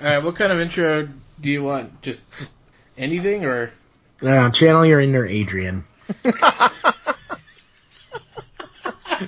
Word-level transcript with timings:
Alright, 0.00 0.22
what 0.22 0.36
kind 0.36 0.52
of 0.52 0.60
intro 0.60 1.08
do 1.40 1.50
you 1.50 1.62
want? 1.62 2.00
Just, 2.02 2.22
just 2.36 2.54
anything 2.96 3.44
or? 3.44 3.70
Uh, 4.22 4.50
channel 4.50 4.84
your 4.84 5.00
inner 5.00 5.26
Adrian. 5.26 5.84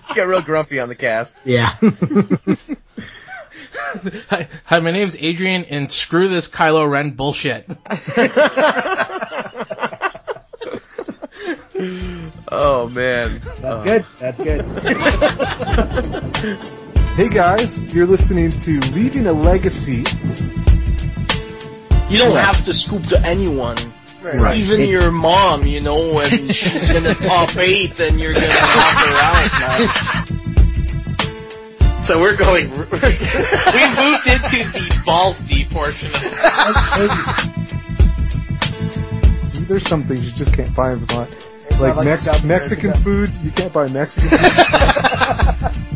She 0.06 0.14
got 0.14 0.26
real 0.26 0.40
grumpy 0.40 0.80
on 0.80 0.88
the 0.88 0.94
cast. 0.94 1.40
Yeah. 1.44 1.68
Hi, 4.30 4.48
hi, 4.64 4.80
my 4.80 4.90
name's 4.90 5.16
Adrian 5.18 5.64
and 5.64 5.92
screw 5.92 6.28
this 6.28 6.48
Kylo 6.48 6.90
Ren 6.90 7.10
bullshit. 7.10 7.68
Oh 12.54 12.86
man. 12.90 13.40
That's 13.60 13.78
good. 13.78 14.04
That's 14.18 14.38
good. 14.38 14.62
Hey 17.14 17.28
guys, 17.28 17.92
you're 17.92 18.06
listening 18.06 18.48
to 18.50 18.80
Leaving 18.92 19.26
a 19.26 19.32
Legacy. 19.34 20.02
You 22.08 22.16
don't 22.18 22.36
have 22.36 22.64
to 22.64 22.72
scoop 22.72 23.04
to 23.08 23.20
anyone. 23.22 23.76
Right. 24.22 24.56
Even 24.56 24.80
It- 24.80 24.88
your 24.88 25.10
mom, 25.10 25.64
you 25.64 25.82
know, 25.82 26.14
when 26.14 26.30
she's 26.30 26.88
in 26.90 27.02
the 27.04 27.12
top 27.14 27.54
eight, 27.58 27.98
then 27.98 28.18
you're 28.18 28.32
gonna 28.32 28.46
help 28.46 28.94
her 28.94 29.20
out, 29.20 29.60
man. 29.60 29.88
So 32.04 32.18
we're 32.18 32.36
going, 32.36 32.70
we 32.70 32.76
moved 32.78 32.88
into 34.26 34.64
the 34.72 35.02
balls 35.04 35.38
deep 35.44 35.68
portion 35.70 36.14
of 36.14 36.22
There's 39.68 39.86
some 39.86 40.04
things 40.04 40.22
you 40.24 40.30
just 40.32 40.54
can't 40.54 40.74
find. 40.74 41.06
But 41.06 41.28
It's 41.66 41.78
like 41.80 41.96
like 41.96 42.06
Mex- 42.06 42.42
Mexican 42.42 42.94
food, 42.94 43.30
you 43.42 43.50
can't 43.50 43.70
buy 43.72 43.88
Mexican 43.92 44.30
food. 44.30 45.78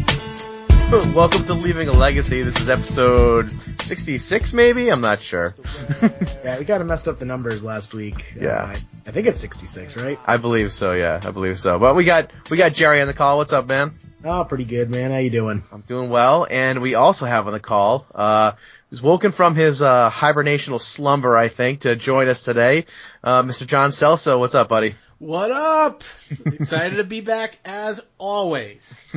Welcome 0.93 1.45
to 1.47 1.55
Leaving 1.55 1.89
a 1.89 1.93
Legacy. 1.93 2.43
This 2.43 2.61
is 2.61 2.71
episode 2.71 3.53
66 3.83 4.53
maybe? 4.53 4.89
I'm 4.89 5.01
not 5.01 5.21
sure. 5.21 5.57
yeah, 6.45 6.61
we 6.61 6.65
kind 6.65 6.81
of 6.81 6.87
messed 6.87 7.09
up 7.09 7.19
the 7.19 7.25
numbers 7.25 7.65
last 7.65 7.93
week. 7.93 8.25
Yeah. 8.41 8.51
Uh, 8.51 8.79
I 9.05 9.11
think 9.11 9.27
it's 9.27 9.41
66, 9.41 9.97
right? 9.97 10.17
I 10.25 10.37
believe 10.37 10.71
so, 10.71 10.93
yeah. 10.93 11.19
I 11.21 11.33
believe 11.33 11.59
so. 11.59 11.81
But 11.81 11.97
we 11.97 12.05
got, 12.05 12.31
we 12.51 12.57
got 12.57 12.73
Jerry 12.73 13.01
on 13.01 13.09
the 13.09 13.15
call. 13.15 13.39
What's 13.39 13.53
up, 13.53 13.67
man? 13.67 13.99
Oh, 14.25 14.45
pretty 14.45 14.65
good, 14.65 14.89
man. 14.89 15.11
How 15.11 15.19
you 15.19 15.31
doing? 15.31 15.65
I'm 15.73 15.81
doing 15.81 16.09
well. 16.09 16.47
And 16.49 16.81
we 16.81 16.95
also 16.95 17.27
have 17.27 17.49
on 17.49 17.53
the 17.53 17.59
call, 17.59 18.07
uh, 18.15 18.53
who's 18.89 19.03
woken 19.03 19.33
from 19.33 19.57
his, 19.57 19.83
uh, 19.83 20.09
hibernational 20.09 20.81
slumber, 20.81 21.37
I 21.37 21.49
think, 21.49 21.81
to 21.81 21.97
join 21.97 22.29
us 22.29 22.45
today. 22.45 22.87
Uh, 23.25 23.43
Mr. 23.43 23.67
John 23.67 23.91
Celso. 23.91 24.39
What's 24.39 24.55
up, 24.55 24.69
buddy? 24.69 24.95
What 25.19 25.51
up? 25.51 26.05
Excited 26.47 26.99
to 26.99 27.05
be 27.05 27.23
back 27.23 27.59
as 27.65 28.01
always. 28.19 29.13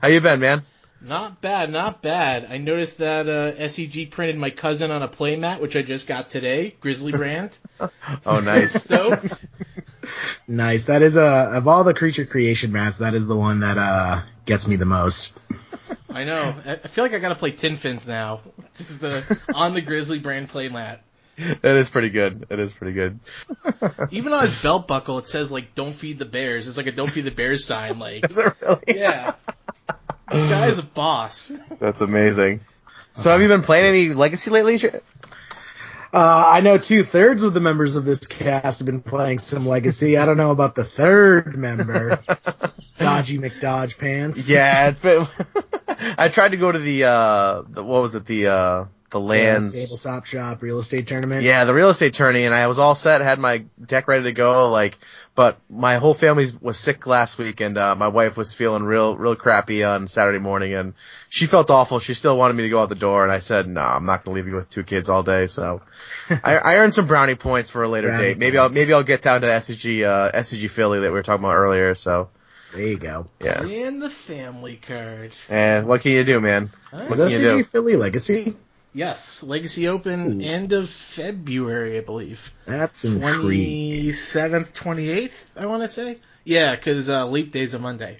How 0.00 0.06
you 0.06 0.20
been, 0.20 0.38
man? 0.38 0.62
Not 1.04 1.40
bad, 1.40 1.70
not 1.70 2.00
bad. 2.00 2.46
I 2.48 2.58
noticed 2.58 2.98
that 2.98 3.28
uh, 3.28 3.52
SCG 3.52 4.10
printed 4.10 4.36
my 4.36 4.50
cousin 4.50 4.90
on 4.90 5.02
a 5.02 5.08
playmat, 5.08 5.60
which 5.60 5.74
I 5.76 5.82
just 5.82 6.06
got 6.06 6.30
today, 6.30 6.74
Grizzly 6.80 7.10
brand. 7.16 7.58
Oh, 7.80 8.40
nice. 8.44 8.72
Stoked. 8.84 9.46
Nice. 10.46 10.86
That 10.86 11.02
is 11.02 11.16
uh 11.16 11.50
of 11.54 11.66
all 11.66 11.84
the 11.84 11.94
creature 11.94 12.26
creation 12.26 12.72
mats, 12.72 12.98
that 12.98 13.14
is 13.14 13.26
the 13.26 13.36
one 13.36 13.60
that 13.60 13.78
uh 13.78 14.22
gets 14.46 14.68
me 14.68 14.76
the 14.76 14.84
most. 14.86 15.38
I 16.10 16.24
know. 16.24 16.54
I 16.64 16.72
I 16.72 16.88
feel 16.88 17.04
like 17.04 17.14
I 17.14 17.18
gotta 17.18 17.34
play 17.36 17.52
Tin 17.52 17.76
Fins 17.76 18.06
now. 18.06 18.40
Just 18.76 19.00
the 19.00 19.38
on 19.54 19.74
the 19.74 19.82
Griselbrand 19.82 20.48
playmat. 20.50 20.98
that 21.62 21.76
is 21.76 21.88
pretty 21.88 22.10
good. 22.10 22.46
That 22.50 22.58
is 22.58 22.72
pretty 22.72 22.92
good. 22.92 23.18
Even 24.10 24.32
on 24.34 24.42
his 24.42 24.60
belt 24.62 24.86
buckle, 24.86 25.18
it 25.18 25.26
says 25.28 25.50
like 25.50 25.74
"Don't 25.74 25.94
feed 25.94 26.18
the 26.18 26.26
bears." 26.26 26.68
It's 26.68 26.76
like 26.76 26.86
a 26.86 26.92
"Don't 26.92 27.10
feed 27.10 27.24
the 27.24 27.30
bears" 27.30 27.64
sign. 27.64 27.98
Like, 27.98 28.28
Is 28.30 28.36
it 28.36 28.54
really? 28.60 28.80
yeah, 28.88 29.32
the 29.46 29.61
guy's 30.28 30.78
a 30.78 30.82
boss. 30.94 31.52
That's 31.78 32.00
amazing. 32.00 32.60
So 33.14 33.30
have 33.30 33.42
you 33.42 33.48
been 33.48 33.62
playing 33.62 33.86
any 33.86 34.14
Legacy 34.14 34.50
lately? 34.50 34.78
Uh, 36.14 36.50
I 36.54 36.60
know 36.60 36.76
two 36.76 37.04
thirds 37.04 37.42
of 37.42 37.54
the 37.54 37.60
members 37.60 37.96
of 37.96 38.04
this 38.04 38.26
cast 38.26 38.80
have 38.80 38.86
been 38.86 39.02
playing 39.02 39.38
some 39.38 39.66
Legacy. 39.66 40.18
I 40.18 40.26
don't 40.26 40.36
know 40.36 40.50
about 40.50 40.74
the 40.74 40.84
third 40.84 41.56
member, 41.56 42.18
Dodgy 42.98 43.38
McDodge 43.38 43.98
Pants. 43.98 44.48
Yeah, 44.48 44.90
it's 44.90 45.00
been. 45.00 45.26
I 46.18 46.28
tried 46.28 46.50
to 46.50 46.58
go 46.58 46.70
to 46.70 46.78
the 46.78 47.04
uh, 47.04 47.62
the, 47.68 47.82
what 47.82 48.02
was 48.02 48.14
it? 48.14 48.26
The 48.26 48.48
uh, 48.48 48.84
the 49.12 49.20
lands. 49.20 49.74
tabletop 49.74 50.26
shop 50.26 50.62
real 50.62 50.78
estate 50.78 51.06
tournament. 51.06 51.42
Yeah, 51.44 51.64
the 51.64 51.74
real 51.74 51.90
estate 51.90 52.14
tourney, 52.14 52.44
and 52.44 52.54
I 52.54 52.66
was 52.66 52.78
all 52.78 52.94
set, 52.94 53.20
had 53.20 53.38
my 53.38 53.64
deck 53.84 54.08
ready 54.08 54.24
to 54.24 54.32
go, 54.32 54.70
like, 54.70 54.98
but 55.34 55.58
my 55.70 55.96
whole 55.96 56.12
family 56.12 56.46
was 56.60 56.78
sick 56.78 57.06
last 57.06 57.38
week, 57.38 57.60
and 57.60 57.78
uh, 57.78 57.94
my 57.94 58.08
wife 58.08 58.36
was 58.36 58.52
feeling 58.52 58.82
real, 58.82 59.16
real 59.16 59.34
crappy 59.34 59.82
on 59.82 60.06
Saturday 60.06 60.38
morning, 60.38 60.74
and 60.74 60.92
she 61.30 61.46
felt 61.46 61.70
awful. 61.70 62.00
She 62.00 62.12
still 62.14 62.36
wanted 62.36 62.54
me 62.54 62.64
to 62.64 62.68
go 62.68 62.82
out 62.82 62.90
the 62.90 62.94
door, 62.94 63.22
and 63.22 63.32
I 63.32 63.38
said, 63.38 63.66
no, 63.66 63.80
I'm 63.80 64.04
not 64.04 64.24
gonna 64.24 64.34
leave 64.34 64.46
you 64.46 64.56
with 64.56 64.68
two 64.68 64.82
kids 64.84 65.08
all 65.08 65.22
day, 65.22 65.46
so. 65.46 65.80
I, 66.30 66.58
I 66.58 66.76
earned 66.76 66.92
some 66.92 67.06
brownie 67.06 67.34
points 67.34 67.70
for 67.70 67.82
a 67.82 67.88
later 67.88 68.08
Brownie 68.08 68.24
date. 68.24 68.38
Maybe 68.38 68.58
I'll, 68.58 68.68
maybe 68.68 68.92
I'll 68.92 69.02
get 69.02 69.22
down 69.22 69.40
to 69.40 69.46
SCG, 69.46 70.04
uh, 70.04 70.32
SCG 70.32 70.70
Philly 70.70 71.00
that 71.00 71.08
we 71.08 71.12
were 71.14 71.22
talking 71.22 71.44
about 71.44 71.54
earlier, 71.54 71.94
so, 71.94 72.28
There 72.74 72.86
you 72.86 72.98
go. 72.98 73.28
yeah. 73.40 73.62
And 73.62 74.02
the 74.02 74.10
family 74.10 74.76
card. 74.76 75.32
And 75.48 75.86
what 75.86 76.02
can 76.02 76.12
you 76.12 76.24
do, 76.24 76.40
man? 76.40 76.70
Huh? 76.90 77.06
What 77.06 77.18
Is 77.18 77.32
can 77.32 77.42
you 77.42 77.48
do? 77.48 77.58
SCG 77.62 77.66
Philly 77.66 77.96
Legacy? 77.96 78.54
Yes, 78.94 79.42
Legacy 79.42 79.88
Open 79.88 80.40
Ooh. 80.42 80.44
end 80.44 80.72
of 80.72 80.90
February, 80.90 81.96
I 81.96 82.00
believe. 82.02 82.52
That's 82.66 83.04
intriguing. 83.04 84.12
27th, 84.12 84.72
28th, 84.72 85.32
I 85.56 85.66
want 85.66 85.82
to 85.82 85.88
say. 85.88 86.18
Yeah, 86.44 86.76
'cause 86.76 87.08
uh, 87.08 87.26
Leap 87.26 87.52
Day's 87.52 87.72
a 87.74 87.78
Monday. 87.78 88.18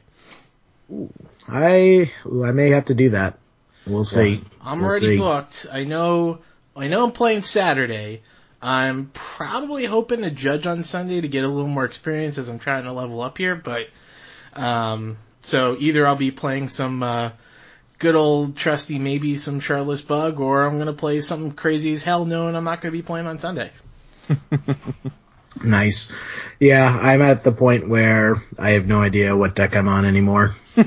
I 1.49 2.11
ooh, 2.27 2.45
I 2.45 2.53
may 2.53 2.71
have 2.71 2.87
to 2.87 2.95
do 2.95 3.11
that. 3.11 3.39
We'll 3.87 4.05
see. 4.05 4.41
I'm 4.63 4.81
We'll 4.81 4.91
already 4.91 5.09
see. 5.09 5.19
booked. 5.19 5.67
I 5.73 5.85
know. 5.85 6.39
I 6.77 6.89
know 6.89 7.05
I'm 7.05 7.13
playing 7.13 7.43
Saturday. 7.43 8.23
I'm 8.63 9.11
probably 9.13 9.85
hoping 9.87 10.23
to 10.23 10.31
judge 10.31 10.67
on 10.67 10.85
Sunday 10.85 11.21
to 11.21 11.29
get 11.29 11.45
a 11.45 11.49
little 11.49 11.67
more 11.69 11.85
experience 11.85 12.39
as 12.39 12.49
I'm 12.49 12.61
trying 12.61 12.85
to 12.85 12.93
level 12.93 13.21
up 13.21 13.37
here. 13.39 13.57
But 13.57 13.89
um, 14.55 15.19
so 15.43 15.77
either 15.79 16.07
I'll 16.07 16.17
be 16.17 16.31
playing 16.31 16.69
some 16.69 17.03
uh, 17.03 17.31
good 18.03 18.17
old 18.17 18.57
trusty, 18.57 18.99
maybe 18.99 19.39
some 19.39 19.61
Shardless 19.61 20.07
Bug, 20.07 20.41
or 20.41 20.65
I'm 20.65 20.79
gonna 20.79 20.93
play 20.93 21.21
something 21.23 21.53
crazy 21.53 21.93
as 21.95 22.03
hell, 22.03 22.25
knowing 22.27 22.57
I'm 22.57 22.65
not 22.65 22.83
gonna 22.83 22.93
be 22.93 23.03
playing 23.03 23.27
on 23.27 23.39
Sunday. 23.39 23.71
Nice. 25.63 26.11
Yeah, 26.59 26.99
I'm 27.01 27.21
at 27.21 27.45
the 27.45 27.53
point 27.53 27.87
where 27.87 28.43
I 28.59 28.71
have 28.71 28.87
no 28.87 29.01
idea 29.01 29.37
what 29.37 29.55
deck 29.55 29.77
I'm 29.77 29.87
on 29.87 30.07
anymore. 30.07 30.57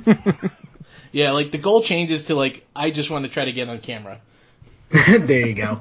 Yeah, 1.15 1.31
like 1.31 1.51
the 1.51 1.57
goal 1.57 1.81
changes 1.81 2.25
to 2.25 2.35
like 2.35 2.67
I 2.75 2.91
just 2.91 3.09
want 3.09 3.23
to 3.23 3.31
try 3.31 3.45
to 3.45 3.53
get 3.53 3.69
on 3.69 3.77
camera. 3.77 4.19
there 4.89 5.47
you 5.47 5.53
go. 5.53 5.79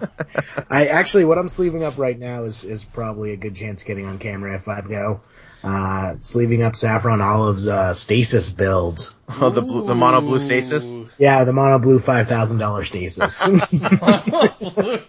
I 0.70 0.86
actually, 0.86 1.24
what 1.24 1.38
I'm 1.38 1.48
sleeving 1.48 1.82
up 1.82 1.98
right 1.98 2.16
now 2.16 2.44
is 2.44 2.62
is 2.62 2.84
probably 2.84 3.32
a 3.32 3.36
good 3.36 3.56
chance 3.56 3.82
getting 3.82 4.06
on 4.06 4.18
camera 4.20 4.54
if 4.54 4.68
I 4.68 4.80
go. 4.82 5.22
Uh, 5.64 6.16
sleeving 6.20 6.62
up 6.62 6.76
Saffron 6.76 7.22
Olive's 7.22 7.66
uh, 7.66 7.94
stasis 7.94 8.50
build. 8.50 9.10
Oh, 9.40 9.48
the 9.48 9.62
blue, 9.62 9.86
the 9.86 9.94
mono 9.94 10.20
blue 10.20 10.38
stasis? 10.38 10.94
Yeah, 11.16 11.44
the 11.44 11.54
mono 11.54 11.78
blue 11.78 11.98
five 11.98 12.28
thousand 12.28 12.58
dollar 12.58 12.84
stasis. 12.84 13.40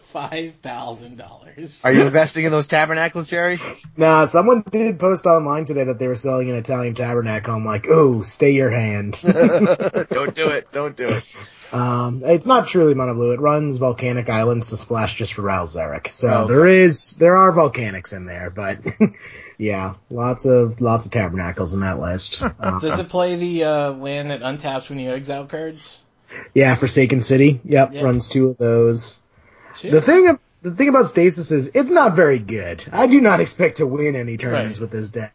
Five 0.07 0.55
thousand 0.61 1.17
dollars. 1.17 1.81
Are 1.83 1.91
you 1.91 2.03
investing 2.03 2.45
in 2.45 2.51
those 2.51 2.65
tabernacles, 2.67 3.27
Jerry? 3.27 3.59
nah, 3.97 4.23
someone 4.25 4.63
did 4.71 4.99
post 4.99 5.25
online 5.25 5.65
today 5.65 5.83
that 5.83 5.99
they 5.99 6.07
were 6.07 6.15
selling 6.15 6.49
an 6.49 6.55
Italian 6.55 6.95
tabernacle. 6.95 7.53
I'm 7.55 7.65
like, 7.65 7.87
oh, 7.89 8.21
stay 8.21 8.51
your 8.51 8.71
hand. 8.71 9.19
Don't 9.23 10.33
do 10.33 10.47
it. 10.47 10.71
Don't 10.71 10.95
do 10.95 11.09
it. 11.09 11.23
Um, 11.73 12.21
it's 12.25 12.45
not 12.45 12.67
truly 12.67 12.93
mono 12.93 13.13
blue. 13.15 13.31
It 13.33 13.41
runs 13.41 13.77
volcanic 13.77 14.29
islands 14.29 14.69
to 14.69 14.77
splash 14.77 15.15
just 15.15 15.33
for 15.33 15.41
Ral 15.41 15.65
Zarek. 15.65 16.07
So 16.07 16.27
Oh, 16.29 16.37
okay. 16.43 16.53
there 16.53 16.67
is, 16.67 17.11
there 17.19 17.35
are 17.35 17.51
volcanics 17.51 18.15
in 18.15 18.25
there, 18.25 18.49
but 18.49 18.77
yeah, 19.57 19.95
lots 20.09 20.45
of, 20.45 20.81
lots 20.81 21.05
of 21.05 21.11
tabernacles 21.11 21.73
in 21.73 21.81
that 21.81 21.99
list. 21.99 22.41
Uh, 22.59 22.79
Does 22.79 22.99
it 22.99 23.09
play 23.09 23.35
the 23.35 23.63
uh, 23.63 23.91
land 23.93 24.31
that 24.31 24.41
untaps 24.41 24.89
when 24.89 24.99
you 24.99 25.11
exile 25.11 25.45
cards? 25.45 26.03
yeah, 26.53 26.75
Forsaken 26.75 27.21
City. 27.21 27.61
Yep, 27.65 27.89
Yeah. 27.93 28.01
runs 28.03 28.27
two 28.27 28.49
of 28.49 28.57
those. 28.57 29.19
Too? 29.75 29.91
The 29.91 30.01
thing, 30.01 30.39
the 30.61 30.71
thing 30.71 30.87
about 30.89 31.07
Stasis 31.07 31.51
is 31.51 31.71
it's 31.75 31.91
not 31.91 32.15
very 32.15 32.39
good. 32.39 32.83
I 32.91 33.07
do 33.07 33.21
not 33.21 33.39
expect 33.39 33.77
to 33.77 33.85
win 33.87 34.15
any 34.15 34.37
tournaments 34.37 34.79
Right. 34.79 34.83
with 34.83 34.91
this 34.91 35.11
deck. 35.11 35.31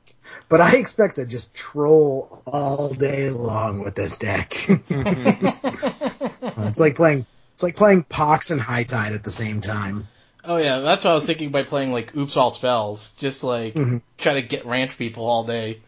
But 0.48 0.60
I 0.60 0.76
expect 0.76 1.16
to 1.16 1.26
just 1.26 1.54
troll 1.54 2.42
all 2.46 2.88
day 2.94 3.30
long 3.30 3.80
with 3.84 3.94
this 3.94 4.18
deck. 4.18 4.54
it's 4.90 6.80
like 6.80 6.96
playing, 6.96 7.26
it's 7.54 7.62
like 7.62 7.76
playing 7.76 8.02
Pox 8.04 8.50
and 8.50 8.60
High 8.60 8.84
Tide 8.84 9.12
at 9.12 9.22
the 9.22 9.30
same 9.30 9.60
time. 9.60 10.08
Oh 10.44 10.56
yeah, 10.56 10.78
that's 10.80 11.04
what 11.04 11.10
I 11.10 11.14
was 11.14 11.26
thinking 11.26 11.50
by 11.50 11.62
playing 11.64 11.92
like 11.92 12.16
Oops 12.16 12.36
All 12.36 12.50
Spells, 12.50 13.12
just 13.14 13.44
like 13.44 13.74
Mhm. 13.74 14.00
try 14.18 14.34
to 14.34 14.42
get 14.42 14.64
ranch 14.66 14.96
people 14.96 15.26
all 15.26 15.44
day. 15.44 15.80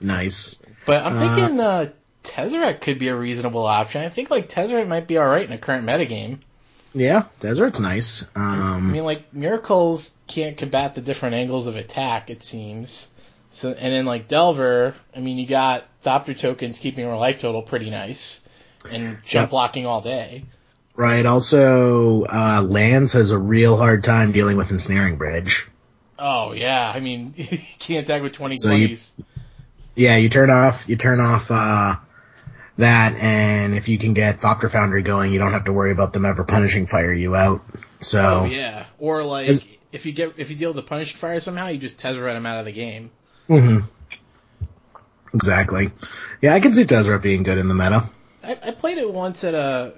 Nice. 0.00 0.56
But 0.84 1.04
I'm 1.04 1.16
Uh, 1.16 1.20
thinking 1.20 1.60
uh, 1.60 1.90
Tezzeret 2.24 2.80
could 2.80 2.98
be 2.98 3.08
a 3.08 3.16
reasonable 3.16 3.64
option. 3.64 4.02
I 4.04 4.08
think 4.08 4.30
like 4.30 4.48
Tezzeret 4.48 4.86
might 4.86 5.06
be 5.06 5.16
all 5.16 5.26
right 5.26 5.46
in 5.46 5.52
a 5.52 5.58
current 5.58 5.86
metagame. 5.86 6.38
Yeah, 6.94 7.24
Desert's 7.40 7.78
nice. 7.80 8.26
I 8.34 8.54
Um, 8.76 8.92
mean, 8.92 9.04
like 9.04 9.32
miracles 9.32 10.14
can't 10.26 10.56
combat 10.56 10.94
the 10.94 11.00
different 11.02 11.34
angles 11.34 11.66
of 11.66 11.76
attack. 11.76 12.30
It 12.30 12.42
seems. 12.42 13.08
So 13.50 13.70
and 13.70 13.92
then 13.92 14.04
like 14.06 14.28
Delver, 14.28 14.94
I 15.14 15.20
mean, 15.20 15.38
you 15.38 15.46
got 15.46 15.84
Thopter 16.04 16.38
tokens 16.38 16.78
keeping 16.78 17.04
your 17.04 17.16
life 17.16 17.40
total 17.40 17.62
pretty 17.62 17.90
nice, 17.90 18.40
and 18.88 19.18
jump 19.24 19.46
Yeah. 19.48 19.50
blocking 19.50 19.86
all 19.86 20.00
day. 20.00 20.44
Right. 20.96 21.26
Also, 21.26 22.24
uh, 22.24 22.64
Lands 22.66 23.12
has 23.12 23.30
a 23.30 23.38
real 23.38 23.76
hard 23.76 24.02
time 24.02 24.32
dealing 24.32 24.56
with 24.56 24.70
ensnaring 24.70 25.16
bridge. 25.16 25.68
Oh 26.18 26.52
yeah, 26.52 26.90
I 26.94 27.00
mean, 27.00 27.34
you 27.36 27.58
can't 27.78 28.04
attack 28.04 28.22
with 28.22 28.32
twenty 28.32 28.56
So 28.56 28.70
twenties. 28.70 29.12
Yeah, 29.94 30.16
you 30.16 30.28
turn 30.28 30.50
off, 30.50 30.88
you 30.88 30.96
turn 30.96 31.20
off, 31.20 31.50
uh, 31.50 31.96
that, 32.78 33.14
and 33.18 33.74
if 33.74 33.88
you 33.88 33.98
can 33.98 34.12
get 34.14 34.40
Thopter 34.40 34.70
Foundry 34.70 35.02
going, 35.02 35.32
you 35.32 35.38
don't 35.38 35.52
have 35.52 35.64
to 35.64 35.72
worry 35.72 35.90
about 35.92 36.12
them 36.12 36.24
ever 36.24 36.44
punishing 36.44 36.86
fire 36.86 37.12
you 37.12 37.34
out. 37.34 37.62
So, 38.00 38.40
Oh 38.40 38.44
yeah, 38.44 38.86
or 38.98 39.22
like 39.22 39.48
if 39.92 40.06
you 40.06 40.12
get 40.12 40.34
if 40.38 40.50
you 40.50 40.56
deal 40.56 40.70
with 40.70 40.76
the 40.76 40.88
punishing 40.88 41.16
fire 41.16 41.40
somehow, 41.40 41.68
you 41.68 41.78
just 41.78 41.98
Tezzeret 41.98 42.34
them 42.34 42.46
out 42.46 42.58
of 42.58 42.64
the 42.64 42.72
game. 42.72 43.10
Mm-hmm. 43.48 43.86
Exactly. 45.34 45.90
Yeah, 46.40 46.54
I 46.54 46.60
can 46.60 46.72
see 46.72 46.84
Tezzeret 46.84 47.22
being 47.22 47.42
good 47.42 47.58
in 47.58 47.68
the 47.68 47.74
meta. 47.74 48.08
I, 48.42 48.52
I 48.52 48.70
played 48.70 48.98
it 48.98 49.10
once 49.10 49.44
at 49.44 49.54
a 49.54 49.94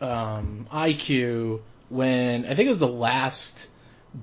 um, 0.00 0.66
IQ 0.72 1.60
when 1.88 2.44
I 2.44 2.54
think 2.54 2.66
it 2.66 2.70
was 2.70 2.80
the 2.80 2.88
last 2.88 3.70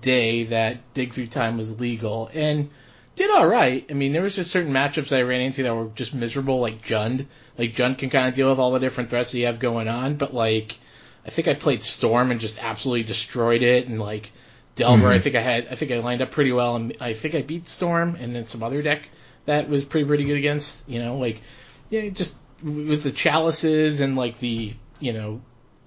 day 0.01 0.45
that 0.45 0.93
dig 0.93 1.13
through 1.13 1.27
time 1.27 1.57
was 1.57 1.79
legal 1.79 2.29
and 2.33 2.69
did 3.15 3.29
all 3.29 3.47
right. 3.47 3.85
I 3.89 3.93
mean, 3.93 4.11
there 4.11 4.23
was 4.23 4.35
just 4.35 4.51
certain 4.51 4.73
matchups 4.73 5.15
I 5.15 5.21
ran 5.21 5.41
into 5.41 5.63
that 5.63 5.75
were 5.75 5.89
just 5.93 6.13
miserable, 6.13 6.59
like 6.59 6.83
Jund. 6.83 7.27
Like 7.57 7.75
Jund 7.75 7.99
can 7.99 8.09
kind 8.09 8.27
of 8.27 8.35
deal 8.35 8.49
with 8.49 8.59
all 8.59 8.71
the 8.71 8.79
different 8.79 9.09
threats 9.11 9.31
that 9.31 9.37
you 9.37 9.45
have 9.45 9.59
going 9.59 9.87
on, 9.87 10.15
but 10.15 10.33
like 10.33 10.77
I 11.25 11.29
think 11.29 11.47
I 11.47 11.53
played 11.53 11.83
Storm 11.83 12.31
and 12.31 12.39
just 12.39 12.61
absolutely 12.61 13.03
destroyed 13.03 13.61
it, 13.61 13.87
and 13.87 13.99
like 13.99 14.31
Delver, 14.75 15.07
I 15.07 15.19
think 15.19 15.35
I 15.35 15.41
had, 15.41 15.67
I 15.69 15.75
think 15.75 15.91
I 15.91 15.99
lined 15.99 16.23
up 16.23 16.31
pretty 16.31 16.51
well, 16.51 16.75
and 16.75 16.97
I 16.99 17.13
think 17.13 17.35
I 17.35 17.43
beat 17.43 17.67
Storm, 17.67 18.17
and 18.19 18.35
then 18.35 18.47
some 18.47 18.63
other 18.63 18.81
deck 18.81 19.03
that 19.45 19.69
was 19.69 19.83
pretty 19.83 20.07
pretty 20.07 20.23
good 20.25 20.37
against, 20.37 20.87
you 20.89 20.99
know, 20.99 21.17
like 21.17 21.41
yeah, 21.89 22.09
just 22.09 22.35
with 22.63 23.03
the 23.03 23.11
chalices 23.11 23.99
and 23.99 24.15
like 24.15 24.39
the 24.39 24.73
you 24.99 25.13
know 25.13 25.41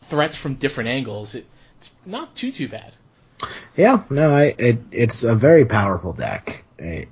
threats 0.06 0.36
from 0.36 0.54
different 0.54 0.88
angles, 0.88 1.34
it, 1.34 1.46
it's 1.78 1.90
not 2.04 2.34
too 2.34 2.52
too 2.52 2.68
bad. 2.68 2.92
Yeah, 3.76 4.02
no, 4.08 4.34
I, 4.34 4.54
it, 4.58 4.78
it's 4.92 5.24
a 5.24 5.34
very 5.34 5.66
powerful 5.66 6.12
deck. 6.12 6.64
It, 6.78 7.08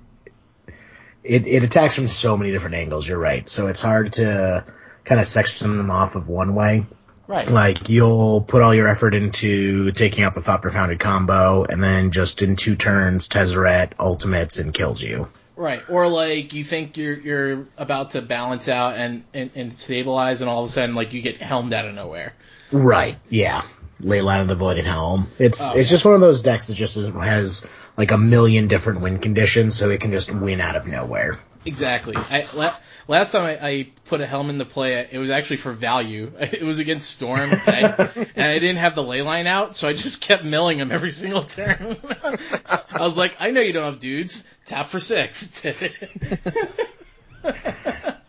it, 1.22 1.46
it 1.46 1.62
attacks 1.62 1.96
from 1.96 2.08
so 2.08 2.36
many 2.36 2.50
different 2.50 2.76
angles, 2.76 3.06
you're 3.08 3.18
right. 3.18 3.48
So 3.48 3.66
it's 3.66 3.80
hard 3.80 4.14
to 4.14 4.64
kind 5.04 5.20
of 5.20 5.26
section 5.26 5.76
them 5.76 5.90
off 5.90 6.14
of 6.14 6.28
one 6.28 6.54
way. 6.54 6.86
Right. 7.26 7.50
Like, 7.50 7.88
you'll 7.88 8.42
put 8.42 8.60
all 8.60 8.74
your 8.74 8.86
effort 8.86 9.14
into 9.14 9.92
taking 9.92 10.24
out 10.24 10.34
the 10.34 10.42
Thopter 10.42 10.70
Foundry 10.70 10.98
combo, 10.98 11.64
and 11.64 11.82
then 11.82 12.10
just 12.10 12.42
in 12.42 12.56
two 12.56 12.76
turns, 12.76 13.28
Tezzeret 13.28 13.92
ultimates 13.98 14.58
and 14.58 14.74
kills 14.74 15.02
you. 15.02 15.28
Right. 15.56 15.82
Or 15.88 16.08
like 16.08 16.52
you 16.52 16.64
think 16.64 16.96
you're 16.96 17.16
you're 17.16 17.66
about 17.78 18.10
to 18.10 18.22
balance 18.22 18.68
out 18.68 18.96
and, 18.96 19.24
and, 19.32 19.50
and 19.54 19.72
stabilize 19.72 20.40
and 20.40 20.50
all 20.50 20.64
of 20.64 20.70
a 20.70 20.72
sudden 20.72 20.96
like 20.96 21.12
you 21.12 21.22
get 21.22 21.38
helmed 21.38 21.72
out 21.72 21.86
of 21.86 21.94
nowhere. 21.94 22.34
Right. 22.72 23.16
Yeah. 23.28 23.62
Leyline 24.00 24.40
of 24.42 24.48
the 24.48 24.56
Voided 24.56 24.86
Helm. 24.86 25.28
It's 25.38 25.60
Oh, 25.62 25.76
it's 25.76 25.88
just 25.88 26.04
one 26.04 26.14
of 26.14 26.20
those 26.20 26.42
decks 26.42 26.66
that 26.66 26.74
just 26.74 26.96
is, 26.96 27.08
has 27.08 27.66
like 27.96 28.10
a 28.10 28.18
million 28.18 28.68
different 28.68 29.00
win 29.00 29.18
conditions, 29.18 29.76
so 29.76 29.90
it 29.90 30.00
can 30.00 30.10
just 30.10 30.32
win 30.32 30.60
out 30.60 30.76
of 30.76 30.86
nowhere. 30.86 31.38
Exactly. 31.64 32.14
I, 32.16 32.44
la- 32.54 32.74
last 33.08 33.30
time 33.32 33.42
I, 33.42 33.58
I 33.66 33.88
put 34.04 34.20
a 34.20 34.26
helm 34.26 34.50
into 34.50 34.64
play, 34.64 35.08
it 35.10 35.16
was 35.18 35.30
actually 35.30 35.56
for 35.58 35.72
value. 35.72 36.32
It 36.40 36.62
was 36.62 36.78
against 36.78 37.10
Storm, 37.10 37.52
and 37.52 37.62
I, 37.66 38.10
and 38.36 38.46
I 38.46 38.58
didn't 38.58 38.78
have 38.78 38.94
the 38.94 39.02
ley 39.02 39.22
line 39.22 39.46
out, 39.46 39.76
so 39.76 39.88
I 39.88 39.92
just 39.92 40.20
kept 40.20 40.44
milling 40.44 40.78
him 40.78 40.90
every 40.92 41.12
single 41.12 41.44
turn. 41.44 41.96
I 42.66 43.00
was 43.00 43.16
like, 43.16 43.36
I 43.40 43.52
know 43.52 43.60
you 43.60 43.72
don't 43.72 43.84
have 43.84 44.00
dudes. 44.00 44.46
Tap 44.66 44.88
for 44.88 45.00
six. 45.00 45.62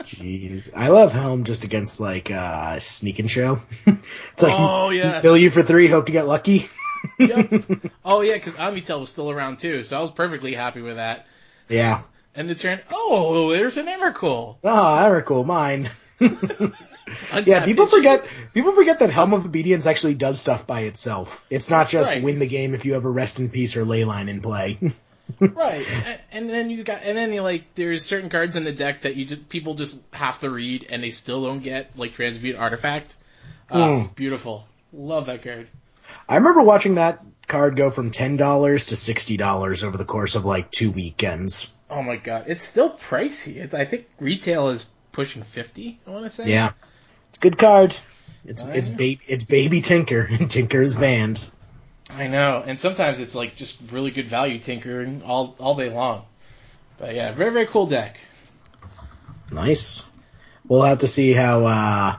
Jeez. 0.05 0.71
I 0.75 0.89
love 0.89 1.11
Helm 1.13 1.43
just 1.43 1.63
against 1.63 1.99
like 1.99 2.29
uh 2.31 2.79
sneak 2.79 3.19
and 3.19 3.29
show. 3.29 3.59
it's 3.85 4.41
like 4.43 4.53
oh 4.57 4.89
yeah. 4.89 5.21
kill 5.21 5.37
you 5.37 5.49
for 5.49 5.63
three, 5.63 5.87
hope 5.87 6.05
to 6.07 6.11
get 6.11 6.27
lucky. 6.27 6.67
Yep. 7.19 7.63
Oh 8.03 8.21
yeah, 8.21 8.33
because 8.33 8.55
Amitel 8.55 8.99
was 8.99 9.09
still 9.09 9.29
around 9.29 9.59
too, 9.59 9.83
so 9.83 9.95
I 9.95 10.01
was 10.01 10.09
perfectly 10.09 10.55
happy 10.55 10.81
with 10.81 10.95
that. 10.95 11.27
Yeah. 11.69 12.01
And 12.33 12.49
the 12.49 12.55
turn, 12.55 12.81
oh, 12.91 13.51
there's 13.51 13.77
an 13.77 13.85
Emrakul. 13.85 14.57
Ah, 14.63 15.05
Emrakul, 15.07 15.45
mine. 15.45 15.91
yeah, 17.45 17.63
people 17.63 17.85
forget 17.85 18.25
people 18.55 18.71
forget 18.73 18.99
that 18.99 19.11
Helm 19.11 19.33
of 19.33 19.45
Obedience 19.45 19.85
actually 19.85 20.15
does 20.15 20.39
stuff 20.39 20.65
by 20.65 20.81
itself. 20.81 21.45
It's 21.51 21.69
not 21.69 21.89
just 21.89 22.11
Right. 22.11 22.23
win 22.23 22.39
the 22.39 22.47
game 22.47 22.73
if 22.73 22.85
you 22.85 22.93
have 22.93 23.05
a 23.05 23.09
rest 23.11 23.39
in 23.39 23.49
peace 23.49 23.75
or 23.75 23.85
leyline 23.85 24.27
in 24.27 24.41
play. 24.41 24.79
Right, 25.39 25.85
and, 26.05 26.21
and 26.31 26.49
then 26.49 26.69
you 26.69 26.83
got, 26.83 27.01
and 27.03 27.17
then 27.17 27.33
you 27.33 27.41
like, 27.41 27.73
there's 27.75 28.05
certain 28.05 28.29
cards 28.29 28.55
in 28.55 28.63
the 28.63 28.71
deck 28.71 29.01
that 29.01 29.15
you 29.15 29.25
just 29.25 29.49
people 29.49 29.73
just 29.73 29.99
have 30.13 30.39
to 30.41 30.49
read, 30.49 30.85
and 30.89 31.03
they 31.03 31.09
still 31.11 31.43
don't 31.43 31.61
get, 31.61 31.97
like 31.97 32.13
Transmute 32.13 32.55
Artifact. 32.55 33.15
Uh, 33.69 33.93
It's 33.95 34.07
beautiful. 34.07 34.65
Love 34.93 35.25
that 35.25 35.43
card. 35.43 35.67
I 36.29 36.35
remember 36.37 36.61
watching 36.61 36.95
that 36.95 37.21
card 37.47 37.75
go 37.75 37.89
from 37.89 38.11
ten 38.11 38.37
dollars 38.37 38.87
to 38.87 38.95
sixty 38.95 39.37
dollars 39.37 39.83
over 39.83 39.97
the 39.97 40.05
course 40.05 40.35
of 40.35 40.45
like 40.45 40.71
two 40.71 40.91
weekends. 40.91 41.73
Oh 41.89 42.01
my 42.01 42.15
god, 42.15 42.45
it's 42.47 42.63
still 42.63 42.91
pricey. 42.91 43.57
It's, 43.57 43.73
I 43.73 43.85
think 43.85 44.07
retail 44.19 44.69
is 44.69 44.85
pushing 45.11 45.43
fifty. 45.43 45.99
I 46.07 46.11
want 46.11 46.23
to 46.23 46.29
say. 46.29 46.49
Yeah. 46.49 46.71
It's 47.29 47.37
a 47.37 47.41
good 47.41 47.57
card. 47.57 47.95
It's 48.45 48.63
Oh, 48.63 48.69
it's 48.69 48.89
baby 48.89 49.21
it's 49.27 49.45
baby 49.45 49.81
Tinker 49.81 50.21
and 50.29 50.49
Tinker 50.49 50.81
is 50.81 50.95
banned. 50.95 51.49
I 52.09 52.27
know, 52.27 52.63
and 52.65 52.79
sometimes 52.79 53.19
it's 53.19 53.35
like 53.35 53.55
just 53.55 53.77
really 53.91 54.11
good 54.11 54.27
value 54.27 54.59
tinkering 54.59 55.23
all 55.23 55.55
all 55.59 55.75
day 55.75 55.89
long. 55.89 56.25
But 56.97 57.15
yeah, 57.15 57.31
very 57.31 57.51
very 57.51 57.65
cool 57.65 57.87
deck. 57.87 58.19
Nice. 59.51 60.03
We'll 60.67 60.83
have 60.83 60.99
to 60.99 61.07
see 61.07 61.33
how 61.33 61.65
uh 61.65 62.17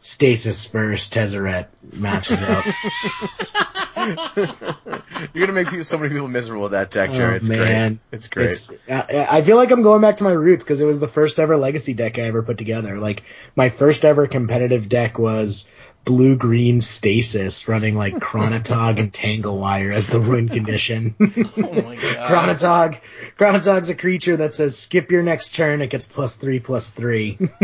Stasis 0.00 0.66
versus 0.66 1.10
Tezzeret 1.10 1.68
matches 1.92 2.42
up. 2.42 2.64
You're 5.34 5.46
gonna 5.46 5.52
make 5.52 5.68
people, 5.68 5.84
so 5.84 5.98
many 5.98 6.10
people 6.10 6.28
miserable 6.28 6.62
with 6.62 6.72
that 6.72 6.90
deck, 6.90 7.12
Jerry. 7.12 7.34
Oh, 7.34 7.36
it's 7.36 7.48
man. 7.48 7.88
great. 7.88 8.00
It's 8.12 8.28
great. 8.28 8.48
It's, 8.48 8.72
I, 8.90 9.26
I 9.30 9.42
feel 9.42 9.56
like 9.56 9.70
I'm 9.70 9.82
going 9.82 10.00
back 10.00 10.18
to 10.18 10.24
my 10.24 10.32
roots 10.32 10.64
because 10.64 10.80
it 10.80 10.86
was 10.86 11.00
the 11.00 11.08
first 11.08 11.38
ever 11.38 11.56
legacy 11.56 11.92
deck 11.92 12.18
I 12.18 12.22
ever 12.22 12.42
put 12.42 12.56
together. 12.56 12.98
Like 12.98 13.24
my 13.56 13.68
first 13.68 14.04
ever 14.04 14.26
competitive 14.26 14.88
deck 14.88 15.18
was 15.18 15.68
blue 16.04 16.34
green 16.36 16.80
stasis 16.80 17.68
running 17.68 17.94
like 17.94 18.14
Chronotog 18.14 18.98
and 18.98 19.12
Tanglewire 19.12 19.92
as 19.92 20.06
the 20.08 20.20
win 20.20 20.48
condition. 20.48 21.14
Oh 21.20 21.82
my 21.82 21.94
god. 21.94 22.28
Chronotog, 22.28 23.00
Chronotog's 23.38 23.88
a 23.90 23.94
creature 23.94 24.36
that 24.38 24.54
says 24.54 24.76
skip 24.78 25.10
your 25.10 25.22
next 25.22 25.54
turn, 25.54 25.82
it 25.82 25.90
gets 25.90 26.06
plus 26.06 26.36
three 26.36 26.58
plus 26.58 26.90
three. 26.92 27.38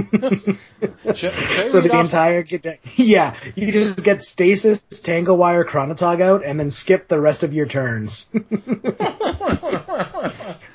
Should- 1.14 1.32
should 1.32 1.70
so 1.70 1.80
the 1.80 1.90
off- 1.92 2.04
entire 2.04 2.42
deck, 2.42 2.80
yeah, 2.96 3.34
you 3.54 3.72
just 3.72 4.02
get 4.04 4.22
stasis, 4.22 4.80
Tanglewire, 4.90 5.64
Chronotog 5.64 6.20
out 6.20 6.44
and 6.44 6.60
then 6.60 6.70
skip 6.70 7.08
the 7.08 7.20
rest 7.20 7.42
of 7.42 7.52
your 7.55 7.66
turns. 7.66 8.31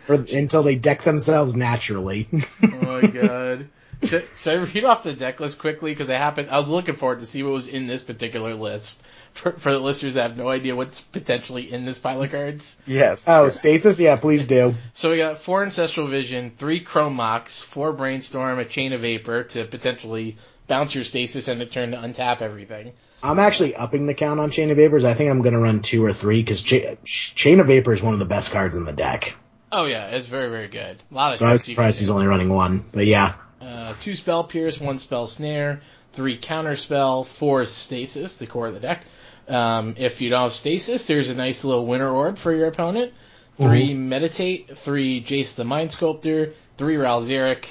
For, 0.01 0.15
until 0.15 0.63
they 0.63 0.75
deck 0.75 1.03
themselves 1.03 1.56
naturally. 1.56 2.27
Oh 2.34 2.68
my 3.01 3.01
god. 3.08 3.70
Should, 4.03 4.27
should 4.41 4.53
I 4.53 4.63
read 4.63 4.84
off 4.84 5.03
the 5.03 5.13
deck 5.13 5.39
list 5.39 5.60
quickly? 5.60 5.91
Because 5.91 6.10
I 6.10 6.15
happened, 6.15 6.50
I 6.50 6.58
was 6.58 6.67
looking 6.67 6.96
forward 6.96 7.20
to 7.20 7.25
see 7.25 7.43
what 7.43 7.53
was 7.53 7.67
in 7.67 7.88
this 7.88 8.01
particular 8.01 8.55
list. 8.55 9.03
For, 9.34 9.53
for 9.53 9.72
the 9.72 9.79
listeners 9.79 10.15
that 10.15 10.24
have 10.24 10.38
no 10.38 10.50
idea 10.50 10.75
what's 10.75 11.00
potentially 11.00 11.72
in 11.72 11.86
this 11.86 12.00
pile 12.00 12.22
of 12.22 12.31
cards. 12.31 12.75
yes. 12.86 13.24
oh, 13.25 13.48
stasis? 13.48 13.98
Yeah, 13.98 14.17
please 14.17 14.46
do. 14.46 14.75
So 14.91 15.10
we 15.10 15.15
got 15.15 15.39
four 15.39 15.63
Ancestral 15.63 16.08
Vision, 16.10 16.51
three 16.58 16.81
Chrome 16.81 17.15
Mox, 17.15 17.62
four 17.62 17.93
Brainstorm, 17.93 18.60
a 18.60 18.65
Chain 18.65 18.91
of 18.91 19.00
Vapor 19.00 19.43
to 19.43 19.63
potentially 19.63 20.36
bounce 20.67 20.93
your 20.93 21.05
stasis 21.05 21.48
and 21.48 21.62
a 21.62 21.65
turn 21.65 21.91
to 21.91 21.98
untap 21.98 22.41
everything. 22.41 22.91
I'm 23.24 23.39
actually 23.39 23.74
upping 23.74 24.05
the 24.05 24.13
count 24.13 24.39
on 24.39 24.51
Chain 24.51 24.70
of 24.72 24.75
Vapors. 24.75 25.05
I 25.05 25.13
think 25.13 25.29
I'm 25.29 25.41
gonna 25.41 25.60
run 25.60 25.81
two 25.81 26.03
or 26.03 26.12
three 26.12 26.41
because 26.41 26.62
Cha- 26.62 26.96
Chain 27.05 27.62
of 27.62 27.67
Vapor 27.67 27.93
is 27.93 28.01
one 28.01 28.13
of 28.13 28.20
the 28.20 28.25
best 28.25 28.51
cards 28.51 28.75
in 28.75 28.84
the 28.84 28.91
deck. 28.91 29.36
Oh 29.72 29.86
yeah, 29.86 30.08
it's 30.08 30.25
very, 30.25 30.50
very 30.50 30.67
good. 30.67 31.01
A 31.12 31.13
lot 31.13 31.31
of 31.31 31.39
So 31.39 31.46
I 31.46 31.53
was 31.53 31.62
tricks 31.62 31.70
you 31.70 31.75
can 31.75 31.75
surprised 31.75 32.00
he's 32.00 32.10
only 32.10 32.27
running 32.27 32.50
one. 32.50 32.84
But 32.91 33.05
yeah. 33.05 33.36
Uh, 33.62 33.94
two 34.01 34.15
spell 34.15 34.44
pierce, 34.44 34.80
one 34.80 34.98
spell 34.98 35.27
snare, 35.27 35.82
three 36.13 36.38
counter 36.38 36.75
spell, 36.75 37.24
four 37.24 37.65
stasis, 37.65 38.38
the 38.38 38.48
core 38.48 38.68
of 38.68 38.74
the 38.74 38.80
deck. 38.80 39.03
Um, 39.48 39.96
if 39.98 40.22
you 40.22 40.30
don't 40.30 40.44
have 40.44 40.53
stasis, 40.53 41.08
there's 41.08 41.30
a 41.30 41.36
nice 41.36 41.63
little 41.63 41.86
winter 41.86 42.10
orb 42.10 42.38
for 42.38 42.53
your 42.53 42.68
opponent. 42.68 43.13
3 43.58 43.94
meditate, 43.94 44.75
three 44.77 45.22
Jace 45.22 45.56
the 45.56 45.63
Mind 45.63 45.91
Sculptor, 45.91 46.53
three 46.77 46.98
Ral 46.98 47.22
Zarek, 47.22 47.65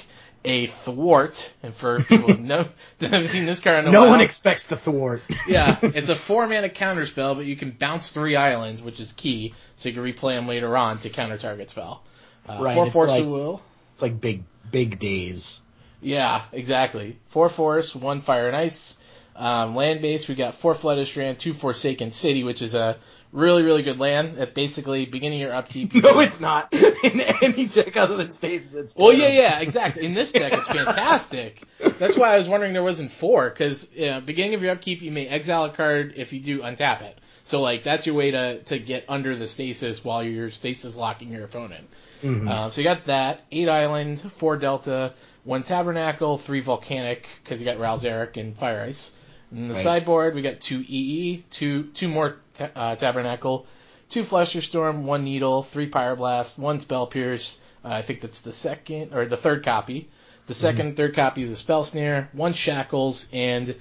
a 0.45 0.67
thwart, 0.67 1.53
and 1.61 1.73
for 1.73 1.99
people 1.99 2.33
who 2.33 2.47
that 2.47 2.69
haven't 3.01 3.27
seen 3.27 3.45
this 3.45 3.59
card 3.59 3.79
in 3.79 3.87
a 3.87 3.91
No 3.91 4.01
while, 4.01 4.11
one 4.11 4.21
expects 4.21 4.63
the 4.63 4.77
thwart. 4.77 5.21
yeah, 5.47 5.79
it's 5.83 6.09
a 6.09 6.15
four 6.15 6.47
mana 6.47 6.69
counter 6.69 7.05
spell, 7.05 7.35
but 7.35 7.45
you 7.45 7.55
can 7.55 7.71
bounce 7.71 8.11
three 8.11 8.35
islands, 8.35 8.81
which 8.81 8.99
is 8.99 9.11
key, 9.11 9.53
so 9.75 9.89
you 9.89 9.95
can 9.95 10.03
replay 10.03 10.35
them 10.35 10.47
later 10.47 10.75
on 10.77 10.97
to 10.99 11.09
counter 11.09 11.37
target 11.37 11.69
spell. 11.69 12.03
Uh, 12.47 12.59
Right, 12.61 12.75
four 12.75 12.89
force 12.89 13.11
like- 13.11 13.23
of 13.23 13.27
will. 13.27 13.61
It's 13.93 14.01
like 14.01 14.21
big, 14.21 14.43
big 14.71 14.97
days. 14.99 15.61
Yeah, 16.01 16.41
exactly. 16.51 17.17
Four 17.29 17.49
force, 17.49 17.95
one 17.95 18.21
fire 18.21 18.47
and 18.47 18.55
ice, 18.55 18.97
Um, 19.35 19.75
land 19.75 20.01
base, 20.01 20.27
we 20.27 20.35
got 20.35 20.55
four 20.55 20.75
Flooded 20.75 21.07
Strand, 21.07 21.39
two 21.39 21.53
Forsaken 21.53 22.11
City, 22.11 22.43
which 22.43 22.61
is 22.61 22.75
a 22.75 22.97
really, 23.31 23.63
really 23.63 23.81
good 23.81 23.97
land 23.97 24.35
that 24.37 24.53
basically 24.53 25.05
beginning 25.05 25.39
your 25.39 25.53
upkeep. 25.53 25.93
you 25.95 26.01
No, 26.03 26.19
it's 26.19 26.41
not. 26.41 26.73
In 27.03 27.21
any 27.41 27.65
deck 27.65 27.95
other 27.95 28.17
than 28.17 28.31
stasis, 28.31 28.73
it's 28.75 28.95
Well, 28.97 29.13
yeah, 29.13 29.29
yeah, 29.29 29.59
exactly. 29.61 30.05
In 30.05 30.13
this 30.13 30.31
deck, 30.33 30.51
it's 30.53 30.67
fantastic. 30.67 31.63
That's 31.97 32.17
why 32.17 32.33
I 32.33 32.37
was 32.37 32.49
wondering 32.49 32.73
there 32.73 32.83
wasn't 32.83 33.11
four, 33.11 33.49
because 33.49 33.89
uh, 33.97 34.19
beginning 34.19 34.55
of 34.55 34.63
your 34.63 34.73
upkeep, 34.73 35.01
you 35.01 35.11
may 35.11 35.27
exile 35.27 35.63
a 35.65 35.69
card 35.69 36.13
if 36.17 36.33
you 36.33 36.39
do 36.41 36.59
untap 36.61 37.01
it. 37.01 37.17
So, 37.43 37.61
like, 37.61 37.83
that's 37.83 38.05
your 38.05 38.15
way 38.15 38.31
to, 38.31 38.61
to 38.63 38.79
get 38.79 39.05
under 39.09 39.35
the 39.35 39.47
stasis 39.47 40.03
while 40.03 40.23
you're 40.23 40.51
stasis 40.51 40.95
locking 40.95 41.31
your 41.31 41.45
opponent. 41.45 41.87
Mhm. 42.21 42.47
Uh, 42.49 42.69
so 42.69 42.81
you 42.81 42.85
got 42.85 43.05
that, 43.05 43.41
eight 43.51 43.67
island, 43.69 44.19
four 44.37 44.57
delta, 44.57 45.13
one 45.43 45.63
tabernacle, 45.63 46.37
three 46.37 46.59
volcanic, 46.61 47.27
because 47.43 47.59
you 47.59 47.65
got 47.65 47.79
Ral 47.79 47.97
Zarek 47.97 48.37
and 48.37 48.55
Fire 48.57 48.81
Ice. 48.81 49.13
And 49.51 49.69
the 49.69 49.73
Right. 49.73 49.83
sideboard, 49.83 50.35
we 50.35 50.41
got 50.41 50.59
two 50.61 50.83
EE, 50.87 51.43
two 51.49 51.83
two 51.93 52.07
more 52.07 52.37
uh, 52.75 52.95
tabernacle, 52.95 53.65
two 54.09 54.23
Flusterstorm, 54.23 55.03
one 55.03 55.23
Needle, 55.23 55.63
three 55.63 55.89
Pyroblast, 55.89 56.57
one 56.57 56.79
Spell 56.79 57.07
Pierce. 57.07 57.59
Uh, 57.83 57.89
I 57.89 58.01
think 58.01 58.21
that's 58.21 58.41
the 58.41 58.53
second 58.53 59.13
or 59.13 59.25
the 59.25 59.37
third 59.37 59.65
copy. 59.65 60.09
The 60.47 60.53
2nd 60.53 60.79
and 60.79 60.97
third 60.97 61.15
copy 61.15 61.43
is 61.43 61.51
a 61.51 61.55
Spell 61.55 61.85
Snare, 61.85 62.29
one 62.33 62.53
Shackles, 62.53 63.29
and 63.31 63.75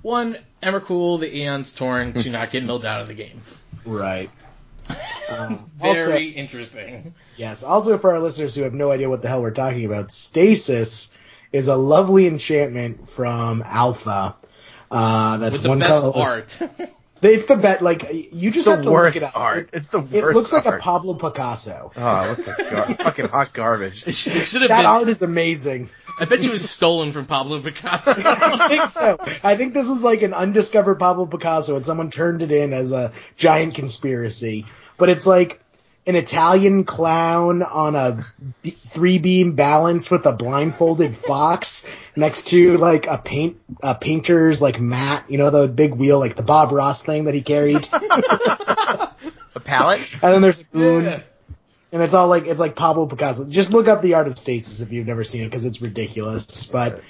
one 0.00 0.36
Emrakul, 0.62 1.20
the 1.20 1.28
Aeon's 1.36 1.72
Torn, 1.72 2.14
to 2.14 2.30
not 2.38 2.50
get 2.50 2.64
milled 2.64 2.84
out 2.86 3.00
of 3.02 3.08
the 3.08 3.14
game. 3.14 3.40
Right. 3.84 4.30
Um, 5.30 5.70
Very 5.76 5.88
also, 5.98 6.18
interesting. 6.18 7.14
yes. 7.36 7.62
Also, 7.62 7.98
for 7.98 8.12
our 8.12 8.20
listeners 8.20 8.54
who 8.54 8.62
have 8.62 8.74
no 8.74 8.90
idea 8.90 9.08
what 9.08 9.22
the 9.22 9.28
hell 9.28 9.42
we're 9.42 9.50
talking 9.50 9.84
about, 9.84 10.10
stasis 10.12 11.16
is 11.52 11.68
a 11.68 11.76
lovely 11.76 12.26
enchantment 12.26 13.08
from 13.08 13.62
Alpha. 13.64 14.36
Uh, 14.90 15.38
that's 15.38 15.54
With 15.54 15.62
the 15.62 15.68
one 15.68 15.78
best 15.80 16.00
colorless. 16.02 16.62
art. 16.62 16.70
It's 17.30 17.46
the 17.46 17.56
best. 17.56 17.82
Like 17.82 18.02
you 18.12 18.50
just 18.50 18.58
It's 18.58 18.64
the 18.66 18.70
have 18.76 18.84
to 18.84 18.90
worst 18.90 19.14
look 19.16 19.22
it 19.22 19.26
up. 19.28 19.36
art. 19.40 19.70
It's 19.72 19.88
the 19.88 20.00
worst 20.00 20.14
It 20.14 20.24
looks 20.34 20.52
like 20.52 20.66
art. 20.66 20.80
a 20.80 20.82
Pablo 20.82 21.14
Picasso. 21.14 21.90
Oh, 21.96 22.24
it 22.24 22.28
looks 22.30 22.46
like 22.46 22.70
gar- 22.70 22.94
fucking 23.04 23.28
hot 23.28 23.52
garbage. 23.52 24.04
It 24.06 24.14
should, 24.14 24.36
it 24.36 24.40
should 24.46 24.62
have 24.62 24.68
That 24.68 24.82
been. 24.82 24.86
art 24.86 25.08
is 25.08 25.22
amazing. 25.22 25.90
I 26.20 26.26
bet 26.26 26.42
you 26.42 26.50
it 26.50 26.52
was 26.52 26.70
stolen 26.70 27.12
from 27.12 27.26
Pablo 27.26 27.60
Picasso. 27.60 28.12
I 28.24 28.68
think 28.68 28.86
so. 28.86 29.16
I 29.42 29.56
think 29.56 29.74
this 29.74 29.88
was 29.88 30.04
like 30.04 30.22
an 30.22 30.32
undiscovered 30.34 30.98
Pablo 31.00 31.26
Picasso 31.26 31.74
and 31.76 31.84
someone 31.84 32.10
turned 32.10 32.42
it 32.42 32.52
in 32.52 32.72
as 32.72 32.92
a 32.92 33.12
giant 33.36 33.74
conspiracy. 33.74 34.66
But 34.96 35.08
it's 35.08 35.26
like 35.26 35.60
an 36.06 36.16
Italian 36.16 36.84
clown 36.84 37.62
on 37.62 37.96
a 37.96 38.24
three 38.68 39.18
beam 39.18 39.54
balance 39.54 40.10
with 40.10 40.26
a 40.26 40.32
blindfolded 40.32 41.16
fox 41.16 41.86
next 42.16 42.48
to 42.48 42.76
like 42.76 43.06
a 43.06 43.18
paint, 43.18 43.58
a 43.82 43.94
painter's 43.94 44.60
like 44.60 44.80
mat, 44.80 45.24
you 45.28 45.38
know, 45.38 45.50
the 45.50 45.68
big 45.68 45.94
wheel, 45.94 46.18
like 46.18 46.36
the 46.36 46.42
Bob 46.42 46.72
Ross 46.72 47.02
thing 47.02 47.24
that 47.24 47.34
he 47.34 47.42
carried. 47.42 47.88
A 49.56 49.60
palette? 49.60 50.00
and 50.14 50.34
then 50.34 50.42
there's 50.42 50.60
a 50.60 50.76
moon. 50.76 51.04
Yeah. 51.04 51.22
And 51.92 52.02
it's 52.02 52.12
all 52.12 52.26
like, 52.26 52.46
it's 52.46 52.58
like 52.58 52.74
Pablo 52.74 53.06
Picasso. 53.06 53.44
Just 53.44 53.70
look 53.70 53.86
up 53.86 54.02
the 54.02 54.14
art 54.14 54.26
of 54.26 54.36
stasis 54.36 54.80
if 54.80 54.90
you've 54.92 55.06
never 55.06 55.22
seen 55.22 55.42
it 55.42 55.46
because 55.46 55.64
it's 55.64 55.80
ridiculous. 55.80 56.66
But 56.66 57.02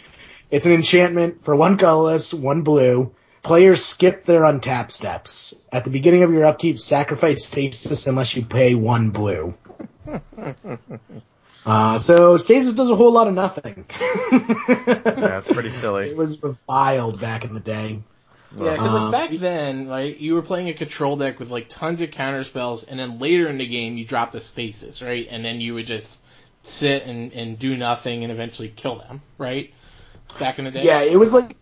it's 0.50 0.66
an 0.66 0.72
enchantment 0.72 1.42
for 1.44 1.56
one 1.56 1.78
colorless, 1.78 2.34
one 2.34 2.60
blue. 2.62 3.14
Players 3.44 3.84
skip 3.84 4.24
their 4.24 4.40
untap 4.40 4.90
steps. 4.90 5.68
At 5.70 5.84
the 5.84 5.90
beginning 5.90 6.22
of 6.22 6.32
your 6.32 6.44
upkeep, 6.46 6.78
sacrifice 6.78 7.44
stasis 7.44 8.06
unless 8.06 8.34
you 8.34 8.42
pay 8.44 8.74
one 8.74 9.10
blue. 9.10 9.54
Uh, 11.66 11.98
so 11.98 12.36
stasis 12.36 12.74
does 12.74 12.90
a 12.90 12.94
whole 12.94 13.12
lot 13.12 13.26
of 13.26 13.32
nothing. 13.32 13.86
Yeah, 14.30 15.38
it's 15.38 15.48
pretty 15.48 15.70
silly. 15.82 16.10
It 16.10 16.16
was 16.16 16.42
reviled 16.42 17.22
back 17.22 17.46
in 17.46 17.54
the 17.54 17.60
day. 17.60 18.02
Yeah, 18.54 18.72
because 18.72 18.88
Um, 18.88 19.10
like 19.10 19.30
back 19.30 19.38
then, 19.38 19.88
like 19.88 20.20
you 20.20 20.34
were 20.34 20.42
playing 20.42 20.68
a 20.68 20.74
control 20.74 21.16
deck 21.16 21.40
with 21.40 21.50
like 21.50 21.70
tons 21.70 22.02
of 22.02 22.10
counter 22.10 22.44
spells, 22.44 22.84
and 22.84 23.00
then 23.00 23.18
later 23.18 23.48
in 23.48 23.56
the 23.56 23.66
game 23.66 23.96
you 23.96 24.04
drop 24.04 24.32
the 24.32 24.40
stasis, 24.40 25.00
right? 25.00 25.26
And 25.30 25.42
then 25.42 25.62
you 25.62 25.72
would 25.72 25.86
just 25.86 26.22
sit 26.64 27.04
and, 27.06 27.32
and 27.32 27.58
do 27.58 27.78
nothing 27.78 28.24
and 28.24 28.30
eventually 28.30 28.68
kill 28.68 28.96
them, 28.98 29.22
right? 29.38 29.72
Back 30.38 30.58
in 30.58 30.66
the 30.66 30.70
day. 30.70 30.82
Yeah, 30.84 31.00
it 31.00 31.16
was 31.16 31.32
like 31.32 31.56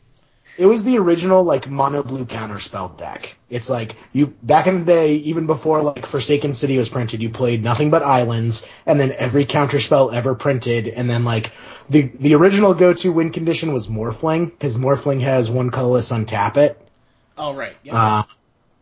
it 0.59 0.66
was 0.66 0.85
the 0.85 0.99
original 0.99 1.44
like 1.44 1.68
mono 1.68 2.02
blue 2.02 2.25
counterspell 2.25 2.97
deck. 2.99 3.37
It's 3.49 3.71
like 3.71 3.97
you 4.12 4.28
back 4.42 4.66
in 4.66 4.80
the 4.80 4.85
day, 4.85 5.14
even 5.14 5.47
before 5.47 5.82
like 5.82 6.06
Forsaken 6.06 6.54
City 6.54 6.76
was 6.76 6.88
printed, 6.88 7.23
you 7.23 7.30
played 7.30 7.62
nothing 7.62 7.90
but 7.90 8.02
islands, 8.02 8.68
and 8.87 9.00
then 9.00 9.12
every 9.12 9.44
counterspell 9.44 10.12
ever 10.12 10.35
printed, 10.35 10.88
and 10.88 11.09
then 11.09 11.25
like 11.25 11.52
the 11.88 12.02
the 12.02 12.35
original 12.35 12.75
go 12.75 12.92
to 12.92 13.12
win 13.12 13.32
condition 13.32 13.73
was 13.73 13.88
Morphling 13.88 14.47
because 14.47 14.76
Morphling 14.76 15.23
has 15.23 15.50
one 15.50 15.71
colorless 15.71 16.12
untap 16.12 16.56
it. 16.56 16.78
Oh 17.38 17.54
right. 17.54 17.76
Yeah. 17.82 17.94
Uh, 17.94 18.23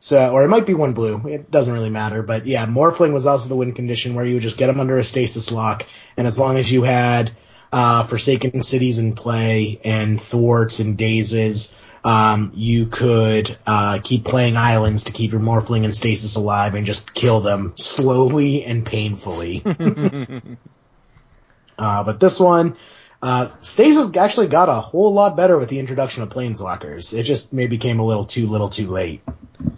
so, 0.02 0.32
or 0.32 0.42
it 0.44 0.48
might 0.48 0.64
be 0.64 0.72
one 0.72 0.94
blue. 0.94 1.28
It 1.28 1.50
doesn't 1.50 1.74
really 1.74 1.90
matter. 1.90 2.22
But 2.22 2.46
yeah, 2.46 2.66
Morphling 2.66 3.12
was 3.12 3.26
also 3.26 3.48
the 3.48 3.56
win 3.56 3.74
condition 3.74 4.14
where 4.14 4.24
you 4.24 4.34
would 4.34 4.42
just 4.42 4.56
get 4.56 4.68
them 4.68 4.80
under 4.80 4.96
a 4.96 5.04
stasis 5.04 5.52
lock, 5.52 5.86
and 6.16 6.26
as 6.26 6.38
long 6.38 6.56
as 6.56 6.72
you 6.72 6.82
had 6.82 7.32
uh, 7.72 8.04
Forsaken 8.04 8.60
Cities 8.60 8.98
in 8.98 9.14
play 9.14 9.80
and 9.84 10.20
Thwarts 10.20 10.80
and 10.80 10.96
Dazes, 10.98 11.78
um, 12.04 12.52
you 12.54 12.86
could 12.86 13.56
uh, 13.66 14.00
keep 14.02 14.24
playing 14.24 14.56
islands 14.56 15.04
to 15.04 15.12
keep 15.12 15.32
your 15.32 15.40
Morphling 15.40 15.84
and 15.84 15.94
stasis 15.94 16.36
alive 16.36 16.74
and 16.74 16.86
just 16.86 17.14
kill 17.14 17.40
them 17.40 17.72
slowly 17.76 18.64
and 18.64 18.84
painfully. 18.86 19.62
uh, 21.78 22.04
but 22.04 22.18
this 22.20 22.40
one, 22.40 22.76
uh, 23.22 23.46
Stasis 23.46 24.16
actually 24.16 24.46
got 24.46 24.68
a 24.70 24.74
whole 24.74 25.12
lot 25.12 25.36
better 25.36 25.58
with 25.58 25.68
the 25.68 25.78
introduction 25.78 26.22
of 26.22 26.30
Planeswalkers. 26.30 27.16
It 27.16 27.24
just 27.24 27.52
maybe 27.52 27.76
came 27.76 28.00
a 28.00 28.04
little 28.04 28.24
too 28.24 28.46
little 28.46 28.70
too 28.70 28.88
late. 28.88 29.20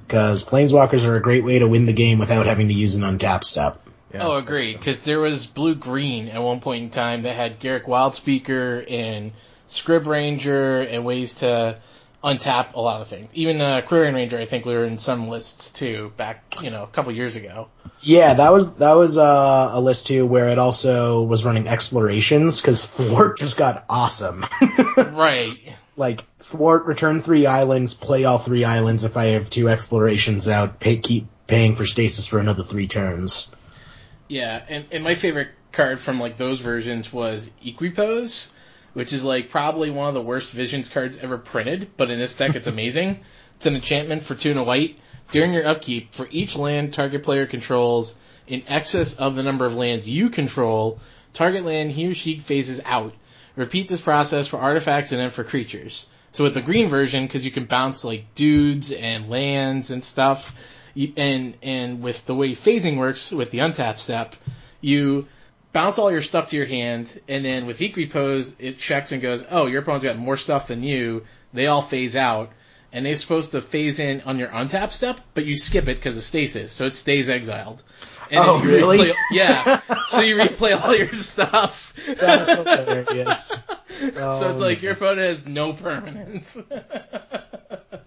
Cause 0.07 0.45
Planeswalkers 0.45 1.05
are 1.07 1.17
a 1.17 1.23
great 1.23 1.43
way 1.43 1.59
to 1.59 1.67
win 1.67 1.87
the 1.87 1.93
game 1.93 2.19
without 2.21 2.47
having 2.47 2.69
to 2.69 2.75
use 2.75 2.95
an 2.95 3.03
untap 3.03 3.45
step. 3.45 3.81
Yeah. 4.13 4.27
oh, 4.27 4.37
agreed. 4.37 4.79
Because 4.79 5.01
there 5.01 5.21
was 5.21 5.47
blue 5.47 5.75
green 5.75 6.29
at 6.29 6.43
one 6.43 6.61
point 6.61 6.85
in 6.85 6.91
time 6.91 7.23
that 7.23 7.35
had 7.35 7.61
Garruk 7.61 7.85
Wildspeaker 7.85 8.85
and 8.91 9.33
Scryb 9.69 10.07
Ranger 10.07 10.81
and 10.81 11.05
ways 11.05 11.37
to 11.37 11.79
untap 12.23 12.75
a 12.75 12.81
lot 12.81 13.01
of 13.01 13.09
things. 13.09 13.31
Even 13.35 13.61
uh, 13.61 13.83
Quirion 13.83 14.15
Ranger, 14.15 14.39
I 14.39 14.47
think, 14.47 14.65
we 14.65 14.75
were 14.75 14.85
in 14.85 14.99
some 14.99 15.29
lists 15.29 15.73
too 15.73 16.13
back, 16.17 16.63
you 16.63 16.71
know, 16.71 16.85
a 16.85 16.87
couple 16.87 17.13
years 17.13 17.37
ago. 17.37 17.69
Yeah, 18.01 18.35
that 18.35 18.53
was 18.53 18.75
that 18.77 18.93
was 18.95 19.19
uh, 19.19 19.71
a 19.73 19.81
list 19.81 20.07
too 20.07 20.27
where 20.27 20.49
it 20.49 20.59
also 20.59 21.23
was 21.23 21.45
running 21.45 21.69
explorations 21.69 22.61
because 22.61 22.87
Thwart 22.87 23.39
just 23.39 23.57
got 23.57 23.85
awesome. 23.89 24.45
right. 24.97 25.57
like 25.97 26.25
Thwart, 26.39 26.87
return 26.87 27.21
three 27.21 27.47
islands, 27.47 27.95
play 27.95 28.25
all 28.25 28.39
three 28.39 28.65
islands. 28.65 29.05
If 29.05 29.17
I 29.17 29.27
have 29.27 29.51
two 29.51 29.69
explorations 29.69 30.49
out, 30.49 30.81
pay, 30.81 30.99
keep 30.99 31.27
paying 31.47 31.77
for 31.77 31.87
stasis 31.87 32.27
for 32.27 32.39
another 32.39 32.63
three 32.63 32.87
turns. 32.87 33.55
Yeah, 34.33 34.63
and, 34.67 34.87
and 34.91 35.05
my 35.05 35.15
favorite 35.15 35.49
card 35.73 36.01
from 36.01 36.19
like 36.19 36.39
those 36.39 36.59
versions 36.59 37.13
was 37.13 37.51
Equipoise, 37.63 38.51
which 38.95 39.13
is 39.13 39.23
like 39.23 39.51
probably 39.51 39.91
one 39.91 40.09
of 40.09 40.15
the 40.15 40.23
worst 40.23 40.55
Visions 40.55 40.89
cards 40.89 41.19
ever 41.19 41.37
printed, 41.37 41.91
but 41.99 42.09
in 42.09 42.19
this 42.19 42.35
deck 42.35 42.55
it's 42.55 42.67
amazing. 42.77 43.21
It's 43.57 43.67
an 43.67 43.75
enchantment 43.75 44.23
for 44.23 44.35
two 44.35 44.49
and 44.49 44.59
a 44.59 44.65
white. 44.65 44.99
During 45.33 45.53
your 45.53 45.67
upkeep, 45.67 46.15
for 46.15 46.27
each 46.31 46.57
land 46.57 46.95
target 46.95 47.25
player 47.25 47.45
controls 47.45 48.15
in 48.47 48.63
excess 48.69 49.19
of 49.19 49.35
the 49.35 49.43
number 49.43 49.67
of 49.67 49.75
lands 49.75 50.09
you 50.09 50.31
control, 50.31 50.99
target 51.35 51.67
land 51.67 51.91
he 51.91 52.09
or 52.09 52.15
she 52.15 52.39
phases 52.39 52.81
out. 52.87 53.13
Repeat 53.55 53.91
this 53.91 54.01
process 54.01 54.47
for 54.47 54.59
artifacts 54.59 55.13
and 55.13 55.21
then 55.21 55.29
for 55.29 55.45
creatures. 55.45 56.07
So 56.33 56.45
with 56.45 56.55
the 56.55 56.63
green 56.63 56.89
version, 56.89 57.27
because 57.27 57.45
you 57.45 57.51
can 57.51 57.67
bounce 57.67 58.03
like 58.03 58.35
dudes 58.35 58.93
and 58.93 59.29
lands 59.29 59.91
and 59.91 60.03
stuff, 60.03 60.57
and 61.17 61.55
and 61.63 62.03
with 62.03 62.25
the 62.27 62.35
way 62.35 62.53
phasing 62.55 62.97
works 62.99 63.31
with 63.33 63.51
the 63.51 63.59
untap 63.59 63.99
step, 63.99 64.37
you 64.81 65.27
bounce 65.73 65.99
all 65.99 66.11
your 66.11 66.23
stuff 66.23 66.49
to 66.51 66.57
your 66.57 66.67
hand, 66.67 67.19
and 67.29 67.45
then 67.45 67.67
with 67.67 67.81
Equipoise, 67.81 68.55
it 68.59 68.79
checks 68.79 69.11
and 69.13 69.23
goes, 69.23 69.45
oh, 69.51 69.67
your 69.67 69.83
opponent's 69.83 70.05
got 70.05 70.17
more 70.19 70.37
stuff 70.37 70.67
than 70.69 70.83
you. 70.83 71.25
They 71.55 71.67
all 71.67 71.81
phase 71.83 72.15
out, 72.17 72.51
and 72.93 73.07
they're 73.07 73.17
supposed 73.17 73.53
to 73.53 73.61
phase 73.63 73.99
in 73.99 74.21
on 74.23 74.39
your 74.39 74.49
untap 74.49 74.91
step, 74.93 75.21
but 75.35 75.47
you 75.47 75.57
skip 75.57 75.85
it 75.89 75.97
because 75.97 76.17
of 76.17 76.23
stasis, 76.23 76.73
so 76.73 76.85
it 76.87 76.93
stays 76.95 77.29
exiled. 77.31 77.83
And 78.31 78.41
Oh, 78.45 78.61
really? 78.61 78.99
replay- 78.99 79.13
yeah. 79.33 79.81
so 80.09 80.21
you 80.21 80.37
replay 80.37 80.79
all 80.79 80.95
your 80.97 81.13
stuff. 81.13 81.95
That's 82.07 82.53
hilarious. 82.53 83.49
so 84.01 84.13
Oh, 84.17 84.51
it's 84.53 84.61
like 84.61 84.83
your 84.83 84.93
opponent 84.93 85.21
has 85.21 85.47
no 85.47 85.73
permanence. 85.73 86.59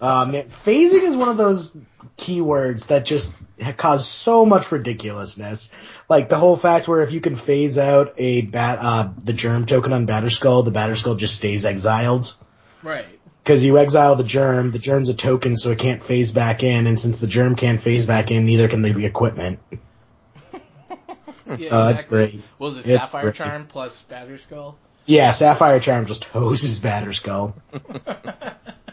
Uh, 0.02 0.26
man, 0.30 0.44
phasing 0.50 1.04
is 1.04 1.16
one 1.16 1.30
of 1.30 1.38
those 1.38 1.76
keywords 2.18 2.88
that 2.88 3.06
just 3.06 3.36
cause 3.78 4.08
so 4.08 4.46
much 4.46 4.72
ridiculousness. 4.72 5.74
Like 6.10 6.30
the 6.30 6.38
whole 6.38 6.56
fact 6.58 6.88
where 6.88 7.02
if 7.02 7.12
you 7.12 7.20
can 7.22 7.36
phase 7.36 7.78
out 7.78 8.14
a 8.18 8.42
bat, 8.44 8.80
uh, 8.82 9.10
the 9.24 9.34
germ 9.34 9.66
token 9.66 9.92
on 9.94 10.08
Batterskull, 10.08 10.64
the 10.66 10.72
Batterskull 10.72 11.18
just 11.18 11.36
stays 11.36 11.66
exiled. 11.66 12.34
right. 12.84 13.06
Cause 13.44 13.64
you 13.64 13.78
exile 13.78 14.16
the 14.16 14.24
germ, 14.24 14.72
the 14.72 14.80
germ's 14.80 15.08
a 15.10 15.14
token 15.14 15.56
so 15.56 15.70
it 15.70 15.78
can't 15.78 16.04
phase 16.04 16.34
back 16.34 16.64
in, 16.64 16.88
and 16.88 17.00
since 17.00 17.20
the 17.20 17.28
germ 17.28 17.56
can't 17.56 17.80
phase 17.80 18.08
back 18.08 18.32
in, 18.32 18.44
neither 18.46 18.68
can 18.68 18.82
the 18.82 19.06
equipment. 19.06 19.60
Yeah, 21.60 21.70
Oh, 21.72 21.86
that's 21.86 22.06
great. 22.06 22.42
What 22.58 22.70
was 22.70 22.78
it, 22.78 22.80
It's 22.80 22.88
Sapphire 22.90 23.22
great. 23.26 23.36
Charm 23.36 23.68
plus 23.68 24.04
Batterskull? 24.10 24.74
Yeah, 25.06 25.32
Sapphire 25.32 25.80
Charm 25.80 26.08
just 26.08 26.24
hoses 26.24 26.80
Batterskull. 26.80 27.54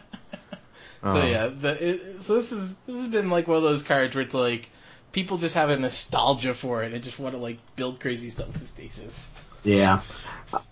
So 1.02 1.08
Um, 1.08 1.28
yeah, 1.28 1.46
the, 1.48 1.88
it, 1.88 2.22
so 2.22 2.34
this 2.34 2.52
is 2.52 2.76
this 2.86 2.96
has 2.96 3.08
been 3.08 3.28
like 3.28 3.48
one 3.48 3.56
of 3.56 3.62
those 3.62 3.82
cards 3.82 4.14
where 4.14 4.24
it's 4.24 4.34
like 4.34 4.70
people 5.10 5.36
just 5.36 5.54
have 5.54 5.68
a 5.70 5.76
nostalgia 5.76 6.54
for 6.54 6.82
it 6.84 6.92
and 6.92 7.02
just 7.02 7.18
want 7.18 7.34
to 7.34 7.40
like 7.40 7.58
build 7.76 8.00
crazy 8.00 8.30
stuff 8.30 8.52
with 8.52 8.66
stasis. 8.66 9.30
Yeah. 9.64 10.00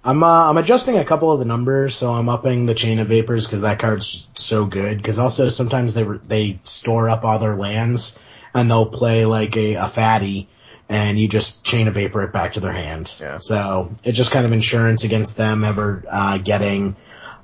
I'm 0.05 0.23
uh, 0.23 0.51
I'm 0.51 0.57
adjusting 0.59 0.99
a 0.99 1.05
couple 1.05 1.33
of 1.33 1.39
the 1.39 1.45
numbers, 1.45 1.95
so 1.95 2.13
I'm 2.13 2.29
upping 2.29 2.67
the 2.67 2.75
chain 2.75 2.99
of 2.99 3.09
vapors 3.09 3.47
because 3.47 3.63
that 3.63 3.79
card's 3.79 4.29
so 4.35 4.67
good. 4.67 4.99
Because 4.99 5.19
also 5.19 5.49
sometimes 5.49 5.95
they 5.95 6.05
they 6.05 6.61
store 6.65 7.09
up 7.09 7.25
all 7.25 7.39
their 7.39 7.57
lands 7.57 8.23
and 8.55 8.71
they'll 8.71 8.91
play 8.91 9.25
like 9.25 9.57
a, 9.57 9.75
a 9.75 9.89
fatty, 9.89 10.49
and 10.89 11.19
you 11.19 11.29
just 11.29 11.65
chain 11.65 11.89
of 11.89 11.95
vapor 11.95 12.23
it 12.23 12.33
back 12.33 12.55
to 12.55 12.61
their 12.61 12.73
hand. 12.73 13.15
Yeah. 13.21 13.39
So 13.39 13.95
it's 14.05 14.17
just 14.17 14.33
kind 14.33 14.45
of 14.45 14.53
insurance 14.53 15.05
against 15.05 15.37
them 15.37 15.65
ever 15.65 16.05
uh, 16.11 16.39
getting 16.39 16.95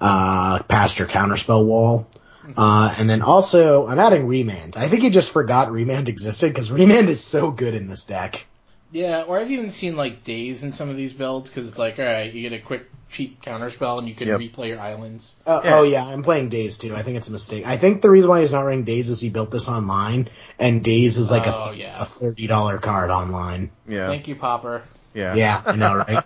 uh, 0.00 0.62
past 0.64 0.98
your 0.98 1.08
counterspell 1.08 1.64
wall. 1.64 2.06
Uh, 2.56 2.94
and 2.98 3.08
then 3.08 3.22
also, 3.22 3.86
I'm 3.86 3.98
adding 3.98 4.26
Remand. 4.26 4.76
I 4.76 4.88
think 4.88 5.02
he 5.02 5.10
just 5.10 5.30
forgot 5.30 5.70
Remand 5.72 6.08
existed 6.08 6.48
because 6.48 6.70
Remand 6.70 7.08
is 7.08 7.22
so 7.24 7.50
good 7.50 7.74
in 7.74 7.86
this 7.88 8.04
deck. 8.04 8.46
Yeah, 8.92 9.22
or 9.22 9.38
I've 9.38 9.50
even 9.50 9.70
seen 9.70 9.96
like 9.96 10.22
Daze 10.24 10.62
in 10.62 10.72
some 10.72 10.88
of 10.90 10.96
these 10.96 11.12
builds 11.12 11.50
because 11.50 11.66
it's 11.66 11.78
like, 11.78 11.98
all 11.98 12.04
right, 12.04 12.32
you 12.32 12.48
get 12.48 12.52
a 12.58 12.62
quick 12.62 12.88
cheap 13.10 13.40
counterspell 13.42 13.98
and 13.98 14.08
you 14.08 14.14
can 14.14 14.28
Yep. 14.28 14.40
replay 14.40 14.68
your 14.68 14.80
islands. 14.80 15.36
Uh, 15.46 15.60
Yeah. 15.64 15.78
Oh 15.78 15.82
yeah, 15.82 16.04
I'm 16.06 16.22
playing 16.22 16.48
Daze 16.50 16.78
too. 16.78 16.94
I 16.94 17.02
think 17.02 17.16
it's 17.16 17.28
a 17.28 17.32
mistake. 17.32 17.66
I 17.66 17.76
think 17.78 18.00
the 18.02 18.10
reason 18.10 18.30
why 18.30 18.40
he's 18.40 18.52
not 18.52 18.62
running 18.62 18.84
Daze 18.84 19.08
is 19.10 19.20
he 19.20 19.28
built 19.30 19.50
this 19.50 19.68
online, 19.68 20.28
and 20.58 20.82
Daze 20.84 21.16
is 21.18 21.30
like 21.30 21.44
Oh, 21.46 21.70
a, 21.70 21.74
yeah. 21.74 22.00
a 22.00 22.04
thirty 22.04 22.46
dollar 22.46 22.78
card 22.78 23.10
online. 23.10 23.70
Yeah. 23.88 24.06
Thank 24.06 24.28
you, 24.28 24.36
Popper. 24.36 24.82
Yeah. 25.14 25.34
Yeah, 25.34 25.62
I 25.66 25.76
know, 25.76 25.96
right? 25.96 26.24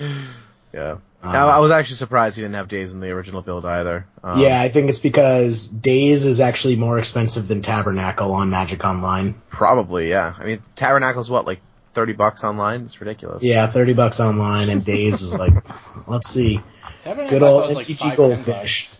Yeah. 0.72 0.96
Uh, 1.22 1.32
Now, 1.32 1.48
I 1.48 1.58
was 1.58 1.70
actually 1.70 1.96
surprised 1.96 2.36
he 2.36 2.42
didn't 2.42 2.54
have 2.54 2.68
Daze 2.68 2.94
in 2.94 3.00
the 3.00 3.10
original 3.10 3.42
build 3.42 3.66
either. 3.66 4.06
Um, 4.24 4.40
yeah, 4.40 4.60
I 4.60 4.68
think 4.70 4.88
it's 4.88 5.00
because 5.00 5.68
Daze 5.68 6.24
is 6.24 6.40
actually 6.40 6.76
more 6.76 6.98
expensive 6.98 7.46
than 7.46 7.60
Tabernacle 7.60 8.32
on 8.32 8.48
Magic 8.48 8.84
Online. 8.84 9.34
Probably, 9.50 10.08
yeah. 10.08 10.34
I 10.38 10.44
mean, 10.44 10.62
Tabernacle's 10.76 11.30
what, 11.30 11.44
like 11.46 11.60
30 11.92 12.14
bucks 12.14 12.42
online? 12.44 12.82
It's 12.82 13.00
ridiculous. 13.00 13.42
Yeah, 13.42 13.66
thirty 13.66 13.92
bucks 13.92 14.20
online, 14.20 14.70
and 14.70 14.84
Daze 14.84 15.20
is 15.20 15.34
like, 15.34 15.52
let's 16.08 16.30
see, 16.30 16.60
Tabernacle 17.00 17.30
good 17.38 17.42
old 17.42 17.62
costs 17.64 17.76
like 17.76 17.86
NTG 17.86 17.98
five, 17.98 18.08
10 18.08 18.16
Goldfish. 18.16 18.96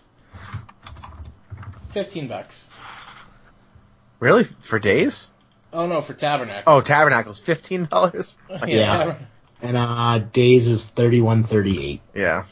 Fifteen 1.88 2.28
bucks. 2.28 2.68
Really? 4.20 4.44
For 4.44 4.78
Daze? 4.78 5.32
Oh 5.72 5.86
no, 5.86 6.00
for 6.00 6.14
Tabernacle. 6.14 6.72
Oh, 6.72 6.80
Tabernacle's 6.80 7.40
$15? 7.40 8.36
yeah. 8.50 8.66
yeah. 8.66 9.18
Taber- 9.60 9.68
and 9.68 9.76
uh, 9.76 10.18
Daze 10.32 10.68
is 10.68 10.88
thirty 10.88 11.20
one 11.20 11.42
thirty 11.42 11.84
eight. 11.84 12.00
Yeah. 12.14 12.44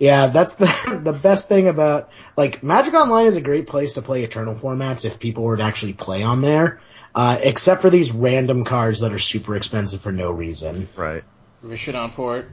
Yeah, 0.00 0.28
that's 0.28 0.54
the 0.54 1.00
the 1.04 1.12
best 1.12 1.48
thing 1.48 1.68
about 1.68 2.10
like 2.36 2.62
Magic 2.62 2.94
Online 2.94 3.26
is 3.26 3.36
a 3.36 3.40
great 3.42 3.66
place 3.66 3.92
to 3.92 4.02
play 4.02 4.24
Eternal 4.24 4.54
formats 4.54 5.04
if 5.04 5.20
people 5.20 5.44
were 5.44 5.58
to 5.58 5.62
actually 5.62 5.92
play 5.92 6.22
on 6.22 6.40
there. 6.40 6.80
Uh, 7.14 7.38
except 7.42 7.82
for 7.82 7.90
these 7.90 8.12
random 8.12 8.64
cards 8.64 9.00
that 9.00 9.12
are 9.12 9.18
super 9.18 9.56
expensive 9.56 10.00
for 10.00 10.12
no 10.12 10.30
reason. 10.30 10.88
Right. 10.96 11.24
Rishadan 11.64 12.12
Port, 12.12 12.48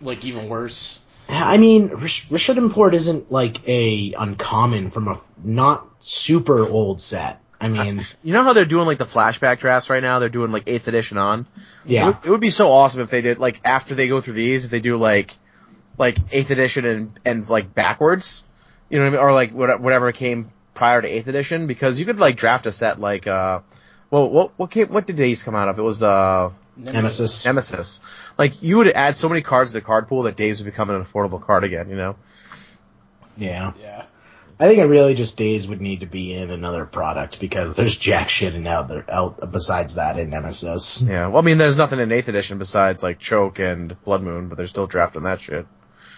like 0.00 0.24
even 0.24 0.48
worse. 0.48 1.00
I 1.28 1.56
mean, 1.58 1.88
Rish- 1.88 2.28
Rishadan 2.28 2.72
Port 2.72 2.94
isn't 2.94 3.30
like 3.32 3.66
a 3.68 4.12
uncommon 4.18 4.90
from 4.90 5.08
a 5.08 5.18
not 5.42 5.88
super 6.00 6.68
old 6.68 7.00
set. 7.00 7.40
I 7.60 7.68
mean, 7.68 8.06
You 8.22 8.32
know 8.32 8.44
how 8.44 8.52
they're 8.52 8.64
doing 8.64 8.86
like 8.86 8.98
the 8.98 9.04
flashback 9.04 9.58
drafts 9.58 9.90
right 9.90 10.02
now? 10.02 10.18
They're 10.18 10.28
doing 10.28 10.52
like 10.52 10.66
8th 10.66 10.86
edition 10.86 11.18
on? 11.18 11.40
It 11.40 11.46
yeah, 11.92 12.06
would, 12.06 12.16
it 12.24 12.30
would 12.30 12.40
be 12.40 12.50
so 12.50 12.68
awesome 12.68 13.00
if 13.00 13.10
they 13.10 13.20
did, 13.20 13.38
like, 13.38 13.60
after 13.64 13.94
they 13.94 14.08
go 14.08 14.20
through 14.20 14.34
these, 14.34 14.64
if 14.64 14.70
they 14.70 14.80
do 14.80 14.96
like, 14.96 15.36
like 15.98 16.16
8th 16.16 16.50
edition 16.50 16.84
and, 16.84 17.20
and 17.24 17.48
like 17.48 17.74
backwards. 17.74 18.42
You 18.88 18.98
know 18.98 19.04
what 19.04 19.08
I 19.08 19.10
mean? 19.12 19.20
Or 19.20 19.32
like 19.32 19.52
whatever 19.52 20.12
came 20.12 20.48
prior 20.74 21.00
to 21.00 21.08
8th 21.08 21.26
edition, 21.26 21.66
because 21.66 21.98
you 21.98 22.04
could 22.04 22.18
like 22.18 22.36
draft 22.36 22.66
a 22.66 22.72
set 22.72 23.00
like, 23.00 23.26
uh, 23.26 23.60
well, 24.10 24.28
what, 24.28 24.52
what 24.56 24.70
came, 24.70 24.88
what 24.88 25.06
did 25.06 25.16
Daze 25.16 25.42
come 25.42 25.54
out 25.54 25.68
of? 25.68 25.78
It 25.78 25.82
was, 25.82 26.02
uh, 26.02 26.50
Nemesis. 26.76 27.44
Nemesis. 27.44 28.02
Like, 28.36 28.62
you 28.62 28.78
would 28.78 28.88
add 28.88 29.16
so 29.16 29.28
many 29.28 29.42
cards 29.42 29.70
to 29.70 29.78
the 29.78 29.80
card 29.80 30.08
pool 30.08 30.24
that 30.24 30.36
Daze 30.36 30.60
would 30.60 30.70
become 30.70 30.90
an 30.90 31.04
affordable 31.04 31.40
card 31.40 31.64
again, 31.64 31.88
you 31.88 31.96
know? 31.96 32.16
Yeah, 33.36 33.72
Yeah. 33.80 34.04
I 34.64 34.66
think 34.68 34.78
it 34.80 34.86
really 34.86 35.14
just 35.14 35.36
Daze 35.36 35.68
would 35.68 35.82
need 35.82 36.00
to 36.00 36.06
be 36.06 36.32
in 36.32 36.50
another 36.50 36.86
product 36.86 37.38
because 37.38 37.74
there's 37.74 37.94
jack 37.94 38.30
shit 38.30 38.54
in 38.54 38.66
out 38.66 38.88
there 38.88 39.04
out 39.12 39.52
besides 39.52 39.96
that 39.96 40.18
in 40.18 40.30
Nemesis. 40.30 41.02
Yeah. 41.02 41.26
Well, 41.26 41.42
I 41.42 41.44
mean, 41.44 41.58
there's 41.58 41.76
nothing 41.76 42.00
in 42.00 42.08
8th 42.08 42.28
edition 42.28 42.56
besides 42.56 43.02
like 43.02 43.18
Choke 43.18 43.58
and 43.58 44.02
Blood 44.04 44.22
Moon, 44.22 44.48
but 44.48 44.56
they're 44.56 44.66
still 44.66 44.86
drafting 44.86 45.24
that 45.24 45.42
shit. 45.42 45.66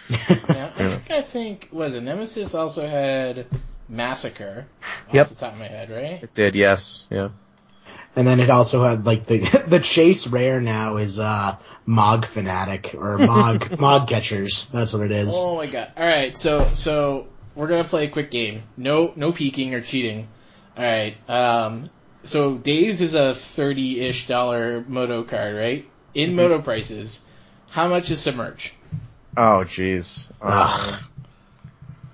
Yeah, 0.09 0.71
I 0.73 0.87
think, 0.87 1.11
I 1.11 1.21
think 1.21 1.69
was 1.73 1.93
it 1.93 2.03
Nemesis 2.03 2.55
also 2.55 2.87
had 2.87 3.47
Massacre 3.89 4.65
off 5.09 5.13
Yep. 5.13 5.27
the 5.29 5.35
top 5.35 5.53
of 5.53 5.59
my 5.59 5.65
head, 5.65 5.89
right? 5.89 6.23
It 6.23 6.33
did, 6.33 6.55
yes. 6.55 7.05
Yeah. 7.09 7.29
And 8.15 8.25
then 8.25 8.39
it 8.39 8.49
also 8.49 8.85
had 8.85 9.05
like 9.05 9.25
the 9.25 9.39
the 9.67 9.79
chase 9.81 10.25
rare 10.25 10.61
now 10.61 10.95
is 10.95 11.19
uh 11.19 11.57
Mogg 11.85 12.25
Fanatic 12.25 12.95
or 12.97 13.17
Mog 13.17 13.77
Mog 13.81 14.07
Catchers. 14.07 14.67
That's 14.67 14.93
what 14.93 15.01
it 15.03 15.11
is. 15.11 15.33
Oh 15.35 15.57
my 15.57 15.65
god. 15.67 15.91
Alright, 15.97 16.37
so 16.37 16.69
so 16.73 17.27
we're 17.57 17.67
gonna 17.67 17.83
play 17.83 18.05
a 18.05 18.09
quick 18.09 18.31
game. 18.31 18.63
No 18.77 19.11
no 19.15 19.31
peeking 19.31 19.73
or 19.73 19.81
cheating. 19.81 20.27
Alright. 20.77 21.17
Um 21.29 21.89
so 22.23 22.55
Daze 22.55 23.01
is 23.01 23.15
a 23.15 23.33
thirty 23.33 23.99
ish 23.99 24.27
dollar 24.27 24.85
moto 24.87 25.23
card, 25.23 25.55
right? 25.55 25.89
In 26.13 26.35
moto 26.35 26.61
prices. 26.61 27.21
How 27.69 27.87
much 27.87 28.09
is 28.11 28.21
Submerge? 28.21 28.73
Oh, 29.35 29.63
jeez. 29.63 30.31
Um, 30.41 30.97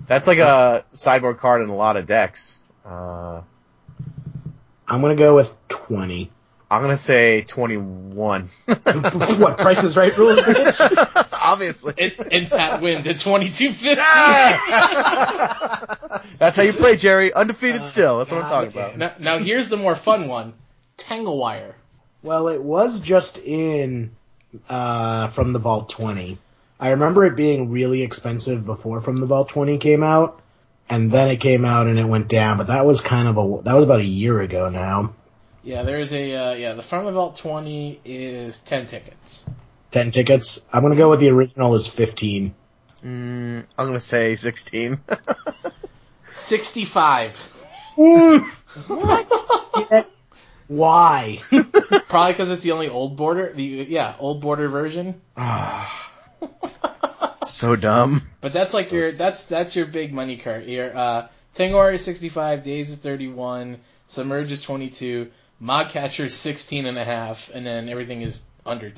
that's 0.06 0.26
like 0.26 0.38
a 0.38 0.84
sideboard 0.92 1.38
card 1.38 1.62
in 1.62 1.68
a 1.68 1.74
lot 1.74 1.96
of 1.96 2.06
decks. 2.06 2.60
Uh, 2.84 3.42
I'm 4.88 5.00
gonna 5.00 5.14
go 5.14 5.34
with 5.34 5.56
twenty. 5.68 6.30
I'm 6.70 6.82
gonna 6.82 6.96
say 6.96 7.42
21. 7.42 8.50
what 8.66 9.58
Price 9.58 9.84
is 9.84 9.96
Right 9.96 10.16
rules? 10.16 10.38
bitch? 11.58 11.84
Obviously. 11.84 11.94
And, 11.98 12.32
and 12.32 12.48
Pat 12.50 12.80
wins 12.80 13.06
at 13.08 13.18
twenty 13.20 13.48
two 13.50 13.72
fifty. 13.72 13.94
That's 16.38 16.56
how 16.56 16.62
you 16.62 16.72
play, 16.72 16.96
Jerry. 16.96 17.32
Undefeated 17.32 17.82
still. 17.82 18.18
That's 18.18 18.30
what 18.30 18.42
I'm 18.44 18.50
God 18.50 18.72
talking 18.72 18.80
about. 18.80 18.98
Now, 19.20 19.36
now 19.38 19.38
here's 19.44 19.68
the 19.68 19.76
more 19.76 19.96
fun 19.96 20.28
one. 20.28 20.54
Tangle 20.96 21.38
Wire. 21.38 21.74
well, 22.22 22.48
it 22.48 22.62
was 22.62 23.00
just 23.00 23.38
in 23.38 24.10
uh 24.68 25.26
from 25.28 25.52
the 25.52 25.58
Vault 25.58 25.88
20. 25.88 26.38
I 26.80 26.90
remember 26.90 27.24
it 27.24 27.36
being 27.36 27.70
really 27.70 28.02
expensive 28.02 28.66
before 28.66 29.00
From 29.00 29.20
the 29.20 29.26
Vault 29.26 29.48
20 29.48 29.78
came 29.78 30.02
out, 30.02 30.40
and 30.88 31.10
then 31.10 31.28
it 31.28 31.36
came 31.38 31.64
out 31.64 31.86
and 31.86 31.98
it 31.98 32.04
went 32.04 32.28
down. 32.28 32.58
But 32.58 32.66
that 32.66 32.84
was 32.84 33.00
kind 33.00 33.28
of 33.28 33.38
a 33.38 33.62
that 33.62 33.74
was 33.74 33.84
about 33.84 34.00
a 34.00 34.04
year 34.04 34.40
ago 34.40 34.68
now. 34.68 35.14
Yeah, 35.62 35.82
there's 35.82 36.12
a 36.12 36.34
uh, 36.34 36.52
yeah. 36.54 36.74
The 36.74 36.82
From 36.82 37.06
the 37.06 37.12
Vault 37.12 37.36
twenty 37.36 38.00
is 38.04 38.58
ten 38.58 38.86
tickets. 38.86 39.46
Ten 39.94 40.10
tickets. 40.10 40.68
I'm 40.72 40.82
gonna 40.82 40.96
go 40.96 41.08
with 41.08 41.20
the 41.20 41.30
original 41.30 41.72
is 41.76 41.86
fifteen. 41.86 42.56
Mm, 43.04 43.64
I'm 43.78 43.86
gonna 43.86 44.00
say 44.00 44.34
16. 44.34 44.98
Sixty 46.30 46.84
five. 46.84 47.36
what? 48.88 50.10
Why? 50.66 51.38
Probably 52.08 52.32
because 52.32 52.50
it's 52.50 52.64
the 52.64 52.72
only 52.72 52.88
old 52.88 53.16
border. 53.16 53.52
The 53.52 53.62
yeah 53.62 54.16
old 54.18 54.40
border 54.40 54.68
version. 54.68 55.20
so 57.44 57.76
dumb. 57.76 58.22
But 58.40 58.52
that's 58.52 58.74
like 58.74 58.90
your 58.90 59.12
that's 59.12 59.46
that's 59.46 59.76
your 59.76 59.86
big 59.86 60.12
money 60.12 60.38
card. 60.38 60.66
Your 60.66 60.96
uh, 60.96 61.28
Tangle 61.52 61.78
Wire 61.78 61.92
is 61.92 62.04
sixty 62.04 62.30
five. 62.30 62.64
Daze 62.64 62.90
is 62.90 62.98
thirty 62.98 63.28
one. 63.28 63.78
Submerge 64.08 64.50
is 64.50 64.60
twenty 64.60 64.90
two. 64.90 65.30
Mod 65.60 65.90
Catcher 65.90 66.24
is 66.24 66.34
sixteen 66.34 66.84
and 66.84 66.98
a 66.98 67.04
half, 67.04 67.08
and 67.10 67.14
a 67.14 67.20
half, 67.20 67.50
and 67.54 67.64
then 67.64 67.88
everything 67.88 68.22
is 68.22 68.42
under 68.66 68.90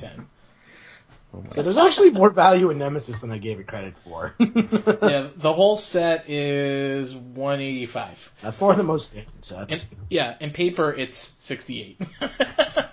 ten. 1.32 1.50
So 1.52 1.62
there's 1.62 1.76
actually 1.78 2.10
more 2.10 2.30
value 2.30 2.70
in 2.70 2.78
Nemesis 2.78 3.20
than 3.20 3.30
I 3.30 3.38
gave 3.38 3.60
it 3.60 3.66
credit 3.66 3.98
for. 3.98 4.34
yeah, 4.40 5.28
the 5.36 5.52
whole 5.52 5.76
set 5.76 6.28
is 6.28 7.14
one 7.14 7.60
eighty 7.60 7.86
five. 7.86 8.32
That's 8.42 8.60
more 8.60 8.74
than 8.74 8.86
most 8.86 9.08
standard 9.08 9.32
And 9.34 9.44
sets. 9.44 9.94
yeah, 10.10 10.36
in 10.40 10.50
paper 10.50 10.92
it's 10.92 11.34
sixty 11.38 11.82
eight. 11.82 12.00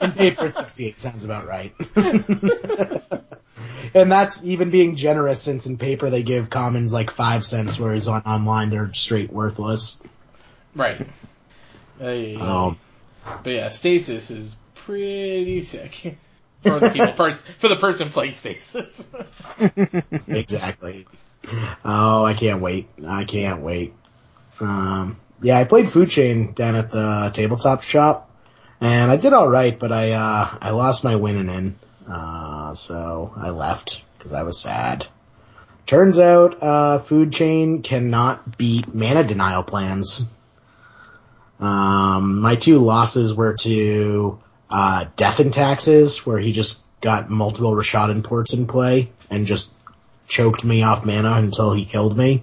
In 0.01 0.11
paper, 0.11 0.45
it's 0.47 0.57
68 0.57 0.99
sounds 0.99 1.23
about 1.23 1.47
right. 1.47 1.73
and 3.93 4.11
that's 4.11 4.43
even 4.45 4.69
being 4.69 4.95
generous 4.97 5.41
since 5.41 5.65
in 5.65 5.77
paper 5.77 6.09
they 6.09 6.23
give 6.23 6.49
commons 6.49 6.91
like 6.91 7.09
5 7.09 7.45
cents, 7.45 7.79
whereas 7.79 8.09
on 8.09 8.21
online 8.23 8.69
they're 8.69 8.93
straight 8.93 9.31
worthless. 9.31 10.03
Right. 10.75 11.07
Ay, 12.01 12.35
ay, 12.35 12.37
ay. 12.37 12.41
Um, 12.67 12.77
But 13.43 13.53
yeah, 13.53 13.69
stasis 13.69 14.29
is 14.29 14.57
pretty 14.75 15.61
sick 15.61 16.17
for 16.63 16.79
the 16.79 16.89
people, 16.89 17.11
pers- 17.11 17.41
for 17.59 17.67
the 17.67 17.75
person 17.75 18.09
playing 18.09 18.33
stasis. 18.33 19.11
exactly. 20.27 21.07
Oh, 21.83 22.23
I 22.23 22.33
can't 22.33 22.61
wait. 22.61 22.87
I 23.05 23.25
can't 23.25 23.61
wait. 23.61 23.93
Um, 24.59 25.17
yeah, 25.41 25.59
I 25.59 25.65
played 25.65 25.89
Food 25.89 26.09
Chain 26.09 26.53
down 26.53 26.75
at 26.75 26.89
the 26.89 27.31
tabletop 27.33 27.83
shop, 27.83 28.31
and 28.79 29.11
I 29.11 29.17
did 29.17 29.33
all 29.33 29.49
right, 29.49 29.77
but 29.77 29.91
I 29.91 30.11
uh, 30.11 30.57
I 30.61 30.71
lost 30.71 31.03
my 31.03 31.17
winning 31.17 31.49
in, 31.49 31.75
uh, 32.09 32.73
so 32.73 33.33
I 33.35 33.49
left 33.49 34.01
because 34.17 34.33
I 34.33 34.43
was 34.43 34.59
sad. 34.59 35.05
Turns 35.85 36.17
out, 36.17 36.63
uh, 36.63 36.99
Food 36.99 37.33
Chain 37.33 37.81
cannot 37.81 38.57
beat 38.57 38.93
mana 38.95 39.23
denial 39.23 39.63
plans. 39.63 40.31
Um, 41.59 42.39
my 42.39 42.55
two 42.55 42.79
losses 42.79 43.35
were 43.35 43.55
to, 43.57 44.39
uh, 44.73 45.05
Death 45.15 45.39
and 45.39 45.53
Taxes, 45.53 46.25
where 46.25 46.39
he 46.39 46.51
just 46.51 46.81
got 46.99 47.29
multiple 47.29 47.73
Rishadan 47.73 48.23
Ports 48.23 48.53
in 48.53 48.65
play 48.65 49.11
and 49.29 49.45
just 49.45 49.71
choked 50.27 50.63
me 50.63 50.81
off 50.81 51.05
mana 51.05 51.33
until 51.33 51.73
he 51.73 51.85
killed 51.85 52.17
me. 52.17 52.41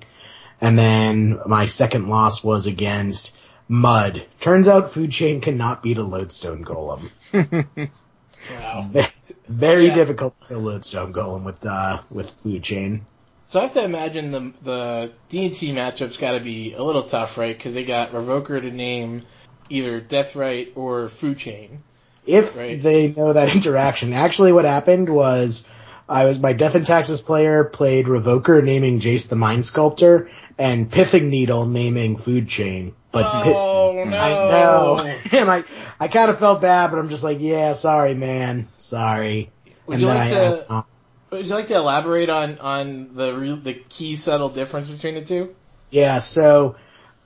And 0.61 0.79
then 0.79 1.41
my 1.47 1.67
second 1.67 2.09
loss 2.09 2.45
was 2.45 2.67
against 2.67 3.37
Mud. 3.69 4.25
Turns 4.41 4.69
out 4.69 4.93
Food 4.93 5.11
Chain 5.11 5.41
cannot 5.41 5.83
beat 5.83 5.99
a 5.99 6.03
Lodestone 6.05 6.65
Golem. 6.65 7.11
Wow. 7.33 8.91
Very 9.49 9.87
Yeah. 9.87 9.95
difficult 9.95 10.41
to 10.41 10.47
kill 10.49 10.61
Lodestone 10.61 11.13
Golem 11.13 11.43
with, 11.45 11.67
uh, 11.67 12.03
with 12.11 12.31
Food 12.31 12.63
Chain. 12.63 13.07
So 13.49 13.59
I 13.59 13.65
have 13.65 13.73
to 13.75 13.83
imagine 13.83 14.31
the 14.31 14.53
the 14.63 15.13
D 15.29 15.47
and 15.47 15.55
T 15.55 15.73
matchups 15.73 16.21
got 16.21 16.33
to 16.33 16.41
be 16.41 16.75
a 16.75 16.83
little 16.85 17.03
tough, 17.03 17.37
right? 17.37 17.57
Because 17.57 17.75
they 17.75 17.85
got 17.85 18.13
Revoker 18.13 18.61
to 18.61 18.71
name 18.71 19.23
either 19.69 20.01
Deathrite 20.01 20.77
or 20.77 21.09
Food 21.09 21.39
Chain. 21.39 21.83
If 22.27 22.57
Right. 22.57 22.83
they 22.83 23.09
know 23.09 23.33
that 23.33 23.55
interaction. 23.55 24.13
Actually, 24.13 24.53
what 24.53 24.65
happened 24.65 25.09
was 25.09 25.69
I 26.09 26.25
was 26.25 26.39
my 26.39 26.53
Death 26.53 26.75
and 26.75 26.87
Taxes 26.87 27.21
player 27.21 27.65
played 27.65 28.07
Revoker 28.07 28.63
naming 28.65 29.01
Jace 29.01 29.29
the 29.29 29.37
Mind 29.37 29.65
Sculptor 29.67 30.31
and 30.59 30.91
Pithing 30.91 31.29
Needle 31.31 31.67
naming 31.67 32.17
Food 32.17 32.49
Chain. 32.49 32.95
But 33.13 33.25
Oh 33.27 34.05
no! 34.07 34.17
I 34.17 34.29
know, 34.51 35.15
and 35.39 35.51
I 35.51 35.65
I 35.99 36.09
kind 36.09 36.31
of 36.31 36.39
felt 36.39 36.61
bad, 36.61 36.91
but 36.91 36.99
I'm 36.99 37.09
just 37.09 37.25
like, 37.25 37.39
yeah, 37.41 37.73
sorry, 37.73 38.15
man, 38.15 38.69
sorry. 38.79 39.51
Would 39.87 39.95
and 39.95 40.03
you 40.03 40.07
then 40.09 40.17
like 40.17 40.29
I, 40.29 40.31
to- 40.33 40.65
I- 40.71 40.83
Would 41.31 41.47
you 41.47 41.55
like 41.55 41.69
to 41.69 41.75
elaborate 41.77 42.31
on 42.31 42.59
on 42.59 43.15
the 43.17 43.35
real, 43.35 43.57
the 43.57 43.75
key 43.75 44.15
subtle 44.17 44.49
difference 44.49 44.89
between 44.89 45.15
the 45.17 45.23
two? 45.23 45.55
Yeah, 45.91 46.21
so 46.21 46.77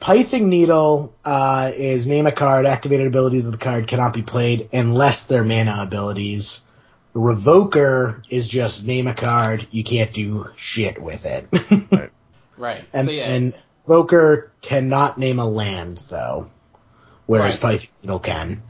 Pithing 0.04 0.50
Needle 0.50 1.14
uh, 1.24 1.72
is 1.74 2.06
name 2.06 2.26
a 2.26 2.32
card, 2.32 2.66
activated 2.66 3.06
abilities 3.06 3.46
of 3.46 3.52
the 3.52 3.58
card 3.58 3.86
cannot 3.86 4.12
be 4.12 4.20
played 4.20 4.68
unless 4.70 5.26
they're 5.28 5.42
mana 5.42 5.78
abilities. 5.80 6.60
Revoker 7.14 8.22
is 8.28 8.46
just 8.46 8.86
name 8.86 9.06
a 9.06 9.14
card, 9.14 9.66
you 9.70 9.82
can't 9.82 10.12
do 10.12 10.50
shit 10.56 11.00
with 11.00 11.24
it. 11.24 11.48
Right. 11.90 12.10
right. 12.58 12.84
and, 12.92 13.06
so 13.06 13.12
yeah, 13.14 13.30
and 13.30 13.54
Revoker 13.86 14.50
cannot 14.60 15.16
name 15.16 15.38
a 15.38 15.46
land 15.46 16.04
though, 16.10 16.50
whereas 17.24 17.54
Right. 17.54 17.78
Pithing 17.78 17.90
Needle 18.02 18.18
can. 18.18 18.62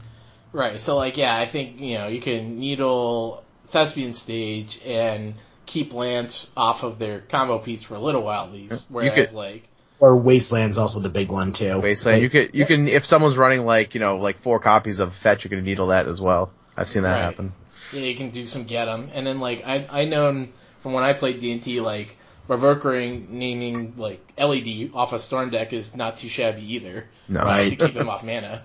right. 0.53 0.79
So 0.79 0.95
like, 0.95 1.17
yeah, 1.17 1.35
I 1.37 1.47
think 1.47 1.81
you 1.81 1.97
know 1.97 2.07
you 2.07 2.21
can 2.21 2.59
needle 2.59 3.43
Thespian 3.67 4.13
stage 4.13 4.79
and 4.85 5.33
keep 5.65 5.91
Lands 5.93 6.49
off 6.55 6.83
of 6.83 6.97
their 6.97 7.19
combo 7.19 7.59
piece 7.59 7.83
for 7.83 7.95
a 7.95 7.99
little 7.99 8.23
while 8.23 8.45
at 8.45 8.53
least. 8.53 8.85
Whereas 8.87 9.31
could- 9.31 9.35
like, 9.35 9.67
Or 9.99 10.15
Wasteland's 10.17 10.77
also 10.77 10.99
the 10.99 11.09
big 11.09 11.29
one 11.29 11.53
too. 11.53 11.79
Wasteland. 11.79 12.21
You 12.21 12.29
could, 12.29 12.53
you 12.53 12.65
can, 12.65 12.87
if 12.87 13.05
someone's 13.05 13.37
running 13.37 13.65
like, 13.65 13.93
you 13.93 13.99
know, 14.01 14.17
like 14.17 14.37
four 14.37 14.59
copies 14.59 14.99
of 14.99 15.13
Fetch, 15.13 15.43
you 15.45 15.49
can 15.49 15.63
needle 15.63 15.87
that 15.87 16.07
as 16.07 16.19
well. 16.19 16.51
I've 16.75 16.89
seen 16.89 17.03
that 17.03 17.13
Right. 17.15 17.21
happen. 17.23 17.53
yeah, 17.93 18.01
you 18.01 18.15
can 18.15 18.29
do 18.29 18.45
some 18.47 18.65
get 18.65 18.87
'em, 18.89 19.09
and 19.13 19.25
then 19.25 19.39
like 19.39 19.63
I 19.65 19.87
I 19.89 20.05
known 20.05 20.51
from 20.83 20.91
when 20.93 21.03
I 21.05 21.13
played 21.13 21.39
D 21.39 21.51
and 21.51 21.63
T 21.63 21.79
like. 21.81 22.17
Revokering 22.47 23.27
naming 23.31 23.95
like 23.97 24.21
LED 24.37 24.91
off 24.93 25.13
a 25.13 25.19
storm 25.19 25.49
deck 25.49 25.73
is 25.73 25.95
not 25.95 26.17
too 26.17 26.29
shabby 26.29 26.75
either. 26.75 27.05
No. 27.27 27.41
Right. 27.41 27.71
To 27.71 27.87
keep 27.87 27.95
him 27.99 28.07
off 28.07 28.23
mana. 28.23 28.61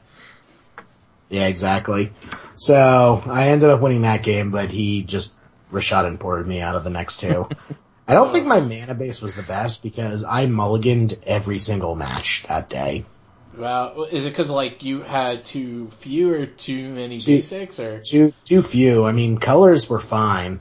Yeah, 1.30 1.46
exactly. 1.46 2.12
So 2.52 3.22
I 3.24 3.48
ended 3.48 3.70
up 3.70 3.80
winning 3.80 4.02
that 4.02 4.22
game, 4.22 4.50
but 4.50 4.68
he 4.68 5.02
just 5.02 5.34
Rishadan 5.72 6.18
Ported 6.18 6.46
me 6.46 6.60
out 6.60 6.76
of 6.76 6.84
the 6.84 6.90
next 6.90 7.20
two. 7.20 7.48
I 8.10 8.14
don't 8.14 8.32
think 8.32 8.44
my 8.44 8.58
mana 8.58 8.94
base 8.94 9.22
was 9.22 9.36
the 9.36 9.44
best 9.44 9.84
because 9.84 10.24
I 10.24 10.46
mulliganed 10.46 11.16
every 11.24 11.58
single 11.58 11.94
match 11.94 12.42
that 12.48 12.68
day. 12.68 13.04
Well, 13.56 14.02
is 14.10 14.24
it 14.24 14.30
because 14.30 14.50
like 14.50 14.82
you 14.82 15.02
had 15.02 15.44
too 15.44 15.90
few 16.00 16.32
or 16.34 16.46
too 16.46 16.88
many 16.88 17.18
Too- 17.18 17.36
basics 17.36 17.78
or? 17.78 18.00
Too 18.00 18.32
too 18.44 18.62
few. 18.62 19.06
I 19.06 19.12
mean, 19.12 19.38
colors 19.38 19.88
were 19.88 20.00
fine. 20.00 20.54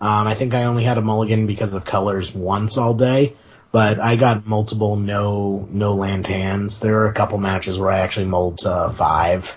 Um, 0.00 0.26
I 0.26 0.34
think 0.34 0.54
I 0.54 0.64
only 0.64 0.82
had 0.82 0.98
a 0.98 1.00
mulligan 1.00 1.46
because 1.46 1.72
of 1.72 1.84
colors 1.84 2.34
once 2.34 2.76
all 2.76 2.94
day, 2.94 3.34
but 3.70 4.00
I 4.00 4.16
got 4.16 4.48
multiple 4.48 4.96
no 4.96 5.68
no 5.70 5.94
land 5.94 6.26
hands. 6.26 6.80
There 6.80 6.94
were 6.94 7.06
a 7.06 7.14
couple 7.14 7.38
matches 7.38 7.78
where 7.78 7.92
I 7.92 8.00
actually 8.00 8.26
mulled 8.26 8.58
to 8.58 8.90
five. 8.92 9.56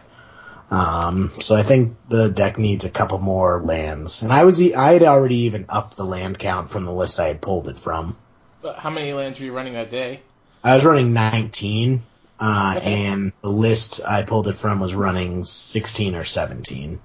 Um, 0.71 1.33
so 1.41 1.55
I 1.55 1.63
think 1.63 1.97
the 2.07 2.29
deck 2.29 2.57
needs 2.57 2.85
a 2.85 2.89
couple 2.89 3.19
more 3.19 3.61
lands, 3.61 4.23
and 4.23 4.31
I 4.31 4.45
was 4.45 4.61
I 4.61 4.93
had 4.93 5.03
already 5.03 5.39
even 5.39 5.65
upped 5.67 5.97
the 5.97 6.05
land 6.05 6.39
count 6.39 6.69
from 6.69 6.85
the 6.85 6.93
list 6.93 7.19
I 7.19 7.27
had 7.27 7.41
pulled 7.41 7.67
it 7.67 7.77
from. 7.77 8.15
But 8.61 8.77
How 8.77 8.89
many 8.89 9.11
lands 9.11 9.37
were 9.37 9.45
you 9.45 9.53
running 9.53 9.73
that 9.73 9.89
day? 9.89 10.21
I 10.63 10.75
was 10.75 10.85
running 10.85 11.11
19, 11.11 12.03
uh, 12.39 12.75
Okay. 12.77 13.05
and 13.05 13.33
the 13.41 13.49
list 13.49 13.99
I 14.07 14.21
pulled 14.23 14.47
it 14.47 14.53
from 14.53 14.79
was 14.79 14.95
running 14.95 15.43
16 15.43 16.15
or 16.15 16.23
17. 16.23 16.99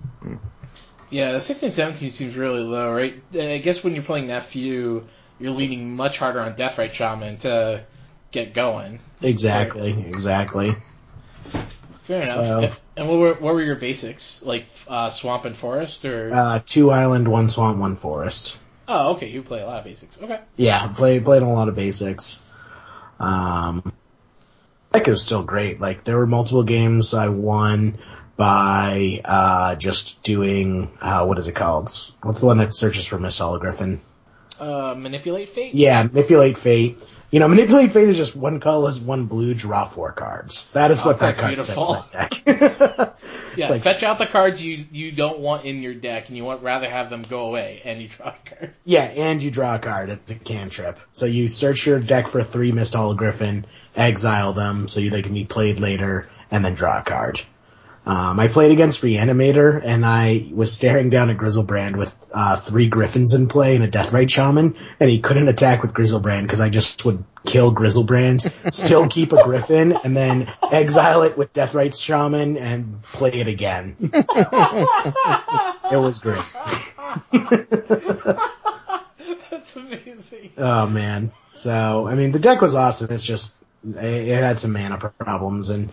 Yeah, 1.10 1.32
the 1.32 1.40
16, 1.40 1.70
17 1.70 2.10
seems 2.10 2.36
really 2.36 2.62
low, 2.62 2.92
right? 2.92 3.20
I 3.34 3.58
guess 3.58 3.82
when 3.82 3.94
you're 3.94 4.04
playing 4.04 4.28
that 4.28 4.44
few, 4.44 5.08
you're 5.40 5.52
leaning 5.52 5.96
much 5.96 6.18
harder 6.18 6.40
on 6.40 6.54
Deathrite 6.54 6.92
Shaman 6.92 7.38
to 7.38 7.84
get 8.30 8.54
going. 8.54 9.00
Exactly, 9.22 9.92
exactly. 10.06 10.70
Fair 12.06 12.22
enough. 12.22 12.74
So- 12.76 12.80
And 12.96 13.08
what 13.08 13.18
were 13.18 13.34
what 13.34 13.54
were 13.54 13.62
your 13.62 13.76
basics 13.76 14.42
like? 14.42 14.66
Uh, 14.88 15.10
swamp 15.10 15.44
and 15.44 15.56
forest, 15.56 16.04
or 16.04 16.30
Uh, 16.32 16.60
two 16.64 16.90
island, 16.90 17.28
one 17.28 17.48
swamp, 17.50 17.78
one 17.78 17.96
forest. 17.96 18.58
oh, 18.88 19.12
okay, 19.14 19.28
you 19.28 19.42
play 19.42 19.60
a 19.60 19.66
lot 19.66 19.78
of 19.80 19.84
basics. 19.84 20.16
Okay, 20.22 20.38
Yeah, 20.56 20.86
played 20.88 21.24
played 21.24 21.42
a 21.42 21.46
lot 21.46 21.68
of 21.68 21.74
basics. 21.76 22.44
Um, 23.18 23.92
deck 24.92 25.06
was 25.06 25.22
still 25.22 25.42
great. 25.42 25.80
Like 25.80 26.04
there 26.04 26.16
were 26.16 26.26
multiple 26.26 26.62
games 26.62 27.12
I 27.14 27.28
won 27.28 27.98
by 28.36 29.20
uh 29.24 29.74
just 29.76 30.22
doing 30.22 30.90
uh 31.00 31.24
what 31.24 31.38
is 31.38 31.48
it 31.48 31.54
called? 31.54 31.90
What's 32.22 32.40
the 32.40 32.46
one 32.46 32.58
that 32.58 32.74
searches 32.74 33.04
for 33.06 33.18
Miss 33.18 33.38
Griffin? 33.40 34.00
uh, 34.60 34.94
manipulate 34.96 35.48
fate. 35.50 35.74
Yeah, 35.74 36.02
manipulate 36.04 36.56
fate. 36.56 36.98
You 37.30 37.40
know, 37.40 37.48
manipulate 37.48 37.92
fate 37.92 38.08
is 38.08 38.16
just 38.16 38.36
one 38.36 38.60
colorless, 38.60 39.00
one 39.00 39.26
blue, 39.26 39.52
draw 39.52 39.84
four 39.84 40.12
cards. 40.12 40.70
That 40.70 40.90
is 40.92 41.02
Oh, 41.02 41.06
what 41.06 41.20
that 41.20 41.36
card 41.36 41.56
beautiful. 41.56 41.94
says. 42.08 42.12
That 42.12 42.30
deck. 42.30 43.16
yeah. 43.56 43.68
Like- 43.70 43.82
fetch 43.82 44.02
out 44.04 44.18
the 44.18 44.26
cards 44.26 44.62
you 44.62 44.84
you 44.92 45.10
don't 45.10 45.40
want 45.40 45.64
in 45.64 45.82
your 45.82 45.94
deck, 45.94 46.28
and 46.28 46.36
you 46.36 46.44
want 46.44 46.62
rather 46.62 46.88
have 46.88 47.10
them 47.10 47.22
go 47.22 47.46
away, 47.46 47.82
and 47.84 48.00
you 48.00 48.08
draw 48.08 48.28
a 48.28 48.36
card. 48.48 48.74
Yeah, 48.84 49.02
and 49.02 49.42
you 49.42 49.50
draw 49.50 49.74
a 49.74 49.78
card. 49.80 50.08
It's 50.10 50.30
a 50.30 50.36
cantrip. 50.36 50.98
So 51.12 51.26
you 51.26 51.48
search 51.48 51.84
your 51.84 51.98
deck 51.98 52.28
for 52.28 52.44
three 52.44 52.70
Mist 52.70 52.94
Griffin, 53.16 53.66
exile 53.96 54.52
them 54.52 54.86
so 54.86 55.00
they 55.00 55.22
can 55.22 55.34
be 55.34 55.44
played 55.44 55.80
later, 55.80 56.28
and 56.50 56.64
then 56.64 56.74
draw 56.74 57.00
a 57.00 57.02
card. 57.02 57.40
Um, 58.06 58.38
I 58.38 58.46
played 58.46 58.70
against 58.70 59.02
Reanimator, 59.02 59.82
and 59.84 60.06
I 60.06 60.48
was 60.52 60.72
staring 60.72 61.10
down 61.10 61.28
at 61.28 61.36
Griselbrand 61.36 61.96
with 61.96 62.14
uh, 62.32 62.56
three 62.56 62.88
Griffins 62.88 63.34
in 63.34 63.48
play 63.48 63.74
and 63.74 63.84
a 63.84 63.88
Deathrite 63.88 64.30
Shaman, 64.30 64.76
and 65.00 65.10
he 65.10 65.18
couldn't 65.20 65.48
attack 65.48 65.82
with 65.82 65.92
Griselbrand 65.92 66.42
because 66.42 66.60
I 66.60 66.70
just 66.70 67.04
would 67.04 67.24
kill 67.44 67.74
Griselbrand, 67.74 68.52
still 68.72 69.08
keep 69.08 69.32
a 69.32 69.42
Griffin, 69.42 69.92
and 69.92 70.16
then 70.16 70.48
exile 70.70 71.22
it 71.22 71.36
with 71.36 71.52
Deathrite 71.52 72.00
Shaman 72.00 72.56
and 72.56 73.02
play 73.02 73.32
it 73.32 73.48
again. 73.48 73.96
it 74.00 75.98
was 75.98 76.18
great. 76.18 76.40
That's 79.50 79.74
amazing. 79.74 80.52
Oh 80.56 80.86
man. 80.86 81.32
So, 81.54 82.06
I 82.06 82.14
mean, 82.14 82.32
the 82.32 82.38
deck 82.38 82.60
was 82.60 82.74
awesome. 82.74 83.10
It's 83.10 83.24
just, 83.24 83.64
it 83.84 84.28
it 84.28 84.42
had 84.42 84.58
some 84.58 84.72
mana 84.72 84.98
problems 84.98 85.68
and 85.68 85.92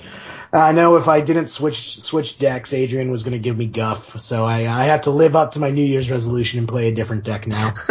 I 0.54 0.72
know 0.72 0.98
if 0.98 1.08
I 1.08 1.22
didn't 1.22 1.48
switch, 1.48 2.00
switch 2.00 2.38
decks, 2.38 2.74
Adrian 2.74 3.10
was 3.10 3.24
gonna 3.24 3.40
give 3.40 3.58
me 3.58 3.66
guff. 3.66 4.20
So 4.22 4.46
I, 4.46 4.60
I 4.60 4.86
have 4.86 5.02
to 5.04 5.10
live 5.10 5.36
up 5.36 5.54
to 5.54 5.60
my 5.60 5.72
New 5.72 5.84
Year's 5.84 6.12
resolution 6.12 6.60
and 6.60 6.68
play 6.68 6.90
a 6.90 6.94
different 6.94 7.24
deck 7.24 7.48
now. 7.48 7.74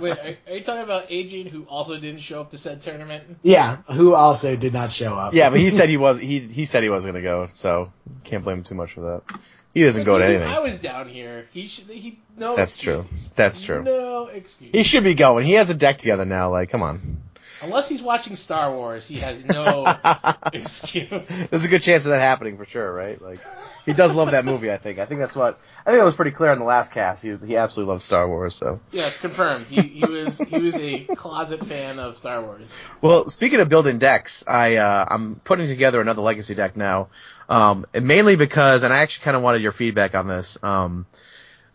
Wait, 0.00 0.18
are, 0.18 0.36
are 0.46 0.54
you 0.54 0.62
talking 0.62 0.82
about 0.82 1.06
Adrian 1.10 1.46
who 1.46 1.64
also 1.64 1.98
didn't 1.98 2.20
show 2.20 2.40
up 2.40 2.52
to 2.52 2.58
said 2.58 2.80
tournament? 2.80 3.36
yeah, 3.42 3.76
who 3.92 4.14
also 4.14 4.56
did 4.56 4.72
not 4.72 4.92
show 4.92 5.14
up. 5.14 5.34
Yeah, 5.34 5.50
but 5.50 5.60
he 5.60 5.68
said 5.68 5.90
he 5.90 5.98
was, 5.98 6.18
he, 6.18 6.40
he 6.40 6.64
said 6.64 6.82
he 6.82 6.88
wasn't 6.88 7.12
gonna 7.12 7.22
go, 7.22 7.48
so 7.52 7.92
can't 8.24 8.42
blame 8.42 8.58
him 8.58 8.64
too 8.64 8.74
much 8.74 8.94
for 8.94 9.02
that. 9.02 9.38
He 9.74 9.82
doesn't 9.82 10.04
go 10.04 10.18
to 10.18 10.24
He 10.24 10.30
knew 10.30 10.36
anything. 10.38 10.54
I 10.54 10.60
was 10.60 10.78
down 10.78 11.06
here. 11.06 11.48
He 11.52 11.66
should. 11.66 11.84
He 11.90 12.18
no. 12.38 12.56
That's 12.56 12.78
true. 12.78 13.04
That's 13.34 13.60
true. 13.60 13.82
No 13.82 14.28
excuse. 14.28 14.70
He 14.72 14.84
should 14.84 15.04
be 15.04 15.12
going. 15.12 15.44
He 15.44 15.52
has 15.52 15.68
a 15.68 15.74
deck 15.74 15.98
together 15.98 16.24
now, 16.24 16.50
like, 16.50 16.70
come 16.70 16.82
on. 16.82 17.18
Unless 17.62 17.88
he's 17.88 18.02
watching 18.02 18.36
Star 18.36 18.74
Wars, 18.74 19.06
he 19.06 19.18
has 19.20 19.44
no 19.44 19.84
excuse. 20.52 21.48
There's 21.48 21.64
a 21.64 21.68
good 21.68 21.82
chance 21.82 22.04
of 22.04 22.10
that 22.10 22.20
happening 22.20 22.56
for 22.56 22.64
sure, 22.64 22.92
right? 22.92 23.20
Like, 23.20 23.40
he 23.86 23.92
does 23.92 24.14
love 24.14 24.32
that 24.32 24.44
movie, 24.44 24.70
I 24.70 24.76
think. 24.76 24.98
I 24.98 25.04
think 25.04 25.20
that's 25.20 25.36
what, 25.36 25.58
I 25.84 25.90
think 25.90 26.00
that 26.00 26.04
was 26.04 26.16
pretty 26.16 26.32
clear 26.32 26.50
in 26.50 26.58
the 26.58 26.64
last 26.64 26.92
cast. 26.92 27.22
He, 27.22 27.36
he 27.36 27.56
absolutely 27.56 27.92
loves 27.92 28.04
Star 28.04 28.28
Wars, 28.28 28.54
so. 28.56 28.80
Yeah, 28.92 29.08
confirmed. 29.20 29.66
He, 29.66 29.80
he 29.80 30.04
was 30.04 30.38
he 30.38 30.58
was 30.58 30.76
a 30.76 31.04
closet 31.04 31.64
fan 31.64 31.98
of 31.98 32.18
Star 32.18 32.42
Wars. 32.42 32.82
Well, 33.00 33.28
speaking 33.28 33.60
of 33.60 33.68
building 33.68 33.98
decks, 33.98 34.44
I, 34.46 34.76
uh, 34.76 35.06
I'm 35.08 35.36
putting 35.36 35.68
together 35.68 36.00
another 36.00 36.22
legacy 36.22 36.54
deck 36.54 36.76
now. 36.76 37.08
Um, 37.48 37.86
and 37.94 38.06
mainly 38.06 38.36
because, 38.36 38.82
and 38.82 38.92
I 38.92 38.98
actually 38.98 39.24
kind 39.24 39.36
of 39.36 39.42
wanted 39.42 39.62
your 39.62 39.72
feedback 39.72 40.14
on 40.14 40.26
this. 40.26 40.58
Um, 40.62 41.06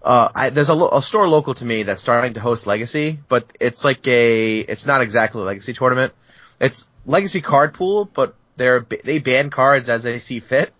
uh, 0.04 0.30
I, 0.34 0.50
there's 0.50 0.70
a, 0.70 0.74
lo- 0.76 0.90
a 0.92 1.02
store 1.02 1.28
local 1.28 1.54
to 1.56 1.66
me 1.66 1.84
that's 1.84 2.02
starting 2.02 2.34
to 2.34 2.40
host 2.40 2.66
Legacy, 2.68 3.20
but 3.28 3.46
it's 3.60 3.84
like 3.86 4.08
a, 4.08 4.60
it's 4.60 4.86
not 4.86 5.02
exactly 5.02 5.42
a 5.42 5.46
Legacy 5.46 5.74
tournament. 5.74 6.14
It's 6.60 6.90
Legacy 7.06 7.42
card 7.42 7.74
pool, 7.74 8.06
but 8.06 8.36
they're, 8.56 8.86
they 9.04 9.20
ban 9.20 9.50
cards 9.50 9.90
as 9.90 10.04
they 10.04 10.20
see 10.20 10.40
fit. 10.40 10.74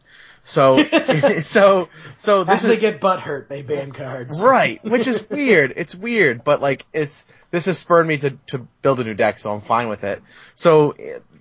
So, 0.44 0.84
so, 1.44 1.90
so 2.18 2.44
this 2.44 2.64
As 2.64 2.68
they 2.68 2.74
is, 2.76 2.80
get 2.80 3.00
butt 3.00 3.20
hurt, 3.20 3.48
they 3.50 3.62
ban 3.62 3.92
cards. 3.92 4.42
right, 4.42 4.84
which 4.84 5.06
is 5.08 5.28
weird. 5.30 5.74
It's 5.76 5.94
weird, 5.94 6.44
but 6.44 6.62
like, 6.62 6.86
it's, 6.94 7.28
this 7.52 7.66
has 7.66 7.78
spurred 7.78 8.08
me 8.08 8.18
to, 8.18 8.32
to 8.48 8.68
build 8.82 9.00
a 9.00 9.04
new 9.04 9.14
deck, 9.14 9.38
so 9.38 9.52
I'm 9.54 9.62
fine 9.62 9.88
with 9.88 10.04
it. 10.04 10.22
So, 10.56 10.96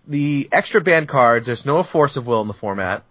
the 0.06 0.48
extra 0.52 0.80
banned 0.80 1.08
cards, 1.08 1.46
there's 1.46 1.64
no 1.66 1.82
Force 1.82 2.16
of 2.16 2.26
Will 2.26 2.42
in 2.42 2.48
the 2.48 2.54
format, 2.54 3.04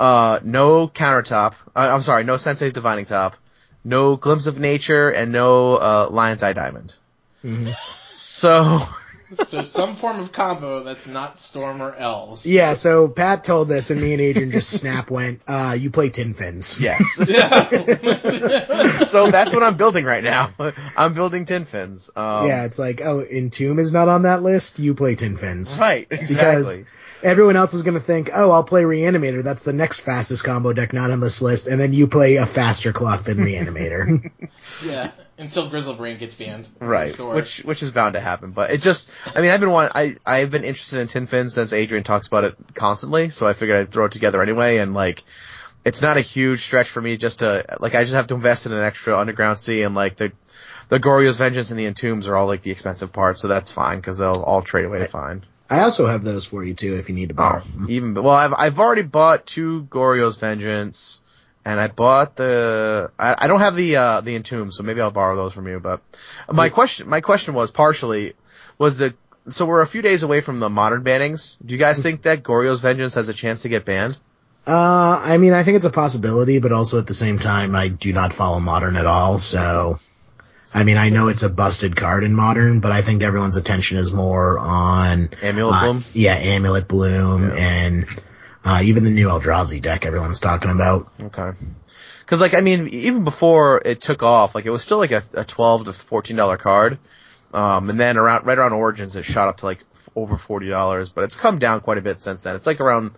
uh, 0.00 0.40
no 0.42 0.88
countertop, 0.88 1.54
uh, 1.76 1.88
I'm 1.92 2.02
sorry, 2.02 2.24
no 2.24 2.36
Sensei's 2.36 2.72
Divining 2.72 3.04
Top, 3.04 3.36
no 3.84 4.16
Glimpse 4.16 4.46
of 4.46 4.58
Nature, 4.58 5.10
and 5.10 5.30
no, 5.32 5.76
uh, 5.76 6.08
Lion's 6.10 6.42
Eye 6.42 6.54
Diamond. 6.54 6.94
So, 8.16 8.80
so 9.34 9.62
some 9.62 9.96
form 9.96 10.20
of 10.20 10.32
combo 10.32 10.82
that's 10.82 11.06
not 11.06 11.40
Storm 11.40 11.82
or 11.82 11.94
Elves. 11.94 12.46
Yeah, 12.46 12.74
so 12.74 13.08
Pat 13.08 13.44
told 13.44 13.68
this 13.68 13.90
and 13.90 14.00
me 14.00 14.12
and 14.12 14.20
Adrian 14.22 14.50
just 14.50 14.70
snap 14.80 15.10
went, 15.10 15.42
uh, 15.46 15.76
you 15.78 15.90
play 15.90 16.08
Tin 16.08 16.32
Fins. 16.34 16.80
yes. 16.80 17.16
so 19.10 19.30
that's 19.30 19.52
what 19.52 19.62
I'm 19.62 19.76
building 19.76 20.04
right 20.06 20.24
now. 20.24 20.50
I'm 20.96 21.12
building 21.14 21.44
tin 21.44 21.66
fins. 21.66 22.10
Um, 22.16 22.46
yeah, 22.46 22.64
it's 22.64 22.78
like, 22.78 23.02
oh, 23.02 23.20
Entomb 23.20 23.78
is 23.78 23.92
not 23.92 24.08
on 24.08 24.22
that 24.22 24.42
list, 24.42 24.78
you 24.78 24.94
play 24.94 25.14
Tin 25.14 25.36
Fins. 25.36 25.78
Right, 25.78 26.08
Because 26.08 26.30
exactly. 26.30 26.86
Everyone 27.24 27.56
else 27.56 27.74
is 27.74 27.82
gonna 27.82 28.00
think, 28.00 28.30
oh, 28.34 28.50
I'll 28.50 28.64
play 28.64 28.82
Reanimator, 28.82 29.42
that's 29.42 29.62
the 29.62 29.72
next 29.72 30.00
fastest 30.00 30.44
combo 30.44 30.72
deck 30.72 30.92
not 30.92 31.10
on 31.10 31.20
this 31.20 31.40
list, 31.40 31.66
and 31.66 31.80
then 31.80 31.92
you 31.92 32.06
play 32.06 32.36
a 32.36 32.46
faster 32.46 32.92
clock 32.92 33.24
than 33.24 33.38
Reanimator. 33.38 34.30
yeah. 34.84 35.10
Until 35.36 35.68
Griselbrand 35.68 36.20
gets 36.20 36.36
banned. 36.36 36.68
Right, 36.78 37.08
store. 37.08 37.34
which 37.34 37.58
which 37.64 37.82
is 37.82 37.90
bound 37.90 38.14
to 38.14 38.20
happen, 38.20 38.52
but 38.52 38.70
it 38.70 38.80
just 38.80 39.10
I 39.34 39.40
mean 39.40 39.50
I've 39.50 39.58
been 39.58 39.70
want 39.70 39.92
I 39.94 40.16
I've 40.24 40.50
been 40.50 40.62
interested 40.62 41.00
in 41.00 41.08
tin 41.08 41.26
fins 41.26 41.54
since 41.54 41.72
Adrian 41.72 42.04
talks 42.04 42.28
about 42.28 42.44
it 42.44 42.56
constantly, 42.74 43.30
so 43.30 43.48
I 43.48 43.52
figured 43.52 43.78
I'd 43.78 43.90
throw 43.90 44.04
it 44.04 44.12
together 44.12 44.40
anyway, 44.40 44.78
and 44.78 44.94
like 44.94 45.24
it's 45.84 46.02
not 46.02 46.16
a 46.16 46.20
huge 46.20 46.60
stretch 46.62 46.88
for 46.88 47.02
me 47.02 47.16
just 47.16 47.40
to 47.40 47.64
like 47.80 47.96
I 47.96 48.04
just 48.04 48.14
have 48.14 48.28
to 48.28 48.34
invest 48.34 48.66
in 48.66 48.72
an 48.72 48.82
extra 48.82 49.18
underground 49.18 49.58
sea 49.58 49.82
and 49.82 49.94
like 49.94 50.16
the 50.16 50.32
the 50.88 51.00
Goryo's 51.00 51.36
Vengeance 51.36 51.70
and 51.70 51.80
the 51.80 51.86
Entombs 51.90 52.28
are 52.28 52.36
all 52.36 52.46
like 52.46 52.62
the 52.62 52.70
expensive 52.70 53.12
parts, 53.12 53.40
so 53.40 53.48
that's 53.48 53.72
fine 53.72 53.98
because 53.98 54.18
they'll 54.18 54.42
all 54.42 54.62
trade 54.62 54.84
away 54.84 55.06
fine. 55.06 55.44
I 55.68 55.80
also 55.80 56.06
have 56.06 56.22
those 56.22 56.44
for 56.44 56.62
you 56.62 56.74
too 56.74 56.96
if 56.96 57.08
you 57.08 57.14
need 57.14 57.28
to 57.28 57.34
borrow. 57.34 57.62
Oh, 57.64 57.86
even 57.88 58.14
well, 58.14 58.30
I've 58.30 58.54
I've 58.56 58.78
already 58.78 59.02
bought 59.02 59.46
two 59.46 59.86
Goryo's 59.90 60.36
Vengeance, 60.36 61.22
and 61.64 61.80
I 61.80 61.88
bought 61.88 62.36
the 62.36 63.10
I, 63.18 63.34
I 63.38 63.46
don't 63.48 63.60
have 63.60 63.76
the 63.76 63.96
uh 63.96 64.20
the 64.20 64.34
Entomb, 64.34 64.70
so 64.70 64.82
maybe 64.82 65.00
I'll 65.00 65.10
borrow 65.10 65.36
those 65.36 65.52
from 65.52 65.66
you. 65.66 65.80
But 65.80 66.02
my 66.50 66.68
question 66.68 67.08
my 67.08 67.20
question 67.20 67.54
was 67.54 67.70
partially 67.70 68.34
was 68.78 68.98
the 68.98 69.14
so 69.48 69.66
we're 69.66 69.80
a 69.80 69.86
few 69.86 70.02
days 70.02 70.22
away 70.22 70.40
from 70.40 70.60
the 70.60 70.70
modern 70.70 71.02
bannings. 71.02 71.58
Do 71.64 71.74
you 71.74 71.78
guys 71.78 72.02
think 72.02 72.22
that 72.22 72.42
Goryo's 72.42 72.80
Vengeance 72.80 73.14
has 73.14 73.28
a 73.28 73.34
chance 73.34 73.62
to 73.62 73.68
get 73.68 73.84
banned? 73.84 74.18
Uh, 74.66 75.20
I 75.22 75.36
mean, 75.36 75.52
I 75.52 75.62
think 75.62 75.76
it's 75.76 75.84
a 75.84 75.90
possibility, 75.90 76.58
but 76.58 76.72
also 76.72 76.98
at 76.98 77.06
the 77.06 77.14
same 77.14 77.38
time, 77.38 77.74
I 77.74 77.88
do 77.88 78.14
not 78.14 78.32
follow 78.32 78.60
Modern 78.60 78.96
at 78.96 79.04
all, 79.04 79.38
so. 79.38 80.00
I 80.76 80.82
mean, 80.82 80.96
I 80.96 81.08
know 81.08 81.28
it's 81.28 81.44
a 81.44 81.48
busted 81.48 81.94
card 81.94 82.24
in 82.24 82.34
Modern, 82.34 82.80
but 82.80 82.90
I 82.90 83.00
think 83.00 83.22
everyone's 83.22 83.56
attention 83.56 83.96
is 83.96 84.12
more 84.12 84.58
on 84.58 85.30
Amulet 85.40 85.76
uh, 85.76 85.84
Bloom? 85.84 86.04
Yeah, 86.12 86.34
Amulet 86.34 86.88
Bloom, 86.88 87.52
and 87.52 88.04
uh, 88.64 88.80
even 88.82 89.04
the 89.04 89.10
new 89.10 89.28
Eldrazi 89.28 89.80
deck 89.80 90.04
everyone's 90.04 90.40
talking 90.40 90.72
about. 90.72 91.12
Okay. 91.20 91.52
Cause 92.26 92.40
like, 92.40 92.54
I 92.54 92.60
mean, 92.60 92.88
even 92.88 93.22
before 93.22 93.82
it 93.84 94.00
took 94.00 94.24
off, 94.24 94.56
like 94.56 94.66
it 94.66 94.70
was 94.70 94.82
still 94.82 94.98
like 94.98 95.12
a, 95.12 95.22
a 95.34 95.44
12 95.44 95.84
to 95.84 95.90
$14 95.92 96.58
card. 96.58 96.98
Um, 97.52 97.88
and 97.88 98.00
then 98.00 98.16
around, 98.16 98.44
right 98.44 98.58
around 98.58 98.72
Origins, 98.72 99.14
it 99.14 99.24
shot 99.24 99.48
up 99.48 99.58
to 99.58 99.66
like 99.66 99.78
f- 99.94 100.08
over 100.16 100.34
$40, 100.34 101.12
but 101.14 101.22
it's 101.22 101.36
come 101.36 101.60
down 101.60 101.82
quite 101.82 101.98
a 101.98 102.02
bit 102.02 102.18
since 102.18 102.42
then. 102.42 102.56
It's 102.56 102.66
like 102.66 102.80
around, 102.80 103.12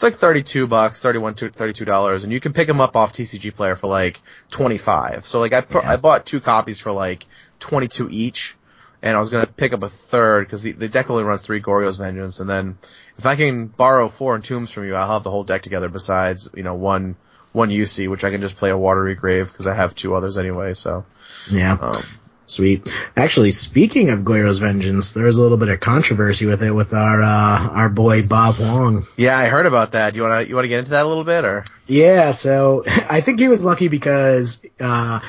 it's 0.00 0.02
like 0.02 0.14
32 0.14 0.66
bucks, 0.66 1.02
31 1.02 1.34
to 1.34 1.50
$32, 1.50 2.24
and 2.24 2.32
you 2.32 2.40
can 2.40 2.54
pick 2.54 2.66
them 2.66 2.80
up 2.80 2.96
off 2.96 3.12
TCG 3.12 3.54
Player 3.54 3.76
for 3.76 3.86
like 3.86 4.18
25. 4.50 5.26
So 5.26 5.38
like 5.40 5.52
I, 5.52 5.60
put, 5.60 5.84
I 5.84 5.96
bought 5.96 6.24
two 6.24 6.40
copies 6.40 6.78
for 6.80 6.90
like 6.90 7.26
22 7.58 8.08
each, 8.10 8.56
and 9.02 9.14
I 9.14 9.20
was 9.20 9.28
gonna 9.28 9.46
pick 9.46 9.74
up 9.74 9.82
a 9.82 9.90
third, 9.90 10.48
cause 10.48 10.62
the, 10.62 10.72
the 10.72 10.88
deck 10.88 11.10
only 11.10 11.24
runs 11.24 11.42
three 11.42 11.60
Goryo's 11.60 11.98
Vengeance, 11.98 12.40
and 12.40 12.48
then 12.48 12.78
if 13.18 13.26
I 13.26 13.36
can 13.36 13.66
borrow 13.66 14.08
four 14.08 14.38
Entombs 14.38 14.70
from 14.70 14.86
you, 14.86 14.94
I'll 14.94 15.12
have 15.12 15.22
the 15.22 15.30
whole 15.30 15.44
deck 15.44 15.60
together 15.60 15.90
besides, 15.90 16.48
you 16.54 16.62
know, 16.62 16.76
one, 16.76 17.16
one 17.52 17.68
UC, 17.68 18.08
which 18.08 18.24
I 18.24 18.30
can 18.30 18.40
just 18.40 18.56
play 18.56 18.70
a 18.70 18.78
Watery 18.78 19.16
Grave, 19.16 19.52
cause 19.52 19.66
I 19.66 19.74
have 19.74 19.94
two 19.94 20.14
others 20.14 20.38
anyway, 20.38 20.72
so, 20.72 21.04
Yeah. 21.50 21.74
um, 21.78 22.02
Sweet. 22.50 22.88
Actually, 23.16 23.52
speaking 23.52 24.10
of 24.10 24.20
Goryo's 24.20 24.58
Vengeance, 24.58 25.12
there 25.12 25.24
was 25.24 25.38
a 25.38 25.42
little 25.42 25.56
bit 25.56 25.68
of 25.68 25.78
controversy 25.80 26.46
with 26.46 26.62
it 26.62 26.72
with 26.72 26.92
our, 26.92 27.22
uh, 27.22 27.68
our 27.68 27.88
boy 27.88 28.22
Bob 28.26 28.56
Huang. 28.56 29.06
yeah, 29.16 29.38
I 29.38 29.46
heard 29.46 29.66
about 29.66 29.92
that. 29.92 30.16
You 30.16 30.22
wanna, 30.22 30.42
you 30.42 30.56
wanna 30.56 30.68
get 30.68 30.80
into 30.80 30.90
that 30.90 31.04
a 31.04 31.08
little 31.08 31.24
bit, 31.24 31.44
or? 31.44 31.64
Yeah, 31.86 32.32
so 32.32 32.82
I 32.86 33.20
think 33.20 33.38
he 33.40 33.48
was 33.48 33.62
lucky 33.64 33.88
because 33.88 34.64
uh 34.80 35.20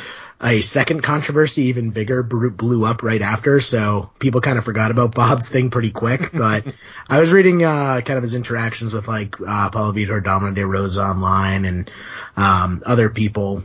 a 0.44 0.62
second 0.62 1.04
controversy, 1.04 1.66
even 1.66 1.92
bigger, 1.92 2.24
blew 2.24 2.50
blew 2.50 2.84
up 2.84 3.04
right 3.04 3.22
after. 3.22 3.62
So 3.62 4.10
people 4.18 4.42
kind 4.42 4.58
of 4.58 4.66
forgot 4.66 4.90
about 4.90 5.14
Bob's 5.14 5.48
thing 5.48 5.70
pretty 5.70 5.92
quick. 5.92 6.32
But 6.42 6.66
I 7.08 7.20
was 7.20 7.32
reading 7.32 7.64
uh 7.64 8.02
kind 8.02 8.18
of 8.18 8.24
his 8.24 8.34
interactions 8.34 8.94
with 8.94 9.08
like 9.08 9.36
uh 9.40 9.70
Paulo 9.70 9.94
Vitor, 9.94 10.24
Damo 10.24 10.52
da 10.52 10.64
Rosa 10.64 11.02
online, 11.02 11.66
and 11.66 11.92
um 12.36 12.82
other 12.86 13.10
people. 13.10 13.64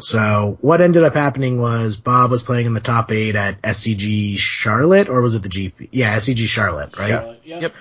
So 0.00 0.58
what 0.60 0.80
ended 0.80 1.04
up 1.04 1.14
happening 1.14 1.60
was 1.60 1.96
Bob 1.96 2.30
was 2.30 2.42
playing 2.42 2.66
in 2.66 2.74
the 2.74 2.80
top 2.80 3.10
eight 3.12 3.34
at 3.34 3.60
SCG 3.62 4.38
Charlotte, 4.38 5.08
or 5.08 5.20
was 5.20 5.34
it 5.34 5.42
the 5.42 5.48
GP? 5.48 5.88
Yeah, 5.92 6.16
SCG 6.16 6.46
Charlotte, 6.46 6.96
right? 6.98 7.08
Charlotte, 7.08 7.40
yep. 7.44 7.62
Yep. 7.62 7.74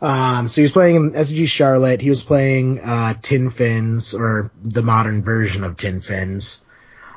Um, 0.00 0.48
so 0.48 0.56
he 0.56 0.62
was 0.62 0.72
playing 0.72 0.96
in 0.96 1.10
SCG 1.12 1.48
Charlotte. 1.48 2.00
He 2.00 2.10
was 2.10 2.22
playing, 2.22 2.80
uh, 2.80 3.14
Tin 3.22 3.50
Fins, 3.50 4.14
or 4.14 4.50
the 4.62 4.82
modern 4.82 5.22
version 5.22 5.64
of 5.64 5.76
Tin 5.76 6.00
Fins. 6.00 6.64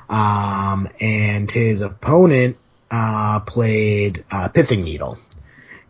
Um, 0.10 0.88
and 1.02 1.52
his 1.52 1.82
opponent, 1.82 2.58
uh, 2.90 3.42
played, 3.42 4.24
uh, 4.32 4.48
Pithing 4.48 4.84
Needle. 4.84 5.20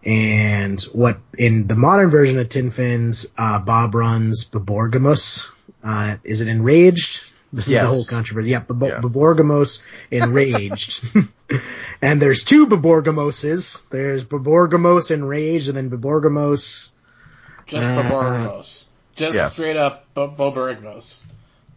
And 0.04 0.82
what, 0.94 1.20
in 1.38 1.68
the 1.68 1.76
modern 1.76 2.10
version 2.10 2.40
of 2.40 2.50
Tin 2.50 2.72
Fins, 2.72 3.28
uh, 3.38 3.60
Bob 3.60 3.94
runs 3.94 4.46
Borborygmos. 4.46 5.48
Uh, 5.84 6.18
is 6.24 6.42
it 6.42 6.48
Enraged? 6.48 7.34
This 7.54 7.68
is 7.68 7.74
the 7.74 7.86
whole 7.86 8.04
controversy. 8.06 8.50
Yep, 8.50 8.68
Bebo- 8.68 8.90
Yeah. 8.90 9.00
Borborygmos 9.02 9.82
Enraged. 10.12 11.06
and 12.02 12.22
there's 12.22 12.44
two 12.44 12.68
Borborygmoses. 12.68 13.88
There's 13.90 14.26
Borborygmos 14.26 15.12
Enraged 15.12 15.70
and 15.70 15.78
then 15.78 15.90
Borborygmos 15.90 16.90
Just 17.66 17.88
Uh, 17.88 18.04
Borborygmos. 18.04 18.86
Just 19.16 19.34
Yes. 19.36 19.54
straight 19.54 19.78
up 19.78 20.06
Bo- 20.14 20.30
Borborygmos. 20.30 21.24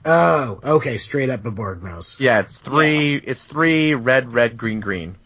Oh, 0.04 0.61
okay, 0.64 0.96
straight 0.98 1.30
up 1.30 1.42
Borborygmos. 1.42 2.18
Yeah, 2.18 2.40
it's 2.40 2.59
three, 2.59 3.14
it's 3.16 3.44
three 3.44 3.94
red, 3.94 4.33
red, 4.33 4.56
green, 4.56 4.80
green. 4.80 5.16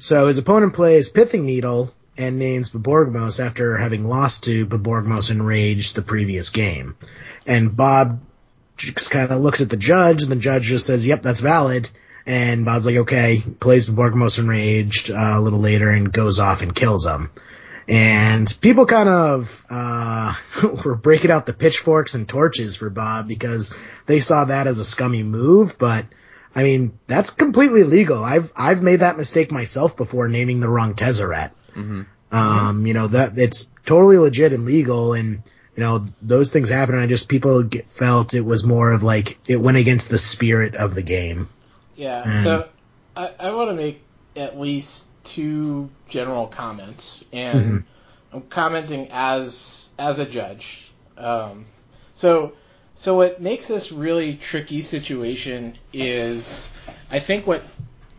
So 0.00 0.26
his 0.26 0.38
opponent 0.38 0.74
plays 0.74 1.08
Pithing 1.08 1.44
Needle 1.46 1.92
and 2.16 2.38
names 2.38 2.68
Borborygmos 2.70 3.44
after 3.44 3.76
having 3.76 4.06
lost 4.08 4.44
to 4.44 4.66
Borborygmos 4.66 5.30
Enraged 5.30 5.94
the 5.94 6.02
previous 6.02 6.50
game. 6.50 6.96
And 7.46 7.74
Bob 7.76 8.20
just 8.78 9.10
kind 9.10 9.30
of 9.30 9.40
looks 9.42 9.60
at 9.60 9.70
the 9.70 9.76
judge 9.76 10.22
and 10.22 10.32
the 10.32 10.36
judge 10.36 10.64
just 10.64 10.86
says, 10.86 11.06
yep, 11.06 11.22
that's 11.22 11.40
valid. 11.40 11.90
And 12.26 12.64
Bob's 12.64 12.86
like, 12.86 12.96
okay, 12.96 13.42
plays 13.60 13.88
Borborygmos 13.88 14.38
Enraged 14.38 15.10
uh, 15.10 15.32
a 15.34 15.40
little 15.40 15.60
later 15.60 15.90
and 15.90 16.12
goes 16.12 16.38
off 16.38 16.62
and 16.62 16.74
kills 16.74 17.06
him. 17.06 17.30
And 17.88 18.52
people 18.60 18.84
kind 18.84 19.08
of, 19.08 19.64
uh, 19.70 20.34
were 20.84 20.94
breaking 20.94 21.30
out 21.30 21.46
the 21.46 21.54
pitchforks 21.54 22.14
and 22.14 22.28
torches 22.28 22.76
for 22.76 22.90
Bob 22.90 23.26
because 23.26 23.72
they 24.06 24.20
saw 24.20 24.44
that 24.44 24.66
as 24.66 24.78
a 24.78 24.84
scummy 24.84 25.22
move, 25.22 25.78
but 25.78 26.06
I 26.54 26.64
mean, 26.64 26.98
that's 27.06 27.30
completely 27.30 27.84
legal. 27.84 28.22
I've, 28.22 28.52
I've 28.56 28.82
made 28.82 29.00
that 29.00 29.16
mistake 29.16 29.50
myself 29.50 29.96
before 29.96 30.28
naming 30.28 30.60
the 30.60 30.68
wrong 30.68 30.94
Tezzeret. 30.94 31.52
Um, 32.30 32.86
you 32.86 32.92
know, 32.92 33.06
that, 33.06 33.38
it's 33.38 33.74
totally 33.86 34.18
legit 34.18 34.52
and 34.52 34.66
legal 34.66 35.14
and, 35.14 35.42
you 35.78 35.84
know, 35.84 36.04
those 36.20 36.50
things 36.50 36.70
happen 36.70 36.96
and 36.96 37.04
I 37.04 37.06
just, 37.06 37.28
people 37.28 37.62
get, 37.62 37.88
felt 37.88 38.34
it 38.34 38.40
was 38.40 38.64
more 38.64 38.90
of 38.90 39.04
like, 39.04 39.38
it 39.46 39.60
went 39.60 39.76
against 39.76 40.08
the 40.08 40.18
spirit 40.18 40.74
of 40.74 40.96
the 40.96 41.02
game. 41.02 41.48
Yeah. 41.94 42.24
Mm. 42.24 42.42
So 42.42 42.68
I, 43.16 43.30
I 43.38 43.50
want 43.52 43.70
to 43.70 43.76
make 43.76 44.02
at 44.34 44.58
least 44.58 45.06
two 45.22 45.88
general 46.08 46.48
comments, 46.48 47.24
and 47.32 47.84
I'm 48.32 48.42
commenting 48.42 49.08
as 49.12 49.92
as 49.98 50.18
a 50.18 50.26
judge. 50.26 50.90
Um, 51.16 51.66
so 52.14 52.54
so 52.94 53.16
what 53.16 53.40
makes 53.40 53.68
this 53.68 53.92
really 53.92 54.36
tricky 54.36 54.82
situation 54.82 55.76
is 55.92 56.68
I 57.10 57.20
think 57.20 57.46
what 57.46 57.62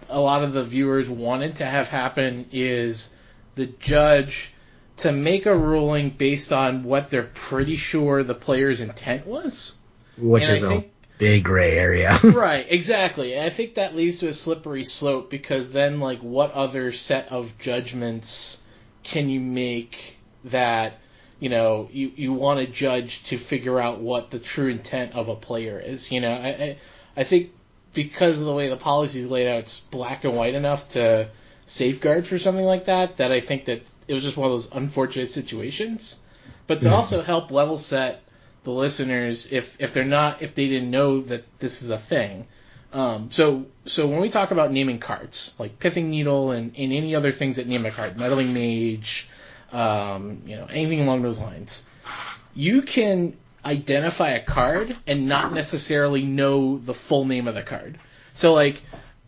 a 0.09 0.19
lot 0.19 0.43
of 0.43 0.53
the 0.53 0.63
viewers 0.63 1.09
wanted 1.09 1.57
to 1.57 1.65
have 1.65 1.89
happen 1.89 2.47
is 2.51 3.09
the 3.55 3.65
judge 3.65 4.53
to 4.99 5.11
make 5.11 5.45
a 5.45 5.55
ruling 5.55 6.09
based 6.09 6.53
on 6.53 6.83
what 6.83 7.09
they're 7.09 7.23
pretty 7.23 7.75
sure 7.75 8.23
the 8.23 8.35
player's 8.35 8.81
intent 8.81 9.25
was. 9.25 9.75
Which 10.17 10.43
And 10.47 10.57
is 10.57 10.63
I 10.63 10.65
a, 10.65 10.69
think 10.69 10.91
big 11.17 11.43
gray 11.43 11.77
area. 11.77 12.17
right, 12.23 12.65
exactly. 12.69 13.35
And 13.35 13.45
I 13.45 13.49
think 13.49 13.75
that 13.75 13.95
leads 13.95 14.19
to 14.19 14.27
a 14.27 14.33
slippery 14.33 14.83
slope 14.83 15.29
because 15.29 15.71
then, 15.71 15.99
like, 15.99 16.19
what 16.19 16.51
other 16.53 16.91
set 16.91 17.31
of 17.31 17.57
judgments 17.59 18.61
can 19.03 19.29
you 19.29 19.39
make 19.39 20.17
that, 20.45 20.99
you 21.39 21.49
know, 21.49 21.89
you, 21.91 22.11
you 22.15 22.33
want 22.33 22.59
to 22.59 22.65
judge 22.65 23.23
to 23.25 23.37
figure 23.37 23.79
out 23.79 23.99
what 23.99 24.31
the 24.31 24.39
true 24.39 24.69
intent 24.69 25.15
of 25.15 25.27
a 25.29 25.35
player 25.35 25.79
is? 25.79 26.11
You 26.11 26.21
know, 26.21 26.31
I, 26.31 26.47
I, 26.47 26.77
I 27.17 27.23
think 27.23 27.51
because 27.93 28.39
of 28.39 28.45
the 28.47 28.53
way 28.53 28.69
the 28.69 28.77
policy 28.77 29.21
is 29.21 29.27
laid 29.27 29.47
out, 29.47 29.59
it's 29.59 29.79
black 29.79 30.23
and 30.23 30.35
white 30.35 30.55
enough 30.55 30.89
to 30.89 31.29
safeguard 31.69 32.25
for 32.25 32.39
something 32.39 32.65
like 32.65 32.85
that, 32.85 33.17
that 33.17 33.31
I 33.31 33.41
think 33.41 33.65
that 33.65 33.85
it 34.07 34.13
was 34.13 34.23
just 34.23 34.35
one 34.35 34.47
of 34.47 34.53
those 34.53 34.71
unfortunate 34.71 35.31
situations. 35.31 36.19
But 36.67 36.81
to 36.81 36.91
also 36.91 37.21
help 37.21 37.51
level 37.51 37.77
set 37.77 38.21
the 38.63 38.71
listeners 38.71 39.51
if 39.51 39.79
if 39.79 39.93
they're 39.93 40.03
not 40.03 40.41
if 40.41 40.53
they 40.53 40.67
didn't 40.67 40.91
know 40.91 41.21
that 41.21 41.43
this 41.59 41.81
is 41.81 41.89
a 41.89 41.97
thing. 41.97 42.47
Um, 42.91 43.31
so 43.31 43.65
so 43.85 44.07
when 44.07 44.19
we 44.19 44.29
talk 44.29 44.51
about 44.51 44.71
naming 44.71 44.99
cards 44.99 45.53
like 45.57 45.79
pithing 45.79 46.09
needle 46.09 46.51
and, 46.51 46.73
and 46.77 46.93
any 46.93 47.15
other 47.15 47.31
things 47.31 47.55
that 47.55 47.67
name 47.67 47.85
a 47.85 47.91
card, 47.91 48.17
meddling 48.17 48.53
mage, 48.53 49.27
um, 49.71 50.43
you 50.45 50.55
know 50.55 50.67
anything 50.69 51.01
along 51.01 51.21
those 51.21 51.39
lines, 51.39 51.87
you 52.53 52.81
can 52.81 53.37
identify 53.63 54.29
a 54.29 54.43
card 54.43 54.95
and 55.07 55.27
not 55.27 55.53
necessarily 55.53 56.23
know 56.23 56.77
the 56.77 56.93
full 56.93 57.25
name 57.25 57.47
of 57.47 57.55
the 57.55 57.63
card. 57.63 57.97
So 58.33 58.53
like 58.53 58.81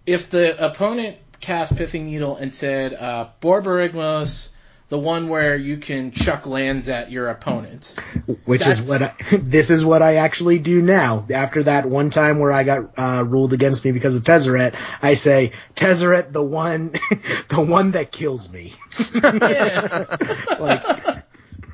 if 0.06 0.30
the 0.30 0.63
opponent 0.63 1.17
cast 1.41 1.75
pithing 1.75 2.06
needle 2.06 2.38
and 2.38 2.54
said 2.54 2.93
uh, 2.93 3.30
Borborygmos 3.41 4.49
the 4.91 4.99
one 4.99 5.30
where 5.30 5.56
you 5.56 5.77
can 5.77 6.12
chuck 6.12 6.45
lands 6.45 6.89
at 6.89 7.10
your 7.10 7.30
opponent. 7.30 7.95
Which 8.43 8.60
That's- 8.60 8.82
is 8.82 8.89
what 8.89 9.01
I, 9.01 9.13
this 9.38 9.69
is 9.69 9.86
what 9.86 10.01
I 10.01 10.15
actually 10.15 10.60
do 10.60 10.82
now. 10.82 11.25
After 11.34 11.63
that 11.63 11.86
one 11.86 12.10
time 12.10 12.39
where 12.39 12.51
I 12.51 12.65
got 12.65 12.91
uh, 12.97 13.23
ruled 13.25 13.54
against 13.54 13.86
me 13.86 13.93
because 13.93 14.17
of 14.17 14.23
Tezzeret, 14.23 14.75
I 15.01 15.13
say 15.13 15.54
Tezzeret, 15.75 16.34
the 16.34 16.43
one, 16.43 16.91
the 17.47 17.65
one 17.65 17.91
that 17.91 18.12
kills 18.12 18.51
me. 18.51 18.73
Like, 20.62 20.84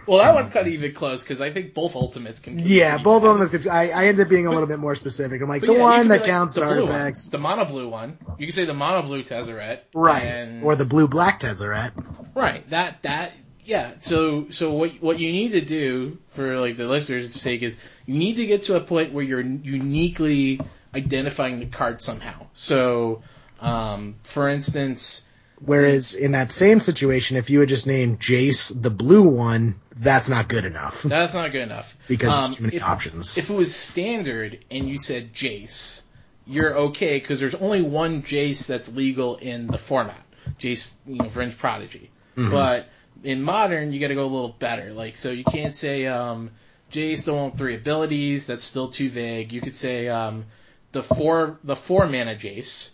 well, 0.08 0.20
that 0.20 0.34
one's 0.34 0.50
kind 0.50 0.66
of 0.66 0.74
even 0.74 0.94
close 0.94 1.22
because 1.22 1.42
I 1.42 1.52
think 1.52 1.74
both 1.74 1.96
ultimates 1.96 2.40
can. 2.40 2.58
yeah, 2.60 2.98
both 2.98 3.24
of 3.24 3.52
them. 3.52 3.72
I, 3.72 3.92
I 3.92 4.06
end 4.06 4.20
up 4.20 4.30
being 4.30 4.48
a 4.48 4.50
little 4.52 4.68
bit 4.68 4.80
more 4.80 4.96
specific. 4.96 5.42
I'm 5.42 5.50
like 5.50 5.62
the 5.62 5.74
yeah, 5.74 5.82
one 5.82 6.08
that 6.08 6.22
like 6.22 6.30
counts 6.30 6.56
the 6.56 6.62
blue 6.62 6.70
one, 6.70 6.92
artifacts, 6.92 7.28
the 7.30 7.38
mono 7.38 7.66
blue 7.66 7.90
one. 7.90 8.18
You 8.38 8.48
can 8.48 8.56
say 8.56 8.66
the 8.66 8.74
mono 8.74 9.02
blue 9.06 9.22
Tezzeret, 9.22 9.82
right? 9.94 10.24
And, 10.24 10.64
Or 10.64 10.76
the 10.76 10.86
blue 10.86 11.08
black 11.08 11.42
Tezzeret. 11.42 11.92
right 12.36 12.68
that 12.70 13.04
that 13.04 13.34
yeah. 13.66 13.94
So 14.00 14.50
so 14.50 14.72
what 14.72 14.92
what 15.02 15.20
you 15.20 15.32
need 15.32 15.52
to 15.52 15.62
do 15.62 16.18
for 16.36 16.60
like 16.60 16.78
the 16.78 16.88
listeners' 16.88 17.34
sake 17.34 17.62
is 17.62 17.76
you 18.06 18.18
need 18.18 18.38
to 18.38 18.46
get 18.46 18.64
to 18.64 18.76
a 18.76 18.80
point 18.80 19.12
where 19.12 19.24
you're 19.26 19.42
uniquely 19.42 20.62
identifying 20.96 21.60
the 21.60 21.66
card 21.66 22.02
somehow. 22.02 22.48
So 22.54 23.24
um, 23.60 24.16
for 24.24 24.48
instance. 24.48 25.24
Whereas 25.60 26.14
in 26.16 26.34
that 26.34 26.52
same 26.52 26.80
situation, 26.80 27.36
if 27.38 27.50
you 27.50 27.60
had 27.60 27.70
just 27.70 27.88
named 27.88 28.20
Jace 28.20 28.72
the 28.80 28.90
blue 28.92 29.24
one, 29.24 29.80
that's 29.96 30.30
not 30.30 30.48
good 30.50 30.66
enough 30.66 31.02
That's 31.02 31.34
not 31.34 31.52
good 31.52 31.64
enough. 31.64 31.98
because 32.08 32.30
Um, 32.32 32.42
there's 32.44 32.56
too 32.58 32.64
many 32.64 32.76
if- 32.76 32.84
options. 32.84 33.38
If 33.38 33.50
it 33.50 33.54
was 33.56 33.76
standard 33.76 34.60
and 34.70 34.88
you 34.88 35.00
said 35.00 35.34
Jace, 35.34 36.02
you're 36.46 36.76
okay 36.78 37.20
because 37.20 37.40
there's 37.40 37.56
only 37.56 37.82
one 37.82 38.22
Jace 38.22 38.68
that's 38.68 38.88
legal 38.94 39.38
in 39.38 39.68
the 39.68 39.78
format. 39.80 40.22
Jace, 40.60 40.94
you 41.08 41.16
know, 41.16 41.26
Vryn's 41.26 41.56
Prodigy. 41.56 42.12
But 42.36 42.88
in 43.24 43.42
modern, 43.42 43.92
you 43.94 44.00
got 44.00 44.10
to 44.10 44.16
go 44.16 44.22
a 44.22 44.26
little 44.26 44.56
better. 44.60 44.94
Like, 44.94 45.18
so 45.18 45.32
you 45.32 45.44
can't 45.44 45.74
say 45.74 46.06
um, 46.06 46.52
Jace 46.92 47.24
the 47.26 47.34
one 47.34 47.46
with 47.50 47.58
three 47.58 47.74
abilities. 47.76 48.46
That's 48.46 48.64
still 48.64 48.90
too 48.90 49.10
vague. 49.10 49.52
You 49.52 49.60
could 49.60 49.74
say 49.74 50.08
um, 50.08 50.46
the 50.92 51.02
four 51.02 51.58
the 51.64 51.76
four 51.76 52.06
mana 52.06 52.36
Jace. 52.36 52.92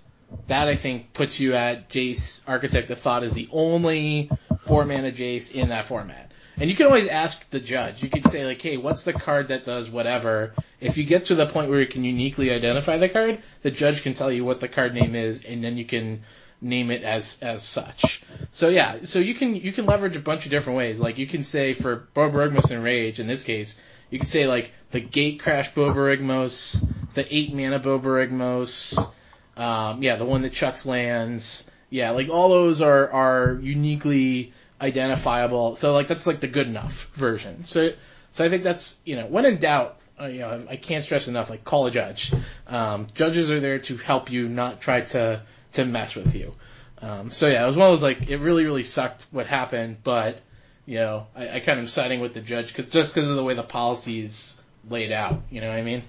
That 0.47 0.67
I 0.67 0.75
think 0.75 1.13
puts 1.13 1.39
you 1.39 1.53
at 1.53 1.89
Jace 1.89 2.43
Architect 2.47 2.91
of 2.91 2.99
Thought 2.99 3.23
is 3.23 3.33
the 3.33 3.49
only 3.51 4.29
four 4.65 4.85
mana 4.85 5.11
Jace 5.11 5.51
in 5.51 5.69
that 5.69 5.85
format. 5.85 6.31
And 6.57 6.69
you 6.69 6.75
can 6.75 6.85
always 6.85 7.07
ask 7.07 7.49
the 7.49 7.59
judge. 7.59 8.03
You 8.03 8.09
could 8.09 8.29
say 8.29 8.45
like, 8.45 8.61
hey, 8.61 8.77
what's 8.77 9.03
the 9.03 9.13
card 9.13 9.47
that 9.47 9.65
does 9.65 9.89
whatever? 9.89 10.53
If 10.79 10.97
you 10.97 11.03
get 11.03 11.25
to 11.25 11.35
the 11.35 11.47
point 11.47 11.69
where 11.69 11.79
you 11.79 11.87
can 11.87 12.03
uniquely 12.03 12.51
identify 12.51 12.97
the 12.97 13.09
card, 13.09 13.41
the 13.63 13.71
judge 13.71 14.03
can 14.03 14.13
tell 14.13 14.31
you 14.31 14.45
what 14.45 14.59
the 14.59 14.67
card 14.67 14.93
name 14.93 15.15
is, 15.15 15.43
and 15.43 15.63
then 15.63 15.77
you 15.77 15.85
can 15.85 16.21
name 16.61 16.91
it 16.91 17.03
as 17.03 17.39
as 17.41 17.63
such. 17.63 18.23
So 18.51 18.69
yeah, 18.69 18.99
so 19.03 19.19
you 19.19 19.35
can 19.35 19.55
you 19.55 19.73
can 19.73 19.85
leverage 19.85 20.15
a 20.15 20.21
bunch 20.21 20.45
of 20.45 20.51
different 20.51 20.77
ways. 20.77 20.99
Like 20.99 21.17
you 21.17 21.27
can 21.27 21.43
say 21.43 21.73
for 21.73 22.07
Borborygmos 22.15 22.71
Enraged, 22.71 23.19
in 23.19 23.27
this 23.27 23.43
case, 23.43 23.79
you 24.09 24.19
can 24.19 24.27
say 24.27 24.47
like 24.47 24.71
the 24.91 24.99
Gate 24.99 25.39
Crash 25.39 25.73
Borborygmos, 25.73 26.87
the 27.15 27.35
eight 27.35 27.53
mana 27.53 27.79
Borborygmos, 27.79 29.11
um, 29.57 30.01
yeah, 30.01 30.15
the 30.15 30.25
one 30.25 30.41
that 30.43 30.53
chucks 30.53 30.85
lands. 30.85 31.69
Yeah, 31.89 32.11
like 32.11 32.29
all 32.29 32.49
those 32.49 32.81
are 32.81 33.11
are 33.11 33.59
uniquely 33.61 34.53
identifiable. 34.81 35.75
So 35.75 35.93
like 35.93 36.07
that's 36.07 36.27
like 36.27 36.39
the 36.39 36.47
good 36.47 36.67
enough 36.67 37.09
version. 37.13 37.65
So 37.65 37.93
so 38.31 38.43
I 38.43 38.49
think 38.49 38.63
that's 38.63 38.99
you 39.05 39.15
know 39.15 39.27
when 39.27 39.45
in 39.45 39.57
doubt, 39.57 39.99
uh, 40.19 40.25
you 40.25 40.39
know 40.39 40.65
I 40.69 40.75
can't 40.75 41.03
stress 41.03 41.27
enough 41.27 41.49
like 41.49 41.63
call 41.63 41.87
a 41.87 41.91
judge. 41.91 42.33
Um, 42.67 43.07
judges 43.13 43.51
are 43.51 43.59
there 43.59 43.79
to 43.79 43.97
help 43.97 44.31
you, 44.31 44.49
not 44.49 44.81
try 44.81 45.01
to 45.01 45.41
to 45.73 45.85
mess 45.85 46.15
with 46.15 46.35
you. 46.35 46.53
Um, 47.01 47.31
so 47.31 47.47
yeah, 47.47 47.61
one 47.63 47.69
of 47.69 47.75
those 47.75 48.03
like 48.03 48.29
it 48.29 48.37
really 48.37 48.63
really 48.65 48.83
sucked 48.83 49.27
what 49.31 49.45
happened, 49.45 49.97
but 50.03 50.39
you 50.85 50.97
know 50.97 51.27
I, 51.35 51.57
I 51.57 51.59
kind 51.59 51.79
of 51.79 51.89
siding 51.89 52.21
with 52.21 52.33
the 52.33 52.41
judge 52.41 52.73
cause, 52.73 52.87
just 52.87 53.13
because 53.13 53.29
of 53.29 53.35
the 53.35 53.43
way 53.43 53.53
the 53.53 53.63
policy 53.63 54.21
is 54.21 54.59
laid 54.89 55.11
out. 55.11 55.41
You 55.51 55.61
know 55.61 55.67
what 55.67 55.77
I 55.77 55.83
mean? 55.83 56.01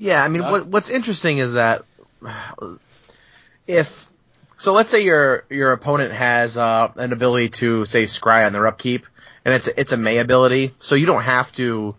Yeah, 0.00 0.24
I 0.24 0.28
mean, 0.28 0.42
what, 0.42 0.66
what's 0.66 0.88
interesting 0.88 1.38
is 1.38 1.52
that 1.52 1.84
if 3.66 4.08
so, 4.56 4.72
let's 4.72 4.90
say 4.90 5.02
your 5.04 5.44
your 5.50 5.72
opponent 5.72 6.12
has 6.12 6.56
uh, 6.56 6.90
an 6.96 7.12
ability 7.12 7.50
to 7.50 7.84
say 7.84 8.04
scry 8.04 8.46
on 8.46 8.54
their 8.54 8.66
upkeep, 8.66 9.04
and 9.44 9.54
it's 9.54 9.68
it's 9.68 9.92
a 9.92 9.98
May 9.98 10.16
ability, 10.16 10.74
so 10.80 10.94
you 10.94 11.04
don't 11.04 11.22
have 11.22 11.52
to 11.52 11.62
you 11.62 11.94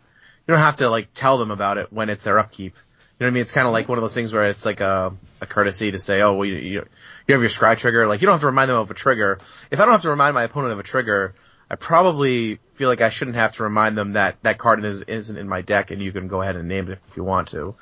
don't 0.47 0.57
have 0.57 0.77
to 0.77 0.89
like 0.89 1.13
tell 1.13 1.37
them 1.37 1.51
about 1.51 1.77
it 1.77 1.93
when 1.93 2.09
it's 2.09 2.23
their 2.23 2.39
upkeep. 2.39 2.73
You 2.73 3.25
know 3.25 3.27
what 3.27 3.31
I 3.31 3.33
mean? 3.35 3.41
It's 3.43 3.51
kind 3.51 3.67
of 3.67 3.73
like 3.73 3.87
one 3.87 3.99
of 3.99 4.01
those 4.01 4.15
things 4.15 4.33
where 4.33 4.45
it's 4.45 4.65
like 4.65 4.79
a, 4.79 5.13
a 5.39 5.45
courtesy 5.45 5.91
to 5.91 5.99
say, 5.99 6.21
oh, 6.21 6.33
well, 6.33 6.45
you, 6.45 6.55
you 6.55 6.87
you 7.27 7.33
have 7.35 7.41
your 7.41 7.51
scry 7.51 7.77
trigger. 7.77 8.07
Like 8.07 8.21
you 8.21 8.25
don't 8.25 8.33
have 8.33 8.41
to 8.41 8.47
remind 8.47 8.71
them 8.71 8.77
of 8.77 8.89
a 8.89 8.95
trigger. 8.95 9.37
If 9.69 9.79
I 9.79 9.85
don't 9.85 9.91
have 9.91 10.01
to 10.01 10.09
remind 10.09 10.33
my 10.33 10.43
opponent 10.43 10.73
of 10.73 10.79
a 10.79 10.83
trigger, 10.83 11.35
I 11.69 11.75
probably 11.75 12.59
feel 12.81 12.89
like 12.89 13.01
I 13.01 13.11
shouldn't 13.11 13.37
have 13.37 13.51
to 13.57 13.63
remind 13.63 13.95
them 13.95 14.13
that 14.13 14.41
that 14.41 14.57
card 14.57 14.83
is, 14.83 15.03
isn't 15.03 15.37
in 15.37 15.47
my 15.47 15.61
deck, 15.61 15.91
and 15.91 16.01
you 16.01 16.11
can 16.11 16.27
go 16.27 16.41
ahead 16.41 16.55
and 16.55 16.67
name 16.67 16.89
it 16.89 16.97
if 17.07 17.15
you 17.15 17.23
want 17.23 17.49
to. 17.49 17.75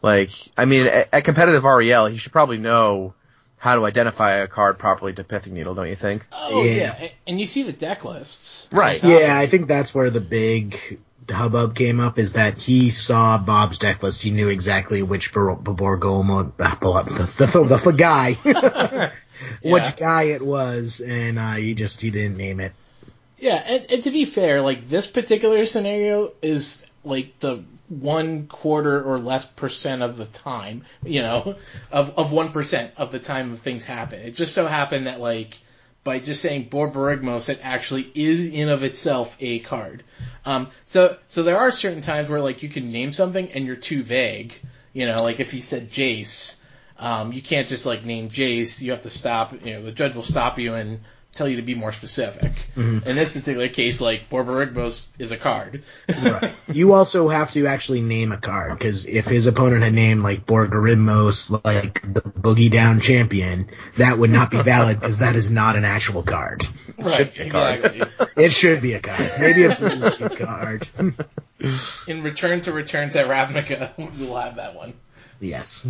Like, 0.00 0.30
I 0.56 0.64
mean, 0.64 0.86
at, 0.86 1.10
at 1.12 1.24
competitive 1.24 1.64
REL, 1.64 2.06
he 2.06 2.16
should 2.16 2.32
probably 2.32 2.56
know 2.56 3.12
how 3.58 3.74
to 3.74 3.84
identify 3.84 4.36
a 4.36 4.48
card 4.48 4.78
properly 4.78 5.12
to 5.12 5.24
Pithing 5.24 5.52
Needle, 5.52 5.74
don't 5.74 5.90
you 5.90 5.94
think? 5.94 6.26
Oh 6.32 6.64
Yeah. 6.64 6.96
yeah, 6.98 7.08
and 7.26 7.38
you 7.38 7.46
see 7.46 7.64
the 7.64 7.72
deck 7.74 8.06
lists. 8.06 8.66
Right. 8.72 9.02
Yeah, 9.04 9.38
I 9.38 9.46
think 9.46 9.68
that's 9.68 9.94
where 9.94 10.08
the 10.08 10.22
big 10.22 11.00
hubbub 11.28 11.74
came 11.76 12.00
up 12.00 12.18
is 12.18 12.32
that 12.32 12.56
he 12.56 12.88
saw 12.88 13.36
Bob's 13.36 13.78
deck 13.78 14.02
list. 14.02 14.22
He 14.22 14.30
knew 14.30 14.48
exactly 14.48 15.02
which 15.02 15.34
Borgomo, 15.34 16.56
the, 16.56 17.44
the, 17.44 17.62
the, 17.62 17.90
the 17.90 17.92
guy, 17.92 18.32
which 19.62 19.96
guy 19.96 20.22
it 20.22 20.40
was, 20.40 21.02
and 21.02 21.38
uh, 21.38 21.52
he 21.56 21.74
just 21.74 22.00
he 22.00 22.10
didn't 22.10 22.38
name 22.38 22.60
it. 22.60 22.72
Yeah, 23.38 23.54
and, 23.54 23.86
and 23.90 24.02
to 24.04 24.10
be 24.10 24.24
fair, 24.24 24.62
like 24.62 24.88
this 24.88 25.06
particular 25.06 25.66
scenario 25.66 26.32
is 26.42 26.86
like 27.04 27.38
the 27.40 27.64
one 27.88 28.46
quarter 28.46 29.02
or 29.02 29.18
less 29.18 29.44
percent 29.44 30.02
of 30.02 30.16
the 30.16 30.24
time, 30.24 30.82
you 31.04 31.22
know, 31.22 31.56
of 31.92 32.18
of 32.18 32.32
one 32.32 32.52
percent 32.52 32.92
of 32.96 33.12
the 33.12 33.18
time 33.18 33.52
of 33.52 33.60
things 33.60 33.84
happen. 33.84 34.20
It 34.20 34.34
just 34.34 34.54
so 34.54 34.66
happened 34.66 35.06
that 35.06 35.20
like 35.20 35.58
by 36.02 36.18
just 36.18 36.40
saying 36.40 36.68
Borborygmos, 36.70 37.48
it 37.48 37.60
actually 37.62 38.10
is 38.14 38.46
in 38.46 38.68
of 38.68 38.84
itself 38.84 39.36
a 39.40 39.58
card. 39.58 40.02
Um, 40.44 40.68
so 40.86 41.16
so 41.28 41.42
there 41.42 41.58
are 41.58 41.70
certain 41.70 42.00
times 42.00 42.28
where 42.28 42.40
like 42.40 42.62
you 42.62 42.68
can 42.68 42.90
name 42.90 43.12
something 43.12 43.50
and 43.52 43.66
you're 43.66 43.76
too 43.76 44.02
vague. 44.02 44.54
You 44.92 45.06
know, 45.06 45.16
like 45.16 45.40
if 45.40 45.50
he 45.50 45.60
said 45.60 45.90
Jace, 45.90 46.58
um, 46.98 47.32
you 47.32 47.42
can't 47.42 47.68
just 47.68 47.84
like 47.84 48.04
name 48.04 48.30
Jace. 48.30 48.80
You 48.80 48.92
have 48.92 49.02
to 49.02 49.10
stop. 49.10 49.52
You 49.64 49.74
know, 49.74 49.82
the 49.82 49.92
judge 49.92 50.14
will 50.14 50.22
stop 50.22 50.58
you 50.58 50.74
and 50.74 51.00
tell 51.36 51.48
you 51.48 51.56
to 51.56 51.62
be 51.62 51.74
more 51.74 51.92
specific. 51.92 52.52
Mm-hmm. 52.76 53.08
In 53.08 53.16
this 53.16 53.32
particular 53.32 53.68
case, 53.68 54.00
like 54.00 54.28
Borborygmos 54.30 55.08
is 55.18 55.32
a 55.32 55.36
card. 55.36 55.82
You 56.72 56.92
also 56.92 57.28
have 57.28 57.52
to 57.52 57.68
actually 57.68 58.00
name 58.00 58.32
a 58.32 58.36
card 58.36 58.76
because 58.76 59.06
if 59.06 59.26
his 59.26 59.46
opponent 59.46 59.82
had 59.84 59.94
named 59.94 60.22
like 60.22 60.44
Borgorimos, 60.44 61.64
like 61.64 62.02
the 62.02 62.20
Boogie 62.20 62.70
Down 62.70 63.00
Champion, 63.00 63.68
that 63.96 64.18
would 64.18 64.30
not 64.30 64.50
be 64.50 64.60
valid 64.60 64.98
because 64.98 65.18
that 65.18 65.36
is 65.36 65.50
not 65.50 65.76
an 65.76 65.84
actual 65.84 66.22
card. 66.22 66.66
right, 66.98 67.32
be 67.32 67.42
a 67.42 67.50
card. 67.50 67.84
exactly. 67.84 68.44
It 68.44 68.52
should 68.52 68.82
be 68.82 68.94
a 68.94 69.00
card, 69.00 69.32
maybe 69.38 69.64
a 69.64 69.76
Blues 69.76 70.16
Cube 70.16 70.36
card. 70.36 70.88
In 72.08 72.22
return 72.22 72.60
to 72.62 72.72
return 72.72 73.10
to 73.10 73.18
Ravnica, 73.18 73.92
we'll 74.18 74.36
have 74.36 74.56
that 74.56 74.74
one. 74.74 74.94
yes. 75.40 75.86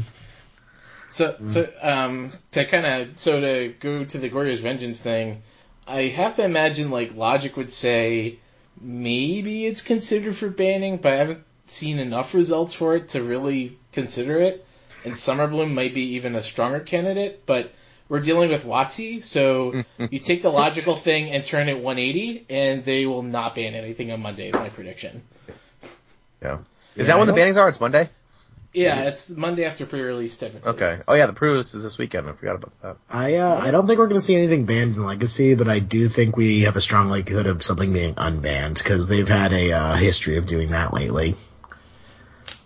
So, 1.16 1.34
so 1.46 1.66
um, 1.80 2.30
to 2.50 2.66
kind 2.66 2.84
of 2.84 3.18
so 3.18 3.40
to 3.40 3.74
go 3.80 4.04
to 4.04 4.18
the 4.18 4.28
Goryo's 4.28 4.60
Vengeance 4.60 5.00
thing, 5.00 5.40
I 5.86 6.08
have 6.08 6.36
to 6.36 6.44
imagine 6.44 6.90
like 6.90 7.14
logic 7.14 7.56
would 7.56 7.72
say 7.72 8.38
maybe 8.78 9.64
it's 9.64 9.80
considered 9.80 10.36
for 10.36 10.50
banning, 10.50 10.98
but 10.98 11.14
I 11.14 11.16
haven't 11.16 11.44
seen 11.68 12.00
enough 12.00 12.34
results 12.34 12.74
for 12.74 12.96
it 12.96 13.08
to 13.10 13.22
really 13.22 13.78
consider 13.92 14.36
it. 14.36 14.66
And 15.06 15.16
Summer 15.16 15.46
Bloom 15.46 15.72
might 15.72 15.94
be 15.94 16.16
even 16.16 16.34
a 16.34 16.42
stronger 16.42 16.80
candidate, 16.80 17.46
but 17.46 17.72
we're 18.10 18.20
dealing 18.20 18.50
with 18.50 18.64
WotC, 18.64 19.24
so 19.24 19.84
you 20.10 20.18
take 20.18 20.42
the 20.42 20.50
logical 20.50 20.96
thing 20.96 21.30
and 21.30 21.46
turn 21.46 21.70
it 21.70 21.78
180, 21.78 22.44
and 22.50 22.84
they 22.84 23.06
will 23.06 23.22
not 23.22 23.54
ban 23.54 23.72
anything 23.72 24.12
on 24.12 24.20
Monday. 24.20 24.48
Is 24.48 24.54
my 24.54 24.68
prediction. 24.68 25.22
Yeah. 26.42 26.58
Is 26.94 27.06
that 27.06 27.16
when 27.16 27.26
the 27.26 27.32
bannings 27.32 27.56
are? 27.56 27.70
It's 27.70 27.80
Monday. 27.80 28.10
Yeah, 28.76 29.04
it's 29.04 29.30
Monday 29.30 29.64
after 29.64 29.86
pre-release 29.86 30.36
typically. 30.36 30.70
Okay. 30.70 31.00
Oh 31.08 31.14
yeah, 31.14 31.24
the 31.24 31.32
pre-release 31.32 31.72
is 31.72 31.82
this 31.82 31.96
weekend. 31.96 32.28
I 32.28 32.32
forgot 32.32 32.56
about 32.56 32.82
that. 32.82 32.96
I 33.08 33.36
uh, 33.36 33.58
I 33.58 33.70
don't 33.70 33.86
think 33.86 33.98
we're 33.98 34.06
going 34.06 34.20
to 34.20 34.24
see 34.24 34.36
anything 34.36 34.66
banned 34.66 34.96
in 34.96 35.04
Legacy, 35.04 35.54
but 35.54 35.66
I 35.66 35.78
do 35.78 36.08
think 36.08 36.36
we 36.36 36.62
have 36.62 36.76
a 36.76 36.80
strong 36.82 37.08
likelihood 37.08 37.46
of 37.46 37.62
something 37.62 37.90
being 37.90 38.14
unbanned 38.16 38.76
because 38.76 39.06
they've 39.06 39.26
had 39.26 39.54
a 39.54 39.72
uh, 39.72 39.94
history 39.96 40.36
of 40.36 40.44
doing 40.44 40.72
that 40.72 40.92
lately. 40.92 41.36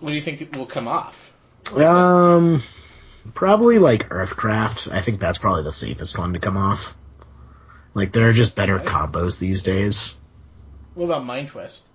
What 0.00 0.08
do 0.08 0.16
you 0.16 0.20
think 0.20 0.56
will 0.56 0.66
come 0.66 0.88
off? 0.88 1.32
Um, 1.76 2.64
probably 3.32 3.78
like 3.78 4.08
Earthcraft. 4.08 4.90
I 4.90 5.02
think 5.02 5.20
that's 5.20 5.38
probably 5.38 5.62
the 5.62 5.70
safest 5.70 6.18
one 6.18 6.32
to 6.32 6.40
come 6.40 6.56
off. 6.56 6.96
Like 7.94 8.10
there 8.10 8.28
are 8.28 8.32
just 8.32 8.56
better 8.56 8.80
combos 8.80 9.38
these 9.38 9.62
days. 9.62 10.16
What 10.94 11.04
about 11.04 11.24
Mind 11.24 11.48
Twist? 11.48 11.86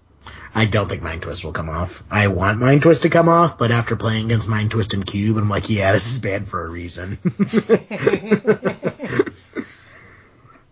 I 0.53 0.65
don't 0.65 0.87
think 0.87 1.01
Mind 1.01 1.21
Twist 1.21 1.43
will 1.43 1.51
come 1.51 1.69
off. 1.69 2.03
I 2.09 2.27
want 2.27 2.59
Mind 2.59 2.81
Twist 2.81 3.03
to 3.03 3.09
come 3.09 3.29
off, 3.29 3.57
but 3.57 3.71
after 3.71 3.95
playing 3.95 4.25
against 4.25 4.47
Mind 4.47 4.71
Twist 4.71 4.93
and 4.93 5.05
Cube, 5.05 5.37
I'm 5.37 5.49
like, 5.49 5.69
yeah, 5.69 5.91
this 5.91 6.11
is 6.11 6.19
bad 6.19 6.47
for 6.47 6.65
a 6.65 6.69
reason. 6.69 7.17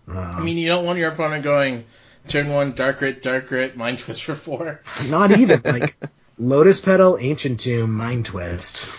I 0.07 0.41
mean, 0.41 0.57
you 0.57 0.67
don't 0.67 0.85
want 0.85 0.99
your 0.99 1.11
opponent 1.11 1.43
going 1.43 1.85
turn 2.27 2.49
one, 2.49 2.73
Dark 2.73 2.99
Grit, 2.99 3.21
Dark 3.21 3.47
Grit, 3.47 3.75
Mind 3.75 3.97
Twist 3.97 4.23
for 4.23 4.35
four. 4.35 4.81
Not 5.09 5.37
even 5.37 5.61
like 5.63 5.95
Lotus 6.37 6.81
Petal, 6.81 7.17
Ancient 7.19 7.59
Tomb, 7.59 7.93
Mind 7.95 8.25
Twist. 8.25 8.89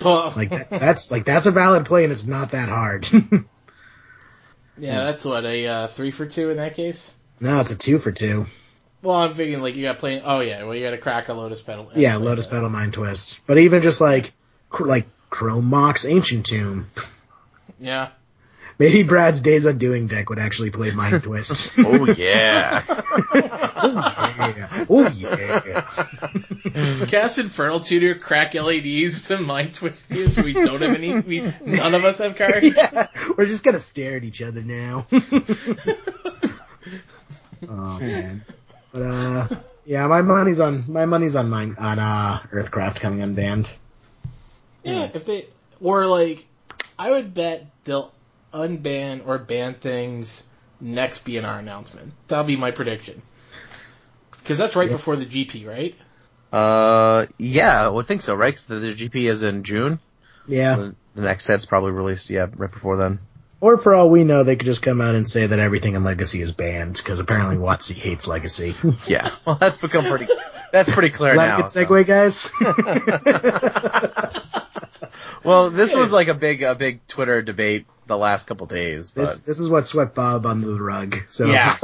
Like 0.00 0.50
that, 0.50 0.68
that's 0.68 1.10
like 1.10 1.24
that's 1.24 1.46
a 1.46 1.50
valid 1.50 1.86
play, 1.86 2.04
and 2.04 2.12
it's 2.12 2.26
not 2.26 2.50
that 2.50 2.68
hard. 2.68 3.08
yeah, 4.78 5.04
that's 5.04 5.24
what 5.24 5.46
a 5.46 5.66
uh, 5.66 5.88
three 5.88 6.10
for 6.10 6.26
two 6.26 6.50
in 6.50 6.58
that 6.58 6.74
case. 6.74 7.14
no, 7.40 7.60
it's 7.60 7.70
a 7.70 7.76
two 7.76 7.98
for 7.98 8.12
two. 8.12 8.44
Well, 9.04 9.16
I'm 9.16 9.34
thinking 9.34 9.60
like 9.60 9.76
you 9.76 9.82
got 9.82 9.98
playing. 9.98 10.22
Oh 10.24 10.40
yeah, 10.40 10.64
well 10.64 10.74
you 10.74 10.82
got 10.82 10.92
to 10.92 10.98
crack 10.98 11.28
a 11.28 11.34
Lotus 11.34 11.60
Petal. 11.60 11.90
Yeah, 11.94 12.16
Lotus 12.16 12.46
Petal, 12.46 12.70
Mind 12.70 12.94
Twist. 12.94 13.38
But 13.46 13.58
even 13.58 13.82
just 13.82 14.00
like 14.00 14.32
cr- 14.70 14.86
like 14.86 15.06
Chrome 15.28 15.66
Mox, 15.66 16.06
Ancient 16.06 16.46
Tomb. 16.46 16.90
Yeah. 17.78 18.08
Maybe 18.78 19.02
Brad's 19.04 19.42
Days 19.42 19.66
of 19.66 19.72
Undoing 19.74 20.06
deck 20.08 20.30
would 20.30 20.38
actually 20.38 20.70
play 20.70 20.90
Mind 20.90 21.22
Twist. 21.24 21.72
Oh 21.78 22.06
yeah. 22.06 22.82
Oh 23.86 24.54
yeah. 24.56 24.86
Oh 24.88 25.10
yeah. 25.14 27.04
Cast 27.06 27.38
Infernal 27.38 27.80
Tutor, 27.80 28.14
crack 28.14 28.54
LEDs 28.54 29.28
to 29.28 29.36
Mind 29.38 29.74
Twist 29.74 30.10
you, 30.10 30.28
so 30.28 30.42
we 30.42 30.54
don't 30.54 30.80
have 30.80 30.94
any. 30.94 31.20
We 31.20 31.40
none 31.62 31.94
of 31.94 32.06
us 32.06 32.16
have 32.18 32.36
cards. 32.36 32.74
yeah. 32.76 33.08
We're 33.36 33.44
just 33.44 33.62
gonna 33.62 33.80
stare 33.80 34.16
at 34.16 34.24
each 34.24 34.40
other 34.40 34.62
now. 34.62 35.06
oh 37.68 37.98
man. 38.00 38.42
But 38.94 39.02
uh 39.02 39.48
yeah, 39.84 40.06
my 40.06 40.22
money's 40.22 40.60
on 40.60 40.84
my 40.86 41.04
money's 41.04 41.34
on 41.34 41.50
mine 41.50 41.74
on 41.78 41.98
uh 41.98 42.38
Earthcraft 42.52 43.00
coming 43.00 43.18
unbanned. 43.18 43.70
Yeah, 44.84 45.10
if 45.12 45.26
they 45.26 45.46
or 45.80 46.06
like, 46.06 46.44
I 46.98 47.10
would 47.10 47.34
bet 47.34 47.66
they'll 47.82 48.12
unban 48.52 49.26
or 49.26 49.36
ban 49.38 49.74
things 49.74 50.44
next 50.80 51.24
BNR 51.26 51.58
announcement. 51.58 52.12
That'll 52.28 52.44
be 52.44 52.56
my 52.56 52.70
prediction. 52.70 53.20
Because 54.38 54.58
that's 54.58 54.76
right 54.76 54.86
Yeah. 54.88 54.96
before 54.96 55.16
the 55.16 55.26
GP, 55.26 55.66
right? 55.66 55.96
uh, 56.52 57.26
yeah, 57.36 57.84
I 57.84 57.88
would 57.88 58.06
think 58.06 58.22
so, 58.22 58.34
right? 58.36 58.52
Because 58.52 58.66
the, 58.66 58.76
the 58.76 58.94
GP 58.94 59.28
is 59.28 59.42
in 59.42 59.64
June. 59.64 59.98
Yeah. 60.46 60.76
The, 60.76 60.94
the 61.16 61.22
next 61.22 61.44
set's 61.46 61.64
probably 61.64 61.90
released, 61.90 62.30
yeah, 62.30 62.46
right 62.54 62.70
before 62.70 62.96
then. 62.96 63.18
Or 63.64 63.78
for 63.78 63.94
all 63.94 64.10
we 64.10 64.24
know, 64.24 64.44
they 64.44 64.56
could 64.56 64.66
just 64.66 64.82
come 64.82 65.00
out 65.00 65.14
and 65.14 65.26
say 65.26 65.46
that 65.46 65.58
everything 65.58 65.94
in 65.94 66.04
Legacy 66.04 66.42
is 66.42 66.52
banned, 66.52 66.96
because 66.98 67.18
apparently 67.18 67.56
WotC 67.56 67.94
hates 67.94 68.26
Legacy. 68.26 68.74
Yeah. 69.06 69.30
Well, 69.46 69.56
that's 69.56 69.78
become 69.78 70.04
pretty. 70.04 70.28
That's 70.70 70.92
pretty 70.92 71.08
clear 71.08 71.34
that 71.34 71.46
now. 71.46 71.54
a 71.54 71.62
good 71.62 71.70
so. 71.70 71.86
segue, 71.86 72.06
guys? 72.06 72.50
Well, 75.44 75.70
this 75.70 75.96
was 75.96 76.12
like 76.12 76.28
a 76.28 76.34
big, 76.34 76.62
a 76.62 76.74
big 76.74 77.06
Twitter 77.06 77.40
debate 77.40 77.86
the 78.06 78.18
last 78.18 78.46
couple 78.46 78.66
days, 78.66 79.10
but 79.10 79.22
this 79.22 79.38
this 79.38 79.60
is 79.60 79.70
what 79.70 79.86
swept 79.86 80.14
Bob 80.14 80.44
under 80.46 80.66
the 80.66 80.82
rug. 80.82 81.18
So 81.28 81.46
Yeah. 81.46 81.76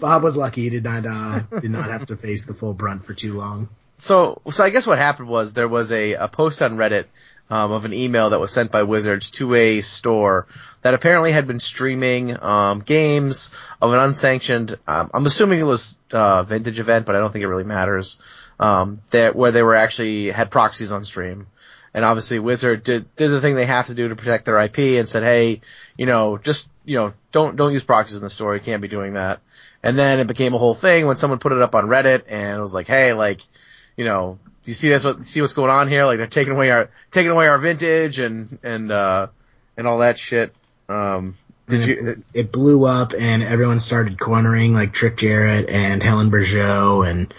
Bob 0.00 0.22
was 0.22 0.36
lucky 0.36 0.62
he 0.62 0.70
did 0.70 0.84
not 0.84 1.04
uh 1.06 1.40
did 1.60 1.70
not 1.70 1.90
have 1.90 2.06
to 2.06 2.16
face 2.16 2.44
the 2.46 2.52
full 2.52 2.74
brunt 2.74 3.04
for 3.04 3.14
too 3.14 3.32
long. 3.34 3.68
So, 3.96 4.40
so 4.50 4.64
I 4.64 4.70
guess 4.70 4.86
what 4.86 4.98
happened 4.98 5.28
was 5.28 5.52
there 5.52 5.68
was 5.68 5.92
a, 5.92 6.14
a 6.14 6.28
post 6.28 6.62
on 6.62 6.76
Reddit 6.76 7.06
um, 7.50 7.72
of 7.72 7.84
an 7.84 7.92
email 7.92 8.30
that 8.30 8.40
was 8.40 8.52
sent 8.52 8.72
by 8.72 8.82
Wizards 8.82 9.30
to 9.32 9.54
a 9.54 9.80
store 9.82 10.46
that 10.82 10.94
apparently 10.94 11.32
had 11.32 11.46
been 11.46 11.60
streaming 11.60 12.42
um, 12.42 12.80
games 12.80 13.50
of 13.80 13.92
an 13.92 13.98
unsanctioned. 13.98 14.78
Um, 14.86 15.10
I'm 15.12 15.26
assuming 15.26 15.60
it 15.60 15.64
was 15.64 15.98
uh, 16.12 16.42
vintage 16.42 16.78
event, 16.78 17.06
but 17.06 17.16
I 17.16 17.20
don't 17.20 17.32
think 17.32 17.42
it 17.42 17.48
really 17.48 17.64
matters. 17.64 18.20
Um, 18.58 19.02
that 19.10 19.34
where 19.34 19.50
they 19.50 19.62
were 19.62 19.74
actually 19.74 20.30
had 20.30 20.50
proxies 20.50 20.92
on 20.92 21.04
stream, 21.04 21.48
and 21.92 22.04
obviously 22.04 22.38
Wizard 22.38 22.84
did 22.84 23.14
did 23.16 23.28
the 23.28 23.40
thing 23.40 23.56
they 23.56 23.66
have 23.66 23.86
to 23.86 23.94
do 23.94 24.08
to 24.08 24.16
protect 24.16 24.44
their 24.44 24.60
IP 24.60 24.78
and 24.78 25.08
said, 25.08 25.24
hey, 25.24 25.60
you 25.96 26.06
know, 26.06 26.38
just 26.38 26.68
you 26.84 26.96
know, 26.96 27.14
don't 27.32 27.56
don't 27.56 27.72
use 27.72 27.82
proxies 27.82 28.18
in 28.18 28.22
the 28.22 28.30
store. 28.30 28.54
You 28.54 28.60
can't 28.60 28.80
be 28.80 28.88
doing 28.88 29.14
that. 29.14 29.40
And 29.82 29.98
then 29.98 30.18
it 30.20 30.28
became 30.28 30.54
a 30.54 30.58
whole 30.58 30.74
thing 30.74 31.06
when 31.06 31.16
someone 31.16 31.40
put 31.40 31.52
it 31.52 31.60
up 31.60 31.74
on 31.74 31.86
Reddit 31.86 32.22
and 32.28 32.58
it 32.58 32.62
was 32.62 32.72
like, 32.72 32.86
hey, 32.86 33.12
like 33.12 33.40
you 33.96 34.04
know, 34.04 34.38
do 34.64 34.70
you 34.70 34.74
see 34.74 34.88
this? 34.88 35.04
What 35.04 35.24
see 35.24 35.40
what's 35.40 35.52
going 35.52 35.70
on 35.70 35.88
here? 35.88 36.04
Like 36.04 36.18
they're 36.18 36.26
taking 36.26 36.54
away 36.54 36.70
our 36.70 36.90
taking 37.10 37.30
away 37.30 37.48
our 37.48 37.58
vintage 37.58 38.18
and 38.18 38.58
and 38.62 38.90
uh 38.90 39.28
and 39.76 39.86
all 39.86 39.98
that 39.98 40.18
shit. 40.18 40.54
Um, 40.88 41.36
did 41.66 41.86
you? 41.86 42.22
It 42.32 42.52
blew 42.52 42.84
up 42.84 43.12
and 43.18 43.42
everyone 43.42 43.80
started 43.80 44.18
cornering 44.18 44.74
like 44.74 44.92
Trick 44.92 45.16
Jarrett 45.16 45.68
and 45.70 46.02
Helene 46.02 46.30
Bergeot 46.30 47.08
and 47.08 47.34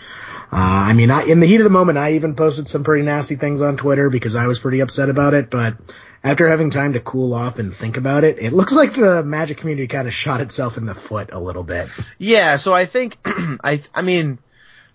uh, 0.52 0.88
I 0.88 0.94
mean, 0.94 1.12
I, 1.12 1.24
in 1.24 1.42
the 1.42 1.48
heat 1.48 1.60
of 1.60 1.66
the 1.66 1.70
moment, 1.70 1.98
I 1.98 2.14
even 2.14 2.36
posted 2.36 2.70
some 2.70 2.86
pretty 2.86 3.04
nasty 3.04 3.36
things 3.36 3.62
on 3.62 3.76
Twitter 3.76 4.10
because 4.10 4.36
I 4.36 4.48
was 4.48 4.58
pretty 4.60 4.80
upset 4.80 5.10
about 5.10 5.34
it. 5.34 5.50
But 5.50 5.76
after 6.24 6.48
having 6.48 6.70
time 6.70 6.94
to 6.94 7.02
cool 7.02 7.34
off 7.34 7.60
and 7.60 7.76
think 7.76 7.98
about 7.98 8.24
it, 8.24 8.38
it 8.40 8.54
looks 8.54 8.74
like 8.74 8.94
the 8.94 9.22
Magic 9.24 9.58
community 9.58 9.88
kind 9.88 10.08
of 10.08 10.14
shot 10.14 10.40
itself 10.40 10.78
in 10.78 10.86
the 10.86 10.96
foot 10.96 11.32
a 11.34 11.40
little 11.42 11.64
bit. 11.64 11.90
Yeah. 12.20 12.56
So 12.56 12.72
I 12.72 12.86
think 12.86 13.18
I 13.26 13.82
I 13.94 14.02
mean. 14.02 14.40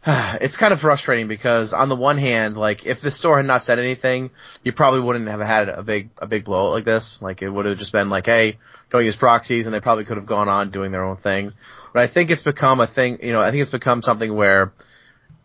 It's 0.41 0.57
kind 0.57 0.73
of 0.73 0.81
frustrating 0.81 1.29
because 1.29 1.73
on 1.73 1.89
the 1.89 1.97
one 1.97 2.17
hand, 2.17 2.57
like 2.57 2.87
if 2.87 3.01
the 3.01 3.11
store 3.11 3.37
had 3.37 3.47
not 3.47 3.63
said 3.63 3.79
anything, 3.79 4.31
you 4.63 4.73
probably 4.73 5.01
wouldn't 5.01 5.29
have 5.29 5.41
had 5.41 5.69
a 5.69 5.83
big 5.83 6.11
a 6.19 6.27
big 6.27 6.45
blowout 6.45 6.73
like 6.73 6.85
this. 6.85 7.21
Like 7.21 7.43
it 7.43 7.51
would 7.51 7.67
have 7.67 7.79
just 7.79 7.93
been 7.93 8.09
like, 8.09 8.27
hey, 8.27 8.59
don't 8.91 9.05
use 9.05 9.17
proxies, 9.17 9.67
and 9.67 9.75
they 9.75 9.81
probably 9.81 10.05
could 10.05 10.17
have 10.17 10.27
gone 10.27 10.49
on 10.49 10.71
doing 10.71 10.91
their 10.91 11.05
own 11.05 11.17
thing. 11.17 11.53
But 11.93 12.03
I 12.03 12.07
think 12.07 12.31
it's 12.31 12.43
become 12.43 12.81
a 12.81 12.87
thing. 12.87 13.19
You 13.23 13.33
know, 13.33 13.41
I 13.41 13.51
think 13.51 13.63
it's 13.63 13.71
become 13.71 14.03
something 14.03 14.35
where 14.35 14.73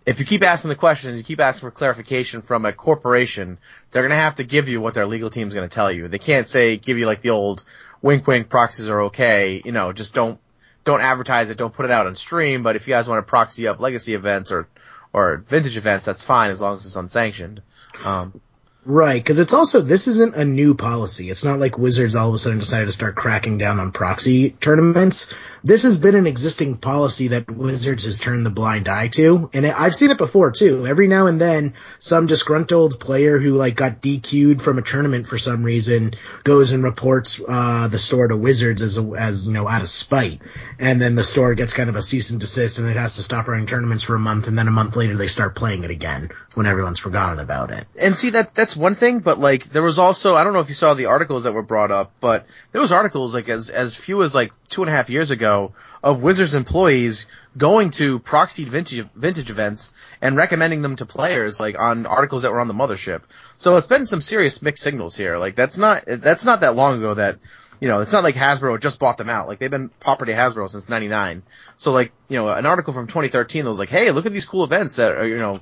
if 0.05 0.19
you 0.19 0.25
keep 0.25 0.43
asking 0.43 0.69
the 0.69 0.75
questions, 0.75 1.17
you 1.17 1.23
keep 1.23 1.41
asking 1.41 1.67
for 1.67 1.71
clarification 1.71 2.41
from 2.41 2.63
a 2.65 2.71
corporation, 2.71 3.57
they're 3.91 4.03
gonna 4.03 4.15
have 4.15 4.35
to 4.35 4.43
give 4.43 4.69
you 4.69 4.79
what 4.79 4.93
their 4.93 5.07
legal 5.07 5.29
team's 5.29 5.53
gonna 5.53 5.67
tell 5.67 5.91
you. 5.91 6.07
They 6.07 6.19
can't 6.19 6.47
say 6.47 6.77
give 6.77 6.97
you 6.97 7.07
like 7.07 7.21
the 7.21 7.31
old 7.31 7.65
wink 8.01 8.25
wink 8.27 8.49
proxies 8.49 8.89
are 8.89 9.01
okay. 9.03 9.61
You 9.65 9.71
know, 9.71 9.91
just 9.91 10.13
don't 10.13 10.39
don't 10.85 11.01
advertise 11.01 11.49
it, 11.49 11.57
don't 11.57 11.73
put 11.73 11.85
it 11.85 11.91
out 11.91 12.07
on 12.07 12.15
stream. 12.15 12.63
But 12.63 12.75
if 12.77 12.87
you 12.87 12.93
guys 12.93 13.09
want 13.09 13.25
to 13.25 13.29
proxy 13.29 13.67
up 13.67 13.79
legacy 13.79 14.13
events 14.13 14.51
or 14.51 14.69
or 15.11 15.37
vintage 15.37 15.77
events, 15.77 16.05
that's 16.05 16.23
fine 16.23 16.51
as 16.51 16.61
long 16.61 16.77
as 16.77 16.85
it's 16.85 16.95
unsanctioned. 16.95 17.61
Um, 18.03 18.39
Right, 18.87 19.21
because 19.21 19.39
it's 19.39 19.53
also 19.53 19.81
this 19.81 20.07
isn't 20.07 20.35
a 20.35 20.45
new 20.45 20.75
policy. 20.75 21.31
It's 21.31 21.43
not 21.43 21.59
like 21.59 21.75
Wizards 21.75 22.15
all 22.15 22.29
of 22.29 22.35
a 22.35 22.37
sudden 22.37 22.59
decided 22.59 22.85
to 22.85 22.91
start 22.91 23.15
cracking 23.15 23.57
down 23.57 23.79
on 23.79 23.91
proxy 23.91 24.51
tournaments. 24.51 25.25
This 25.63 25.81
has 25.81 25.99
been 25.99 26.13
an 26.13 26.27
existing 26.27 26.77
policy 26.77 27.29
that 27.29 27.49
Wizards 27.49 28.03
has 28.03 28.19
turned 28.19 28.45
the 28.45 28.51
blind 28.51 28.87
eye 28.87 29.07
to, 29.07 29.49
and 29.53 29.65
I've 29.65 29.95
seen 29.95 30.11
it 30.11 30.19
before 30.19 30.51
too. 30.51 30.85
Every 30.85 31.07
now 31.07 31.25
and 31.25 31.41
then, 31.41 31.73
some 31.97 32.27
disgruntled 32.27 32.99
player 32.99 33.39
who 33.39 33.55
like 33.55 33.75
got 33.75 34.03
DQ'd 34.03 34.61
from 34.61 34.77
a 34.77 34.83
tournament 34.83 35.25
for 35.25 35.39
some 35.39 35.63
reason 35.63 36.13
goes 36.43 36.71
and 36.71 36.83
reports 36.83 37.41
uh, 37.49 37.87
the 37.87 37.97
store 37.97 38.27
to 38.27 38.37
Wizards 38.37 38.83
as 38.83 38.99
a, 38.99 39.01
as 39.17 39.47
you 39.47 39.53
know 39.53 39.67
out 39.67 39.81
of 39.81 39.89
spite, 39.89 40.43
and 40.77 41.01
then 41.01 41.15
the 41.15 41.23
store 41.23 41.55
gets 41.55 41.73
kind 41.73 41.89
of 41.89 41.95
a 41.95 42.03
cease 42.03 42.29
and 42.29 42.39
desist, 42.39 42.77
and 42.77 42.87
it 42.87 42.97
has 42.97 43.15
to 43.15 43.23
stop 43.23 43.47
running 43.47 43.65
tournaments 43.65 44.03
for 44.03 44.13
a 44.13 44.19
month, 44.19 44.47
and 44.47 44.55
then 44.55 44.67
a 44.67 44.71
month 44.71 44.95
later 44.95 45.17
they 45.17 45.25
start 45.25 45.55
playing 45.55 45.83
it 45.83 45.89
again 45.89 46.29
when 46.53 46.67
everyone's 46.67 46.99
forgotten 46.99 47.39
about 47.39 47.71
it. 47.71 47.87
and 47.99 48.15
see 48.15 48.29
that 48.29 48.53
that's 48.53 48.74
one 48.77 48.95
thing, 48.95 49.19
but 49.19 49.39
like 49.39 49.65
there 49.65 49.81
was 49.81 49.99
also 49.99 50.35
I 50.35 50.43
don't 50.43 50.53
know 50.53 50.59
if 50.59 50.69
you 50.69 50.75
saw 50.75 50.93
the 50.93 51.07
articles 51.07 51.43
that 51.43 51.53
were 51.53 51.61
brought 51.61 51.91
up, 51.91 52.11
but 52.19 52.45
there 52.71 52.81
was 52.81 52.91
articles 52.91 53.33
like 53.33 53.49
as 53.49 53.69
as 53.69 53.95
few 53.95 54.23
as 54.23 54.33
like 54.33 54.51
two 54.69 54.81
and 54.81 54.89
a 54.89 54.93
half 54.93 55.09
years 55.09 55.31
ago 55.31 55.73
of 56.03 56.23
Wizards 56.23 56.53
employees 56.53 57.25
going 57.57 57.89
to 57.91 58.19
proxied 58.19 58.67
vintage 58.67 59.07
vintage 59.15 59.49
events 59.49 59.93
and 60.21 60.35
recommending 60.35 60.81
them 60.81 60.95
to 60.97 61.05
players 61.05 61.59
like 61.59 61.79
on 61.79 62.05
articles 62.05 62.43
that 62.43 62.51
were 62.51 62.59
on 62.59 62.67
the 62.67 62.73
mothership. 62.73 63.21
So 63.57 63.77
it's 63.77 63.87
been 63.87 64.05
some 64.05 64.21
serious 64.21 64.61
mixed 64.61 64.83
signals 64.83 65.15
here. 65.15 65.37
Like 65.37 65.55
that's 65.55 65.77
not 65.77 66.03
that's 66.05 66.45
not 66.45 66.61
that 66.61 66.75
long 66.75 66.97
ago 66.97 67.13
that 67.13 67.39
you 67.79 67.89
know, 67.89 68.01
it's 68.01 68.13
not 68.13 68.23
like 68.23 68.35
Hasbro 68.35 68.79
just 68.79 68.99
bought 68.99 69.17
them 69.17 69.29
out. 69.29 69.47
Like 69.47 69.59
they've 69.59 69.69
been 69.71 69.89
property 69.89 70.31
Hasbro 70.31 70.69
since 70.69 70.87
'99. 70.87 71.43
So 71.77 71.91
like, 71.91 72.11
you 72.29 72.37
know, 72.37 72.47
an 72.47 72.65
article 72.65 72.93
from 72.93 73.07
2013 73.07 73.63
that 73.63 73.69
was 73.69 73.79
like, 73.79 73.89
"Hey, 73.89 74.11
look 74.11 74.25
at 74.25 74.31
these 74.31 74.45
cool 74.45 74.63
events 74.63 74.95
that 74.95 75.11
are, 75.11 75.27
you 75.27 75.37
know, 75.37 75.59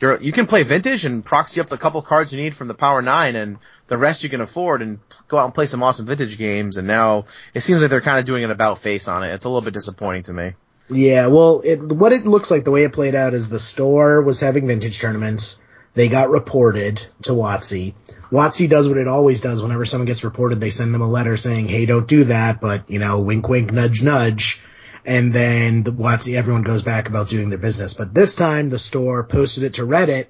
you're 0.00 0.20
you 0.20 0.32
can 0.32 0.46
play 0.46 0.62
vintage 0.62 1.04
and 1.04 1.24
proxy 1.24 1.60
up 1.60 1.68
the 1.68 1.76
couple 1.76 2.00
cards 2.02 2.32
you 2.32 2.40
need 2.42 2.54
from 2.54 2.68
the 2.68 2.74
Power 2.74 3.02
Nine, 3.02 3.36
and 3.36 3.58
the 3.88 3.96
rest 3.96 4.22
you 4.22 4.30
can 4.30 4.40
afford, 4.40 4.82
and 4.82 4.98
go 5.28 5.38
out 5.38 5.44
and 5.44 5.54
play 5.54 5.66
some 5.66 5.82
awesome 5.82 6.06
vintage 6.06 6.38
games. 6.38 6.76
And 6.76 6.86
now 6.86 7.26
it 7.54 7.60
seems 7.60 7.80
like 7.80 7.90
they're 7.90 8.00
kind 8.00 8.18
of 8.18 8.24
doing 8.24 8.44
an 8.44 8.50
about 8.50 8.78
face 8.78 9.08
on 9.08 9.22
it. 9.22 9.32
It's 9.34 9.44
a 9.44 9.48
little 9.48 9.62
bit 9.62 9.74
disappointing 9.74 10.24
to 10.24 10.32
me. 10.32 10.52
Yeah, 10.88 11.28
well, 11.28 11.60
it, 11.64 11.80
what 11.80 12.12
it 12.12 12.26
looks 12.26 12.50
like 12.50 12.64
the 12.64 12.72
way 12.72 12.82
it 12.82 12.92
played 12.92 13.14
out 13.14 13.32
is 13.32 13.48
the 13.48 13.60
store 13.60 14.22
was 14.22 14.40
having 14.40 14.66
vintage 14.66 14.98
tournaments. 14.98 15.62
They 15.94 16.08
got 16.08 16.30
reported 16.30 17.04
to 17.22 17.32
WotC. 17.32 17.94
WotC 18.30 18.68
does 18.68 18.88
what 18.88 18.98
it 18.98 19.08
always 19.08 19.40
does 19.40 19.62
whenever 19.62 19.84
someone 19.84 20.06
gets 20.06 20.24
reported. 20.24 20.60
They 20.60 20.70
send 20.70 20.94
them 20.94 21.00
a 21.00 21.08
letter 21.08 21.36
saying, 21.36 21.68
"Hey, 21.68 21.86
don't 21.86 22.08
do 22.08 22.24
that," 22.24 22.60
but 22.60 22.88
you 22.88 22.98
know, 22.98 23.20
wink, 23.20 23.48
wink, 23.48 23.72
nudge, 23.72 24.02
nudge. 24.02 24.62
And 25.04 25.32
then 25.32 25.82
the 25.82 26.34
everyone 26.36 26.62
goes 26.62 26.82
back 26.82 27.08
about 27.08 27.28
doing 27.28 27.48
their 27.48 27.58
business. 27.58 27.94
But 27.94 28.14
this 28.14 28.34
time, 28.34 28.68
the 28.68 28.78
store 28.78 29.24
posted 29.24 29.64
it 29.64 29.74
to 29.74 29.82
Reddit. 29.82 30.26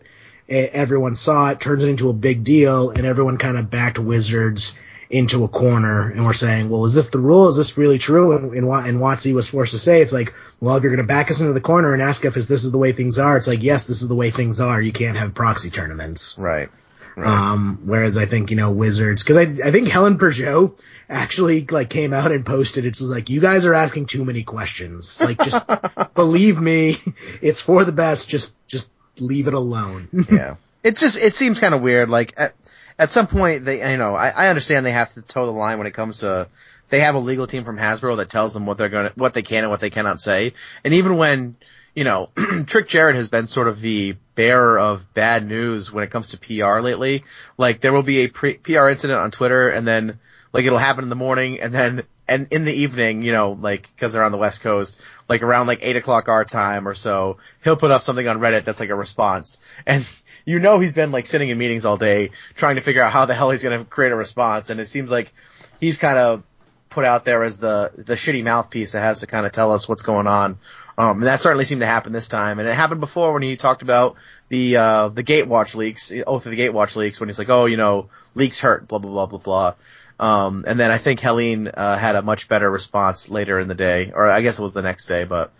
E- 0.48 0.54
Everyone 0.54 1.14
saw 1.14 1.50
it, 1.50 1.60
turns 1.60 1.84
it 1.84 1.88
into 1.90 2.08
a 2.08 2.12
big 2.14 2.44
deal, 2.44 2.90
and 2.90 3.04
everyone 3.04 3.36
kind 3.38 3.58
of 3.58 3.70
backed 3.70 3.98
Wizards 3.98 4.78
into 5.10 5.42
a 5.42 5.48
corner 5.48 6.08
and 6.08 6.24
we're 6.24 6.32
saying, 6.32 6.70
well, 6.70 6.84
is 6.84 6.94
this 6.94 7.10
the 7.10 7.18
rule? 7.18 7.48
Is 7.48 7.56
this 7.56 7.76
really 7.76 7.98
true? 7.98 8.36
And, 8.36 8.54
and, 8.54 8.64
and 8.68 9.00
WotC 9.00 9.34
was 9.34 9.48
forced 9.48 9.72
to 9.72 9.78
say, 9.78 10.00
it's 10.00 10.12
like, 10.12 10.32
well, 10.60 10.76
if 10.76 10.84
you're 10.84 10.94
going 10.94 11.04
to 11.04 11.12
back 11.12 11.30
us 11.32 11.40
into 11.40 11.52
the 11.52 11.60
corner 11.60 11.92
and 11.92 12.00
ask 12.00 12.24
if 12.24 12.34
this 12.34 12.48
is 12.64 12.70
the 12.70 12.78
way 12.78 12.92
things 12.92 13.18
are, 13.18 13.36
it's 13.36 13.48
like, 13.48 13.62
yes, 13.62 13.86
this 13.88 14.02
is 14.02 14.08
the 14.08 14.14
way 14.14 14.30
things 14.30 14.60
are. 14.60 14.80
You 14.80 14.92
can't 14.92 15.18
have 15.18 15.34
proxy 15.34 15.68
tournaments. 15.68 16.38
Right. 16.38 16.68
Right. 17.16 17.26
Um, 17.26 17.80
whereas 17.84 18.16
I 18.16 18.26
think, 18.26 18.50
you 18.50 18.56
know, 18.56 18.70
Wizards, 18.70 19.22
cause 19.22 19.36
I, 19.36 19.42
I 19.42 19.70
think 19.70 19.88
Helene 19.88 20.18
Bergeot 20.18 20.80
actually 21.08 21.66
like 21.66 21.90
came 21.90 22.12
out 22.12 22.32
and 22.32 22.46
posted, 22.46 22.86
it's 22.86 23.00
like, 23.00 23.30
you 23.30 23.40
guys 23.40 23.66
are 23.66 23.74
asking 23.74 24.06
too 24.06 24.24
many 24.24 24.42
questions. 24.42 25.20
Like 25.20 25.42
just 25.42 25.66
believe 26.14 26.60
me, 26.60 26.98
it's 27.42 27.60
for 27.60 27.84
the 27.84 27.92
best. 27.92 28.28
Just, 28.28 28.64
just 28.66 28.90
leave 29.18 29.48
it 29.48 29.54
alone. 29.54 30.26
yeah. 30.30 30.56
It 30.82 30.96
just 30.96 31.18
it 31.18 31.34
seems 31.34 31.60
kind 31.60 31.74
of 31.74 31.82
weird. 31.82 32.08
Like 32.08 32.34
at 32.36 32.54
at 32.98 33.10
some 33.10 33.26
point 33.26 33.64
they 33.64 33.90
you 33.90 33.96
know 33.96 34.14
I, 34.14 34.28
I 34.28 34.48
understand 34.48 34.86
they 34.86 34.92
have 34.92 35.12
to 35.14 35.22
toe 35.22 35.46
the 35.46 35.52
line 35.52 35.78
when 35.78 35.86
it 35.86 35.94
comes 35.94 36.18
to 36.18 36.48
they 36.88 37.00
have 37.00 37.14
a 37.14 37.18
legal 37.18 37.46
team 37.46 37.64
from 37.64 37.78
Hasbro 37.78 38.16
that 38.16 38.30
tells 38.30 38.54
them 38.54 38.66
what 38.66 38.78
they're 38.78 38.88
gonna 38.88 39.12
what 39.14 39.34
they 39.34 39.42
can 39.42 39.64
and 39.64 39.70
what 39.70 39.80
they 39.80 39.90
cannot 39.90 40.20
say. 40.20 40.54
And 40.84 40.94
even 40.94 41.16
when 41.16 41.56
you 41.94 42.04
know 42.04 42.30
Trick 42.66 42.88
Jarrett 42.88 43.16
has 43.16 43.28
been 43.28 43.46
sort 43.46 43.68
of 43.68 43.80
the 43.80 44.16
bearer 44.34 44.78
of 44.78 45.12
bad 45.12 45.46
news 45.46 45.92
when 45.92 46.04
it 46.04 46.10
comes 46.10 46.30
to 46.30 46.38
PR 46.38 46.80
lately. 46.80 47.24
Like 47.58 47.80
there 47.80 47.92
will 47.92 48.02
be 48.02 48.20
a 48.20 48.28
pre- 48.28 48.54
PR 48.54 48.88
incident 48.88 49.20
on 49.20 49.30
Twitter 49.30 49.68
and 49.68 49.86
then 49.86 50.18
like 50.52 50.64
it'll 50.64 50.78
happen 50.78 51.04
in 51.04 51.10
the 51.10 51.16
morning 51.16 51.60
and 51.60 51.74
then 51.74 52.02
and 52.30 52.46
in 52.52 52.64
the 52.64 52.72
evening, 52.72 53.22
you 53.22 53.32
know, 53.32 53.58
like, 53.60 53.90
cause 53.98 54.12
they're 54.12 54.22
on 54.22 54.30
the 54.30 54.38
West 54.38 54.60
Coast, 54.60 55.00
like 55.28 55.42
around 55.42 55.66
like 55.66 55.80
8 55.82 55.96
o'clock 55.96 56.28
our 56.28 56.44
time 56.44 56.86
or 56.86 56.94
so, 56.94 57.38
he'll 57.64 57.76
put 57.76 57.90
up 57.90 58.02
something 58.02 58.26
on 58.28 58.38
Reddit 58.38 58.64
that's 58.64 58.78
like 58.78 58.90
a 58.90 58.94
response. 58.94 59.60
And 59.84 60.06
you 60.44 60.60
know 60.60 60.78
he's 60.78 60.92
been 60.92 61.10
like 61.10 61.26
sitting 61.26 61.48
in 61.48 61.58
meetings 61.58 61.84
all 61.84 61.96
day 61.96 62.30
trying 62.54 62.76
to 62.76 62.82
figure 62.82 63.02
out 63.02 63.12
how 63.12 63.26
the 63.26 63.34
hell 63.34 63.50
he's 63.50 63.64
gonna 63.64 63.84
create 63.84 64.12
a 64.12 64.16
response. 64.16 64.70
And 64.70 64.78
it 64.78 64.86
seems 64.86 65.10
like 65.10 65.32
he's 65.80 65.98
kind 65.98 66.18
of 66.18 66.44
put 66.88 67.04
out 67.04 67.24
there 67.24 67.42
as 67.42 67.58
the, 67.58 67.90
the 67.96 68.14
shitty 68.14 68.44
mouthpiece 68.44 68.92
that 68.92 69.00
has 69.00 69.20
to 69.20 69.26
kind 69.26 69.44
of 69.44 69.52
tell 69.52 69.72
us 69.72 69.88
what's 69.88 70.02
going 70.02 70.28
on. 70.28 70.58
Um, 71.00 71.16
and 71.20 71.28
that 71.28 71.40
certainly 71.40 71.64
seemed 71.64 71.80
to 71.80 71.86
happen 71.86 72.12
this 72.12 72.28
time. 72.28 72.58
And 72.58 72.68
it 72.68 72.74
happened 72.74 73.00
before 73.00 73.32
when 73.32 73.42
he 73.42 73.56
talked 73.56 73.80
about 73.80 74.16
the, 74.50 74.76
uh, 74.76 75.08
the 75.08 75.24
Gatewatch 75.24 75.74
leaks, 75.74 76.12
Oath 76.26 76.44
of 76.44 76.52
the 76.52 76.58
Gatewatch 76.58 76.94
leaks, 76.94 77.18
when 77.18 77.30
he's 77.30 77.38
like, 77.38 77.48
oh, 77.48 77.64
you 77.64 77.78
know, 77.78 78.10
leaks 78.34 78.60
hurt, 78.60 78.86
blah, 78.86 78.98
blah, 78.98 79.10
blah, 79.10 79.24
blah, 79.24 79.38
blah. 79.38 79.74
Um, 80.18 80.66
and 80.68 80.78
then 80.78 80.90
I 80.90 80.98
think 80.98 81.20
Helene, 81.20 81.68
uh, 81.68 81.96
had 81.96 82.16
a 82.16 82.22
much 82.22 82.48
better 82.48 82.70
response 82.70 83.30
later 83.30 83.58
in 83.58 83.66
the 83.66 83.74
day, 83.74 84.12
or 84.14 84.26
I 84.26 84.42
guess 84.42 84.58
it 84.58 84.62
was 84.62 84.74
the 84.74 84.82
next 84.82 85.06
day, 85.06 85.24
but 85.24 85.54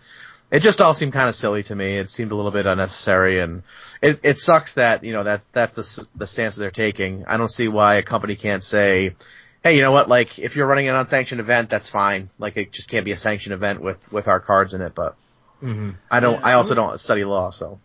it 0.51 0.59
just 0.59 0.79
all 0.79 0.93
seemed 0.93 1.13
kind 1.13 1.27
of 1.27 1.33
silly 1.33 1.63
to 1.63 1.75
me. 1.75 1.97
It 1.97 2.11
seemed 2.11 2.31
a 2.31 2.35
little 2.35 2.51
bit 2.51 2.67
unnecessary 2.67 3.39
and 3.39 3.63
it, 3.99 4.19
it 4.23 4.37
sucks 4.37 4.75
that, 4.75 5.03
you 5.03 5.13
know, 5.13 5.23
that's, 5.23 5.47
that's 5.49 5.73
the, 5.73 6.07
the 6.15 6.27
stance 6.27 6.55
they're 6.55 6.69
taking. 6.69 7.25
I 7.25 7.37
don't 7.37 7.49
see 7.49 7.67
why 7.67 7.95
a 7.95 8.03
company 8.03 8.35
can't 8.35 8.63
say, 8.63 9.15
hey, 9.63 9.75
you 9.75 9.81
know 9.81 9.91
what, 9.91 10.07
like, 10.07 10.37
if 10.37 10.55
you're 10.55 10.67
running 10.67 10.87
an 10.87 10.95
unsanctioned 10.95 11.41
event, 11.41 11.71
that's 11.71 11.89
fine. 11.89 12.29
Like, 12.37 12.57
it 12.57 12.71
just 12.71 12.91
can't 12.91 13.05
be 13.05 13.11
a 13.11 13.17
sanctioned 13.17 13.55
event 13.55 13.81
with, 13.81 14.13
with 14.13 14.27
our 14.27 14.39
cards 14.39 14.75
in 14.75 14.81
it, 14.81 14.93
but 14.93 15.15
mm-hmm. 15.61 15.91
I 16.09 16.19
don't, 16.19 16.43
I 16.43 16.53
also 16.53 16.75
don't 16.75 16.97
study 16.99 17.23
law, 17.23 17.49
so. 17.49 17.79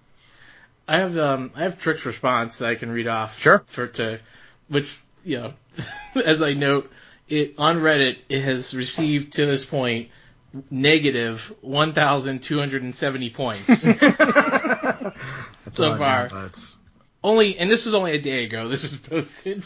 I 0.88 0.98
have 0.98 1.18
um 1.18 1.50
I 1.56 1.62
have 1.64 1.80
Trick's 1.80 2.06
response 2.06 2.58
that 2.58 2.68
I 2.68 2.74
can 2.76 2.90
read 2.90 3.08
off. 3.08 3.38
Sure. 3.38 3.62
For 3.66 3.88
to, 3.88 4.20
which 4.68 4.96
you 5.24 5.38
know, 5.38 5.52
as 6.24 6.42
I 6.42 6.54
note, 6.54 6.90
it 7.28 7.54
on 7.58 7.78
Reddit 7.78 8.18
it 8.28 8.40
has 8.40 8.74
received 8.74 9.34
to 9.34 9.46
this 9.46 9.64
point 9.64 10.10
negative 10.70 11.52
one 11.60 11.92
thousand 11.92 12.42
two 12.42 12.58
hundred 12.58 12.82
and 12.82 12.94
seventy 12.94 13.30
points 13.30 13.82
So 15.72 15.98
far. 15.98 16.28
got, 16.28 16.76
only, 17.24 17.58
and 17.58 17.68
this 17.68 17.86
was 17.86 17.94
only 17.94 18.12
a 18.12 18.20
day 18.20 18.44
ago. 18.44 18.68
This 18.68 18.84
was 18.84 18.96
posted. 18.96 19.64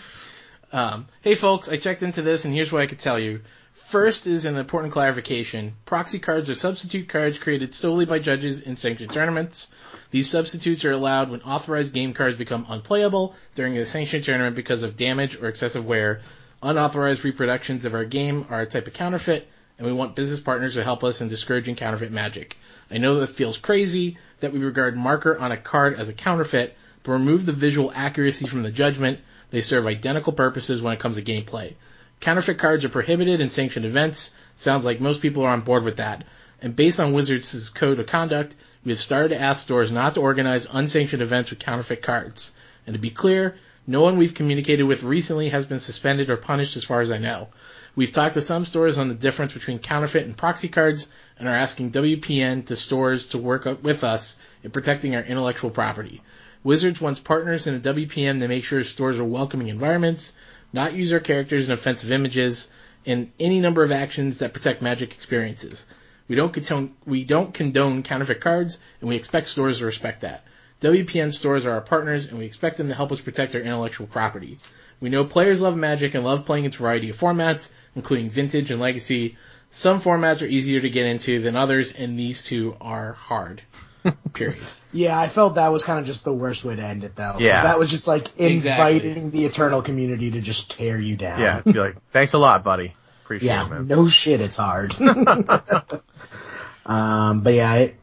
Um, 0.73 1.07
hey 1.21 1.35
folks, 1.35 1.69
I 1.69 1.77
checked 1.77 2.03
into 2.03 2.23
this 2.23 2.47
and 2.47 2.55
here's 2.55 2.73
what 2.73 2.81
I 2.81 2.87
could 2.87 2.99
tell 2.99 3.19
you. 3.19 3.43
First 3.91 4.29
is 4.29 4.45
an 4.45 4.57
important 4.57 4.93
clarification. 4.93 5.75
Proxy 5.85 6.21
cards 6.21 6.49
are 6.49 6.55
substitute 6.55 7.09
cards 7.09 7.41
created 7.41 7.75
solely 7.75 8.05
by 8.05 8.21
judges 8.21 8.61
in 8.61 8.77
sanctioned 8.77 9.11
tournaments. 9.11 9.69
These 10.13 10.31
substitutes 10.31 10.85
are 10.85 10.93
allowed 10.93 11.29
when 11.29 11.43
authorized 11.43 11.93
game 11.93 12.15
cards 12.15 12.37
become 12.37 12.67
unplayable 12.69 13.35
during 13.57 13.77
a 13.77 13.85
sanctioned 13.85 14.23
tournament 14.23 14.55
because 14.55 14.85
of 14.85 14.95
damage 14.95 15.43
or 15.43 15.49
excessive 15.49 15.85
wear. 15.85 16.21
Unauthorized 16.63 17.25
reproductions 17.25 17.85
of 17.85 17.95
our 17.95 18.05
game 18.05 18.47
are 18.49 18.61
a 18.61 18.67
type 18.67 18.87
of 18.87 18.93
counterfeit, 18.93 19.49
and 19.77 19.89
we 19.89 19.93
want 19.93 20.15
business 20.15 20.39
partners 20.39 20.75
to 20.75 20.85
help 20.85 21.03
us 21.03 21.21
in 21.21 21.29
discouraging 21.29 21.75
counterfeit 21.75 22.13
magic. 22.13 22.57
I 22.93 22.99
know 22.99 23.17
that 23.17 23.31
it 23.31 23.35
feels 23.35 23.59
crazy 23.59 24.19
that 24.39 24.53
we 24.53 24.61
regard 24.61 24.97
marker 24.97 25.37
on 25.37 25.51
a 25.51 25.57
card 25.57 25.99
as 25.99 26.09
a 26.09 26.13
counterfeit, 26.13 26.77
but 27.03 27.11
remove 27.11 27.45
the 27.45 27.51
visual 27.51 27.91
accuracy 27.93 28.47
from 28.47 28.63
the 28.63 28.71
judgment. 28.71 29.19
They 29.51 29.63
serve 29.63 29.89
identical 29.89 30.33
purposes 30.33 30.81
when 30.81 30.93
it 30.93 31.01
comes 31.01 31.17
to 31.17 31.23
gameplay. 31.23 31.75
Counterfeit 32.21 32.59
cards 32.59 32.85
are 32.85 32.91
prohibited 32.91 33.41
in 33.41 33.49
sanctioned 33.49 33.87
events. 33.87 34.33
Sounds 34.55 34.85
like 34.85 35.01
most 35.01 35.23
people 35.23 35.43
are 35.43 35.53
on 35.53 35.63
board 35.63 35.85
with 35.85 35.97
that. 35.97 36.25
And 36.61 36.77
based 36.77 37.01
on 37.01 37.15
Wizards' 37.15 37.71
code 37.71 37.99
of 37.99 38.07
conduct, 38.07 38.55
we 38.85 38.93
have 38.93 39.01
started 39.01 39.31
to 39.31 39.41
ask 39.41 39.63
stores 39.63 39.91
not 39.91 40.15
to 40.15 40.21
organize 40.21 40.67
unsanctioned 40.71 41.23
events 41.23 41.49
with 41.49 41.59
counterfeit 41.61 42.03
cards. 42.03 42.55
And 42.87 42.93
to 42.93 43.01
be 43.01 43.09
clear, 43.09 43.57
no 43.87 44.03
one 44.03 44.19
we've 44.19 44.35
communicated 44.35 44.83
with 44.83 45.03
recently 45.03 45.49
has 45.49 45.65
been 45.65 45.81
suspended 45.81 46.29
or 46.29 46.37
punished 46.37 46.77
as 46.77 46.85
far 46.85 47.01
as 47.01 47.11
I 47.11 47.17
know. 47.17 47.49
We've 47.97 48.13
talked 48.13 48.35
to 48.35 48.43
some 48.43 48.67
stores 48.67 48.99
on 48.99 49.09
the 49.09 49.15
difference 49.15 49.55
between 49.55 49.79
counterfeit 49.79 50.27
and 50.27 50.37
proxy 50.37 50.69
cards 50.69 51.09
and 51.39 51.49
are 51.49 51.57
asking 51.57 51.93
WPN 51.93 52.67
to 52.67 52.77
stores 52.77 53.29
to 53.29 53.39
work 53.39 53.65
with 53.83 54.05
us 54.05 54.37
in 54.63 54.71
protecting 54.71 55.17
our 55.17 55.23
intellectual 55.23 55.71
property. 55.71 56.23
Wizards 56.63 57.01
wants 57.01 57.19
partners 57.19 57.67
in 57.67 57.81
the 57.81 57.95
WPN 57.95 58.41
to 58.41 58.49
make 58.49 58.65
sure 58.65 58.85
stores 58.85 59.19
are 59.19 59.25
welcoming 59.25 59.69
environments, 59.69 60.37
not 60.73 60.95
use 60.95 61.13
our 61.13 61.21
characters 61.21 61.67
in 61.67 61.73
offensive 61.73 62.13
images, 62.13 62.71
and 63.07 63.31
any 63.41 63.61
number 63.61 63.83
of 63.83 63.93
actions 63.93 64.39
that 64.39 64.53
protect 64.53 64.83
magic 64.83 65.13
experiences. 65.13 65.87
We 66.29 66.37
don't 66.37 66.53
condone, 66.53 66.95
we 67.05 67.25
don't 67.25 67.53
condone 67.53 68.03
counterfeit 68.03 68.41
cards, 68.41 68.79
and 69.01 69.09
we 69.09 69.17
expect 69.17 69.49
stores 69.49 69.79
to 69.79 69.87
respect 69.87 70.21
that. 70.21 70.45
WPN 70.81 71.33
stores 71.33 71.67
are 71.67 71.73
our 71.73 71.81
partners, 71.81 72.27
and 72.27 72.39
we 72.39 72.47
expect 72.47 72.77
them 72.77 72.89
to 72.89 72.95
help 72.95 73.13
us 73.13 73.21
protect 73.21 73.55
our 73.55 73.61
intellectual 73.61 74.07
property. 74.07 74.57
We 75.01 75.11
know 75.11 75.25
players 75.25 75.61
love 75.61 75.77
Magic 75.77 76.15
and 76.15 76.25
love 76.25 76.47
playing 76.47 76.65
its 76.65 76.77
variety 76.77 77.11
of 77.11 77.19
formats, 77.19 77.73
including 77.97 78.31
Vintage 78.31 78.71
and 78.71 78.81
Legacy. 78.81 79.37
Some 79.71 80.01
formats 80.01 80.43
are 80.43 80.49
easier 80.49 80.81
to 80.81 80.89
get 80.89 81.07
into 81.07 81.41
than 81.41 81.57
others, 81.57 81.93
and 81.93 82.19
these 82.19 82.45
two 82.45 82.77
are 82.81 83.13
hard. 83.13 83.63
Period. 84.33 84.59
Yeah, 84.93 85.19
I 85.19 85.29
felt 85.29 85.55
that 85.55 85.69
was 85.69 85.85
kind 85.85 86.01
of 86.01 86.07
just 86.07 86.25
the 86.25 86.33
worst 86.33 86.65
way 86.65 86.75
to 86.77 86.83
end 86.83 87.05
it 87.05 87.15
though. 87.15 87.37
Yeah. 87.39 87.63
That 87.63 87.79
was 87.79 87.91
just 87.91 88.09
like 88.09 88.29
Exactly. 88.41 88.97
inviting 88.97 89.31
the 89.31 89.45
eternal 89.47 89.83
community 89.83 90.33
to 90.33 90.41
just 90.41 90.73
tear 90.73 90.99
you 90.99 91.17
down. 91.17 91.41
Yeah, 91.41 91.61
to 91.61 91.73
be 91.73 91.79
like, 91.79 91.97
thanks 92.11 92.33
a 92.33 92.39
lot, 92.39 92.65
buddy. 92.65 92.95
Appreciate 93.25 93.49
Yeah, 93.49 93.67
it, 93.67 93.71
man. 93.71 93.87
no 93.87 94.09
shit, 94.09 94.41
it's 94.41 94.57
hard. 94.57 94.95
um, 96.87 97.41
but 97.41 97.55
yeah, 97.55 97.75
it, 97.75 97.97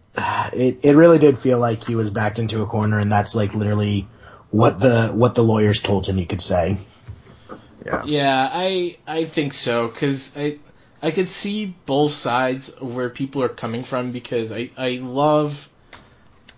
it 0.53 0.79
it 0.85 0.95
really 0.95 1.19
did 1.19 1.37
feel 1.39 1.59
like 1.59 1.83
he 1.83 1.95
was 1.95 2.09
backed 2.09 2.39
into 2.39 2.61
a 2.61 2.65
corner, 2.65 2.99
and 2.99 3.11
that's 3.11 3.35
like 3.35 3.53
literally 3.53 4.07
what 4.51 4.79
the 4.79 5.09
what 5.09 5.35
the 5.35 5.43
lawyers 5.43 5.81
told 5.81 6.07
him 6.07 6.17
he 6.17 6.25
could 6.25 6.41
say. 6.41 6.77
Yeah. 7.85 8.03
Yeah, 8.05 8.49
I 8.51 8.97
I 9.07 9.25
think 9.25 9.53
so 9.53 9.87
because 9.87 10.35
I 10.37 10.59
I 11.01 11.11
could 11.11 11.27
see 11.29 11.65
both 11.85 12.13
sides 12.13 12.73
where 12.79 13.09
people 13.09 13.43
are 13.43 13.49
coming 13.49 13.83
from 13.83 14.11
because 14.11 14.51
I 14.51 14.69
I 14.77 14.99
love 15.01 15.69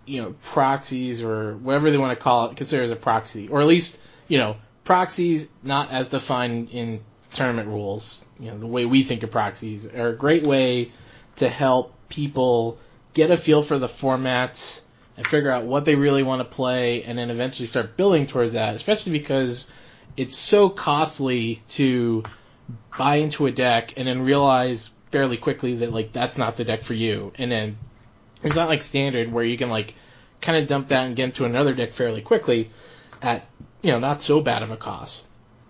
you 0.10 0.22
know 0.22 0.36
proxies 0.44 1.22
or 1.22 1.56
whatever 1.58 1.92
they 1.92 1.98
want 1.98 2.18
to 2.18 2.22
call 2.22 2.50
it 2.50 2.58
consider 2.58 2.84
as 2.84 2.92
a 2.92 2.96
proxy 2.96 3.48
or 3.48 3.62
at 3.62 3.68
least 3.68 4.00
you 4.28 4.38
know 4.38 4.58
proxies 4.84 5.48
not 5.62 5.92
as 5.92 6.08
defined 6.08 6.70
in 6.72 7.02
tournament 7.32 7.68
rules. 7.68 8.26
You 8.40 8.52
know 8.52 8.58
the 8.58 8.68
way 8.68 8.86
we 8.86 9.04
think 9.04 9.24
of 9.24 9.32
proxies 9.32 9.86
are 9.86 10.10
a 10.10 10.16
great 10.16 10.48
way 10.48 10.92
to 11.38 11.48
help 11.48 11.94
people 12.10 12.80
get 13.14 13.30
a 13.30 13.38
feel 13.38 13.62
for 13.62 13.78
the 13.78 13.88
formats 13.88 14.82
and 15.16 15.28
figure 15.28 15.52
out 15.52 15.66
what 15.66 15.86
they 15.86 15.96
really 15.96 16.24
want 16.24 16.40
to 16.40 16.46
play 16.46 17.04
and 17.04 17.18
then 17.18 17.30
eventually 17.30 17.68
start 17.68 17.96
building 17.96 18.26
towards 18.26 18.54
that 18.54 18.76
especially 18.76 19.12
because 19.12 19.70
it's 20.18 20.36
so 20.36 20.70
costly 20.70 21.62
to 21.70 22.24
buy 22.98 23.18
into 23.18 23.46
a 23.46 23.52
deck 23.52 23.94
and 23.96 24.08
then 24.08 24.22
realize 24.22 24.90
fairly 25.12 25.38
quickly 25.38 25.76
that 25.76 25.92
like 25.92 26.12
that's 26.12 26.38
not 26.38 26.58
the 26.58 26.64
deck 26.64 26.84
for 26.84 26.94
you. 26.94 27.32
And 27.38 27.52
then 27.52 27.78
it's 28.44 28.56
not 28.56 28.70
like 28.70 28.82
standard 28.82 29.32
where 29.32 29.44
you 29.44 29.58
can 29.58 29.70
like 29.70 29.96
kind 30.42 30.58
of 30.58 30.68
dump 30.68 30.90
that 30.90 31.06
and 31.06 31.16
get 31.16 31.26
into 31.26 31.46
another 31.46 31.74
deck 31.74 31.94
fairly 31.94 32.22
quickly 32.22 32.70
at, 33.22 33.46
you 33.82 33.92
know, 33.92 34.00
not 34.00 34.22
so 34.22 34.42
bad 34.42 34.64
of 34.64 34.72
a 34.72 34.78
cost. 34.78 35.26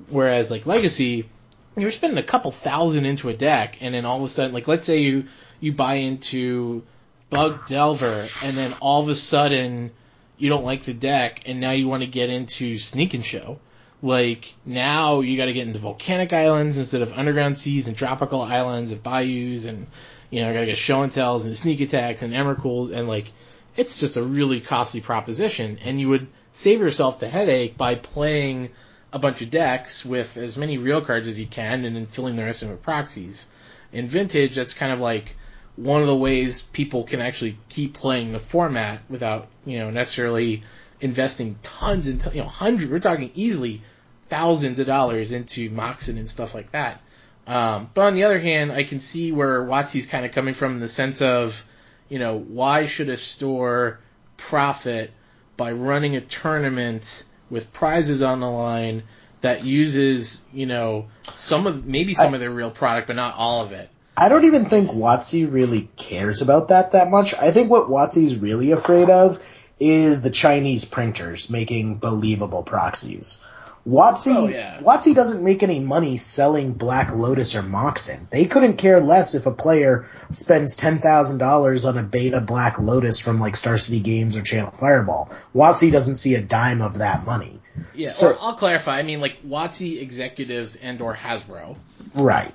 Whereas 0.10 0.52
like 0.52 0.66
Legacy, 0.66 1.30
you're 1.76 1.92
spending 1.92 2.20
a 2.20 2.24
couple 2.24 2.52
thousand 2.52 3.06
into 3.06 3.30
a 3.30 3.34
deck 3.34 3.78
and 3.82 3.94
then 3.94 4.06
all 4.06 4.18
of 4.18 4.24
a 4.24 4.30
sudden, 4.30 4.54
like 4.54 4.68
let's 4.68 4.86
say 4.86 5.00
you, 5.00 5.26
you 5.60 5.74
buy 5.74 5.96
into 5.96 6.84
Bug 7.30 7.68
Delver 7.68 8.28
and 8.44 8.56
then 8.56 8.74
all 8.80 9.02
of 9.02 9.10
a 9.10 9.16
sudden 9.16 9.92
you 10.38 10.50
don't 10.50 10.66
like 10.66 10.84
the 10.84 10.94
deck 10.94 11.44
and 11.46 11.60
now 11.60 11.72
you 11.72 11.88
want 11.88 12.04
to 12.04 12.08
get 12.08 12.30
into 12.30 12.78
Sneak 12.78 13.14
and 13.14 13.26
Show. 13.26 13.60
Like 14.02 14.54
now 14.66 15.22
you 15.22 15.36
got 15.38 15.46
to 15.46 15.54
get 15.54 15.68
into 15.68 15.80
volcanic 15.80 16.32
islands 16.32 16.78
instead 16.78 17.02
of 17.02 17.12
underground 17.14 17.58
seas 17.58 17.88
and 17.88 17.98
tropical 17.98 18.42
islands 18.42 18.92
and 18.92 19.04
bayous 19.04 19.66
and 19.66 19.88
you 20.30 20.42
know 20.42 20.54
got 20.54 20.62
to 20.62 20.66
get 20.66 20.78
show 20.78 21.02
and 21.02 21.12
tells 21.12 21.46
and 21.46 21.58
sneak 21.58 21.82
attacks 21.82 22.22
and 22.22 22.34
emrakuls 22.34 22.92
and 22.92 23.08
like 23.08 23.32
it's 23.76 24.00
just 24.00 24.18
a 24.18 24.24
really 24.24 24.62
costly 24.62 25.02
proposition 25.02 25.80
and 25.84 26.00
you 26.00 26.08
would 26.10 26.28
save 26.52 26.80
yourself 26.80 27.20
the 27.20 27.28
headache 27.28 27.78
by 27.78 27.96
playing 27.96 28.70
a 29.12 29.20
bunch 29.20 29.42
of 29.42 29.50
decks 29.50 30.06
with 30.06 30.38
as 30.38 30.58
many 30.58 30.78
real 30.78 31.02
cards 31.02 31.28
as 31.28 31.40
you 31.40 31.48
can 31.48 31.86
and 31.86 31.96
then 31.96 32.06
filling 32.06 32.36
the 32.36 32.44
rest 32.44 32.62
of 32.62 32.70
with 32.70 32.82
proxies. 32.82 33.48
In 33.92 34.08
vintage, 34.08 34.56
that's 34.56 34.74
kind 34.74 34.92
of 34.92 35.00
like 35.00 35.36
one 35.76 36.02
of 36.02 36.08
the 36.08 36.16
ways 36.16 36.62
people 36.62 37.04
can 37.04 37.22
actually 37.22 37.58
keep 37.70 37.94
playing 37.94 38.32
the 38.32 38.40
format 38.40 39.02
without, 39.10 39.48
you 39.66 39.80
know, 39.80 39.90
necessarily 39.90 40.64
investing 41.02 41.58
tons 41.64 42.08
and 42.08 42.24
you 42.34 42.42
know 42.42 42.48
hundreds. 42.48 42.92
We're 42.92 43.00
talking 43.00 43.32
easily 43.36 43.82
thousands 44.28 44.80
of 44.80 44.88
dollars 44.88 45.32
into 45.32 45.70
Moxen 45.70 46.18
and 46.18 46.30
stuff 46.30 46.54
like 46.54 46.72
that. 46.72 47.02
Um, 47.48 47.90
but 47.94 48.02
on 48.02 48.16
the 48.16 48.26
other 48.26 48.40
hand, 48.40 48.72
I 48.72 48.84
can 48.84 49.00
see 49.00 49.32
where 49.32 49.64
WotC's 49.64 50.06
kind 50.06 50.26
of 50.26 50.34
coming 50.34 50.54
from 50.54 50.76
in 50.76 50.80
the 50.80 50.88
sense 50.88 51.22
of, 51.22 51.66
you 52.08 52.20
know, 52.20 52.38
why 52.38 52.86
should 52.86 53.10
a 53.10 53.18
store 53.18 54.00
profit 54.38 55.12
by 55.58 55.72
running 55.72 56.16
a 56.16 56.22
tournament 56.22 57.24
with 57.50 57.74
prizes 57.74 58.22
on 58.22 58.40
the 58.40 58.50
line 58.50 59.04
that 59.42 59.66
uses, 59.66 60.46
you 60.54 60.68
know, 60.68 61.08
some 61.34 61.66
of 61.66 61.86
maybe 61.86 62.14
some 62.14 62.34
I- 62.34 62.36
of 62.36 62.40
their 62.40 62.52
real 62.52 62.72
product, 62.72 63.08
but 63.08 63.16
not 63.16 63.36
all 63.36 63.64
of 63.64 63.72
it. 63.72 63.90
I 64.16 64.28
don't 64.28 64.44
even 64.46 64.66
think 64.66 64.92
WotC 64.92 65.52
really 65.52 65.90
cares 65.96 66.42
about 66.42 66.68
that 66.68 66.92
that 66.92 67.10
much. 67.10 67.34
I 67.34 67.52
think 67.52 67.72
what 67.72 67.90
WotC's 67.90 68.38
really 68.38 68.72
afraid 68.72 69.10
of 69.10 69.40
is 69.80 70.22
the 70.22 70.30
Chinese 70.32 70.86
printers 70.86 71.50
making 71.50 71.96
believable 71.96 72.64
proxies. 72.64 73.44
WotC, 73.88 74.28
Oh, 74.36 74.48
yeah. 74.48 74.80
WotC 74.82 75.16
doesn't 75.16 75.44
make 75.44 75.64
any 75.64 75.80
money 75.80 76.18
selling 76.18 76.74
Black 76.74 77.16
Lotus 77.16 77.56
or 77.56 77.62
Moxen. 77.64 78.28
They 78.30 78.46
couldn't 78.46 78.76
care 78.78 79.00
less 79.00 79.34
if 79.36 79.46
a 79.46 79.52
player 79.52 80.06
spends 80.34 80.76
ten 80.76 81.00
thousand 81.00 81.38
dollars 81.38 81.86
on 81.86 81.98
a 81.98 82.04
beta 82.04 82.42
Black 82.42 82.78
Lotus 82.78 83.20
from 83.20 83.40
like 83.40 83.56
Star 83.56 83.78
City 83.78 84.02
Games 84.02 84.36
or 84.36 84.42
Channel 84.42 84.72
Fireball. 84.72 85.30
WotC 85.56 85.92
doesn't 85.92 86.18
see 86.18 86.36
a 86.36 86.42
dime 86.42 86.82
of 86.82 86.98
that 86.98 87.26
money. 87.26 87.60
Yeah, 87.96 88.10
So- 88.10 88.32
or 88.32 88.38
I'll 88.42 88.54
clarify. 88.54 88.98
I 89.00 89.04
mean, 89.04 89.22
like 89.22 89.42
WotC 89.48 90.02
executives 90.02 90.76
and 90.76 91.02
or 91.02 91.16
Hasbro. 91.16 91.78
Right. 92.14 92.54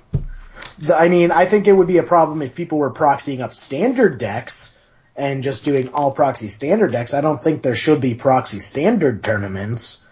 The- 0.77 0.95
I 0.95 1.09
mean, 1.09 1.31
I 1.31 1.45
think 1.45 1.67
it 1.67 1.73
would 1.73 1.87
be 1.87 1.97
a 1.97 2.03
problem 2.03 2.43
if 2.43 2.53
people 2.53 2.77
were 2.77 2.91
proxying 2.91 3.39
up 3.41 3.55
standard 3.55 4.19
decks 4.19 4.74
and 5.15 5.43
just 5.43 5.65
doing 5.65 5.89
all 5.93 6.11
proxy 6.11 6.47
standard 6.47 6.91
decks. 6.91 7.13
I 7.13 7.21
don't 7.21 7.41
think 7.41 7.63
there 7.63 7.75
should 7.75 8.01
be 8.01 8.15
proxy 8.15 8.59
standard 8.59 9.23
tournaments. 9.23 10.07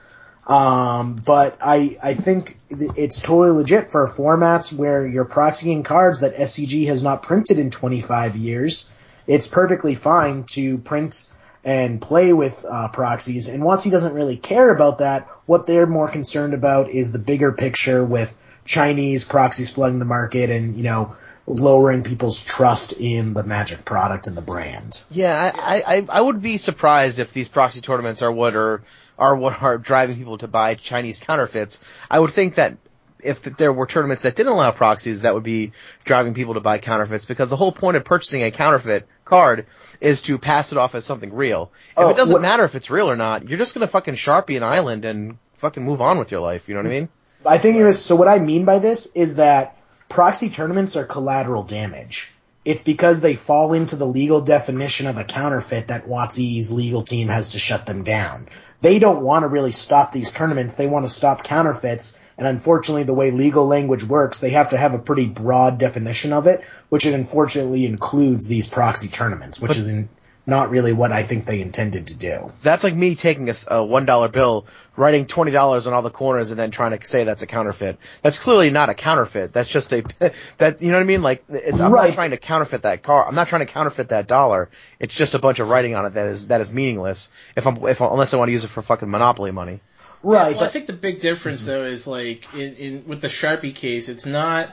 Um, 0.46 1.16
but 1.16 1.58
I, 1.62 1.98
I 2.04 2.14
think 2.16 2.60
it's 2.70 3.22
totally 3.22 3.52
legit 3.52 3.92
for 3.92 4.08
formats 4.08 4.74
where 4.74 5.06
you're 5.08 5.26
proxying 5.26 5.86
cards 5.86 6.20
that 6.20 6.36
SCG 6.36 6.88
has 6.88 7.02
not 7.02 7.24
printed 7.24 7.60
in 7.60 7.72
25 7.72 8.36
years. 8.36 8.92
It's 9.26 9.48
perfectly 9.48 9.96
fine 9.96 10.44
to 10.48 10.80
print 10.80 11.32
and 11.64 12.02
play 12.02 12.34
with 12.34 12.66
uh, 12.70 12.90
proxies. 12.90 13.48
And 13.48 13.64
once 13.64 13.86
he 13.86 13.90
doesn't 13.90 14.14
really 14.14 14.36
care 14.36 14.70
about 14.70 14.98
that, 14.98 15.30
what 15.46 15.66
they're 15.66 15.88
more 15.88 16.10
concerned 16.10 16.54
about 16.54 16.90
is 16.90 17.14
the 17.14 17.20
bigger 17.20 17.54
picture 17.54 18.04
with 18.04 18.38
Chinese 18.66 19.24
proxies 19.24 19.72
flooding 19.72 20.00
the 20.00 20.06
market 20.06 20.50
and, 20.50 20.76
you 20.76 20.84
know, 20.84 21.16
lowering 21.46 22.04
people's 22.04 22.44
trust 22.44 22.94
in 23.00 23.34
the 23.34 23.44
Magic 23.44 23.84
product 23.86 24.28
and 24.28 24.38
the 24.38 24.42
brand. 24.42 25.04
Yeah, 25.12 25.52
I, 25.54 25.84
I, 25.86 26.06
I 26.10 26.22
would 26.22 26.42
be 26.42 26.58
surprised 26.58 27.20
if 27.20 27.34
these 27.34 27.48
proxy 27.48 27.82
tournaments 27.82 28.22
are 28.22 28.32
what 28.32 28.56
are 28.56 28.84
are 29.18 29.36
what 29.36 29.62
are 29.62 29.78
driving 29.78 30.16
people 30.16 30.38
to 30.40 30.48
buy 30.48 30.76
Chinese 30.76 31.20
counterfeits. 31.20 31.84
I 32.10 32.20
would 32.20 32.32
think 32.32 32.56
that 32.56 32.78
if 33.20 33.42
there 33.44 33.72
were 33.72 33.86
tournaments 33.86 34.24
that 34.24 34.36
didn't 34.36 34.52
allow 34.52 34.72
proxies, 34.72 35.22
that 35.22 35.34
would 35.34 35.44
be 35.44 35.72
driving 36.04 36.34
people 36.34 36.56
to 36.56 36.60
buy 36.60 36.78
counterfeits 36.78 37.26
because 37.26 37.50
the 37.50 37.56
whole 37.56 37.72
point 37.72 37.96
of 37.96 38.04
purchasing 38.04 38.44
a 38.44 38.52
counterfeit 38.52 39.08
card 39.24 39.66
is 40.02 40.24
to 40.24 40.38
pass 40.38 40.72
it 40.72 40.78
off 40.78 40.96
as 40.96 41.06
something 41.06 41.34
real. 41.34 41.72
If 41.92 41.98
Oh, 41.98 42.10
it 42.10 42.18
doesn't 42.18 42.34
what- 42.34 42.42
matter 42.42 42.66
if 42.66 42.76
it's 42.76 42.90
real 42.90 43.10
or 43.10 43.16
not, 43.16 43.48
you're 43.48 43.58
just 43.58 43.74
gonna 43.74 43.88
fucking 43.88 44.16
sharpie 44.16 44.58
an 44.58 44.64
island 44.64 45.06
and 45.06 45.38
fucking 45.56 45.84
move 45.84 46.02
on 46.02 46.20
with 46.20 46.32
your 46.32 46.42
life. 46.42 46.68
You 46.68 46.76
know 46.76 46.82
what 46.82 46.88
I 46.88 46.90
mm-hmm. 46.90 47.00
mean? 47.00 47.10
I 47.46 47.58
think 47.58 47.78
it 47.78 47.84
was, 47.84 48.04
so 48.04 48.16
what 48.16 48.28
I 48.28 48.40
mean 48.40 48.66
by 48.66 48.80
this 48.80 49.06
is 49.08 49.36
that 49.36 49.78
proxy 50.14 50.50
tournaments 50.50 50.96
are 50.96 51.06
collateral 51.06 51.64
damage. 51.64 52.32
It's 52.64 52.84
because 52.84 53.20
they 53.20 53.36
fall 53.36 53.74
into 53.74 53.96
the 53.96 54.06
legal 54.06 54.42
definition 54.42 55.08
of 55.08 55.18
a 55.18 55.24
counterfeit 55.24 55.88
that 55.88 56.08
WotC's 56.08 56.72
legal 56.72 57.02
team 57.02 57.30
has 57.30 57.54
to 57.54 57.60
shut 57.60 57.88
them 57.88 58.04
down. 58.04 58.48
They 58.80 59.00
don't 59.00 59.24
want 59.24 59.42
to 59.42 59.48
really 59.48 59.72
stop 59.72 60.12
these 60.12 60.30
tournaments. 60.30 60.76
They 60.76 60.88
want 60.88 61.06
to 61.06 61.10
stop 61.10 61.44
counterfeits. 61.44 62.18
And 62.38 62.48
unfortunately, 62.48 63.04
the 63.04 63.14
way 63.16 63.32
legal 63.32 63.66
language 63.66 64.04
works, 64.04 64.40
they 64.40 64.52
have 64.52 64.70
to 64.70 64.78
have 64.78 64.94
a 64.94 65.00
pretty 65.00 65.26
broad 65.26 65.80
definition 65.80 66.32
of 66.32 66.46
it, 66.46 66.62
which 66.90 67.08
it 67.08 67.16
unfortunately 67.16 67.86
includes 67.88 68.48
these 68.48 68.68
proxy 68.68 69.08
tournaments, 69.08 69.60
which 69.60 69.76
is 69.76 69.90
in, 69.90 70.10
not 70.46 70.70
really 70.70 70.94
what 70.94 71.12
I 71.12 71.24
think 71.24 71.46
they 71.46 71.62
intended 71.62 72.08
to 72.08 72.16
do. 72.16 72.50
That's 72.62 72.84
like 72.84 72.96
me 72.96 73.16
taking 73.16 73.50
a 73.68 73.84
one 73.84 74.06
dollar 74.06 74.28
bill, 74.28 74.68
writing 74.96 75.26
twenty 75.26 75.52
dollars 75.52 75.88
on 75.88 75.94
all 75.94 76.02
the 76.02 76.10
corners, 76.10 76.52
and 76.52 76.60
then 76.60 76.72
trying 76.72 76.98
to 76.98 77.06
say 77.06 77.24
that's 77.24 77.42
a 77.42 77.48
counterfeit. 77.48 77.98
That's 78.22 78.40
clearly 78.40 78.70
not 78.70 78.90
a 78.90 78.94
counterfeit. 78.94 79.54
That's 79.54 79.70
just 79.70 79.92
a 79.94 80.04
that 80.58 80.82
you 80.82 80.90
know 80.92 80.98
what 80.98 81.02
I 81.04 81.06
mean. 81.06 81.22
Like 81.22 81.44
it's, 81.50 81.80
I'm 81.80 81.92
Right. 81.92 82.08
not 82.08 82.14
trying 82.14 82.32
to 82.32 82.38
counterfeit 82.38 82.84
that 82.84 83.04
car. 83.04 83.28
I'm 83.28 83.36
not 83.36 83.48
trying 83.48 83.66
to 83.66 83.72
counterfeit 83.72 84.10
that 84.10 84.28
dollar. 84.28 84.70
It's 85.00 85.16
just 85.16 85.34
a 85.34 85.40
bunch 85.40 85.60
of 85.60 85.70
writing 85.70 85.96
on 85.96 86.06
it 86.06 86.12
that 86.12 86.28
is 86.28 86.48
that 86.48 86.62
is 86.62 86.72
meaningless. 86.72 87.32
If 87.56 87.66
I'm 87.68 87.78
if 87.88 88.02
unless 88.02 88.34
I 88.34 88.38
want 88.38 88.50
to 88.50 88.54
use 88.54 88.64
it 88.64 88.70
for 88.70 88.82
fucking 88.82 89.10
monopoly 89.10 89.52
money. 89.52 89.82
Right. 90.22 90.56
Well, 90.56 90.64
I 90.66 90.70
think 90.70 90.88
the 90.88 90.94
big 90.94 91.20
difference 91.20 91.66
though 91.66 91.84
is 91.84 92.08
like 92.08 92.54
in, 92.54 92.76
in 92.76 93.08
with 93.08 93.22
the 93.22 93.28
Sharpie 93.28 93.76
case, 93.76 94.08
it's 94.10 94.26
not 94.26 94.70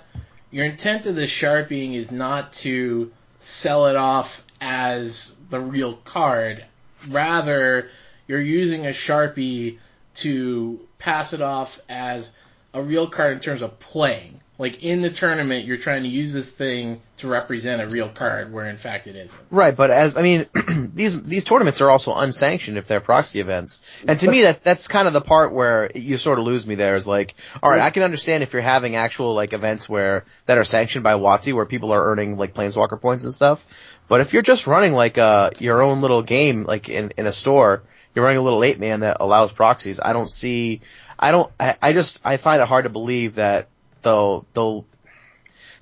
your 0.53 0.65
intent 0.65 1.07
of 1.07 1.17
the 1.17 1.27
Sharpieing 1.27 1.95
is 1.95 2.11
not 2.11 2.53
to 2.55 3.11
sell 3.39 3.87
it 3.87 3.97
off 3.97 4.45
as 4.61 5.35
the 5.49 5.59
real 5.59 5.95
card. 5.95 6.65
Rather, 7.11 7.89
you're 8.29 8.41
using 8.41 8.87
a 8.87 8.91
Sharpie 8.91 9.79
to 10.17 10.81
pass 10.99 11.33
it 11.33 11.41
off 11.41 11.81
as 11.89 12.31
a 12.75 12.83
real 12.83 13.09
card 13.09 13.35
in 13.35 13.41
terms 13.41 13.63
of 13.63 13.79
playing. 13.81 14.41
Like 14.61 14.85
in 14.85 15.01
the 15.01 15.09
tournament, 15.09 15.65
you're 15.65 15.79
trying 15.79 16.03
to 16.03 16.11
use 16.11 16.35
this 16.35 16.53
thing 16.53 17.01
to 17.17 17.29
represent 17.29 17.81
a 17.81 17.87
real 17.87 18.11
card, 18.11 18.53
where 18.53 18.67
in 18.67 18.77
fact 18.77 19.07
it 19.07 19.17
isn't. 19.17 19.41
Right, 19.51 19.75
but 19.75 19.91
as 19.91 20.19
I 20.19 20.21
mean, 20.21 20.45
these 20.95 21.23
these 21.23 21.45
tournaments 21.45 21.81
are 21.81 21.89
also 21.89 22.15
unsanctioned 22.15 22.77
if 22.77 22.87
they're 22.87 23.01
proxy 23.01 23.41
events, 23.41 23.81
and 24.07 24.21
to 24.21 24.31
me 24.31 24.43
that's 24.43 24.61
that's 24.61 24.87
kind 24.87 25.07
of 25.07 25.15
the 25.15 25.23
part 25.23 25.55
where 25.55 25.91
you 25.95 26.19
sort 26.19 26.39
of 26.39 26.45
lose 26.45 26.67
me. 26.67 26.75
There 26.75 26.95
is 26.95 27.07
like, 27.07 27.37
all 27.63 27.71
right, 27.71 27.81
I 27.81 27.89
can 27.89 28.03
understand 28.03 28.43
if 28.43 28.53
you're 28.53 28.61
having 28.61 28.97
actual 28.97 29.33
like 29.33 29.55
events 29.55 29.89
where 29.89 30.27
that 30.45 30.59
are 30.59 30.65
sanctioned 30.65 31.05
by 31.05 31.15
WotC 31.15 31.55
where 31.55 31.65
people 31.65 31.93
are 31.93 32.11
earning 32.11 32.37
like 32.37 32.53
planeswalker 32.53 33.01
points 33.01 33.25
and 33.25 33.33
stuff, 33.33 33.67
but 34.09 34.21
if 34.21 34.35
you're 34.35 34.43
just 34.43 34.67
running 34.67 34.93
like 34.93 35.17
uh 35.17 35.53
your 35.59 35.81
own 35.81 36.03
little 36.03 36.21
game 36.21 36.65
like 36.65 36.91
in 36.91 37.15
in 37.17 37.25
a 37.27 37.33
store, 37.33 37.83
you're 38.15 38.25
running 38.25 38.39
a 38.39 38.43
little 38.43 38.65
eight 38.65 38.79
man 38.79 39.01
that 39.01 39.19
allows 39.21 39.53
proxies. 39.53 40.01
I 40.03 40.13
don't 40.13 40.31
see, 40.31 40.81
I 41.19 41.31
don't, 41.31 41.51
I, 41.59 41.77
I 41.81 41.93
just 41.93 42.21
I 42.25 42.37
find 42.37 42.61
it 42.61 42.69
hard 42.69 42.85
to 42.85 42.91
believe 42.91 43.37
that 43.37 43.69
they'll 44.03 44.47
they'll 44.55 44.85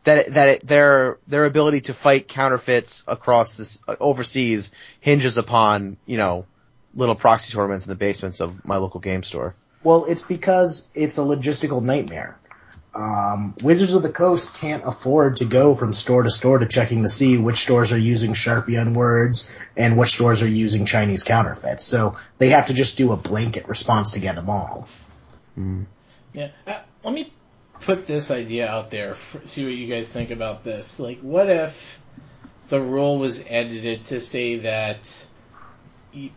that 0.05 0.33
that 0.35 0.49
it, 0.49 0.67
their 0.67 1.19
their 1.27 1.45
ability 1.45 1.83
to 1.83 1.95
fight 1.95 2.29
counterfeits 2.29 3.05
across 3.07 3.57
this 3.57 3.83
uh, 3.89 3.97
overseas 4.01 4.73
hinges 5.01 5.39
upon 5.39 5.97
you 6.07 6.17
know 6.17 6.47
little 6.95 7.15
proxy 7.15 7.53
tournaments 7.53 7.85
in 7.85 7.91
the 7.91 7.97
basements 7.97 8.41
of 8.41 8.65
my 8.65 8.77
local 8.77 9.01
game 9.01 9.23
store. 9.23 9.55
Well, 9.83 10.07
it's 10.07 10.23
because 10.23 10.91
it's 10.95 11.19
a 11.19 11.21
logistical 11.21 11.83
nightmare. 11.83 12.39
Um, 12.99 13.55
Wizards 13.63 13.95
of 13.95 14.03
the 14.03 14.11
Coast 14.11 14.57
can't 14.57 14.85
afford 14.85 15.37
to 15.37 15.45
go 15.45 15.77
from 15.77 15.93
store 15.93 16.25
to 16.25 16.31
store 16.31 16.59
to 16.59 16.67
checking 16.67 17.05
to 17.05 17.09
see 17.09 17.39
which 17.39 17.59
stores 17.59 17.93
are 17.93 17.99
using 17.99 18.33
Sharpie 18.33 18.81
on 18.81 18.93
words 18.93 19.55
and 19.77 19.97
which 19.97 20.15
stores 20.15 20.43
are 20.43 20.49
using 20.49 20.85
Chinese 20.85 21.23
counterfeits. 21.23 21.85
So 21.85 22.17
they 22.39 22.49
have 22.49 22.67
to 22.67 22.75
just 22.75 22.99
do 22.99 23.13
a 23.13 23.17
blanket 23.17 23.69
response 23.69 24.13
to 24.13 24.21
get 24.21 24.35
them 24.35 24.51
all. 24.51 24.89
Yeah. 26.33 26.49
Uh, 26.67 26.81
let 27.05 27.15
me 27.15 27.33
put 27.83 28.09
this 28.09 28.33
idea 28.33 28.69
out 28.69 28.91
there. 28.91 29.15
For, 29.15 29.47
see 29.47 29.65
what 29.65 29.75
you 29.75 29.87
guys 29.87 30.09
think 30.09 30.33
about 30.33 30.65
this. 30.65 30.99
Like, 30.99 31.21
what 31.21 31.49
if 31.49 32.01
the 32.69 32.81
rule 32.81 33.19
was 33.21 33.45
edited 33.47 34.07
to 34.07 34.21
say 34.21 34.57
that 34.57 35.27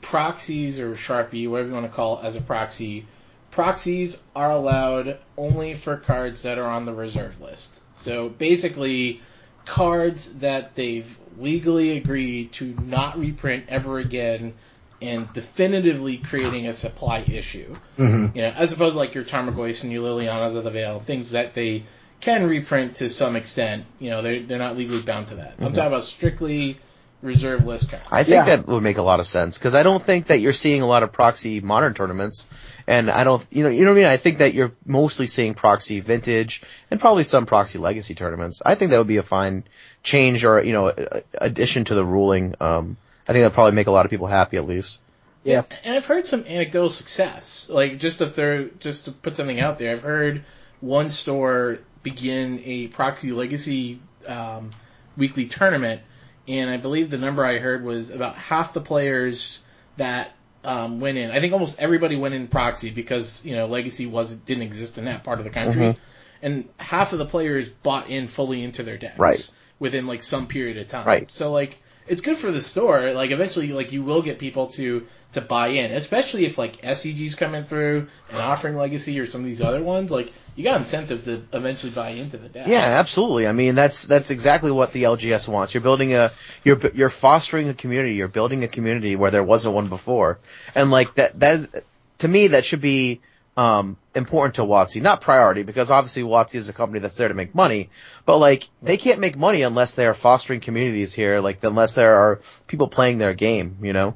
proxies 0.02 0.80
or 0.80 0.94
Sharpie, 0.94 1.50
whatever 1.50 1.70
you 1.70 1.74
want 1.76 1.88
to 1.88 1.96
call 1.96 2.20
it, 2.20 2.26
as 2.26 2.36
a 2.36 2.42
proxy, 2.42 3.08
proxies 3.52 4.22
are 4.36 4.52
allowed 4.52 5.18
only 5.38 5.74
for 5.74 5.98
cards 5.98 6.44
that 6.44 6.58
are 6.58 6.70
on 6.70 6.86
the 6.86 6.94
reserve 6.94 7.40
list. 7.42 7.82
So 7.96 8.30
basically, 8.30 9.22
cards 9.66 10.34
that 10.36 10.76
they've 10.76 11.18
legally 11.38 11.98
agreed 11.98 12.54
to 12.54 12.76
not 12.82 13.20
reprint 13.20 13.66
ever 13.70 14.00
again 14.00 14.54
and 15.02 15.32
definitively 15.34 16.18
creating 16.18 16.68
a 16.68 16.74
supply 16.74 17.20
issue. 17.28 17.76
Mhm. 17.98 18.36
You 18.36 18.44
know, 18.44 18.54
as 18.56 18.72
opposed 18.72 18.94
to 18.94 19.00
like 19.00 19.16
your 19.16 19.24
Tarmogoyfs 19.24 19.84
and 19.84 19.92
your 19.92 20.04
Lilianas 20.04 20.56
of 20.56 20.64
the 20.64 20.70
Veil, 20.70 21.00
things 21.00 21.32
that 21.32 21.54
they 21.54 21.84
can 22.20 22.48
reprint 22.48 22.98
to 22.98 23.10
some 23.10 23.36
extent. 23.36 23.86
You 24.00 24.12
know, 24.12 24.22
they're 24.22 24.44
they're 24.44 24.60
not 24.60 24.78
legally 24.78 25.02
bound 25.02 25.28
to 25.28 25.36
that. 25.36 25.56
I'm 25.60 25.74
talking 25.74 25.88
about 25.88 26.04
strictly 26.04 26.80
reserve 27.22 27.66
list 27.66 27.90
cards. 27.90 28.06
I 28.12 28.24
think 28.24 28.48
Yeah. 28.48 28.58
that 28.58 28.68
would 28.68 28.84
make 28.84 28.98
a 28.98 29.02
lot 29.02 29.20
of 29.20 29.28
sense 29.28 29.58
because 29.58 29.76
I 29.76 29.84
don't 29.84 30.02
think 30.02 30.28
that 30.28 30.40
you're 30.40 30.54
seeing 30.54 30.82
a 30.82 30.88
lot 30.88 31.04
of 31.04 31.12
proxy 31.12 31.60
modern 31.60 31.94
tournaments, 31.94 32.48
and 32.88 33.10
I 33.10 33.24
don't, 33.24 33.46
you 33.52 33.64
know, 33.64 33.70
you 33.70 33.86
know 33.86 33.92
what 33.92 33.98
I 33.98 34.02
mean. 34.02 34.10
I 34.10 34.18
think 34.18 34.40
that 34.40 34.54
you're 34.54 34.74
mostly 34.86 35.28
seeing 35.28 35.54
proxy 35.54 36.00
vintage 36.00 36.64
and 36.90 37.00
probably 37.00 37.24
some 37.24 37.46
proxy 37.46 37.80
legacy 37.80 38.16
tournaments. 38.16 38.62
I 38.66 38.76
think 38.76 38.92
that 38.92 38.98
would 38.98 39.08
be 39.08 39.18
a 39.18 39.24
fine 39.24 39.64
change 40.04 40.44
or 40.44 40.64
you 40.64 40.74
know 40.74 40.94
addition 41.34 41.86
to 41.86 41.96
the 41.96 42.06
ruling. 42.06 42.56
Um, 42.60 42.98
I 43.28 43.34
think 43.34 43.44
that'd 43.44 43.54
probably 43.54 43.74
make 43.74 43.88
a 43.88 43.92
lot 43.92 44.06
of 44.06 44.10
people 44.10 44.28
happy 44.28 44.58
at 44.58 44.66
least. 44.66 45.02
Yeah. 45.44 45.64
And 45.84 45.96
I've 45.96 46.06
heard 46.06 46.24
some 46.24 46.46
anecdotal 46.46 46.90
success. 46.90 47.70
Like 47.70 47.98
just 47.98 48.20
to 48.20 48.28
throw, 48.28 48.70
just 48.80 49.06
to 49.06 49.12
put 49.12 49.38
something 49.38 49.60
out 49.60 49.80
there, 49.80 49.92
I've 49.92 50.04
heard 50.04 50.44
one 50.82 51.10
store 51.10 51.80
begin 52.04 52.62
a 52.66 52.88
proxy 52.88 53.32
legacy 53.32 54.02
um, 54.28 54.72
weekly 55.18 55.46
tournament, 55.46 56.02
and 56.48 56.70
I 56.70 56.78
believe 56.78 57.10
the 57.10 57.18
number 57.18 57.46
I 57.46 57.60
heard 57.60 57.84
was 57.84 58.12
about 58.12 58.36
half 58.36 58.74
the 58.74 58.82
players 58.82 59.64
that 59.98 60.32
um, 60.64 61.00
went 61.00 61.18
in. 61.18 61.32
I 61.32 61.40
think 61.40 61.54
almost 61.54 61.80
everybody 61.80 62.16
went 62.16 62.34
in 62.34 62.48
proxy 62.48 62.90
because 62.90 63.44
you 63.46 63.56
know 63.56 63.66
legacy 63.68 64.06
was 64.06 64.34
didn't 64.34 64.64
exist 64.64 64.98
in 64.98 65.06
that 65.06 65.24
part 65.24 65.40
of 65.40 65.46
the 65.46 65.52
country, 65.52 65.82
Mhm. 65.82 65.98
and 66.42 66.70
half 66.80 67.14
of 67.14 67.20
the 67.20 67.26
players 67.26 67.70
bought 67.70 68.10
in 68.10 68.28
fully 68.28 68.64
into 68.64 68.84
their 68.84 68.98
decks 68.98 69.18
Right. 69.20 69.52
within 69.80 70.08
like 70.08 70.22
some 70.24 70.48
period 70.48 70.78
of 70.78 70.88
time. 70.88 71.06
Right. 71.08 71.32
So 71.32 71.52
like 71.52 71.78
it's 72.08 72.22
good 72.22 72.38
for 72.38 72.52
the 72.52 72.62
store. 72.62 73.12
Like 73.14 73.32
eventually, 73.32 73.72
like 73.74 73.92
you 73.92 74.04
will 74.04 74.22
get 74.22 74.40
people 74.40 74.68
to 74.68 75.08
to 75.34 75.42
buy 75.42 75.68
in, 75.68 75.92
especially 75.92 76.46
if 76.46 76.58
like 76.58 76.82
SCG's 76.82 77.36
coming 77.36 77.64
through 77.64 78.08
and 78.30 78.38
offering 78.40 78.76
Legacy 78.76 79.20
or 79.20 79.26
some 79.26 79.42
of 79.42 79.48
these 79.48 79.62
other 79.62 79.82
ones. 79.82 80.12
Like 80.12 80.34
you 80.56 80.64
got 80.64 80.82
incentive 80.82 81.24
to 81.26 81.44
eventually 81.54 81.92
buy 81.92 82.10
into 82.10 82.38
the 82.38 82.50
deck. 82.50 82.68
Yeah, 82.68 82.80
absolutely. 82.80 83.48
I 83.48 83.54
mean, 83.54 83.76
that's 83.76 84.04
that's 84.04 84.32
exactly 84.32 84.72
what 84.72 84.92
the 84.92 85.04
LGS 85.04 85.48
wants. 85.48 85.74
You're 85.74 85.82
building 85.82 86.14
a 86.14 86.32
you're 86.64 86.80
you're 86.94 87.10
fostering 87.10 87.70
a 87.70 87.74
community. 87.74 88.16
You're 88.16 88.28
building 88.28 88.64
a 88.64 88.68
community 88.68 89.16
where 89.16 89.32
there 89.32 89.44
wasn't 89.44 89.76
one 89.76 89.88
before, 89.88 90.40
and 90.76 90.92
like 90.92 91.16
that 91.16 91.40
that 91.40 91.84
to 92.20 92.28
me 92.28 92.48
that 92.48 92.66
should 92.66 92.82
be 92.82 93.22
um 93.58 93.98
important 94.16 94.56
to 94.56 94.62
WotC, 94.62 95.02
not 95.02 95.22
priority 95.22 95.64
because 95.64 95.92
obviously 95.92 96.24
WotC 96.24 96.56
is 96.56 96.70
a 96.70 96.74
company 96.74 97.00
that's 97.00 97.16
there 97.16 97.28
to 97.28 97.34
make 97.34 97.54
money, 97.54 97.90
but 98.26 98.38
like 98.38 98.70
they 98.82 98.98
can't 98.98 99.20
make 99.20 99.38
money 99.38 99.62
unless 99.62 99.94
they 99.94 100.06
are 100.06 100.14
fostering 100.14 100.62
communities 100.62 101.14
here, 101.14 101.40
like 101.40 101.64
unless 101.64 101.96
there 101.96 102.16
are 102.16 102.40
people 102.68 102.88
playing 102.88 103.18
their 103.18 103.34
game, 103.34 103.78
you 103.82 103.94
know. 103.94 104.16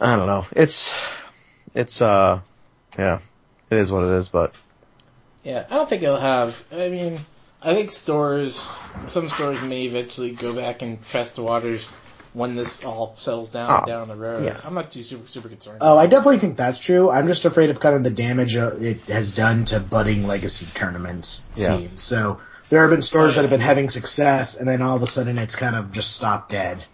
I 0.00 0.16
don't 0.16 0.26
know. 0.26 0.46
It's 0.52 0.92
it's 1.74 2.02
uh 2.02 2.40
yeah, 2.98 3.20
it 3.70 3.78
is 3.78 3.92
what 3.92 4.04
it 4.04 4.10
is, 4.10 4.28
but 4.28 4.54
Yeah, 5.44 5.64
I 5.70 5.74
don't 5.74 5.88
think 5.88 6.02
it'll 6.02 6.16
have. 6.16 6.62
I 6.72 6.88
mean, 6.88 7.18
I 7.62 7.74
think 7.74 7.90
stores, 7.90 8.80
some 9.06 9.28
stores 9.28 9.62
may 9.62 9.84
eventually 9.84 10.32
go 10.32 10.54
back 10.54 10.82
and 10.82 11.00
the 11.00 11.42
waters 11.42 12.00
when 12.36 12.54
this 12.54 12.84
all 12.84 13.16
settles 13.18 13.48
down 13.50 13.82
Oh, 13.82 13.86
down 13.86 14.08
the 14.08 14.14
road. 14.14 14.44
yeah. 14.44 14.60
I'm 14.62 14.74
not 14.74 14.90
too 14.90 15.02
super 15.02 15.26
super 15.26 15.48
concerned. 15.48 15.78
Oh, 15.80 15.96
I 15.96 16.06
definitely 16.06 16.38
think 16.38 16.58
that's 16.58 16.78
true. 16.78 17.10
I'm 17.10 17.26
just 17.28 17.46
afraid 17.46 17.70
of 17.70 17.80
kind 17.80 17.96
of 17.96 18.04
the 18.04 18.10
damage 18.10 18.56
uh, 18.56 18.72
it 18.78 19.00
has 19.08 19.34
done 19.34 19.64
to 19.66 19.80
budding 19.80 20.26
legacy 20.26 20.66
tournaments 20.74 21.48
Yeah. 21.56 21.78
scenes. 21.78 22.02
So 22.02 22.40
there 22.68 22.82
have 22.82 22.90
been 22.90 23.00
stores 23.02 23.36
that 23.36 23.40
have 23.42 23.50
been 23.50 23.60
having 23.60 23.88
success, 23.88 24.58
and 24.60 24.68
then 24.68 24.82
all 24.82 24.96
of 24.96 25.02
a 25.02 25.06
sudden 25.06 25.38
it's 25.38 25.54
kind 25.54 25.74
of 25.76 25.92
just 25.92 26.14
stopped 26.14 26.52
dead. 26.52 26.84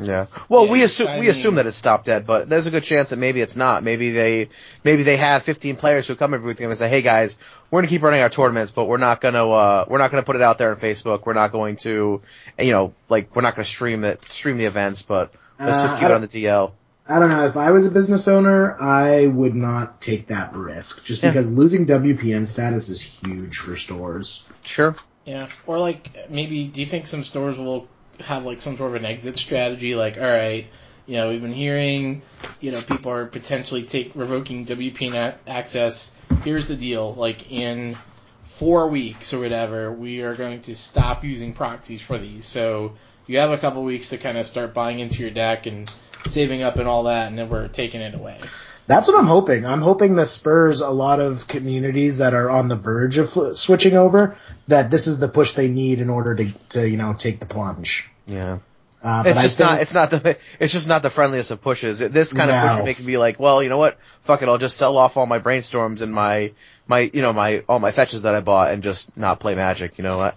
Yeah. 0.00 0.26
Well, 0.48 0.66
Yeah, 0.66 0.72
we 0.72 0.82
assume 0.82 1.08
I 1.08 1.20
we 1.20 1.28
assume 1.28 1.54
that 1.56 1.66
it's 1.66 1.76
stopped 1.76 2.06
dead, 2.06 2.26
but 2.26 2.48
there's 2.48 2.66
a 2.66 2.70
good 2.70 2.82
chance 2.82 3.10
that 3.10 3.18
maybe 3.18 3.40
it's 3.40 3.56
not. 3.56 3.82
Maybe 3.84 4.10
they 4.10 4.48
maybe 4.82 5.02
they 5.04 5.16
have 5.16 5.42
15 5.44 5.76
players 5.76 6.06
who 6.06 6.16
come 6.16 6.34
every 6.34 6.46
week 6.46 6.60
and 6.60 6.76
say, 6.76 6.88
"Hey 6.88 7.02
guys, 7.02 7.38
we're 7.70 7.80
gonna 7.80 7.88
keep 7.88 8.02
running 8.02 8.20
our 8.22 8.28
tournaments, 8.28 8.70
but 8.72 8.86
we're 8.86 8.96
not 8.96 9.20
gonna 9.20 9.48
uh 9.48 9.84
we're 9.88 9.98
not 9.98 10.10
gonna 10.10 10.22
put 10.24 10.36
it 10.36 10.42
out 10.42 10.58
there 10.58 10.70
on 10.70 10.76
Facebook. 10.76 11.26
We're 11.26 11.34
not 11.34 11.52
going 11.52 11.76
to, 11.78 12.20
you 12.58 12.72
know, 12.72 12.92
like 13.08 13.34
we're 13.36 13.42
not 13.42 13.54
gonna 13.54 13.64
stream 13.66 14.04
it 14.04 14.24
stream 14.26 14.58
the 14.58 14.64
events, 14.66 15.02
but 15.02 15.32
let's 15.60 15.78
Uh, 15.78 15.82
just 15.82 15.94
I 15.94 15.96
keep 15.98 16.04
it 16.06 16.08
don't- 16.08 16.16
on 16.16 16.20
the 16.22 16.28
DL." 16.28 16.72
I 17.06 17.18
don't 17.18 17.28
know. 17.28 17.44
If 17.44 17.58
I 17.58 17.70
was 17.70 17.84
a 17.84 17.90
business 17.90 18.26
owner, 18.28 18.80
I 18.80 19.26
would 19.26 19.54
not 19.54 20.00
take 20.00 20.28
that 20.28 20.54
risk, 20.54 21.04
just 21.04 21.22
Yeah. 21.22 21.30
because 21.30 21.52
losing 21.52 21.84
WPN 21.86 22.46
status 22.46 22.88
is 22.88 22.98
huge 23.00 23.58
for 23.58 23.76
stores. 23.76 24.44
Sure. 24.64 24.96
Yeah, 25.26 25.46
or 25.66 25.78
like 25.78 26.08
maybe 26.30 26.64
do 26.64 26.80
you 26.80 26.86
think 26.86 27.06
some 27.06 27.22
stores 27.22 27.56
will 27.58 27.86
have 28.20 28.44
like 28.44 28.60
some 28.60 28.76
sort 28.76 28.90
of 28.90 28.96
an 28.96 29.04
exit 29.04 29.36
strategy? 29.36 29.94
Like, 29.94 30.16
all 30.16 30.22
right, 30.22 30.66
you 31.06 31.16
know, 31.16 31.30
we've 31.30 31.42
been 31.42 31.52
hearing, 31.52 32.22
you 32.60 32.72
know, 32.72 32.80
people 32.80 33.12
are 33.12 33.26
potentially 33.26 33.82
take 33.82 34.12
revoking 34.14 34.66
WPN 34.66 35.14
a- 35.14 35.50
access. 35.50 36.14
Here's 36.42 36.66
the 36.66 36.76
deal: 36.76 37.14
like 37.14 37.50
in 37.50 37.96
four 38.44 38.88
weeks 38.88 39.34
or 39.34 39.40
whatever, 39.40 39.92
we 39.92 40.22
are 40.22 40.34
going 40.34 40.60
to 40.62 40.76
stop 40.76 41.24
using 41.24 41.52
proxies 41.52 42.00
for 42.00 42.18
these. 42.18 42.46
So 42.46 42.94
you 43.26 43.38
have 43.38 43.50
a 43.50 43.58
couple 43.58 43.82
weeks 43.82 44.10
to 44.10 44.18
kind 44.18 44.38
of 44.38 44.46
start 44.46 44.74
buying 44.74 45.00
into 45.00 45.22
your 45.22 45.30
deck 45.30 45.66
and 45.66 45.92
saving 46.26 46.62
up 46.62 46.76
and 46.76 46.88
all 46.88 47.04
that, 47.04 47.28
and 47.28 47.38
then 47.38 47.48
we're 47.48 47.68
taking 47.68 48.00
it 48.00 48.14
away. 48.14 48.40
That's 48.86 49.08
what 49.08 49.18
I'm 49.18 49.26
hoping. 49.26 49.64
I'm 49.64 49.80
hoping 49.80 50.14
this 50.14 50.30
spurs 50.30 50.80
a 50.80 50.90
lot 50.90 51.20
of 51.20 51.48
communities 51.48 52.18
that 52.18 52.34
are 52.34 52.50
on 52.50 52.68
the 52.68 52.76
verge 52.76 53.16
of 53.18 53.30
fl- 53.30 53.52
switching 53.52 53.96
over. 53.96 54.36
That 54.68 54.90
this 54.90 55.06
is 55.06 55.18
the 55.18 55.28
push 55.28 55.52
they 55.54 55.68
need 55.68 56.00
in 56.00 56.10
order 56.10 56.34
to, 56.34 56.58
to 56.70 56.88
you 56.88 56.96
know, 56.96 57.14
take 57.14 57.40
the 57.40 57.46
plunge. 57.46 58.10
Yeah. 58.26 58.58
Uh, 59.02 59.22
It's 59.26 59.42
just 59.42 59.58
think- 59.58 59.70
not. 59.70 59.80
It's 59.80 59.94
not 59.94 60.10
the. 60.10 60.38
It's 60.58 60.72
just 60.72 60.88
not 60.88 61.02
the 61.02 61.10
friendliest 61.10 61.50
of 61.50 61.60
pushes. 61.60 61.98
This 61.98 62.32
kind 62.32 62.50
of 62.50 62.62
push 62.62 62.76
would 62.76 62.84
make 62.84 62.98
me 63.00 63.06
be 63.06 63.16
like, 63.18 63.38
well, 63.38 63.62
you 63.62 63.68
know 63.68 63.76
what? 63.78 63.98
Fuck 64.22 64.40
it. 64.42 64.48
I'll 64.48 64.56
just 64.58 64.76
sell 64.78 64.96
off 64.96 65.16
all 65.18 65.26
my 65.26 65.38
brainstorms 65.38 66.00
and 66.00 66.12
my 66.12 66.52
my 66.86 67.10
you 67.12 67.20
know 67.22 67.32
my 67.32 67.64
all 67.68 67.78
my 67.80 67.90
fetches 67.90 68.22
that 68.22 68.34
I 68.34 68.40
bought 68.40 68.72
and 68.72 68.82
just 68.82 69.14
not 69.16 69.40
play 69.40 69.54
Magic. 69.54 69.98
You 69.98 70.04
know, 70.04 70.20
I, 70.20 70.32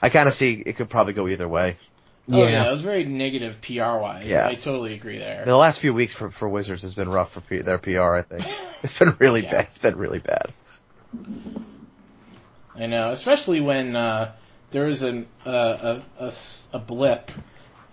I 0.00 0.08
kind 0.08 0.28
of 0.28 0.34
see 0.34 0.52
it 0.54 0.76
could 0.76 0.88
probably 0.88 1.14
go 1.14 1.26
either 1.28 1.48
way. 1.48 1.76
Oh 2.30 2.38
yeah, 2.44 2.48
Yeah. 2.50 2.68
it 2.68 2.70
was 2.70 2.82
very 2.82 3.04
negative 3.04 3.60
PR 3.60 3.96
wise. 3.98 4.26
Yeah. 4.26 4.46
I 4.46 4.54
totally 4.54 4.94
agree 4.94 5.18
there. 5.18 5.44
The 5.44 5.56
last 5.56 5.80
few 5.80 5.92
weeks 5.92 6.14
for 6.14 6.30
for 6.30 6.48
Wizards 6.48 6.82
has 6.82 6.94
been 6.94 7.08
rough 7.08 7.32
for 7.32 7.40
P, 7.40 7.58
their 7.58 7.78
PR. 7.78 8.14
I 8.14 8.22
think 8.22 8.46
it's 8.82 8.98
been 8.98 9.16
really 9.18 9.42
Yeah. 9.42 9.50
bad. 9.50 9.64
It's 9.66 9.78
been 9.78 9.96
really 9.96 10.20
bad. 10.20 10.52
I 12.74 12.86
know, 12.86 13.10
especially 13.10 13.60
when 13.60 13.94
uh, 13.96 14.32
there 14.70 14.84
was 14.84 15.02
an, 15.02 15.26
uh, 15.44 16.00
a, 16.18 16.24
a 16.26 16.32
a 16.72 16.78
blip 16.78 17.30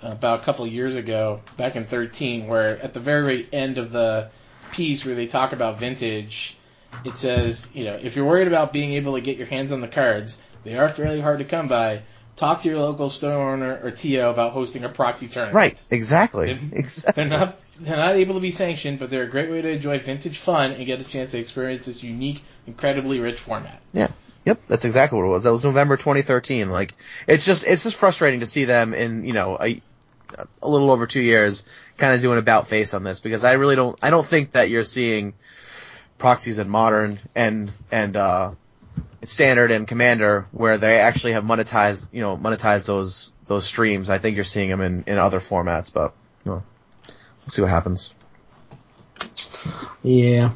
about 0.02 0.42
a 0.42 0.44
couple 0.44 0.64
of 0.64 0.72
years 0.72 0.96
ago, 0.96 1.42
back 1.58 1.76
in 1.76 1.86
13, 1.86 2.48
where 2.48 2.78
at 2.82 2.94
the 2.94 3.02
very 3.02 3.48
end 3.52 3.78
of 3.78 3.92
the 3.92 4.30
piece 4.72 5.04
where 5.06 5.16
they 5.16 5.28
talk 5.28 5.52
about 5.52 5.80
vintage, 5.80 6.56
it 7.04 7.18
says, 7.18 7.68
you 7.74 7.84
know, 7.84 8.00
if 8.02 8.16
you're 8.16 8.26
worried 8.26 8.48
about 8.48 8.72
being 8.72 8.94
able 8.94 9.16
to 9.16 9.22
get 9.22 9.36
your 9.38 9.48
hands 9.48 9.74
on 9.74 9.82
the 9.82 9.88
cards, 9.90 10.40
they 10.64 10.78
are 10.78 10.88
fairly 10.88 11.20
hard 11.20 11.40
to 11.40 11.46
come 11.46 11.68
by. 11.68 12.04
Talk 12.40 12.62
to 12.62 12.70
your 12.70 12.80
local 12.80 13.10
store 13.10 13.52
owner 13.52 13.82
or 13.84 13.92
TO 13.92 14.22
about 14.22 14.54
hosting 14.54 14.86
a 14.86 14.90
proxy 14.90 15.28
tournament. 15.28 15.56
Right. 15.56 15.84
Exactly. 15.92 16.54
They're 16.72 16.80
Exactly. 16.80 17.26
not 17.26 17.60
they're 17.82 17.98
not 17.98 18.16
able 18.16 18.36
to 18.36 18.40
be 18.40 18.52
sanctioned, 18.52 18.98
but 18.98 19.10
they're 19.10 19.24
a 19.24 19.30
great 19.30 19.52
way 19.52 19.62
to 19.62 19.70
enjoy 19.70 20.00
vintage 20.00 20.38
fun 20.38 20.72
and 20.72 20.86
get 20.86 21.02
a 21.02 21.04
chance 21.04 21.32
to 21.32 21.38
experience 21.38 21.86
this 21.86 22.02
unique, 22.02 22.42
incredibly 22.66 23.20
rich 23.20 23.42
format. 23.42 23.82
Yeah. 23.92 24.08
Yep, 24.46 24.62
that's 24.70 24.86
exactly 24.86 25.18
what 25.20 25.26
it 25.26 25.30
was. 25.30 25.44
That 25.44 25.52
was 25.52 25.66
November 25.66 25.98
2013. 25.98 26.70
Like, 26.70 26.96
it's 27.28 27.46
just, 27.46 27.68
it's 27.68 27.84
just 27.84 27.98
frustrating 27.98 28.40
to 28.40 28.46
see 28.46 28.64
them 28.64 28.94
in, 28.94 29.26
you 29.26 29.34
know, 29.34 29.58
a, 29.62 29.82
a 30.62 30.68
little 30.70 30.92
over 30.92 31.08
two 31.08 31.22
years 31.22 31.66
kind 31.98 32.14
of 32.16 32.22
doing 32.22 32.40
about 32.40 32.68
face 32.68 32.94
on 32.94 33.04
this 33.04 33.20
because 33.20 33.44
I 33.44 33.54
really 33.54 33.76
don't, 33.76 34.00
I 34.02 34.10
don't 34.12 34.26
think 34.26 34.54
that 34.54 34.70
you're 34.70 34.84
seeing 34.86 35.34
proxies 36.18 36.60
in 36.60 36.70
modern 36.70 37.20
and, 37.36 37.72
and, 37.92 38.16
uh, 38.16 38.52
standard 39.24 39.72
and 39.72 39.88
commander 39.88 40.48
where 40.52 40.78
they 40.78 41.00
actually 41.00 41.34
have 41.34 41.44
monetized, 41.44 42.10
you 42.14 42.22
know, 42.22 42.38
monetized 42.38 42.86
those, 42.86 43.34
those 43.46 43.66
streams. 43.66 44.10
I 44.10 44.18
think 44.18 44.36
you're 44.36 44.46
seeing 44.46 44.70
them 44.70 44.82
in, 44.82 45.04
in 45.08 45.18
other 45.18 45.40
formats, 45.40 45.94
but, 45.94 46.14
well, 46.46 46.64
we'll 47.08 47.50
see 47.50 47.62
what 47.62 47.70
happens. 47.70 48.14
Yeah. 50.04 50.52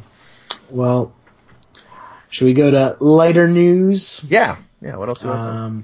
Well, 0.69 1.13
should 2.29 2.45
we 2.45 2.53
go 2.53 2.71
to 2.71 2.97
lighter 3.03 3.47
news? 3.47 4.23
Yeah. 4.27 4.57
Yeah, 4.81 4.95
what 4.95 5.09
else 5.09 5.19
do 5.21 5.27
you 5.27 5.33
want? 5.33 5.41
Um, 5.41 5.83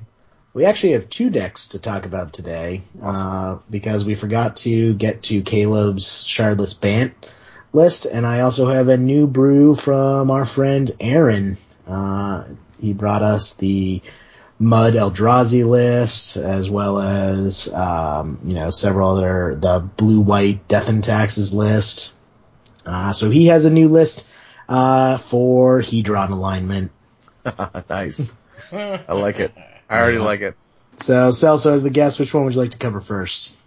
we 0.54 0.66
actually 0.66 0.94
have 0.94 1.10
two 1.10 1.30
decks 1.30 1.70
to 1.70 1.80
talk 1.80 2.06
about 2.06 2.34
today, 2.34 2.84
uh, 3.02 3.60
because 3.70 4.04
we 4.04 4.16
forgot 4.16 4.58
to 4.58 4.94
get 4.94 5.24
to 5.24 5.42
Caleb's 5.42 6.24
Shardless 6.24 6.80
Bant 6.80 7.14
list, 7.72 8.06
and 8.06 8.26
I 8.26 8.42
also 8.42 8.68
have 8.68 8.88
a 8.88 8.98
new 8.98 9.28
brew 9.28 9.76
from 9.76 10.32
our 10.32 10.46
friend 10.46 10.92
Aaron. 11.00 11.58
Uh, 11.90 12.44
he 12.80 12.94
brought 12.94 13.24
us 13.24 13.56
the 13.56 14.02
Mud 14.60 14.94
Eldrazi 14.94 15.68
list, 15.68 16.38
as 16.38 16.70
well 16.70 17.00
as, 17.00 17.74
um, 17.74 18.40
you 18.44 18.56
know, 18.56 18.70
several 18.70 19.12
other, 19.12 19.56
the 19.56 19.80
Blue-White 19.80 20.68
Death 20.68 20.90
and 20.90 21.04
Taxes 21.04 21.54
list. 21.54 22.14
Uh, 22.86 23.14
so 23.14 23.30
he 23.30 23.48
has 23.48 23.66
a 23.66 23.72
new 23.72 23.88
list, 23.88 24.28
uh, 24.68 25.18
for 25.18 25.82
Hedron 25.82 26.32
alignment. 26.32 26.92
nice. 27.90 28.36
I 28.72 29.14
like 29.14 29.40
it. 29.40 29.54
I 29.90 30.00
already 30.00 30.20
like 30.20 30.42
it. 30.42 30.56
So, 30.98 31.30
Celso 31.30 31.72
as 31.72 31.84
the 31.84 31.90
guest, 31.90 32.20
which 32.20 32.34
one 32.34 32.44
would 32.44 32.54
you 32.54 32.62
like 32.62 32.72
to 32.72 32.78
cover 32.78 33.00
first? 33.00 33.58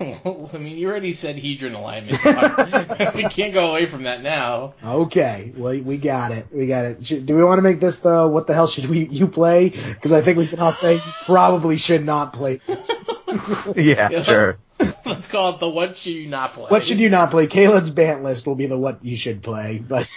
Well, 0.00 0.50
I 0.54 0.58
mean, 0.58 0.76
you 0.76 0.88
already 0.88 1.12
said 1.12 1.36
Hedron 1.36 1.74
alignment. 1.74 3.14
we 3.14 3.24
can't 3.24 3.52
go 3.54 3.70
away 3.70 3.86
from 3.86 4.04
that 4.04 4.22
now. 4.22 4.74
Okay, 4.84 5.52
well, 5.56 5.78
we 5.80 5.98
got 5.98 6.32
it. 6.32 6.46
We 6.52 6.66
got 6.66 6.84
it. 6.84 7.06
Should, 7.06 7.26
do 7.26 7.36
we 7.36 7.44
want 7.44 7.58
to 7.58 7.62
make 7.62 7.80
this 7.80 7.98
the 7.98 8.26
what 8.28 8.46
the 8.46 8.54
hell 8.54 8.66
should 8.66 8.86
we 8.86 9.06
you 9.06 9.28
play? 9.28 9.70
Because 9.70 10.12
I 10.12 10.20
think 10.22 10.38
we 10.38 10.46
can 10.46 10.60
all 10.60 10.72
say 10.72 10.94
you 10.94 11.00
probably 11.24 11.76
should 11.76 12.04
not 12.04 12.32
play 12.32 12.60
this. 12.66 12.90
yeah, 13.76 14.10
Yeah. 14.10 14.22
sure. 14.22 14.58
Let's 15.06 15.28
call 15.28 15.54
it 15.54 15.60
the 15.60 15.68
what 15.68 15.96
should 15.96 16.14
you 16.14 16.28
not 16.28 16.52
play. 16.54 16.66
What 16.66 16.84
should 16.84 16.98
you 16.98 17.08
not 17.08 17.30
play? 17.30 17.46
Caleb's 17.46 17.90
bant 17.90 18.24
list 18.24 18.46
will 18.46 18.56
be 18.56 18.66
the 18.66 18.76
what 18.76 19.04
you 19.04 19.16
should 19.16 19.42
play, 19.42 19.82
but 19.86 20.10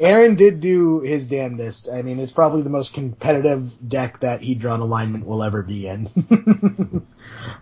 Aaron 0.00 0.34
did 0.34 0.60
do 0.60 1.00
his 1.00 1.26
damnedest. 1.26 1.88
I 1.88 2.02
mean, 2.02 2.18
it's 2.18 2.32
probably 2.32 2.62
the 2.62 2.70
most 2.70 2.94
competitive 2.94 3.88
deck 3.88 4.20
that 4.20 4.40
Hedron 4.40 4.80
alignment 4.80 5.24
will 5.24 5.42
ever 5.42 5.62
be 5.62 5.86
in. 5.86 6.95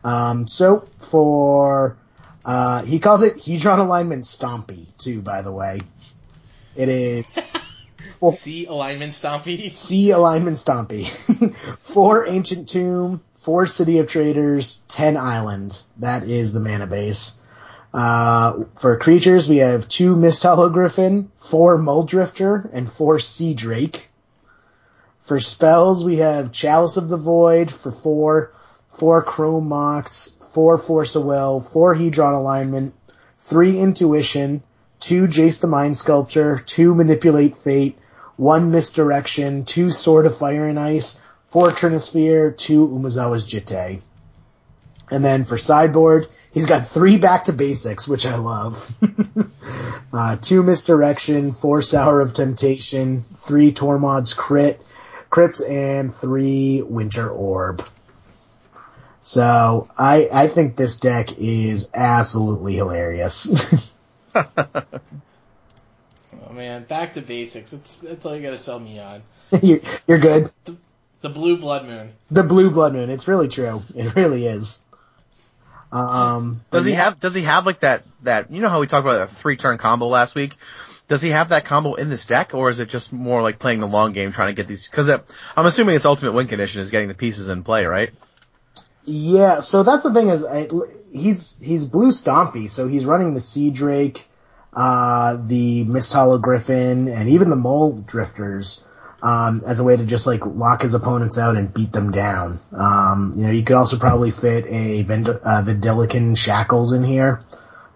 Um, 0.02 0.48
so 0.48 0.88
for, 1.10 1.96
uh, 2.44 2.84
he 2.84 2.98
calls 2.98 3.22
it 3.22 3.36
Hedron 3.36 3.78
alignment 3.78 4.24
Stompy 4.24 4.86
too, 4.98 5.22
by 5.22 5.42
the 5.42 5.52
way. 5.52 5.80
It 6.76 6.88
is 6.88 7.38
Well, 8.20 8.32
C 8.32 8.66
alignment 8.66 9.12
stompy? 9.12 9.74
C 9.74 10.10
alignment 10.10 10.56
Stompy. 10.56 11.08
four 11.78 12.26
Ancient 12.26 12.68
Tomb, 12.68 13.22
four 13.34 13.66
City 13.66 13.98
of 13.98 14.08
Traitors, 14.08 14.84
ten 14.88 15.18
Island. 15.18 15.82
That 15.98 16.24
is 16.24 16.52
the 16.52 16.60
mana 16.60 16.86
base. 16.86 17.40
Uh, 17.92 18.64
for 18.80 18.98
creatures, 18.98 19.46
we 19.46 19.58
have 19.58 19.88
two 19.88 20.16
Mist 20.16 20.42
Hollow 20.42 20.70
Griffin, 20.70 21.30
four 21.36 21.78
Muldrifter, 21.78 22.68
and 22.72 22.90
four 22.90 23.18
Sea 23.18 23.54
Drake. 23.54 24.08
For 25.20 25.38
spells, 25.38 26.02
we 26.02 26.16
have 26.16 26.50
Chalice 26.50 26.96
of 26.96 27.08
the 27.08 27.16
Void 27.16 27.70
for 27.70 27.90
four, 27.90 28.52
four 28.94 29.22
Chrome 29.22 29.68
Mox, 29.68 30.36
four 30.52 30.78
Force 30.78 31.16
of 31.16 31.24
Will, 31.24 31.60
four 31.60 31.94
Hedron 31.94 32.34
Alignment, 32.34 32.94
three 33.40 33.78
Intuition, 33.78 34.62
two 35.00 35.26
Jace 35.26 35.60
the 35.60 35.66
Mind 35.66 35.96
Sculptor, 35.96 36.58
two 36.58 36.94
Manipulate 36.94 37.56
Fate, 37.56 37.98
one 38.36 38.70
Misdirection, 38.70 39.64
two 39.64 39.90
Sword 39.90 40.26
of 40.26 40.38
Fire 40.38 40.66
and 40.66 40.78
Ice, 40.78 41.20
four 41.48 41.70
Trinisphere, 41.70 42.56
two 42.56 42.88
Umezawa's 42.88 43.44
Jitte. 43.44 44.00
And 45.10 45.24
then 45.24 45.44
for 45.44 45.58
sideboard, 45.58 46.28
he's 46.52 46.66
got 46.66 46.88
three 46.88 47.18
back 47.18 47.44
to 47.44 47.52
basics, 47.52 48.08
which 48.08 48.26
I 48.26 48.36
love. 48.36 48.90
uh, 50.12 50.36
two 50.40 50.62
Misdirection, 50.62 51.52
four 51.52 51.82
Sower 51.82 52.20
of 52.20 52.32
Temptation, 52.32 53.24
three 53.36 53.72
Tormod's 53.72 54.34
Crit, 54.34 54.80
Crypt, 55.30 55.60
and 55.60 56.14
three 56.14 56.80
Winter 56.82 57.28
Orb. 57.28 57.84
So 59.24 59.88
I 59.96 60.28
I 60.30 60.48
think 60.48 60.76
this 60.76 60.98
deck 60.98 61.38
is 61.38 61.90
absolutely 61.94 62.74
hilarious. 62.74 63.74
Oh 66.46 66.52
man, 66.52 66.84
back 66.84 67.14
to 67.14 67.22
basics. 67.22 67.70
That's 67.70 67.98
that's 67.98 68.26
all 68.26 68.36
you 68.36 68.42
gotta 68.42 68.58
sell 68.58 68.78
me 68.78 68.98
on. 68.98 69.22
you're, 69.62 69.80
you're 70.06 70.18
good. 70.18 70.52
The 71.22 71.30
blue 71.30 71.56
blood 71.56 71.86
moon. 71.86 72.12
The 72.30 72.42
blue 72.42 72.70
blood 72.70 72.92
moon. 72.92 73.08
It's 73.08 73.26
really 73.26 73.48
true. 73.48 73.82
It 73.94 74.14
really 74.14 74.46
is. 74.46 74.84
Um, 75.90 76.60
Does 76.70 76.84
he 76.84 76.90
yeah. 76.90 77.04
have? 77.04 77.20
Does 77.20 77.34
he 77.34 77.42
have 77.42 77.64
like 77.64 77.80
that? 77.80 78.02
That 78.24 78.50
you 78.50 78.60
know 78.60 78.68
how 78.68 78.80
we 78.80 78.86
talked 78.86 79.06
about 79.06 79.22
a 79.22 79.26
three 79.26 79.56
turn 79.56 79.78
combo 79.78 80.06
last 80.06 80.34
week? 80.34 80.56
Does 81.08 81.22
he 81.22 81.30
have 81.30 81.48
that 81.48 81.64
combo 81.64 81.94
in 81.94 82.10
this 82.10 82.26
deck, 82.26 82.52
or 82.52 82.68
is 82.68 82.80
it 82.80 82.90
just 82.90 83.10
more 83.10 83.40
like 83.40 83.58
playing 83.58 83.80
the 83.80 83.88
long 83.88 84.12
game, 84.12 84.32
trying 84.32 84.48
to 84.48 84.54
get 84.54 84.68
these? 84.68 84.86
Because 84.86 85.08
I'm 85.08 85.66
assuming 85.66 85.96
its 85.96 86.04
ultimate 86.04 86.32
win 86.32 86.46
condition 86.46 86.82
is 86.82 86.90
getting 86.90 87.08
the 87.08 87.14
pieces 87.14 87.48
in 87.48 87.62
play, 87.62 87.86
right? 87.86 88.12
Yeah, 89.06 89.60
so 89.60 89.82
that's 89.82 90.02
the 90.02 90.14
thing 90.14 90.28
is, 90.28 90.44
I, 90.44 90.68
he's 91.12 91.60
he's 91.60 91.84
blue 91.84 92.08
stompy, 92.08 92.70
so 92.70 92.88
he's 92.88 93.04
running 93.04 93.34
the 93.34 93.40
Sea 93.40 93.70
Drake, 93.70 94.26
uh, 94.72 95.36
the 95.46 95.84
Mist 95.84 96.12
Hollow 96.12 96.38
Griffin, 96.38 97.08
and 97.08 97.28
even 97.28 97.50
the 97.50 97.56
Muldrifters, 97.56 98.86
um, 99.22 99.62
as 99.66 99.78
a 99.78 99.84
way 99.84 99.96
to 99.96 100.06
just 100.06 100.26
like 100.26 100.46
lock 100.46 100.82
his 100.82 100.94
opponents 100.94 101.38
out 101.38 101.56
and 101.56 101.72
beat 101.72 101.92
them 101.92 102.12
down. 102.12 102.60
Um, 102.72 103.32
you 103.36 103.44
know, 103.44 103.50
you 103.50 103.62
could 103.62 103.76
also 103.76 103.98
probably 103.98 104.30
fit 104.30 104.64
a 104.68 105.02
Vend- 105.02 105.28
uh, 105.28 105.62
Shackles 106.34 106.92
in 106.92 107.04
here. 107.04 107.44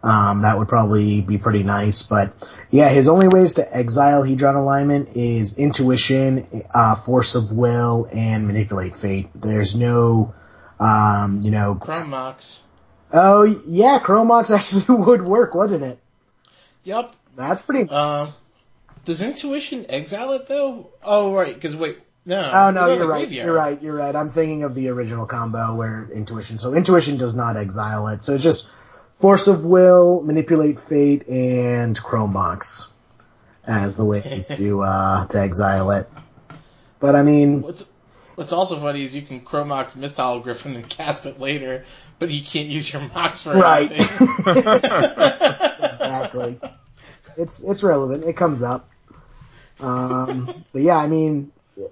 Um, 0.03 0.43
that 0.43 0.59
would 0.59 0.69
probably 0.69 1.23
be 1.23 1.39
pretty 1.39 1.65
nice, 1.65 2.05
but 2.05 2.33
yeah, 2.71 2.89
his 2.89 3.09
only 3.09 3.27
ways 3.27 3.55
to 3.55 3.77
exile 3.77 4.23
Hedron 4.23 4.55
alignment 4.55 5.17
is 5.17 5.59
intuition, 5.59 6.47
uh, 6.73 6.95
force 6.95 7.35
of 7.35 7.51
will, 7.51 8.09
and 8.13 8.47
manipulate 8.47 8.95
fate. 8.95 9.29
There's 9.35 9.75
no, 9.75 10.35
um, 10.81 11.41
you 11.43 11.51
know, 11.51 11.75
Chrome 11.75 12.11
Mox. 12.11 12.63
Oh 13.13 13.43
yeah, 13.67 13.99
Chrome 13.99 14.29
Mox 14.29 14.51
actually 14.53 14.95
would 14.95 15.23
work, 15.23 15.55
wouldn't 15.55 15.83
it? 15.85 15.99
Yep. 16.85 17.15
That's 17.37 17.63
pretty 17.63 17.83
Um, 17.83 18.17
nice. 18.17 18.43
does 19.05 19.23
intuition 19.23 19.87
exile 19.89 20.33
it 20.33 20.49
though? 20.49 20.91
Oh 21.03 21.33
right, 21.35 21.55
because 21.55 21.77
wait, 21.77 21.99
no. 22.27 22.51
Oh 22.53 22.71
no, 22.71 22.93
you're 22.93 23.07
right. 23.07 23.21
graveyard. 23.21 23.47
You're 23.47 23.55
right. 23.55 23.83
You're 23.83 23.95
right. 23.95 24.15
I'm 24.15 24.29
thinking 24.29 24.65
of 24.65 24.75
the 24.75 24.89
original 24.89 25.27
combo 25.27 25.75
where 25.75 26.09
intuition. 26.13 26.59
So 26.59 26.75
intuition 26.75 27.17
does 27.17 27.35
not 27.37 27.57
exile 27.57 28.09
it. 28.09 28.23
So 28.23 28.35
it's 28.35 28.43
just 28.43 28.71
force 29.13 29.47
of 29.49 29.65
will, 29.65 30.21
manipulate 30.23 30.79
fate, 30.81 31.29
and 31.29 31.97
Chrome 32.01 32.33
Mox 32.33 32.91
as 33.67 33.97
the 33.97 34.05
way 34.05 34.45
to 34.57 34.83
uh 34.83 35.27
to 35.27 35.41
exile 35.41 35.91
it. 35.93 36.09
But 37.01 37.15
I 37.15 37.23
mean, 37.23 37.63
What's 37.63 37.89
What's 38.39 38.53
also 38.53 38.79
funny 38.79 39.03
is 39.03 39.17
you 39.17 39.23
can 39.23 39.41
Chrome 39.41 39.67
Mox 39.67 39.97
Mist 39.97 40.17
Hollow 40.17 40.39
Griffin 40.39 40.77
and 40.77 40.89
cast 40.89 41.27
it 41.27 41.41
later, 41.41 41.85
but 42.21 42.31
you 42.31 42.41
can't 42.41 42.69
use 42.69 42.93
your 42.93 43.03
Mox 43.03 43.43
for 43.43 43.53
Right. 43.53 43.91
anything. 43.91 44.29
exactly. 45.83 46.61
It's 47.37 47.65
it's 47.65 47.83
relevant. 47.83 48.23
It 48.23 48.37
comes 48.37 48.63
up. 48.63 48.89
Um, 49.81 50.65
but 50.73 50.83
yeah, 50.83 50.99
I 50.99 51.09
mean, 51.09 51.51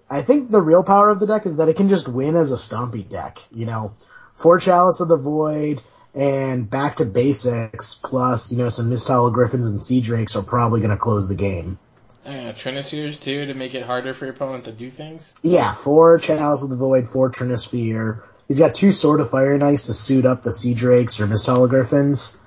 I 0.09 0.22
think 0.22 0.53
the 0.53 0.62
real 0.62 0.84
power 0.84 1.11
of 1.11 1.18
the 1.18 1.26
deck 1.26 1.47
is 1.47 1.57
that 1.57 1.68
it 1.68 1.74
can 1.74 1.88
just 1.88 2.07
win 2.07 2.36
as 2.36 2.53
a 2.53 2.55
stompy 2.55 3.09
deck. 3.09 3.40
You 3.51 3.66
know, 3.66 3.94
four 4.34 4.61
Chalice 4.61 5.01
of 5.01 5.09
the 5.09 5.16
Void 5.16 5.82
and 6.14 6.70
back 6.70 6.94
to 6.97 7.07
basics 7.07 7.94
plus 7.94 8.53
you 8.53 8.59
know 8.59 8.68
some 8.68 8.88
Mist 8.88 9.09
Hollow 9.09 9.32
Griffins 9.32 9.68
and 9.68 9.82
Sea 9.82 10.01
Drakes 10.01 10.36
are 10.36 10.44
probably 10.44 10.78
going 10.78 10.92
to 10.92 10.97
close 10.97 11.28
the 11.28 11.34
game. 11.34 11.80
Uh, 12.27 12.53
Trinispheres 12.53 13.22
too 13.22 13.47
to 13.47 13.55
make 13.55 13.74
it 13.74 13.83
harder 13.83 14.12
for 14.14 14.24
your 14.24 14.35
opponent 14.35 14.64
to 14.64 14.72
do 14.72 14.91
things. 14.91 15.35
Yeah, 15.43 15.72
four 15.74 16.18
Chalice 16.18 16.62
of 16.62 16.70
the 16.70 16.77
Void, 16.77 17.09
four 17.09 17.31
Trinisphere. 17.31 18.22
He's 18.49 18.59
got 18.59 18.74
two 18.74 18.93
Sword 18.93 19.20
of 19.20 19.31
Fire 19.31 19.62
Ice 19.62 19.87
to 19.87 19.95
suit 19.95 20.24
up 20.24 20.43
the 20.43 20.53
Sea 20.53 20.74
Drakes 20.74 21.20
or 21.20 21.27
Mist 21.27 21.47
Hollow 21.47 21.68
Griffins. 21.68 22.41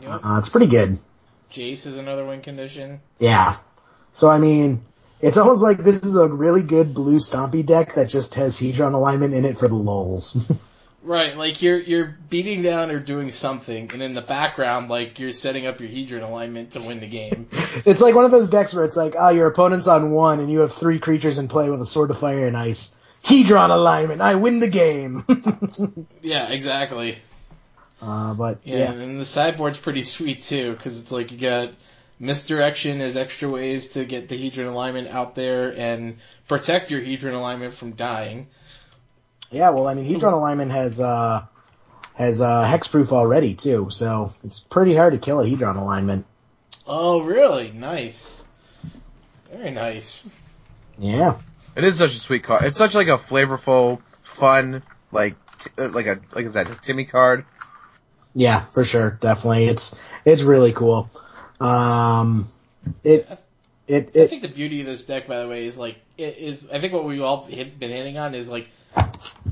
Yep. 0.00 0.10
Uh, 0.10 0.38
it's 0.38 0.48
pretty 0.48 0.66
good. 0.66 0.98
Jace 1.50 1.86
is 1.86 1.96
another 1.96 2.26
win 2.26 2.42
condition. 2.42 3.00
Yeah. 3.18 3.56
So 4.12 4.28
I 4.28 4.38
mean, 4.38 4.84
it's 5.20 5.38
almost 5.38 5.62
like 5.62 5.78
this 5.78 6.04
is 6.04 6.16
a 6.16 6.28
really 6.28 6.62
good 6.62 6.94
blue 6.94 7.18
stompy 7.18 7.64
deck 7.64 7.94
that 7.94 8.08
just 8.08 8.34
has 8.34 8.58
Hedron 8.58 8.94
alignment 8.94 9.34
in 9.34 9.44
it 9.44 9.58
for 9.58 9.68
the 9.68 9.74
lulls. 9.74 10.38
Right, 11.06 11.36
like 11.36 11.62
you're 11.62 11.78
you're 11.78 12.16
beating 12.28 12.62
down 12.62 12.90
or 12.90 12.98
doing 12.98 13.30
something, 13.30 13.90
and 13.92 14.02
in 14.02 14.14
the 14.14 14.20
background, 14.20 14.88
like 14.88 15.20
you're 15.20 15.32
setting 15.32 15.64
up 15.64 15.78
your 15.78 15.88
Hedron 15.88 16.24
alignment 16.24 16.72
to 16.72 16.80
win 16.80 16.98
the 16.98 17.06
game. 17.06 17.46
it's 17.52 18.00
like 18.00 18.16
one 18.16 18.24
of 18.24 18.32
those 18.32 18.48
decks 18.48 18.74
where 18.74 18.84
it's 18.84 18.96
like, 18.96 19.14
oh, 19.16 19.28
your 19.28 19.46
opponent's 19.46 19.86
on 19.86 20.10
one 20.10 20.40
and 20.40 20.50
you 20.50 20.60
have 20.60 20.72
three 20.72 20.98
creatures 20.98 21.38
in 21.38 21.46
play 21.46 21.70
with 21.70 21.80
a 21.80 21.86
Sword 21.86 22.10
of 22.10 22.18
Fire 22.18 22.48
and 22.48 22.56
Ice. 22.56 22.98
Hedron 23.22 23.70
alignment, 23.70 24.20
I 24.20 24.34
win 24.34 24.58
the 24.58 24.68
game. 24.68 25.24
yeah, 26.22 26.48
exactly. 26.48 27.18
uh, 28.02 28.34
but 28.34 28.58
Yeah, 28.64 28.76
yeah. 28.78 28.92
and 28.92 29.20
the 29.20 29.24
sideboard's 29.24 29.78
pretty 29.78 30.02
sweet 30.02 30.42
too, 30.42 30.72
because 30.72 31.00
it's 31.00 31.12
like 31.12 31.30
you 31.30 31.38
got 31.38 31.70
misdirection 32.18 33.00
as 33.00 33.16
extra 33.16 33.48
ways 33.48 33.90
to 33.90 34.04
get 34.04 34.28
the 34.28 34.36
Hedron 34.36 34.72
alignment 34.72 35.06
out 35.06 35.36
there 35.36 35.72
and 35.76 36.18
protect 36.48 36.90
your 36.90 37.00
Hedron 37.00 37.34
alignment 37.34 37.74
from 37.74 37.92
dying. 37.92 38.48
Yeah, 39.50 39.70
well, 39.70 39.86
I 39.86 39.94
mean, 39.94 40.04
Hedron 40.04 40.32
alignment 40.32 40.72
has, 40.72 41.00
uh, 41.00 41.44
has, 42.14 42.42
uh, 42.42 42.64
hexproof 42.64 43.12
already 43.12 43.54
too, 43.54 43.88
so 43.90 44.32
it's 44.44 44.60
pretty 44.60 44.94
hard 44.94 45.12
to 45.12 45.18
kill 45.18 45.40
a 45.40 45.46
Hedron 45.46 45.76
alignment. 45.76 46.26
Oh, 46.86 47.20
really? 47.20 47.72
Nice. 47.72 48.44
Very 49.50 49.70
nice. 49.70 50.26
Yeah. 50.98 51.38
It 51.76 51.84
is 51.84 51.98
such 51.98 52.12
a 52.12 52.18
sweet 52.18 52.42
card. 52.42 52.64
It's 52.64 52.78
such 52.78 52.94
like 52.94 53.08
a 53.08 53.18
flavorful, 53.18 54.00
fun, 54.22 54.82
like 55.12 55.34
t- 55.58 55.70
uh, 55.78 55.88
like 55.90 56.06
a 56.06 56.20
like 56.32 56.46
is 56.46 56.54
that 56.54 56.70
a 56.70 56.80
Timmy 56.80 57.04
card? 57.04 57.44
Yeah, 58.34 58.64
for 58.72 58.84
sure. 58.84 59.10
Definitely. 59.20 59.66
It's, 59.66 59.98
it's 60.24 60.42
really 60.42 60.72
cool. 60.72 61.10
Um, 61.60 62.50
it, 63.02 63.28
it, 63.86 64.10
I 64.16 64.26
think 64.26 64.42
the 64.42 64.48
beauty 64.48 64.80
of 64.80 64.86
this 64.86 65.06
deck, 65.06 65.26
by 65.26 65.40
the 65.40 65.48
way, 65.48 65.66
is 65.66 65.76
like 65.78 65.96
it 66.16 66.38
is. 66.38 66.68
I 66.70 66.80
think 66.80 66.92
what 66.92 67.04
we've 67.04 67.22
all 67.22 67.44
hit, 67.44 67.78
been 67.78 67.90
hitting 67.90 68.18
on 68.18 68.34
is 68.34 68.48
like 68.48 68.68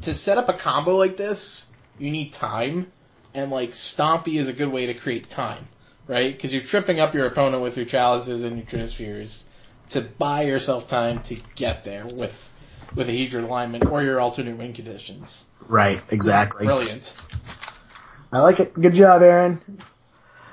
to 0.02 0.14
set 0.14 0.38
up 0.38 0.48
a 0.48 0.52
combo 0.52 0.96
like 0.96 1.16
this, 1.16 1.70
you 1.98 2.10
need 2.10 2.32
time, 2.32 2.90
and 3.32 3.50
like 3.50 3.70
Stompy 3.70 4.38
is 4.38 4.48
a 4.48 4.52
good 4.52 4.68
way 4.68 4.86
to 4.86 4.94
create 4.94 5.28
time, 5.28 5.66
right? 6.06 6.34
Because 6.34 6.52
you're 6.52 6.62
tripping 6.62 7.00
up 7.00 7.14
your 7.14 7.26
opponent 7.26 7.62
with 7.62 7.76
your 7.76 7.86
chalices 7.86 8.44
and 8.44 8.56
your 8.56 8.66
Trinispheres 8.66 9.44
to 9.90 10.00
buy 10.00 10.42
yourself 10.42 10.88
time 10.88 11.22
to 11.24 11.36
get 11.54 11.84
there 11.84 12.04
with 12.04 12.50
with 12.94 13.08
a 13.08 13.12
Hedron 13.12 13.44
alignment 13.44 13.86
or 13.86 14.02
your 14.02 14.20
alternate 14.20 14.56
win 14.56 14.72
conditions. 14.72 15.44
right, 15.66 16.00
exactly. 16.10 16.66
Brilliant. 16.66 17.22
I 18.32 18.40
like 18.40 18.60
it. 18.60 18.74
Good 18.74 18.94
job, 18.94 19.22
Aaron. 19.22 19.60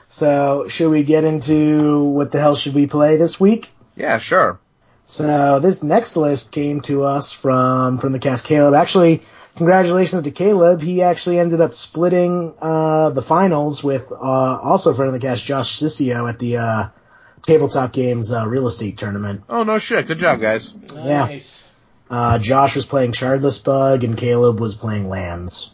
So, 0.07 0.67
should 0.67 0.89
we 0.89 1.03
get 1.03 1.23
into 1.23 2.03
what 2.03 2.31
the 2.31 2.39
hell 2.39 2.55
should 2.55 2.73
we 2.73 2.87
play 2.87 3.17
this 3.17 3.39
week? 3.39 3.69
Yeah, 3.95 4.19
sure. 4.19 4.59
So 5.03 5.59
this 5.59 5.83
next 5.83 6.15
list 6.15 6.51
came 6.51 6.81
to 6.81 7.03
us 7.03 7.31
from 7.31 7.97
from 7.97 8.13
the 8.13 8.19
cast 8.19 8.45
Caleb. 8.45 8.73
Actually, 8.73 9.23
congratulations 9.55 10.23
to 10.23 10.31
Caleb. 10.31 10.81
He 10.81 11.01
actually 11.01 11.39
ended 11.39 11.59
up 11.61 11.73
splitting 11.73 12.53
uh, 12.61 13.09
the 13.09 13.21
finals 13.21 13.83
with 13.83 14.11
uh, 14.11 14.15
also 14.15 14.93
friend 14.93 15.13
of 15.13 15.19
the 15.19 15.25
cast 15.25 15.45
Josh 15.45 15.79
Sissio 15.79 16.29
at 16.29 16.39
the 16.39 16.57
uh, 16.57 16.89
tabletop 17.41 17.91
games 17.91 18.31
uh, 18.31 18.47
real 18.47 18.67
estate 18.67 18.97
tournament. 18.97 19.43
Oh 19.49 19.63
no 19.63 19.79
shit. 19.79 20.07
Good 20.07 20.19
job, 20.19 20.39
guys. 20.39 20.73
Yeah. 20.93 21.25
Nice. 21.25 21.71
Uh, 22.09 22.39
Josh 22.39 22.75
was 22.75 22.85
playing 22.85 23.13
Shardless 23.13 23.63
Bug 23.63 24.03
and 24.03 24.17
Caleb 24.17 24.59
was 24.59 24.75
playing 24.75 25.07
Lands. 25.07 25.73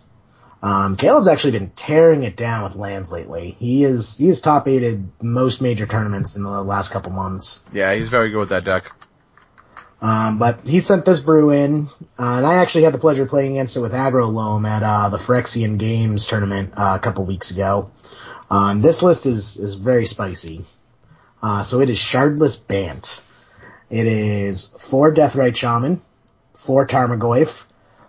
Um, 0.62 0.96
Caleb's 0.96 1.28
actually 1.28 1.52
been 1.52 1.70
tearing 1.72 2.24
it 2.24 2.36
down 2.36 2.64
with 2.64 2.76
Lands 2.76 3.12
lately. 3.12 3.56
He 3.60 3.84
is 3.84 4.18
he 4.18 4.28
is 4.28 4.42
top 4.42 4.68
aided 4.68 5.10
most 5.22 5.62
major 5.62 5.86
tournaments 5.86 6.36
in 6.36 6.44
the 6.44 6.50
last 6.64 6.92
couple 6.92 7.12
months. 7.12 7.66
Yeah, 7.72 7.94
he's 7.94 8.10
very 8.10 8.30
good 8.30 8.40
with 8.40 8.50
that 8.50 8.64
deck. 8.64 8.92
Um, 10.00 10.38
but 10.38 10.68
he 10.68 10.80
sent 10.80 11.06
this 11.06 11.20
brew 11.20 11.50
in, 11.50 11.88
uh, 12.20 12.38
and 12.38 12.46
I 12.46 12.56
actually 12.56 12.84
had 12.84 12.94
the 12.94 13.00
pleasure 13.00 13.24
of 13.24 13.30
playing 13.30 13.54
against 13.54 13.76
it 13.76 13.80
with 13.80 13.94
Aggro 13.94 14.32
Loam 14.32 14.66
at 14.66 14.84
uh, 14.84 15.10
the 15.10 15.18
Phyrexian 15.18 15.78
Games 15.80 16.28
tournament 16.28 16.74
uh, 16.78 16.94
a 16.96 17.00
couple 17.00 17.26
weeks 17.26 17.50
ago. 17.50 17.92
And 18.50 18.84
this 18.84 19.02
list 19.02 19.26
is 19.26 19.58
is 19.58 19.74
very 19.76 20.06
spicy. 20.06 20.66
Uh, 21.42 21.64
so 21.64 21.82
it 21.82 21.90
is 21.90 21.98
Shardless 21.98 22.68
Bant. 22.68 23.22
It 23.90 24.08
is 24.08 24.66
four 24.66 25.14
Deathrite 25.14 25.56
Shaman, 25.56 26.02
four 26.54 26.86
Tarmogoyf, 26.86 27.66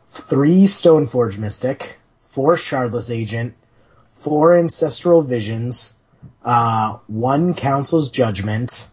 three 0.09 0.65
Stoneforge 0.65 1.39
Mystic, 1.39 1.99
four 2.21 2.57
Shardless 2.57 3.15
Agent, 3.15 3.55
four 4.11 4.57
Ancestral 4.57 5.23
Visions, 5.23 5.99
uh, 6.45 6.99
one 7.07 7.55
Council's 7.55 8.11
Judgment, 8.11 8.89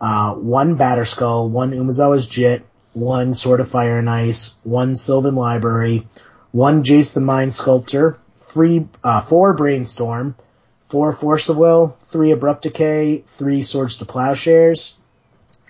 uh, 0.00 0.34
one 0.34 0.76
Batterskull, 0.76 1.50
one 1.50 1.72
Umezawa's 1.72 2.26
Jitte, 2.26 2.62
one 2.92 3.34
Sword 3.34 3.60
of 3.60 3.68
Fire 3.68 3.98
and 3.98 4.10
Ice, 4.10 4.60
one 4.64 4.96
Sylvan 4.96 5.34
Library, 5.34 6.06
one 6.52 6.82
Jace 6.82 7.14
the 7.14 7.20
Mind 7.20 7.52
Sculptor, 7.52 8.18
three, 8.38 8.86
uh, 9.04 9.20
four 9.20 9.52
Brainstorm, 9.52 10.34
four 10.80 11.12
Force 11.12 11.48
of 11.48 11.56
Will, 11.56 11.96
three 12.04 12.32
Abrupt 12.32 12.62
Decay, 12.62 13.24
three 13.26 13.62
Swords 13.62 13.98
to 13.98 14.04
Plowshares, 14.04 14.98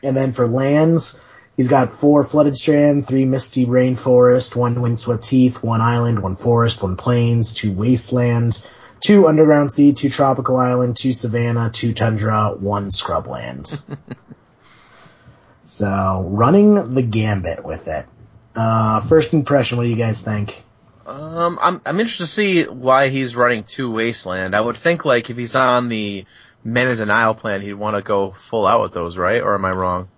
and 0.03 0.17
then 0.17 0.33
for 0.33 0.47
lands, 0.47 1.23
he's 1.57 1.69
got 1.69 1.93
four 1.93 2.25
Flooded 2.25 2.57
Strand, 2.57 3.07
three 3.07 3.27
Misty 3.27 3.67
Rainforest, 3.67 4.57
one 4.57 4.81
Windswept 4.81 5.27
Heath, 5.27 5.63
one 5.63 5.83
Island, 5.83 6.23
one 6.23 6.37
Forest, 6.37 6.83
one 6.83 6.97
Plains, 6.97 7.53
two 7.53 7.73
Wasteland, 7.73 8.67
two 9.01 9.27
Underground 9.27 9.73
Sea, 9.73 9.93
two 9.93 10.11
Tropical 10.11 10.57
Island, 10.57 10.97
two 10.97 11.13
Savannah, 11.13 11.71
two 11.71 11.93
Tundra, 11.93 12.55
one 12.59 12.89
Scrubland. 12.89 13.83
so, 15.65 16.25
running 16.29 16.95
the 16.95 17.03
gambit 17.03 17.65
with 17.65 17.89
it. 17.89 18.07
Uh, 18.55 19.01
first 19.01 19.33
impression, 19.33 19.79
what 19.79 19.85
do 19.85 19.91
you 19.91 19.97
guys 19.97 20.23
think? 20.23 20.63
Um, 21.07 21.59
I'm 21.61 21.81
I'm 21.87 21.99
interested 21.99 22.25
to 22.25 22.31
see 22.31 22.65
why 22.65 23.09
he's 23.09 23.35
running 23.35 23.65
two 23.65 23.91
Wasteland. 23.91 24.55
I 24.55 24.61
would 24.61 24.77
think 24.77 25.05
like 25.05 25.31
if 25.31 25.37
he's 25.37 25.57
on 25.57 25.89
the 25.89 26.25
Mana 26.63 26.97
Denial 26.97 27.35
plan, 27.35 27.63
he'd 27.63 27.75
want 27.75 27.97
to 27.97 28.03
go 28.03 28.31
full 28.31 28.67
out 28.67 28.83
with 28.83 28.93
those, 28.93 29.17
right? 29.17 29.43
Or 29.43 29.55
am 29.55 29.65
I 29.65 29.73
wrong? 29.73 30.09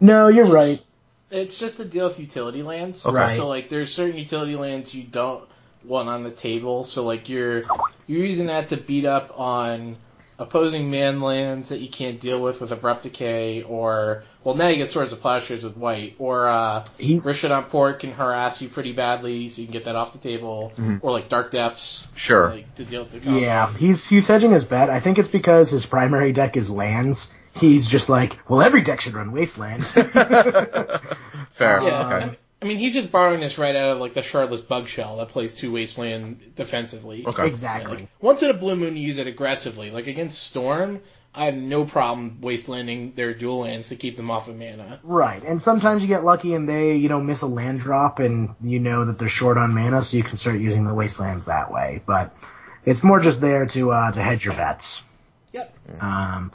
No, 0.00 0.28
you're 0.28 0.46
right. 0.46 0.82
It's 1.30 1.58
just 1.58 1.78
to 1.78 1.84
deal 1.84 2.08
with 2.08 2.20
utility 2.20 2.62
lands. 2.62 3.06
Okay. 3.06 3.16
Right. 3.16 3.36
So 3.36 3.48
like 3.48 3.68
there's 3.68 3.94
certain 3.94 4.18
utility 4.18 4.56
lands 4.56 4.92
you 4.92 5.04
don't 5.04 5.48
want 5.84 6.08
on 6.08 6.22
the 6.22 6.30
table. 6.30 6.84
So 6.84 7.04
like 7.04 7.28
you're 7.28 7.62
you're 8.06 8.24
using 8.26 8.46
that 8.46 8.68
to 8.70 8.76
beat 8.76 9.04
up 9.04 9.38
on 9.38 9.96
opposing 10.38 10.90
man 10.90 11.20
lands 11.20 11.68
that 11.68 11.78
you 11.78 11.88
can't 11.88 12.18
deal 12.18 12.40
with 12.40 12.60
with 12.60 12.72
abrupt 12.72 13.04
decay 13.04 13.62
or 13.62 14.24
well 14.42 14.56
now 14.56 14.66
you 14.66 14.76
get 14.76 14.88
swords 14.88 15.12
of 15.12 15.20
plowshares 15.20 15.62
with 15.62 15.76
white 15.76 16.16
or 16.18 16.48
uh 16.48 16.84
He, 16.98 17.20
Rishadan 17.20 17.68
Port 17.68 18.00
can 18.00 18.10
harass 18.10 18.60
you 18.60 18.68
pretty 18.68 18.92
badly 18.92 19.48
so 19.48 19.60
you 19.60 19.68
can 19.68 19.72
get 19.72 19.84
that 19.84 19.94
off 19.94 20.12
the 20.12 20.18
table 20.18 20.72
or 21.02 21.12
like 21.12 21.28
dark 21.28 21.52
depths 21.52 22.08
Sure. 22.16 22.48
like 22.50 22.74
to 22.76 22.84
deal 22.84 23.02
with 23.04 23.12
the 23.12 23.20
combo. 23.20 23.38
yeah, 23.38 23.72
he's, 23.74 24.08
he's 24.08 24.26
hedging 24.26 24.50
his 24.50 24.64
bet. 24.64 24.90
I 24.90 24.98
think 24.98 25.18
it's 25.18 25.28
because 25.28 25.70
his 25.70 25.86
primary 25.86 26.32
deck 26.32 26.56
is 26.56 26.68
lands. 26.68 27.38
He's 27.54 27.86
just 27.86 28.08
like, 28.08 28.36
well, 28.48 28.62
every 28.62 28.80
deck 28.80 29.00
should 29.02 29.12
run 29.14 29.30
Wasteland. 29.30 29.84
Fair. 31.52 31.82
Yeah, 31.82 32.06
Okay. 32.24 32.36
I- 32.62 32.64
I 32.64 32.68
mean, 32.68 32.78
he's 32.78 32.94
just 32.94 33.10
borrowing 33.10 33.40
this 33.40 33.58
right 33.58 33.74
out 33.74 33.92
of 33.92 33.98
like 33.98 34.14
the 34.14 34.20
Shardless 34.22 34.66
Bug 34.66 34.88
Shell 34.88 35.16
that 35.16 35.28
plays 35.30 35.52
two 35.54 35.72
Wasteland 35.72 36.54
defensively. 36.54 37.26
Okay. 37.26 37.46
exactly. 37.46 37.96
Like, 37.96 38.08
once 38.20 38.42
in 38.42 38.50
a 38.50 38.54
blue 38.54 38.76
moon, 38.76 38.96
you 38.96 39.06
use 39.06 39.18
it 39.18 39.26
aggressively. 39.26 39.90
Like 39.90 40.06
against 40.06 40.42
Storm, 40.42 41.00
I 41.34 41.46
have 41.46 41.54
no 41.54 41.84
problem 41.84 42.38
wastelanding 42.42 43.14
their 43.16 43.32
dual 43.34 43.60
lands 43.60 43.88
to 43.88 43.96
keep 43.96 44.16
them 44.16 44.30
off 44.30 44.48
of 44.48 44.56
mana. 44.56 45.00
Right, 45.02 45.42
and 45.42 45.60
sometimes 45.60 46.02
you 46.02 46.08
get 46.08 46.24
lucky 46.24 46.54
and 46.54 46.68
they, 46.68 46.96
you 46.96 47.08
know, 47.08 47.20
miss 47.22 47.40
a 47.42 47.46
land 47.46 47.80
drop 47.80 48.18
and 48.18 48.54
you 48.62 48.78
know 48.80 49.06
that 49.06 49.18
they're 49.18 49.28
short 49.28 49.56
on 49.58 49.74
mana, 49.74 50.02
so 50.02 50.16
you 50.18 50.22
can 50.24 50.36
start 50.36 50.58
using 50.60 50.84
the 50.84 50.92
wastelands 50.94 51.46
that 51.46 51.72
way. 51.72 52.02
But 52.06 52.34
it's 52.84 53.02
more 53.02 53.18
just 53.18 53.40
there 53.40 53.64
to 53.66 53.92
uh, 53.92 54.12
to 54.12 54.20
hedge 54.20 54.44
your 54.44 54.54
bets. 54.54 55.02
Yep. 55.52 55.74
Um, 56.00 56.52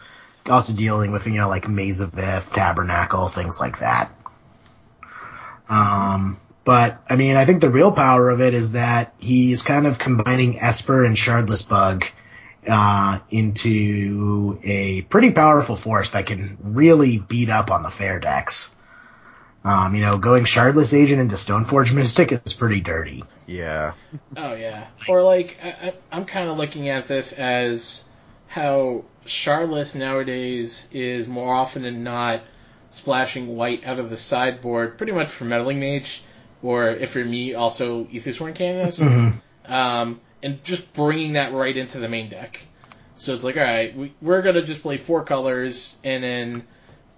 also 0.47 0.73
dealing 0.73 1.11
with 1.11 1.25
you 1.27 1.33
know 1.39 1.49
like 1.49 1.67
Maze 1.67 1.99
of 1.99 2.17
Ith, 2.17 2.53
Tabernacle, 2.53 3.27
things 3.29 3.59
like 3.59 3.79
that. 3.79 4.13
Um, 5.69 6.39
but 6.63 7.01
I 7.09 7.15
mean, 7.15 7.37
I 7.37 7.45
think 7.45 7.61
the 7.61 7.69
real 7.69 7.91
power 7.91 8.29
of 8.29 8.41
it 8.41 8.53
is 8.53 8.73
that 8.73 9.13
he's 9.19 9.63
kind 9.63 9.87
of 9.87 9.99
combining 9.99 10.59
Esper 10.59 11.05
and 11.05 11.15
Shardless 11.15 11.67
Bug 11.67 12.05
uh, 12.67 13.19
into 13.29 14.59
a 14.63 15.01
pretty 15.03 15.31
powerful 15.31 15.77
force 15.77 16.11
that 16.11 16.25
can 16.25 16.57
really 16.61 17.19
beat 17.19 17.49
up 17.49 17.71
on 17.71 17.83
the 17.83 17.89
fair 17.89 18.19
decks. 18.19 18.75
Um, 19.63 19.95
you 19.95 20.01
know, 20.01 20.17
going 20.17 20.45
Shardless 20.45 20.93
Agent 20.93 21.19
into 21.19 21.35
Stoneforge 21.35 21.93
Mystic 21.93 22.31
is 22.31 22.53
pretty 22.53 22.79
dirty. 22.79 23.23
Yeah. 23.45 23.93
Oh 24.35 24.53
yeah. 24.53 24.87
Or 25.09 25.21
like, 25.21 25.59
I, 25.63 25.69
I, 25.69 25.93
I'm 26.11 26.25
kind 26.25 26.49
of 26.49 26.57
looking 26.57 26.89
at 26.89 27.07
this 27.07 27.33
as 27.33 28.03
how 28.47 29.03
Shardless 29.25 29.95
nowadays 29.95 30.87
is 30.91 31.27
more 31.27 31.53
often 31.53 31.81
than 31.81 32.03
not 32.03 32.41
splashing 32.89 33.55
white 33.55 33.85
out 33.85 33.99
of 33.99 34.09
the 34.09 34.17
sideboard, 34.17 34.97
pretty 34.97 35.13
much 35.13 35.29
for 35.29 35.45
Meddling 35.45 35.79
Mage, 35.79 36.23
or 36.61 36.89
if 36.89 37.15
you're 37.15 37.25
me, 37.25 37.53
also 37.53 38.05
Aethersworn 38.05 38.55
Canonist. 38.55 39.01
um, 39.65 40.21
and 40.43 40.63
just 40.63 40.93
bringing 40.93 41.33
that 41.33 41.53
right 41.53 41.75
into 41.75 41.99
the 41.99 42.09
main 42.09 42.29
deck. 42.29 42.65
So 43.15 43.33
it's 43.33 43.43
like, 43.43 43.57
all 43.57 43.63
right, 43.63 43.95
we, 43.95 44.13
we're 44.21 44.41
gonna 44.41 44.61
just 44.61 44.81
play 44.81 44.97
four 44.97 45.23
colors 45.23 45.97
and 46.03 46.23
then 46.23 46.67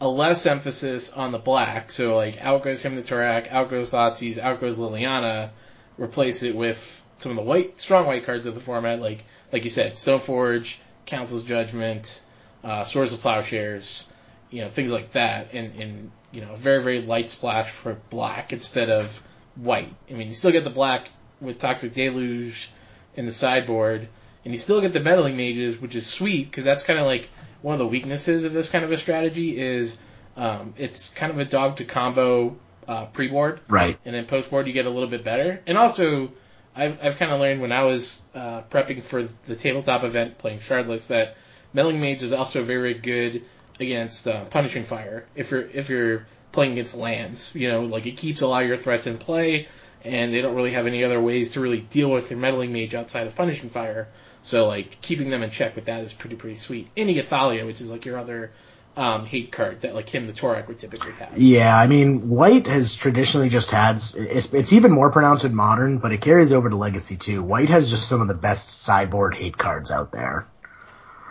a 0.02 0.08
less 0.08 0.46
emphasis 0.46 1.12
on 1.12 1.32
the 1.32 1.40
black. 1.40 1.92
So 1.92 2.16
like, 2.16 2.44
out 2.44 2.64
goes 2.64 2.82
Hymn 2.82 2.96
to 2.96 3.02
Tourach, 3.02 3.52
out 3.52 3.70
goes 3.70 3.92
Thoughtseize, 3.92 4.38
out 4.38 4.62
goes 4.62 4.78
Liliana. 4.78 5.50
Replace 5.98 6.44
it 6.44 6.56
with 6.56 7.04
some 7.18 7.32
of 7.32 7.36
the 7.36 7.44
white, 7.44 7.82
strong 7.82 8.06
white 8.06 8.26
cards 8.26 8.48
of 8.48 8.56
the 8.56 8.62
format, 8.62 9.02
like 9.02 9.26
like 9.52 9.66
you 9.66 9.70
said, 9.70 9.96
Stoneforge, 9.96 10.78
Council's 11.06 11.44
Judgment, 11.44 12.22
uh, 12.64 12.86
Swords 12.86 13.12
of 13.12 13.22
Plowshares, 13.22 14.08
you 14.50 14.62
know, 14.62 14.70
things 14.70 14.92
like 14.92 15.12
that, 15.14 15.54
and 15.54 15.80
and 15.80 16.12
you 16.32 16.42
know, 16.42 16.54
a 16.54 16.58
very 16.58 16.82
very 16.84 17.02
light 17.02 17.30
splash 17.30 17.70
for 17.70 17.96
black 18.10 18.54
instead 18.54 18.90
of 18.90 19.22
white. 19.56 19.94
I 20.10 20.14
mean, 20.14 20.28
you 20.28 20.34
still 20.34 20.52
get 20.52 20.64
the 20.64 20.70
black 20.70 21.10
with 21.42 21.60
Toxic 21.60 21.94
Deluge 21.94 22.72
in 23.16 23.26
the 23.26 23.32
sideboard, 23.32 24.08
and 24.44 24.54
you 24.54 24.60
still 24.60 24.82
get 24.82 24.94
the 24.94 25.00
meddling 25.00 25.38
mages, 25.38 25.80
which 25.80 25.96
is 25.96 26.08
sweet 26.08 26.50
because 26.50 26.64
that's 26.64 26.84
kind 26.84 27.00
of 27.00 27.06
like 27.06 27.30
one 27.62 27.74
of 27.74 27.80
the 27.80 27.88
weaknesses 27.88 28.44
of 28.46 28.54
this 28.54 28.70
kind 28.70 28.86
of 28.86 28.92
a 28.92 28.98
strategy 28.98 29.60
is 29.60 29.98
um, 30.38 30.74
it's 30.78 31.10
kind 31.10 31.32
of 31.32 31.40
a 31.40 31.46
dog 31.46 31.78
to 31.78 31.84
combo 31.86 32.56
uh, 32.88 33.06
pre-board, 33.06 33.60
Right. 33.68 34.00
and 34.06 34.16
then 34.16 34.26
post-board 34.26 34.66
you 34.66 34.74
get 34.74 34.86
a 34.86 34.90
little 34.90 35.10
bit 35.10 35.24
better. 35.24 35.62
And 35.68 35.78
also, 35.78 36.32
I've 36.76 37.04
I've 37.04 37.18
kind 37.18 37.32
of 37.32 37.40
learned 37.40 37.62
when 37.62 37.72
I 37.72 37.84
was 37.84 38.22
uh, 38.34 38.62
prepping 38.64 39.04
for 39.04 39.24
the 39.46 39.56
tabletop 39.56 40.04
event 40.04 40.38
playing 40.38 40.60
Shardless 40.60 41.08
that 41.08 41.38
meddling 41.74 42.00
mage 42.02 42.24
is 42.24 42.34
also 42.34 42.64
very 42.64 42.94
good 42.96 43.44
against 43.80 44.28
uh, 44.28 44.46
punishing 44.46 44.84
fire 44.84 45.26
if 45.36 45.52
you're 45.52 45.68
if 45.70 45.90
you're 45.90 46.26
playing 46.52 46.74
against 46.74 46.96
lands. 46.96 47.54
You 47.56 47.70
know, 47.70 47.82
like 47.82 48.06
it 48.06 48.18
keeps 48.18 48.42
a 48.42 48.48
lot 48.48 48.64
of 48.64 48.68
your 48.68 48.78
threats 48.78 49.08
in 49.08 49.18
play, 49.18 49.68
and 50.04 50.34
they 50.34 50.42
don't 50.42 50.56
really 50.56 50.72
have 50.72 50.88
any 50.88 51.04
other 51.04 51.20
ways 51.20 51.52
to 51.52 51.62
really 51.62 51.82
deal 51.82 52.10
with 52.10 52.30
your 52.30 52.40
meddling 52.40 52.74
mage 52.74 52.96
outside 52.96 53.28
of 53.28 53.36
punishing 53.36 53.70
fire. 53.70 54.08
So 54.42 54.68
like 54.68 55.02
keeping 55.02 55.30
them 55.30 55.44
in 55.44 55.52
check 55.52 55.76
with 55.76 55.86
that 55.86 56.04
is 56.04 56.14
pretty 56.14 56.36
pretty 56.36 56.58
sweet. 56.58 56.90
And 56.96 57.10
you 57.10 57.16
get 57.16 57.28
Thalia, 57.28 57.66
which 57.66 57.82
is 57.82 57.92
like 57.92 58.06
your 58.06 58.18
other 58.18 58.52
um, 58.98 59.26
hate 59.26 59.52
card 59.52 59.82
that 59.82 59.96
like 59.96 60.10
Hymn 60.10 60.28
to 60.28 60.34
Tourach 60.34 60.68
would 60.68 60.80
typically 60.80 61.14
have. 61.14 61.38
Yeah, 61.38 61.78
I 61.78 61.88
mean, 61.88 62.30
white 62.30 62.68
has 62.68 62.96
traditionally 62.96 63.50
just 63.50 63.72
had, 63.72 63.96
it's, 63.96 64.54
it's 64.54 64.74
even 64.74 64.92
more 64.92 65.10
pronounced 65.10 65.46
in 65.46 65.56
modern, 65.56 66.00
but 66.00 66.12
it 66.12 66.22
carries 66.22 66.52
over 66.52 66.70
to 66.70 66.76
legacy 66.76 67.16
too. 67.16 67.42
White 67.42 67.70
has 67.70 67.90
just 67.90 68.10
some 68.10 68.20
of 68.22 68.28
the 68.28 68.34
best 68.34 68.82
sideboard 68.82 69.36
hate 69.36 69.58
cards 69.58 69.90
out 69.90 70.12
there. 70.12 70.48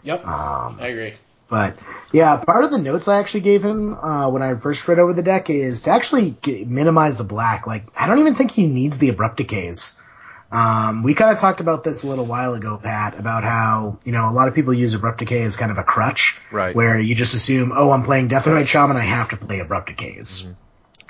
Yep, 0.03 0.27
Um, 0.27 0.79
I 0.81 0.87
agree. 0.87 1.15
But 1.49 1.79
yeah, 2.13 2.37
part 2.37 2.65
of 2.65 2.71
the 2.71 2.79
notes 2.79 3.09
I 3.09 3.19
actually 3.19 3.41
gave 3.41 3.65
him 3.65 3.95
uh, 3.95 4.31
when 4.31 4.43
I 4.43 4.55
first 4.55 4.87
read 4.87 4.99
over 4.99 5.13
the 5.13 5.23
deck 5.23 5.51
is 5.51 5.83
to 5.83 5.91
actually 5.91 6.37
g- 6.43 6.65
minimize 6.65 7.17
the 7.17 7.25
black. 7.25 7.67
Like 7.67 7.85
I 7.99 8.07
don't 8.07 8.19
even 8.19 8.35
think 8.35 8.51
he 8.51 8.67
needs 8.67 8.99
the 8.99 9.09
abrupt 9.09 9.39
decays. 9.39 10.01
Um, 10.51 11.03
we 11.03 11.15
kind 11.15 11.31
of 11.31 11.39
talked 11.39 11.61
about 11.61 11.85
this 11.85 12.05
a 12.05 12.07
little 12.07 12.25
while 12.25 12.55
ago, 12.55 12.79
Pat, 12.83 13.19
about 13.19 13.45
how, 13.45 13.99
you 14.05 14.13
know, 14.13 14.29
a 14.29 14.33
lot 14.33 14.49
of 14.49 14.55
people 14.55 14.73
use 14.73 14.95
Abrupt 14.95 15.19
Decay 15.19 15.43
as 15.43 15.59
kind 15.59 15.71
of 15.71 15.77
a 15.77 15.83
crutch. 15.83 16.41
Right. 16.51 16.75
Where 16.75 16.99
you 16.99 17.15
just 17.15 17.35
assume, 17.35 17.73
oh, 17.75 17.91
I'm 17.91 18.03
playing 18.03 18.31
Deathrite 18.31 18.67
Shaman, 18.67 18.97
I 18.97 19.03
have 19.03 19.29
to 19.31 19.37
play 19.37 19.61
Abrupt 19.61 19.89
Decays. 19.89 20.51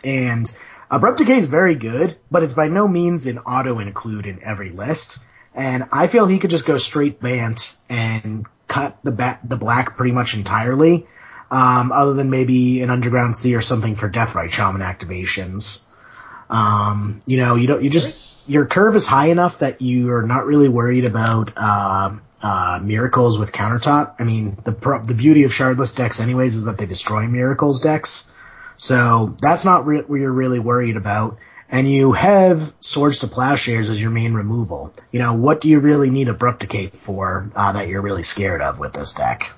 And 0.03 0.45
Abrupt 0.91 1.19
Decay 1.19 1.37
is 1.37 1.47
very 1.47 1.77
good, 1.77 2.17
but 2.31 2.43
it's 2.43 2.55
by 2.55 2.69
no 2.69 2.89
means 2.89 3.27
an 3.27 3.39
auto 3.39 3.79
include 3.79 4.27
in 4.27 4.43
every 4.43 4.71
list. 4.71 5.21
And 5.55 5.85
I 5.93 6.09
feel 6.09 6.27
he 6.27 6.41
could 6.41 6.51
just 6.51 6.67
go 6.67 6.79
straight 6.79 7.21
Bant 7.21 7.77
and 7.89 8.47
cut 8.69 8.99
the 9.03 9.13
ba- 9.13 9.41
the 9.43 9.57
black 9.57 9.97
pretty 9.97 10.13
much 10.13 10.35
entirely, 10.35 11.07
um, 11.51 11.91
other 11.91 12.15
than 12.15 12.31
maybe 12.31 12.83
an 12.83 12.91
Underground 12.91 13.35
Sea 13.35 13.57
or 13.57 13.63
something 13.63 13.97
for 13.97 14.09
Deathrite 14.09 14.53
Shaman 14.53 14.83
activations. 14.83 15.85
Um, 16.51 17.23
you 17.27 17.39
know, 17.39 17.57
you 17.57 17.67
don't, 17.67 17.83
you 17.83 17.91
just, 17.91 18.49
your 18.49 18.67
curve 18.67 18.97
is 18.97 19.07
high 19.07 19.27
enough 19.27 19.59
that 19.59 19.83
you're 19.83 20.23
not 20.23 20.47
really 20.47 20.69
worried 20.69 21.05
about, 21.05 21.51
uh, 21.57 22.17
uh, 22.41 22.79
miracles 22.83 23.39
with 23.39 23.53
countertop. 23.53 24.15
I 24.21 24.25
mean, 24.25 24.57
the 24.65 24.73
pro- 24.73 25.03
the 25.03 25.15
beauty 25.15 25.45
of 25.45 25.51
shardless 25.51 25.97
decks 25.97 26.21
anyways 26.21 26.55
is 26.55 26.67
that 26.67 26.79
they 26.79 26.87
destroy 26.87 27.27
miracles 27.27 27.81
decks. 27.81 28.33
So 28.77 29.37
that's 29.41 29.65
not 29.65 29.87
re- 29.87 30.03
what 30.03 30.21
you're 30.21 30.33
really 30.33 30.61
worried 30.61 30.97
about. 30.97 31.39
And 31.71 31.91
you 31.91 32.13
have 32.13 32.75
swords 32.81 33.21
to 33.21 33.27
plowshares 33.27 33.91
as 33.91 34.01
your 34.01 34.11
main 34.11 34.33
removal. 34.33 34.95
You 35.13 35.21
know, 35.21 35.35
what 35.35 35.61
do 35.61 35.69
you 35.69 35.81
really 35.81 36.11
need 36.11 36.29
abrupt 36.29 36.61
decay 36.61 36.89
for, 36.89 37.51
uh, 37.55 37.73
that 37.73 37.89
you're 37.89 38.01
really 38.01 38.23
scared 38.23 38.63
of 38.63 38.79
with 38.79 38.95
this 38.95 39.15
deck? 39.15 39.51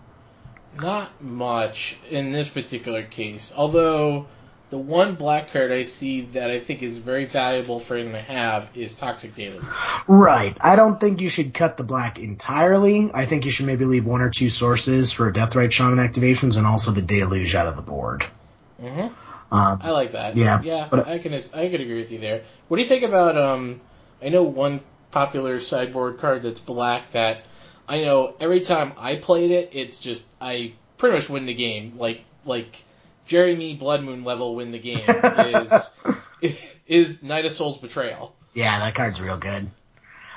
Not 0.81 1.23
much 1.23 1.99
in 2.11 2.33
this 2.33 2.49
particular 2.49 3.03
case. 3.03 3.53
Although 3.57 4.27
the 4.71 4.79
one 4.79 5.17
black 5.17 5.53
card 5.53 5.73
I 5.73 5.83
see 5.83 6.23
that 6.33 6.51
I 6.51 6.61
think 6.61 6.83
is 6.83 6.97
very 6.97 7.25
valuable 7.25 7.81
for 7.81 7.97
him 7.97 8.13
to 8.13 8.21
have 8.21 8.69
is 8.77 8.95
Toxic 8.95 9.35
Deluge. 9.35 9.65
Right. 10.07 10.57
I 10.61 10.77
don't 10.77 10.99
think 10.99 11.21
you 11.21 11.29
should 11.29 11.53
cut 11.55 11.77
the 11.77 11.85
black 11.85 12.19
entirely. 12.19 13.11
I 13.13 13.27
think 13.27 13.45
you 13.45 13.51
should 13.51 13.67
maybe 13.67 13.85
leave 13.85 14.07
one 14.07 14.21
or 14.21 14.31
two 14.31 14.49
sources 14.49 15.13
for 15.13 15.33
Deathrite 15.33 15.73
Shaman 15.73 15.99
activations 15.99 16.57
and 16.57 16.67
also 16.67 16.93
the 16.93 17.03
Deluge 17.03 17.55
out 17.55 17.67
of 17.67 17.77
the 17.77 17.83
board. 17.83 18.25
Mm-hmm. 18.81 19.13
Um, 19.53 19.81
I 19.83 19.91
like 19.91 20.13
that. 20.13 20.37
Yeah, 20.37 20.61
yeah. 20.63 20.89
but- 20.91 21.09
I 21.09 21.19
can 21.19 21.35
I 21.35 21.39
can 21.69 21.81
agree 21.81 22.01
with 22.01 22.13
you 22.13 22.19
there. 22.19 22.43
What 22.69 22.77
do 22.77 22.83
you 22.83 22.89
think 22.89 23.03
about 23.05 23.37
um? 23.37 23.81
I 24.23 24.29
know 24.29 24.43
one 24.43 24.81
popular 25.11 25.59
sideboard 25.61 26.19
card 26.19 26.43
that's 26.43 26.61
black 26.61 27.13
that 27.13 27.43
I 27.89 28.03
know 28.03 28.35
every 28.41 28.61
time 28.61 28.93
I 28.97 29.17
played 29.17 29.51
it, 29.51 29.71
it's 29.73 30.01
just 30.03 30.27
I 30.41 30.75
pretty 30.99 31.17
much 31.17 31.29
win 31.29 31.47
the 31.47 31.55
game. 31.55 31.95
Like 31.99 32.23
like 32.45 32.77
Jeremy 33.27 33.75
Blood 33.77 34.03
Moon 34.05 34.25
level 34.25 34.55
win 34.55 34.71
the 34.71 34.79
game 34.79 35.03
is 35.09 35.93
is 36.87 37.23
Night 37.23 37.45
of 37.47 37.53
Souls 37.53 37.79
Betrayal. 37.79 38.35
yeah, 38.55 38.79
that 38.81 38.95
card's 38.95 39.21
real 39.21 39.37
good. 39.39 39.71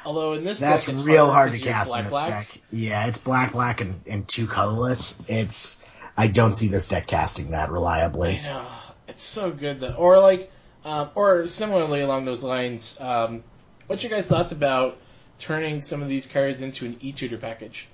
Although 0.05 0.34
in 0.34 0.43
this 0.43 0.59
That's 0.59 0.86
deck 0.86 0.95
it's 0.95 1.03
real 1.03 1.32
harder 1.32 1.51
hard 1.51 1.59
to 1.61 1.66
cast 1.66 1.89
black, 1.89 1.99
in 1.99 2.05
this 2.05 2.11
black. 2.11 2.30
deck. 2.30 2.61
Yeah, 2.72 3.05
it's 3.07 3.20
black, 3.20 3.53
black, 3.53 3.80
and, 3.80 4.01
and 4.05 4.28
two 4.28 4.47
colorless. 4.47 5.22
It's 5.30 5.84
I 6.18 6.28
don't 6.28 6.53
see 6.55 6.68
this 6.68 6.88
deck 6.89 7.07
casting 7.07 7.51
that 7.51 7.72
reliably. 7.72 8.38
I 8.39 8.41
know 8.43 8.66
it's 9.08 9.24
so 9.24 9.51
good 9.51 9.80
though. 9.80 9.93
Or 9.93 10.20
like, 10.20 10.51
um, 10.86 11.10
or 11.16 11.47
similarly 11.47 12.01
along 12.01 12.26
those 12.26 12.43
lines, 12.43 12.97
um, 12.99 13.43
what's 13.88 14.04
your 14.04 14.10
guys' 14.10 14.26
thoughts 14.26 14.51
about 14.51 14.97
turning 15.39 15.82
some 15.82 16.01
of 16.01 16.10
these 16.10 16.26
cards 16.26 16.62
into 16.62 16.86
an 16.86 16.97
e-tutor 17.01 17.38
package? 17.38 17.88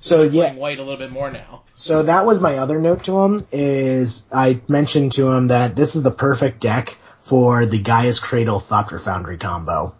So 0.00 0.22
yeah, 0.22 0.54
white 0.54 0.78
a 0.78 0.82
little 0.82 0.98
bit 0.98 1.10
more 1.10 1.30
now. 1.30 1.62
So 1.74 2.04
that 2.04 2.26
was 2.26 2.40
my 2.40 2.58
other 2.58 2.80
note 2.80 3.04
to 3.04 3.18
him 3.20 3.40
is 3.50 4.28
I 4.32 4.60
mentioned 4.68 5.12
to 5.12 5.30
him 5.30 5.48
that 5.48 5.74
this 5.74 5.96
is 5.96 6.02
the 6.02 6.10
perfect 6.10 6.60
deck 6.60 6.96
for 7.20 7.66
the 7.66 7.80
Gaea's 7.80 8.18
Cradle 8.18 8.60
Thopter 8.60 9.02
Foundry 9.02 9.38
combo. 9.38 9.94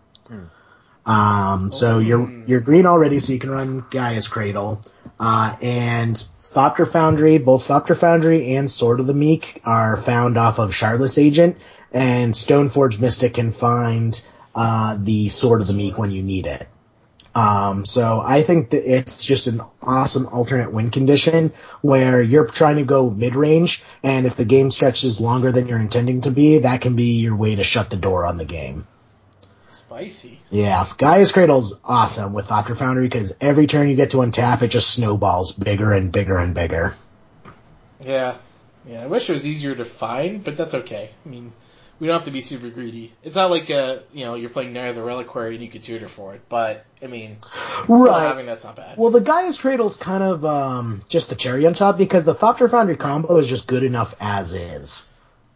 Um, 1.06 1.70
so 1.72 1.98
you're, 1.98 2.30
you're 2.46 2.60
green 2.60 2.86
already, 2.86 3.18
so 3.18 3.32
you 3.32 3.38
can 3.38 3.50
run 3.50 3.84
Gaea's 3.90 4.28
Cradle. 4.28 4.80
Uh, 5.20 5.56
and 5.60 6.26
Thopter 6.54 6.86
Foundry, 6.92 7.38
both 7.38 7.66
Thopter 7.66 7.96
Foundry 7.96 8.54
and 8.54 8.70
Sword 8.70 9.00
of 9.00 9.08
the 9.08 9.14
Meek 9.14 9.60
are 9.64 9.96
found 9.96 10.38
off 10.38 10.60
of 10.60 10.70
Shardless 10.70 11.18
Agent, 11.18 11.56
and 11.92 12.32
Stoneforge 12.32 13.00
Mystic 13.00 13.34
can 13.34 13.50
find, 13.50 14.24
uh, 14.54 14.96
the 15.00 15.28
Sword 15.30 15.60
of 15.60 15.66
the 15.66 15.72
Meek 15.72 15.98
when 15.98 16.12
you 16.12 16.22
need 16.22 16.46
it. 16.46 16.68
Um, 17.34 17.84
so 17.84 18.22
I 18.24 18.42
think 18.42 18.70
that 18.70 18.88
it's 18.88 19.24
just 19.24 19.48
an 19.48 19.62
awesome 19.82 20.28
alternate 20.28 20.72
win 20.72 20.90
condition 20.90 21.52
where 21.82 22.22
you're 22.22 22.46
trying 22.46 22.76
to 22.76 22.84
go 22.84 23.10
mid 23.10 23.34
range, 23.34 23.82
and 24.04 24.24
if 24.24 24.36
the 24.36 24.44
game 24.44 24.70
stretches 24.70 25.20
longer 25.20 25.50
than 25.50 25.66
you're 25.66 25.80
intending 25.80 26.20
to 26.20 26.30
be, 26.30 26.60
that 26.60 26.80
can 26.80 26.94
be 26.94 27.20
your 27.20 27.34
way 27.34 27.56
to 27.56 27.64
shut 27.64 27.90
the 27.90 27.96
door 27.96 28.24
on 28.24 28.38
the 28.38 28.44
game. 28.44 28.86
Spicy. 29.94 30.40
Yeah, 30.50 30.88
Gaea's 30.98 31.30
Cradle's 31.30 31.78
awesome 31.84 32.32
with 32.32 32.46
Thopter 32.46 32.76
Foundry 32.76 33.04
because 33.04 33.36
every 33.40 33.68
turn 33.68 33.88
you 33.88 33.94
get 33.94 34.10
to 34.10 34.16
untap, 34.18 34.62
it 34.62 34.68
just 34.68 34.90
snowballs 34.90 35.52
bigger 35.52 35.92
and 35.92 36.10
bigger 36.10 36.36
and 36.36 36.52
bigger. 36.52 36.96
Yeah, 38.04 38.36
yeah. 38.84 39.04
I 39.04 39.06
wish 39.06 39.30
it 39.30 39.34
was 39.34 39.46
easier 39.46 39.72
to 39.76 39.84
find, 39.84 40.42
but 40.42 40.56
that's 40.56 40.74
okay. 40.74 41.10
I 41.24 41.28
mean, 41.28 41.52
we 42.00 42.08
don't 42.08 42.14
have 42.14 42.24
to 42.24 42.32
be 42.32 42.40
super 42.40 42.70
greedy. 42.70 43.12
It's 43.22 43.36
not 43.36 43.52
like 43.52 43.70
uh, 43.70 43.98
you 44.12 44.24
know, 44.24 44.34
you're 44.34 44.50
playing 44.50 44.76
of 44.76 44.96
the 44.96 45.02
Reliquary 45.02 45.54
and 45.54 45.62
you 45.62 45.70
could 45.70 45.84
tutor 45.84 46.08
for 46.08 46.34
it. 46.34 46.42
But 46.48 46.84
I 47.00 47.06
mean, 47.06 47.36
Right. 47.86 48.20
having 48.26 48.46
that's 48.46 48.64
not 48.64 48.74
bad. 48.74 48.98
Well, 48.98 49.12
the 49.12 49.20
Gaea's 49.20 49.58
Cradle's 49.58 49.94
kind 49.94 50.24
of 50.24 50.44
um, 50.44 51.02
just 51.08 51.28
the 51.28 51.36
cherry 51.36 51.66
on 51.68 51.74
top 51.74 51.98
because 51.98 52.24
the 52.24 52.34
Thopter 52.34 52.68
Foundry 52.68 52.96
combo 52.96 53.36
is 53.36 53.48
just 53.48 53.68
good 53.68 53.84
enough 53.84 54.16
as 54.18 54.54
is. 54.54 55.13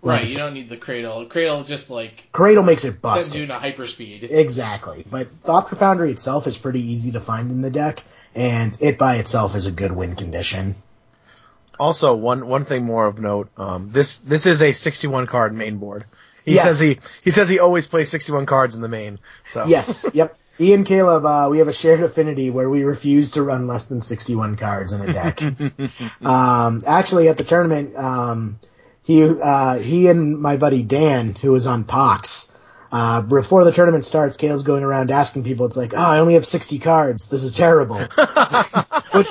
Right. 0.08 0.26
You 0.28 0.36
don't 0.36 0.54
need 0.54 0.68
the 0.68 0.76
cradle. 0.76 1.26
Cradle 1.26 1.64
just 1.64 1.90
like 1.90 2.28
Cradle 2.32 2.62
makes 2.64 2.84
it 2.84 2.90
sends 2.92 3.00
busted. 3.02 3.34
you 3.34 3.42
into 3.42 3.54
hyperspeed. 3.54 4.30
Exactly. 4.30 5.04
But 5.10 5.40
Thopter 5.42 5.76
Foundry 5.78 6.10
itself 6.12 6.46
is 6.46 6.58
pretty 6.58 6.80
easy 6.80 7.12
to 7.12 7.20
find 7.20 7.50
in 7.50 7.62
the 7.62 7.70
deck, 7.70 8.02
and 8.34 8.76
it 8.80 8.98
by 8.98 9.16
itself 9.16 9.54
is 9.54 9.66
a 9.66 9.72
good 9.72 9.92
win 9.92 10.16
condition. 10.16 10.76
Also, 11.78 12.14
one 12.16 12.46
one 12.46 12.64
thing 12.64 12.84
more 12.84 13.06
of 13.06 13.20
note. 13.20 13.50
Um, 13.56 13.90
this 13.92 14.18
this 14.18 14.46
is 14.46 14.62
a 14.62 14.72
61 14.72 15.26
card 15.26 15.54
main 15.54 15.78
board. 15.78 16.04
He 16.44 16.54
Yes. 16.54 16.64
says 16.64 16.80
he 16.80 16.98
he 17.22 17.30
says 17.30 17.48
he 17.48 17.58
always 17.58 17.86
plays 17.86 18.08
61 18.10 18.46
cards 18.46 18.74
in 18.74 18.80
the 18.82 18.88
main. 18.88 19.18
So 19.44 19.66
Yes, 19.66 20.06
yep. 20.14 20.36
Ian 20.60 20.82
Caleb, 20.82 21.24
uh, 21.24 21.46
we 21.52 21.58
have 21.58 21.68
a 21.68 21.72
shared 21.72 22.00
affinity 22.00 22.50
where 22.50 22.68
we 22.68 22.82
refuse 22.82 23.30
to 23.32 23.42
run 23.42 23.68
less 23.68 23.86
than 23.86 24.00
61 24.00 24.56
cards 24.56 24.92
in 24.92 25.08
a 25.08 25.12
deck. 25.12 25.40
um, 26.20 26.82
actually 26.84 27.28
at 27.28 27.38
the 27.38 27.44
tournament, 27.44 27.94
um, 27.96 28.58
he, 29.08 29.24
uh, 29.24 29.78
he 29.78 30.08
and 30.08 30.38
my 30.38 30.58
buddy 30.58 30.82
Dan, 30.82 31.34
who 31.34 31.52
was 31.52 31.66
on 31.66 31.84
Pox, 31.84 32.54
uh, 32.92 33.22
before 33.22 33.64
the 33.64 33.72
tournament 33.72 34.04
starts, 34.04 34.36
Caleb's 34.36 34.64
going 34.64 34.84
around 34.84 35.10
asking 35.10 35.44
people, 35.44 35.64
it's 35.64 35.78
like, 35.78 35.94
oh, 35.94 35.96
I 35.96 36.18
only 36.18 36.34
have 36.34 36.44
60 36.44 36.78
cards. 36.78 37.30
This 37.30 37.42
is 37.42 37.56
terrible. 37.56 37.96
what, 37.96 39.26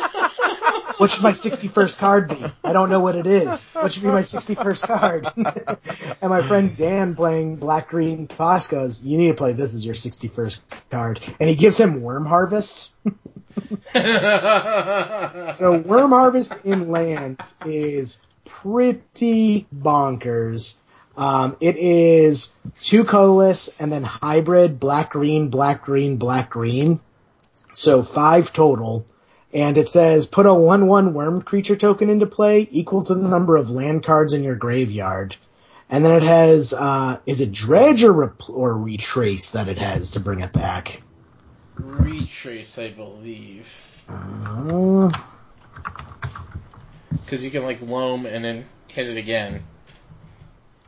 what 0.97 1.11
should 1.11 1.21
my 1.21 1.33
61st 1.33 1.97
card 1.99 2.29
be? 2.29 2.43
I 2.63 2.73
don't 2.73 2.89
know 2.89 3.01
what 3.01 3.15
it 3.15 3.27
is. 3.27 3.65
What 3.65 3.93
should 3.93 4.01
be 4.01 4.09
my 4.09 4.21
61st 4.21 4.81
card? 4.81 5.27
and 6.23 6.29
my 6.31 6.41
friend 6.41 6.75
Dan 6.75 7.15
playing 7.15 7.57
Black 7.57 7.89
Green 7.89 8.25
Pox 8.25 8.65
goes, 8.65 9.03
you 9.03 9.19
need 9.19 9.27
to 9.27 9.35
play 9.35 9.53
this 9.53 9.75
as 9.75 9.85
your 9.85 9.93
61st 9.93 10.59
card. 10.89 11.21
And 11.39 11.47
he 11.47 11.55
gives 11.55 11.77
him 11.77 12.01
Worm 12.01 12.25
Harvest. 12.25 12.95
So 13.93 15.79
Worm 15.79 16.11
Harvest 16.11 16.63
in 16.65 16.89
lands 16.89 17.55
is 17.65 18.21
pretty 18.61 19.67
bonkers. 19.75 20.77
Um, 21.15 21.57
it 21.59 21.77
is 21.77 22.55
two 22.79 23.03
colorless 23.03 23.69
and 23.79 23.91
then 23.91 24.03
hybrid 24.03 24.79
black 24.79 25.11
green, 25.11 25.49
black 25.49 25.83
green, 25.83 26.17
black 26.17 26.49
green. 26.49 26.99
So 27.73 28.03
five 28.03 28.53
total. 28.53 29.05
And 29.53 29.77
it 29.77 29.89
says 29.89 30.25
put 30.25 30.45
a 30.45 30.53
one 30.53 30.87
one 30.87 31.13
worm 31.13 31.41
creature 31.41 31.75
token 31.75 32.09
into 32.09 32.25
play 32.25 32.67
equal 32.71 33.03
to 33.03 33.15
the 33.15 33.27
number 33.27 33.55
of 33.55 33.69
land 33.69 34.03
cards 34.03 34.33
in 34.33 34.43
your 34.43 34.55
graveyard. 34.55 35.35
And 35.89 36.03
then 36.03 36.11
it 36.11 36.23
has, 36.23 36.73
uh, 36.73 37.19
is 37.25 37.39
it 37.39 37.53
dredge 37.53 38.03
or, 38.03 38.11
rep- 38.11 38.49
or 38.49 38.77
retrace 38.77 39.51
that 39.51 39.69
it 39.69 39.77
has 39.77 40.11
to 40.11 40.19
bring 40.19 40.41
it 40.41 40.51
back? 40.51 41.01
Retrace, 41.75 42.77
I 42.77 42.89
believe, 42.89 43.71
Uh, 44.09 45.09
because 47.11 47.43
you 47.43 47.51
can 47.51 47.63
like 47.63 47.81
loam 47.81 48.25
and 48.25 48.43
then 48.43 48.65
hit 48.87 49.07
it 49.07 49.17
again. 49.17 49.63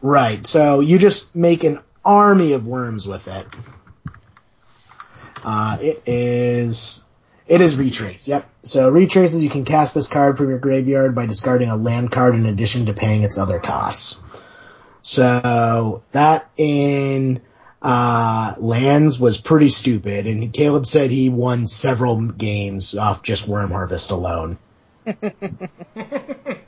Right. 0.02 0.46
So 0.48 0.80
you 0.80 0.98
just 0.98 1.36
make 1.36 1.64
an 1.64 1.80
army 2.04 2.54
of 2.54 2.66
worms 2.66 3.08
with 3.08 3.28
it. 3.28 3.46
Uh, 5.44 5.78
it 5.82 6.04
is, 6.06 7.04
it 7.48 7.62
is 7.62 7.76
retrace. 7.76 8.28
Yep. 8.28 8.50
So 8.64 8.92
retraces, 8.92 9.44
you 9.44 9.50
can 9.50 9.66
cast 9.66 9.94
this 9.94 10.08
card 10.08 10.38
from 10.38 10.50
your 10.50 10.60
graveyard 10.60 11.16
by 11.16 11.26
discarding 11.26 11.70
a 11.70 11.76
land 11.76 12.12
card 12.12 12.36
in 12.36 12.46
addition 12.46 12.86
to 12.88 12.94
paying 12.94 13.24
its 13.24 13.38
other 13.38 13.60
costs. 13.60 14.24
So 15.02 16.04
that 16.12 16.50
in, 16.58 17.42
uh, 17.82 18.56
lands 18.58 19.20
was 19.20 19.40
pretty 19.40 19.70
stupid 19.70 20.28
and 20.28 20.52
Caleb 20.52 20.86
said 20.86 21.10
he 21.10 21.30
won 21.30 21.66
several 21.66 22.20
games 22.20 22.98
off 22.98 23.24
just 23.24 23.48
worm 23.48 23.72
harvest 23.72 24.12
alone. 24.12 24.58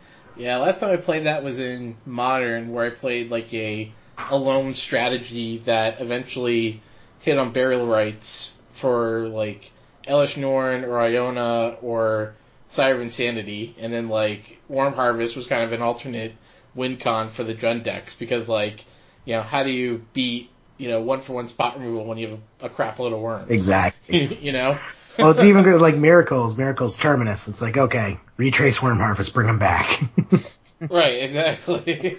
Yeah, 0.42 0.58
last 0.58 0.80
time 0.80 0.90
I 0.90 0.98
played 0.98 1.26
that 1.26 1.44
was 1.44 1.60
in 1.60 1.98
Modern, 2.04 2.72
where 2.72 2.86
I 2.86 2.90
played 2.90 3.30
like 3.30 3.54
a 3.54 3.92
a 4.18 4.36
lone 4.36 4.74
strategy 4.74 5.60
that 5.66 6.02
eventually 6.02 6.82
hit 7.20 7.38
on 7.38 7.52
burial 7.52 7.86
rites 7.86 8.60
for 8.72 9.28
like 9.28 9.72
Elesh 10.08 10.38
Norn 10.38 10.84
or 10.84 11.00
Iona 11.00 11.76
or 11.82 12.34
Sire 12.70 12.96
of 12.96 13.02
Insanity, 13.02 13.76
and 13.80 13.94
then 13.94 14.10
like 14.10 14.60
Worm 14.68 14.94
Harvest 14.94 15.36
was 15.36 15.46
kind 15.46 15.64
of 15.64 15.74
an 15.74 15.84
alternate 15.84 16.34
win 16.74 16.98
con 16.98 17.30
for 17.30 17.44
the 17.44 17.54
Jund 17.54 17.84
decks 17.84 18.16
because 18.16 18.50
like, 18.50 18.86
you 19.26 19.36
know, 19.36 19.44
how 19.44 19.64
do 19.64 19.72
you 19.72 20.04
beat, 20.14 20.50
you 20.82 20.90
know, 20.90 21.00
one 21.00 21.22
for 21.22 21.34
one 21.34 21.48
spot 21.48 21.78
removal 21.78 22.06
when 22.06 22.18
you 22.18 22.28
have 22.30 22.40
a, 22.62 22.66
a 22.66 22.70
crap 22.70 22.98
load 22.98 23.14
of 23.14 23.20
worms? 23.20 23.52
Exactly. 23.52 24.26
you 24.42 24.52
know? 24.52 24.80
well, 25.18 25.30
it's 25.30 25.44
even 25.44 25.64
good 25.64 25.80
like 25.80 25.96
Miracles, 25.96 26.58
Miracles 26.58 26.98
Terminus. 26.98 27.48
It's 27.48 27.62
like, 27.62 27.78
okay, 27.78 28.20
retrace 28.36 28.82
Worm 28.82 28.98
Harvest, 28.98 29.34
bring 29.34 29.48
him 29.48 29.60
back. 29.60 30.02
right, 30.90 31.22
exactly. 31.22 32.18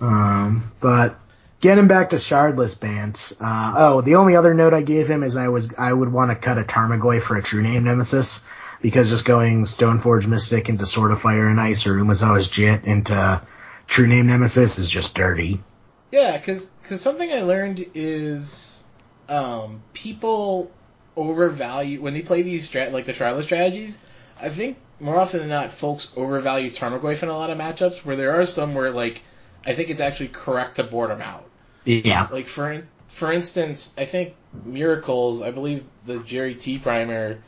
um, 0.00 0.70
but 0.80 1.16
getting 1.60 1.86
back 1.86 2.10
to 2.10 2.16
Shardless 2.16 2.78
Bant, 2.78 3.32
uh, 3.40 3.74
oh, 3.78 4.00
the 4.02 4.16
only 4.16 4.36
other 4.36 4.52
note 4.52 4.74
I 4.74 4.82
gave 4.82 5.08
him 5.08 5.22
is 5.22 5.36
I 5.36 5.48
was, 5.48 5.74
I 5.78 5.90
would 5.90 6.12
want 6.12 6.30
to 6.30 6.34
cut 6.34 6.58
a 6.58 6.62
Tarmogoyf 6.62 7.22
for 7.22 7.38
a 7.38 7.42
True 7.42 7.62
Name 7.62 7.84
Nemesis, 7.84 8.46
because 8.82 9.08
just 9.08 9.24
going 9.24 9.62
Stoneforge 9.62 10.26
Mystic 10.26 10.68
into 10.68 10.84
Sword 10.84 11.12
of 11.12 11.22
Fire 11.22 11.48
and 11.48 11.58
Ice 11.58 11.86
or 11.86 11.94
Umezawa's 11.94 12.48
Jitte 12.48 12.84
into 12.84 13.40
True 13.86 14.06
Name 14.06 14.26
Nemesis 14.26 14.78
is 14.78 14.90
just 14.90 15.14
dirty. 15.14 15.62
Yeah, 16.10 16.36
because 16.36 16.70
cause 16.84 17.00
something 17.00 17.32
I 17.32 17.42
learned 17.42 17.86
is 17.94 18.84
um, 19.28 19.82
people 19.92 20.70
overvalue 21.16 22.00
when 22.00 22.14
they 22.14 22.22
play 22.22 22.42
these 22.42 22.68
strat 22.70 22.92
like 22.92 23.04
the 23.04 23.12
Shardless 23.12 23.44
strategies. 23.44 23.98
I 24.40 24.48
think 24.48 24.78
more 25.00 25.18
often 25.18 25.40
than 25.40 25.48
not, 25.48 25.72
folks 25.72 26.10
overvalue 26.16 26.70
Tarmogoyf 26.70 27.22
in 27.22 27.28
a 27.28 27.36
lot 27.36 27.50
of 27.50 27.58
matchups. 27.58 28.04
Where 28.04 28.16
there 28.16 28.40
are 28.40 28.46
some 28.46 28.74
where 28.74 28.90
like 28.90 29.22
I 29.64 29.74
think 29.74 29.90
it's 29.90 30.00
actually 30.00 30.28
correct 30.28 30.76
to 30.76 30.84
board 30.84 31.10
them 31.10 31.22
out. 31.22 31.48
Yeah. 31.84 32.28
Like 32.30 32.46
for 32.46 32.82
for 33.08 33.32
instance, 33.32 33.92
I 33.98 34.04
think 34.04 34.34
Miracles. 34.64 35.42
I 35.42 35.50
believe 35.50 35.84
the 36.04 36.18
Jerry 36.20 36.54
T 36.54 36.78
primer. 36.78 37.38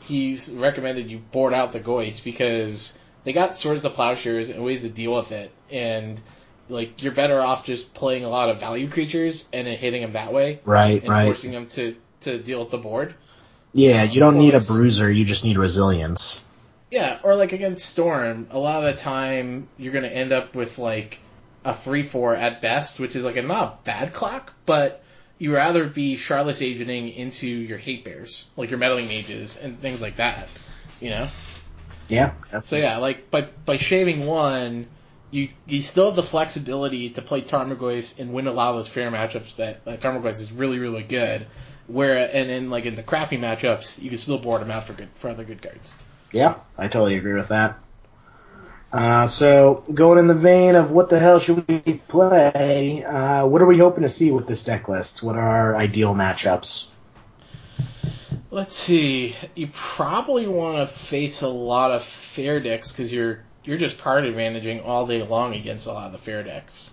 He 0.00 0.38
recommended 0.52 1.10
you 1.10 1.18
board 1.18 1.54
out 1.54 1.72
the 1.72 1.80
Goyfs 1.80 2.22
because 2.22 2.96
they 3.24 3.32
got 3.32 3.56
swords 3.56 3.86
of 3.86 3.94
plowshares 3.94 4.50
and 4.50 4.62
ways 4.62 4.82
to 4.82 4.90
deal 4.90 5.14
with 5.14 5.32
it, 5.32 5.50
and 5.70 6.20
like 6.68 7.02
you're 7.02 7.12
better 7.12 7.40
off 7.40 7.64
just 7.64 7.94
playing 7.94 8.24
a 8.24 8.28
lot 8.28 8.50
of 8.50 8.58
value 8.58 8.88
creatures 8.88 9.48
and 9.52 9.66
then 9.66 9.76
hitting 9.76 10.02
them 10.02 10.12
that 10.12 10.32
way, 10.32 10.60
Right, 10.64 11.02
and 11.02 11.10
right. 11.10 11.24
forcing 11.26 11.52
them 11.52 11.68
to 11.70 11.96
to 12.22 12.38
deal 12.38 12.60
with 12.60 12.70
the 12.70 12.78
board. 12.78 13.14
Yeah, 13.72 14.04
you 14.04 14.20
don't 14.20 14.38
need 14.38 14.54
a 14.54 14.60
bruiser, 14.60 15.10
you 15.10 15.24
just 15.24 15.44
need 15.44 15.58
resilience. 15.58 16.44
Yeah, 16.90 17.18
or 17.22 17.34
like 17.34 17.52
against 17.52 17.86
Storm, 17.86 18.46
a 18.50 18.58
lot 18.58 18.84
of 18.84 18.94
the 18.94 19.00
time 19.00 19.68
you're 19.78 19.92
gonna 19.92 20.06
end 20.08 20.32
up 20.32 20.54
with 20.54 20.78
like 20.78 21.18
a 21.64 21.74
three 21.74 22.02
four 22.02 22.36
at 22.36 22.60
best, 22.60 23.00
which 23.00 23.16
is 23.16 23.24
like 23.24 23.36
a 23.36 23.42
not 23.42 23.84
bad 23.84 24.12
clock, 24.12 24.52
but 24.64 25.02
you 25.38 25.52
rather 25.54 25.86
be 25.86 26.16
Shardless 26.16 26.62
agenting 26.64 27.08
into 27.08 27.46
your 27.46 27.78
hate 27.78 28.04
bears, 28.04 28.48
like 28.56 28.70
your 28.70 28.78
meddling 28.78 29.08
mages 29.08 29.56
and 29.56 29.80
things 29.80 30.00
like 30.00 30.16
that. 30.16 30.48
You 31.00 31.10
know? 31.10 31.28
Yeah. 32.08 32.32
So 32.62 32.76
yeah, 32.76 32.98
like 32.98 33.30
by 33.30 33.48
by 33.66 33.76
shaving 33.76 34.26
one, 34.26 34.86
you 35.34 35.48
you 35.66 35.82
still 35.82 36.06
have 36.06 36.16
the 36.16 36.22
flexibility 36.22 37.10
to 37.10 37.22
play 37.22 37.42
Tarmogoyfs 37.42 38.18
and 38.20 38.32
win 38.32 38.46
a 38.46 38.52
lot 38.52 38.70
of 38.70 38.76
those 38.76 38.88
fair 38.88 39.10
matchups 39.10 39.56
that, 39.56 39.84
that 39.84 40.00
Tarmogoyfs 40.00 40.40
is 40.40 40.52
really 40.52 40.78
really 40.78 41.02
good. 41.02 41.46
Where 41.86 42.16
and 42.16 42.48
then 42.48 42.70
like 42.70 42.86
in 42.86 42.94
the 42.94 43.02
crappy 43.02 43.36
matchups, 43.36 44.00
you 44.00 44.08
can 44.08 44.18
still 44.18 44.38
board 44.38 44.60
them 44.60 44.70
out 44.70 44.84
for 44.84 44.92
good 44.92 45.08
for 45.16 45.28
other 45.28 45.44
good 45.44 45.60
cards. 45.60 45.94
Yeah, 46.32 46.54
I 46.78 46.88
totally 46.88 47.16
agree 47.16 47.34
with 47.34 47.48
that. 47.48 47.78
Uh, 48.92 49.26
so 49.26 49.82
going 49.92 50.20
in 50.20 50.28
the 50.28 50.34
vein 50.34 50.76
of 50.76 50.92
what 50.92 51.10
the 51.10 51.18
hell 51.18 51.40
should 51.40 51.66
we 51.66 51.80
play, 52.06 53.02
uh, 53.04 53.44
what 53.44 53.60
are 53.60 53.66
we 53.66 53.76
hoping 53.76 54.04
to 54.04 54.08
see 54.08 54.30
with 54.30 54.46
this 54.46 54.64
deck 54.64 54.88
list? 54.88 55.20
What 55.20 55.34
are 55.34 55.42
our 55.42 55.76
ideal 55.76 56.14
matchups? 56.14 56.90
Let's 58.52 58.76
see. 58.76 59.34
You 59.56 59.68
probably 59.72 60.46
want 60.46 60.78
to 60.78 60.86
face 60.86 61.42
a 61.42 61.48
lot 61.48 61.90
of 61.90 62.04
fair 62.04 62.60
decks 62.60 62.92
because 62.92 63.12
you're 63.12 63.40
you're 63.64 63.78
just 63.78 63.98
card 63.98 64.24
advantaging 64.24 64.84
all 64.86 65.06
day 65.06 65.22
long 65.22 65.54
against 65.54 65.86
a 65.86 65.92
lot 65.92 66.06
of 66.06 66.12
the 66.12 66.18
fair 66.18 66.42
decks. 66.42 66.92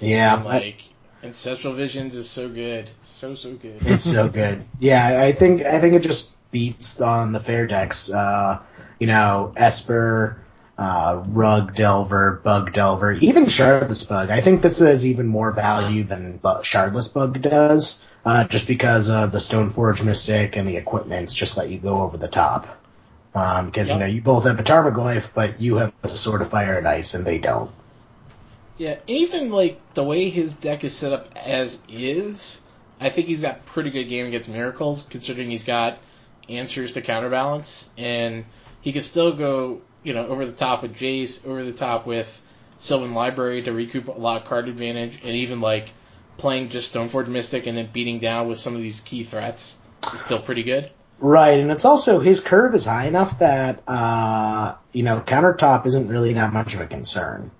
Yeah, 0.00 0.38
And, 0.38 0.48
I- 0.48 0.58
like 0.58 0.82
Ancestral 1.22 1.74
Visions 1.74 2.16
is 2.16 2.28
so 2.28 2.48
good, 2.48 2.90
so 3.02 3.34
so 3.34 3.52
good. 3.52 3.76
it's 3.86 4.04
so 4.04 4.28
good. 4.28 4.62
Yeah, 4.80 5.20
I 5.22 5.32
think 5.32 5.62
I 5.62 5.80
think 5.80 5.94
it 5.94 6.02
just 6.02 6.36
beats 6.50 7.00
on 7.00 7.32
the 7.32 7.40
fair 7.40 7.66
decks. 7.66 8.12
Uh, 8.12 8.60
you 8.98 9.06
know, 9.06 9.52
Esper, 9.56 10.40
uh, 10.78 11.22
Rug 11.28 11.74
Delver, 11.76 12.40
Bug 12.42 12.72
Delver, 12.72 13.12
even 13.12 13.44
Shardless 13.44 14.08
Bug. 14.08 14.30
I 14.30 14.40
think 14.40 14.62
this 14.62 14.80
is 14.80 15.06
even 15.06 15.26
more 15.28 15.52
value 15.52 16.02
than 16.02 16.38
Bu- 16.38 16.62
Shardless 16.62 17.14
Bug 17.14 17.40
does, 17.40 18.04
uh, 18.24 18.44
just 18.44 18.66
because 18.66 19.08
of 19.08 19.30
the 19.32 19.38
Stoneforge 19.38 20.04
Mystic 20.04 20.56
and 20.56 20.68
the 20.68 20.76
equipments 20.76 21.34
just 21.34 21.56
let 21.56 21.68
you 21.70 21.78
go 21.78 22.02
over 22.02 22.16
the 22.16 22.28
top. 22.28 22.66
Um, 23.34 23.66
because 23.66 23.90
you 23.90 23.98
know 23.98 24.06
you 24.06 24.20
both 24.20 24.44
have 24.44 24.60
a 24.60 24.62
Tarmogoyf, 24.62 25.32
but 25.34 25.60
you 25.60 25.76
have 25.76 25.94
the 26.02 26.08
Sword 26.10 26.42
of 26.42 26.50
Fire 26.50 26.76
and 26.76 26.86
Ice, 26.86 27.14
and 27.14 27.24
they 27.24 27.38
don't. 27.38 27.70
Yeah, 28.76 28.96
even 29.06 29.50
like 29.50 29.80
the 29.94 30.04
way 30.04 30.28
his 30.28 30.54
deck 30.54 30.84
is 30.84 30.94
set 30.94 31.12
up 31.12 31.34
as 31.36 31.80
is, 31.88 32.62
I 33.00 33.10
think 33.10 33.28
he's 33.28 33.40
got 33.40 33.64
pretty 33.64 33.90
good 33.90 34.04
game 34.04 34.26
against 34.26 34.48
miracles, 34.48 35.06
considering 35.08 35.50
he's 35.50 35.64
got 35.64 35.98
answers 36.48 36.92
to 36.92 37.00
counterbalance, 37.00 37.88
and 37.96 38.44
he 38.80 38.92
can 38.92 39.02
still 39.02 39.32
go, 39.32 39.80
you 40.02 40.12
know, 40.12 40.26
over 40.26 40.44
the 40.44 40.52
top 40.52 40.82
with 40.82 40.96
Jace, 40.96 41.46
over 41.46 41.64
the 41.64 41.72
top 41.72 42.06
with 42.06 42.40
Sylvan 42.76 43.14
Library 43.14 43.62
to 43.62 43.72
recoup 43.72 44.08
a 44.08 44.12
lot 44.12 44.42
of 44.42 44.48
card 44.48 44.68
advantage, 44.68 45.20
and 45.22 45.34
even 45.36 45.60
like 45.60 45.88
playing 46.36 46.68
just 46.68 46.92
Stoneforge 46.92 47.28
Mystic 47.28 47.66
and 47.66 47.78
then 47.78 47.88
beating 47.92 48.18
down 48.18 48.48
with 48.48 48.58
some 48.58 48.74
of 48.74 48.82
these 48.82 49.00
key 49.00 49.24
threats 49.24 49.78
is 50.12 50.20
still 50.20 50.40
pretty 50.40 50.64
good. 50.64 50.90
Right, 51.24 51.60
and 51.60 51.70
it's 51.70 51.84
also 51.84 52.18
his 52.18 52.40
curve 52.40 52.74
is 52.74 52.84
high 52.84 53.06
enough 53.06 53.38
that 53.38 53.84
uh, 53.86 54.74
you 54.90 55.04
know 55.04 55.20
countertop 55.20 55.86
isn't 55.86 56.08
really 56.08 56.32
that 56.32 56.52
much 56.52 56.74
of 56.74 56.80
a 56.80 56.86
concern. 56.86 57.52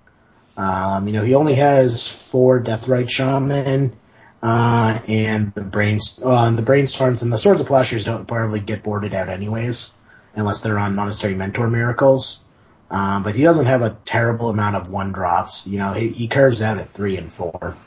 Um, 0.57 1.07
you 1.07 1.13
know, 1.13 1.23
he 1.23 1.33
only 1.33 1.55
has 1.55 2.05
four 2.05 2.61
Deathrite 2.61 3.09
Shaman, 3.09 3.97
uh, 4.41 4.99
and 5.07 5.53
the 5.53 5.61
brains, 5.61 6.21
uh, 6.23 6.51
the 6.51 6.61
brainstorms 6.61 7.23
and 7.23 7.31
the 7.31 7.37
Swords 7.37 7.61
of 7.61 7.67
Plowshares 7.67 8.03
don't 8.03 8.27
probably 8.27 8.59
get 8.59 8.83
boarded 8.83 9.13
out 9.13 9.29
anyways, 9.29 9.97
unless 10.35 10.59
they're 10.59 10.77
on 10.77 10.93
Monastery 10.95 11.33
Mentor 11.33 11.69
Miracles. 11.69 12.43
Um, 12.91 13.23
but 13.23 13.33
he 13.33 13.43
doesn't 13.43 13.67
have 13.67 13.81
a 13.81 13.97
terrible 14.03 14.49
amount 14.49 14.75
of 14.75 14.89
one 14.89 15.13
drops. 15.13 15.67
You 15.67 15.79
know, 15.79 15.93
he, 15.93 16.09
he 16.09 16.27
curves 16.27 16.61
out 16.61 16.79
at 16.79 16.89
three 16.89 17.15
and 17.15 17.31
four. 17.31 17.77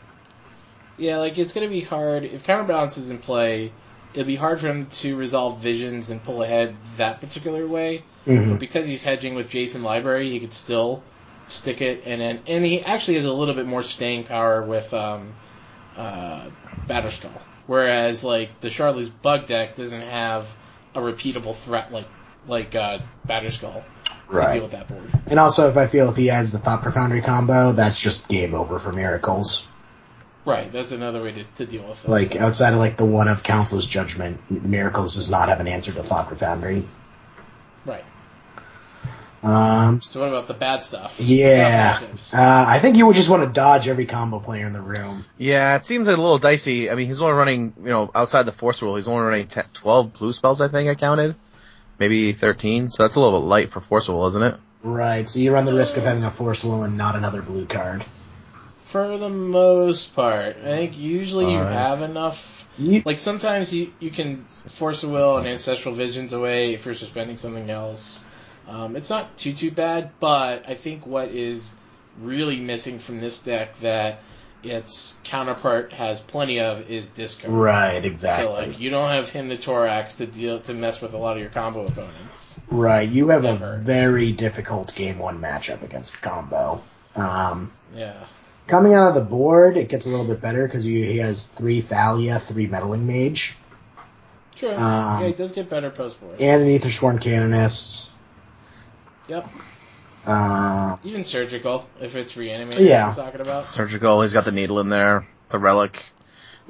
Yeah, 0.96 1.18
like 1.18 1.36
it's 1.36 1.52
gonna 1.52 1.68
be 1.68 1.82
hard 1.82 2.24
if 2.24 2.44
counterbalance 2.44 2.96
is 2.96 3.10
in 3.10 3.18
play. 3.18 3.72
It'll 4.14 4.26
be 4.26 4.36
hard 4.36 4.60
for 4.60 4.68
him 4.68 4.86
to 4.86 5.16
resolve 5.16 5.60
visions 5.60 6.10
and 6.10 6.22
pull 6.22 6.42
ahead 6.42 6.74
that 6.96 7.20
particular 7.20 7.66
way. 7.66 8.02
Mhm. 8.26 8.50
But 8.50 8.58
because 8.58 8.86
he's 8.86 9.02
hedging 9.02 9.34
with 9.34 9.50
Jason 9.50 9.82
Library, 9.82 10.30
he 10.30 10.40
could 10.40 10.52
still 10.52 11.02
stick 11.46 11.80
it, 11.80 12.02
and 12.06 12.20
then 12.20 12.40
and 12.46 12.64
he 12.64 12.82
actually 12.82 13.14
has 13.14 13.24
a 13.24 13.32
little 13.32 13.54
bit 13.54 13.66
more 13.66 13.82
staying 13.82 14.24
power 14.24 14.62
with 14.62 14.92
um, 14.94 15.34
uh, 15.96 16.46
Batterskull. 16.88 17.30
Whereas 17.66 18.24
like 18.24 18.60
the 18.60 18.68
Shardless 18.68 19.10
Bug 19.22 19.46
deck 19.46 19.76
doesn't 19.76 20.00
have 20.00 20.48
a 20.94 21.00
repeatable 21.00 21.54
threat 21.54 21.92
like 21.92 22.06
like 22.48 22.74
uh, 22.74 22.98
Batterskull 23.28 23.82
to 24.30 24.52
deal 24.52 24.62
with 24.62 24.72
that 24.72 24.88
board. 24.88 25.10
And 25.26 25.38
also, 25.38 25.68
if 25.68 25.76
I 25.76 25.86
feel 25.86 26.08
if 26.08 26.16
he 26.16 26.26
has 26.26 26.52
the 26.52 26.58
Thopter 26.58 26.92
Foundry 26.92 27.22
combo, 27.22 27.72
that's 27.72 28.00
just 28.00 28.28
game 28.28 28.54
over 28.54 28.78
for 28.78 28.92
Miracles. 28.92 29.68
Right, 30.46 30.72
that's 30.72 30.92
another 30.92 31.22
way 31.22 31.32
to, 31.32 31.44
to 31.56 31.66
deal 31.66 31.82
with 31.82 32.02
it. 32.04 32.08
Like 32.08 32.28
So- 32.28 32.38
outside 32.38 32.72
of 32.72 32.78
like 32.78 32.96
the 32.96 33.04
one 33.04 33.28
of 33.28 33.42
Council's 33.42 33.84
Judgment, 33.84 34.40
Miracles 34.48 35.14
does 35.14 35.30
not 35.30 35.48
have 35.50 35.60
an 35.60 35.66
answer 35.68 35.92
to 35.92 36.00
Thopter 36.00 36.36
Foundry. 36.38 36.86
right. 37.84 38.04
Um, 39.42 40.00
So 40.00 40.20
what 40.20 40.28
about 40.30 40.48
the 40.48 40.54
bad 40.54 40.82
stuff? 40.82 41.16
yeah, 41.20 41.98
uh, 42.32 42.64
I 42.66 42.78
think 42.80 42.96
you 42.96 43.06
would 43.06 43.14
just 43.16 43.28
want 43.28 43.44
to 43.44 43.48
dodge 43.52 43.86
every 43.86 44.06
combo 44.06 44.40
player 44.40 44.66
in 44.66 44.72
the 44.72 44.80
room. 44.80 45.24
Yeah, 45.36 45.76
it 45.76 45.84
seems 45.84 46.08
a 46.08 46.12
little 46.12 46.38
dicey. 46.38 46.90
I 46.90 46.94
mean, 46.94 47.06
he's 47.06 47.20
only 47.20 47.34
running, 47.34 47.74
you 47.78 47.90
know, 47.90 48.10
outside 48.14 48.42
the 48.44 48.52
force 48.52 48.82
rule, 48.82 48.96
he's 48.96 49.06
only 49.08 49.22
running 49.24 49.46
10, 49.46 49.66
12 49.74 50.12
blue 50.14 50.32
spells, 50.32 50.60
I 50.60 50.68
think 50.68 50.88
I 50.88 50.94
counted. 50.94 51.36
Maybe 51.98 52.32
13, 52.32 52.88
so 52.88 53.02
that's 53.04 53.14
a 53.14 53.20
little 53.20 53.40
bit 53.40 53.46
light 53.46 53.70
for 53.70 53.80
force 53.80 54.08
rule, 54.08 54.26
isn't 54.26 54.42
it? 54.42 54.56
Right, 54.82 55.28
so 55.28 55.38
you 55.38 55.52
run 55.52 55.64
the 55.64 55.74
risk 55.74 55.96
of 55.96 56.04
having 56.04 56.24
a 56.24 56.30
Force 56.30 56.64
rule 56.64 56.84
and 56.84 56.96
not 56.96 57.16
another 57.16 57.42
blue 57.42 57.66
card. 57.66 58.04
For 58.96 59.18
the 59.18 59.28
most 59.28 60.14
part, 60.14 60.56
I 60.62 60.68
think 60.68 60.96
usually 60.96 61.50
you 61.52 61.58
Alright. 61.58 61.72
have 61.74 62.00
enough. 62.00 62.66
Like 63.04 63.18
sometimes 63.18 63.70
you 63.70 63.92
you 64.00 64.10
can 64.10 64.46
force 64.68 65.04
a 65.04 65.08
will 65.08 65.36
and 65.36 65.46
ancestral 65.46 65.94
visions 65.94 66.32
away 66.32 66.72
if 66.72 66.86
you're 66.86 66.94
suspending 66.94 67.36
something 67.36 67.68
else. 67.68 68.24
Um, 68.66 68.96
it's 68.96 69.10
not 69.10 69.36
too 69.36 69.52
too 69.52 69.70
bad, 69.70 70.12
but 70.18 70.64
I 70.66 70.76
think 70.76 71.06
what 71.06 71.28
is 71.28 71.74
really 72.22 72.58
missing 72.58 72.98
from 72.98 73.20
this 73.20 73.38
deck 73.38 73.78
that 73.80 74.20
its 74.62 75.20
counterpart 75.24 75.92
has 75.92 76.18
plenty 76.20 76.60
of 76.60 76.88
is 76.90 77.08
discard. 77.08 77.52
right, 77.52 78.00
So 78.02 78.08
exactly. 78.08 78.46
like 78.68 78.80
you 78.80 78.88
don't 78.88 79.10
have 79.10 79.28
Hymn 79.28 79.50
to 79.50 79.58
Tourachs 79.58 80.14
to 80.16 80.26
deal 80.26 80.58
to 80.60 80.72
mess 80.72 81.02
with 81.02 81.12
a 81.12 81.18
lot 81.18 81.36
of 81.36 81.42
your 81.42 81.50
combo 81.50 81.86
opponents. 81.86 82.58
right, 82.70 83.06
you 83.06 83.28
have 83.28 83.42
That 83.42 83.60
a 83.60 83.76
very 83.76 84.32
difficult 84.32 84.94
game 84.94 85.18
one 85.18 85.38
matchup 85.38 85.82
against 85.82 86.22
combo. 86.22 86.82
Um, 87.14 87.72
Yeah. 87.94 88.14
Coming 88.66 88.94
out 88.94 89.08
of 89.08 89.14
the 89.14 89.20
board, 89.20 89.76
it 89.76 89.88
gets 89.88 90.06
a 90.06 90.08
little 90.08 90.26
bit 90.26 90.40
better 90.40 90.66
because 90.66 90.82
he 90.84 91.18
has 91.18 91.46
three 91.46 91.80
Thalia, 91.80 92.38
three 92.40 92.66
Meddling 92.66 93.06
Mage, 93.06 93.56
Sure. 94.56 94.72
Um, 94.74 95.20
yeah, 95.20 95.26
it 95.28 95.36
does 95.36 95.52
get 95.52 95.68
better 95.68 95.90
post 95.90 96.18
board. 96.20 96.40
and 96.40 96.62
an 96.62 96.68
Aethersworn 96.68 97.20
Canonist. 97.20 98.10
Yep. 99.28 99.46
Uh, 100.24 100.96
Even 101.04 101.24
surgical, 101.24 101.86
if 102.00 102.16
it's 102.16 102.36
reanimated. 102.38 102.86
Yeah. 102.86 103.12
Talking 103.14 103.42
about. 103.42 103.66
Surgical, 103.66 104.22
he's 104.22 104.32
got 104.32 104.44
the 104.46 104.52
needle 104.52 104.80
in 104.80 104.88
there, 104.88 105.26
the 105.50 105.58
relic. 105.58 106.04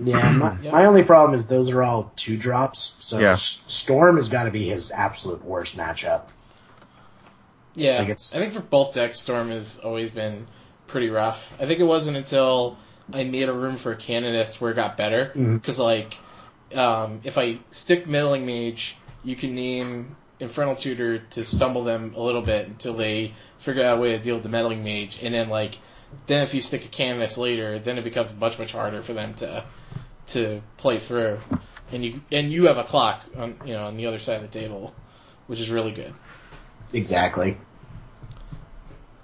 yeah, 0.02 0.32
my, 0.36 0.59
Yeah. 0.60 0.73
my 0.73 0.85
only 0.86 1.05
problem 1.05 1.35
is 1.35 1.47
those 1.47 1.70
are 1.70 1.82
all 1.82 2.12
two 2.16 2.36
drops, 2.36 2.97
so 3.01 3.18
Yeah. 3.20 3.31
S- 3.32 3.64
Storm 3.68 4.16
has 4.16 4.28
got 4.28 4.44
to 4.44 4.51
be 4.51 4.66
his 4.68 4.90
absolute 4.90 5.43
worst 5.44 5.77
matchup. 5.78 6.23
Yeah, 7.74 7.98
Like, 8.01 8.09
it's- 8.09 8.35
I 8.35 8.39
think 8.40 8.52
for 8.52 8.60
both 8.60 8.94
decks, 8.94 9.20
Storm 9.20 9.51
has 9.51 9.78
always 9.78 10.10
been 10.10 10.47
pretty 10.97 11.10
rough. 11.10 11.55
I 11.60 11.66
think 11.66 11.78
it 11.78 11.85
wasn't 11.85 12.16
until 12.16 12.78
I 13.12 13.24
made 13.24 13.51
a 13.51 13.52
room 13.52 13.77
for 13.77 13.94
Canonist 13.94 14.62
where 14.62 14.70
it 14.70 14.77
got 14.77 14.97
better. 14.97 15.31
Because, 15.35 15.78
like, 15.78 16.16
um, 16.74 17.20
if 17.23 17.36
I 17.36 17.59
stick 17.70 18.06
Meddling 18.06 18.47
Mage, 18.47 18.97
you 19.23 19.36
can 19.36 19.55
name 19.55 20.16
Infernal 20.40 20.74
Tutor 20.74 21.18
to 21.18 21.44
stumble 21.44 21.85
them 21.85 22.14
a 22.16 22.23
little 22.23 22.40
bit 22.40 22.66
until 22.66 22.94
they 22.94 23.35
figure 23.59 23.85
out 23.85 23.98
a 23.98 24.01
way 24.01 24.16
to 24.16 24.24
deal 24.24 24.36
with 24.36 24.43
the 24.43 24.48
Meddling 24.48 24.85
Mage. 24.85 25.23
And 25.23 25.35
then, 25.35 25.51
like, 25.51 25.78
then 26.28 26.43
if 26.43 26.55
you 26.55 26.62
stick 26.62 26.86
a 26.86 26.89
Canonist 26.89 27.36
later, 27.36 27.78
then 27.78 27.98
it 27.98 28.05
becomes 28.05 28.35
much, 28.35 28.59
much 28.59 28.73
harder 28.73 29.02
for 29.02 29.12
them 29.12 29.35
to 29.35 29.64
to 30.28 30.62
play 30.78 30.98
through. 30.98 31.40
And 31.93 32.02
you 32.02 32.23
and 32.32 32.51
you 32.51 32.68
have 32.68 32.78
a 32.78 32.85
clock 32.85 33.23
on 33.36 33.56
you 33.66 33.74
know 33.74 33.85
on 33.85 33.98
the 33.98 34.06
other 34.06 34.18
side 34.18 34.43
of 34.43 34.51
the 34.51 34.59
table, 34.60 34.94
which 35.47 35.60
is 35.60 35.70
really 35.70 35.93
good. 35.93 36.14
Exactly. 36.94 37.59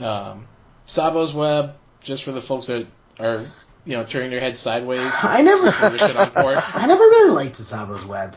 Um, 0.01 0.49
Sabo's 0.93 1.33
Web, 1.33 1.75
just 2.03 2.23
for 2.23 2.33
the 2.33 2.43
folks 2.43 2.67
that 2.67 2.87
are, 3.19 3.47
you 3.87 3.97
know, 3.97 4.05
turning 4.05 4.31
their 4.31 4.41
heads 4.41 4.61
sideways. 4.61 5.11
I 5.23 5.41
never. 5.41 5.69
I 5.69 6.87
never 6.87 7.03
really 7.03 7.31
liked 7.35 7.57
Sabo's 7.57 8.05
Web. 8.05 8.37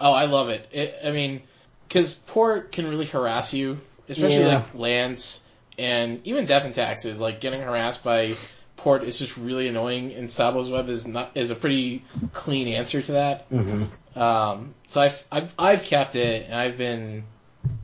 Oh, 0.00 0.12
I 0.12 0.26
love 0.26 0.48
it. 0.48 0.68
it 0.70 0.96
I 1.04 1.10
mean, 1.10 1.42
because 1.88 2.14
port 2.14 2.70
can 2.70 2.86
really 2.86 3.06
harass 3.06 3.52
you, 3.52 3.78
especially 4.08 4.44
Yeah. 4.44 4.58
like 4.58 4.74
lands 4.76 5.42
and 5.76 6.20
even 6.24 6.46
death 6.46 6.64
and 6.64 6.74
taxes. 6.74 7.20
Like 7.20 7.40
getting 7.40 7.62
harassed 7.62 8.04
by 8.04 8.34
port 8.76 9.02
is 9.02 9.18
just 9.18 9.36
really 9.36 9.66
annoying, 9.66 10.12
and 10.12 10.30
Sabo's 10.30 10.70
Web 10.70 10.88
is 10.88 11.04
not 11.04 11.32
is 11.34 11.50
a 11.50 11.56
pretty 11.56 12.04
clean 12.32 12.68
answer 12.68 13.02
to 13.02 13.12
that. 13.12 13.46
hmm 13.48 13.84
Um, 14.16 14.74
so 14.86 15.00
I've, 15.00 15.24
I've 15.32 15.52
I've 15.58 15.82
kept 15.82 16.14
it, 16.14 16.44
and 16.46 16.54
I've 16.54 16.78
been, 16.78 17.24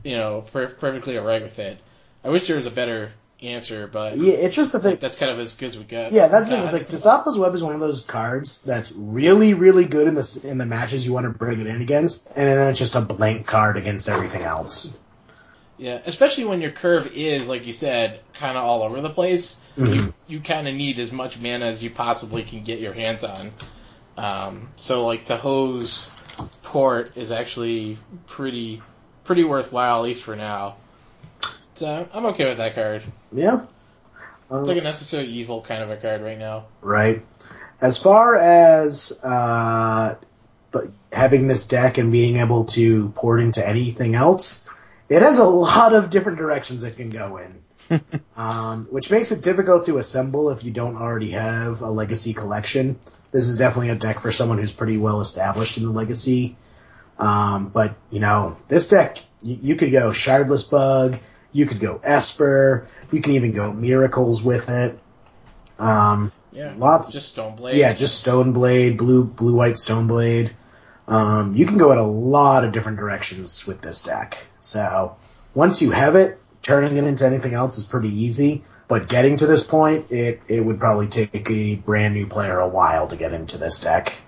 you 0.05 0.15
know, 0.15 0.45
per- 0.53 0.67
perfectly 0.69 1.19
alright 1.19 1.41
with 1.41 1.59
it. 1.59 1.79
I 2.23 2.29
wish 2.29 2.47
there 2.47 2.55
was 2.55 2.65
a 2.65 2.71
better 2.71 3.11
answer, 3.41 3.87
but 3.87 4.17
Yeah, 4.17 4.33
it's 4.33 4.55
just 4.55 4.71
the 4.71 4.79
thing. 4.79 4.97
that's 5.01 5.17
kind 5.17 5.31
of 5.31 5.39
as 5.39 5.53
good 5.55 5.69
as 5.69 5.77
we 5.77 5.83
got. 5.83 6.11
Yeah, 6.11 6.27
that's 6.27 6.47
the 6.47 6.55
thing. 6.55 6.63
Got. 6.63 6.73
like 6.73 6.89
Dasapo's 6.89 7.37
Web 7.37 7.53
is 7.55 7.63
one 7.63 7.73
of 7.73 7.79
those 7.79 8.03
cards 8.03 8.63
that's 8.63 8.91
really, 8.91 9.53
really 9.53 9.85
good 9.85 10.07
in 10.07 10.15
the 10.15 10.45
in 10.49 10.57
the 10.57 10.65
matches 10.65 11.05
you 11.05 11.13
want 11.13 11.25
to 11.25 11.29
bring 11.31 11.59
it 11.59 11.67
in 11.67 11.81
against, 11.81 12.35
and 12.37 12.47
then 12.47 12.67
it's 12.69 12.79
just 12.79 12.95
a 12.95 13.01
blank 13.01 13.47
card 13.47 13.77
against 13.77 14.09
everything 14.09 14.43
else. 14.43 14.99
Yeah, 15.77 15.99
especially 16.05 16.43
when 16.45 16.61
your 16.61 16.69
curve 16.71 17.11
is, 17.15 17.47
like 17.47 17.65
you 17.65 17.73
said, 17.73 18.19
kind 18.35 18.55
of 18.55 18.63
all 18.63 18.83
over 18.83 19.01
the 19.01 19.09
place. 19.09 19.59
You 19.77 19.85
Mhm. 19.85 20.13
you 20.27 20.39
kind 20.41 20.67
of 20.67 20.75
need 20.75 20.99
as 20.99 21.11
much 21.11 21.39
mana 21.39 21.65
as 21.65 21.81
you 21.81 21.89
possibly 21.89 22.43
can 22.43 22.63
get 22.63 22.79
your 22.79 22.93
hands 22.93 23.23
on. 23.23 23.51
Um, 24.17 24.67
so 24.75 25.07
like 25.07 25.25
to 25.25 25.37
hose 25.37 26.15
port 26.61 27.15
is 27.17 27.31
actually 27.31 27.97
pretty 28.27 28.81
pretty 29.23 29.43
worthwhile, 29.43 29.97
at 29.97 30.03
least 30.03 30.21
for 30.23 30.35
now. 30.35 30.75
So 31.81 32.07
I'm 32.13 32.27
okay 32.27 32.45
with 32.45 32.57
that 32.57 32.75
card. 32.75 33.01
Yeah. 33.31 33.65
It's 34.51 34.67
like 34.67 34.77
a 34.77 34.81
necessary 34.81 35.25
evil 35.25 35.63
kind 35.63 35.81
of 35.81 35.89
a 35.89 35.97
card 35.97 36.21
right 36.21 36.37
now. 36.37 36.65
right? 36.79 37.25
As 37.81 37.97
far 37.97 38.35
as 38.35 39.19
uh, 39.23 40.13
but 40.69 40.91
having 41.11 41.47
this 41.47 41.67
deck 41.67 41.97
and 41.97 42.11
being 42.11 42.37
able 42.37 42.65
to 42.65 43.09
port 43.09 43.39
into 43.39 43.67
anything 43.67 44.13
else, 44.13 44.69
it 45.09 45.23
has 45.23 45.39
a 45.39 45.43
lot 45.43 45.95
of 45.95 46.11
different 46.11 46.37
directions 46.37 46.83
it 46.83 46.97
can 46.97 47.09
go 47.09 47.37
in, 47.37 48.01
um, 48.37 48.85
which 48.91 49.09
makes 49.09 49.31
it 49.31 49.41
difficult 49.41 49.85
to 49.85 49.97
assemble 49.97 50.51
if 50.51 50.63
you 50.63 50.69
don't 50.69 50.97
already 50.97 51.31
have 51.31 51.81
a 51.81 51.89
legacy 51.89 52.35
collection. 52.35 52.99
This 53.31 53.47
is 53.47 53.57
definitely 53.57 53.89
a 53.89 53.95
deck 53.95 54.19
for 54.19 54.31
someone 54.31 54.59
who's 54.59 54.71
pretty 54.71 54.97
well 54.97 55.19
established 55.19 55.79
in 55.79 55.85
the 55.85 55.91
legacy. 55.91 56.57
Um, 57.17 57.69
but 57.69 57.95
you 58.11 58.19
know, 58.19 58.57
this 58.67 58.87
deck 58.87 59.17
you, 59.41 59.57
you 59.63 59.75
could 59.75 59.91
go 59.91 60.11
Shardless 60.11 60.69
Bug, 60.69 61.17
you 61.53 61.65
could 61.65 61.79
go 61.79 61.99
Esper, 62.03 62.87
you 63.11 63.21
can 63.21 63.33
even 63.33 63.51
go 63.51 63.71
Miracles 63.71 64.43
with 64.43 64.69
it. 64.69 64.97
Um, 65.79 66.31
Yeah, 66.51 66.73
Lots- 66.77 67.11
just 67.11 67.35
Stoneblade. 67.35 67.75
yeah, 67.75 67.93
just 67.93 68.25
Stoneblade, 68.25 68.97
blue, 68.97 69.23
blue, 69.23 69.55
white 69.55 69.75
Stoneblade. 69.75 70.51
Um, 71.07 71.55
you 71.55 71.65
can 71.65 71.77
go 71.77 71.91
in 71.91 71.97
a 71.97 72.05
lot 72.07 72.63
of 72.63 72.71
different 72.71 72.97
directions 72.97 73.65
with 73.65 73.81
this 73.81 74.03
deck. 74.03 74.45
So 74.59 75.15
once 75.53 75.81
you 75.81 75.91
have 75.91 76.15
it, 76.15 76.39
turning 76.61 76.97
it 76.97 77.03
into 77.05 77.25
anything 77.25 77.53
else 77.53 77.77
is 77.77 77.83
pretty 77.83 78.09
easy. 78.09 78.63
But 78.87 79.07
getting 79.07 79.37
to 79.37 79.47
this 79.47 79.63
point, 79.63 80.05
it 80.11 80.41
it 80.49 80.65
would 80.65 80.77
probably 80.79 81.07
take 81.07 81.49
a 81.49 81.75
brand 81.75 82.13
new 82.13 82.27
player 82.27 82.59
a 82.59 82.67
while 82.67 83.07
to 83.07 83.15
get 83.15 83.31
into 83.31 83.57
this 83.57 83.79
deck. 83.79 84.19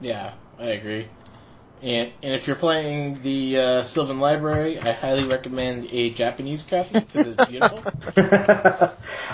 Yeah, 0.00 0.32
I 0.60 0.64
agree. 0.66 1.08
And 1.86 2.12
and 2.20 2.34
if 2.34 2.48
you're 2.48 2.56
playing 2.56 3.22
the 3.22 3.58
uh, 3.58 3.82
Sylvan 3.84 4.18
Library, 4.18 4.80
I 4.80 4.90
highly 4.90 5.24
recommend 5.24 5.88
a 5.92 6.10
Japanese 6.10 6.64
copy 6.64 6.98
because 6.98 7.28
it's 7.28 7.44
beautiful. 7.50 7.80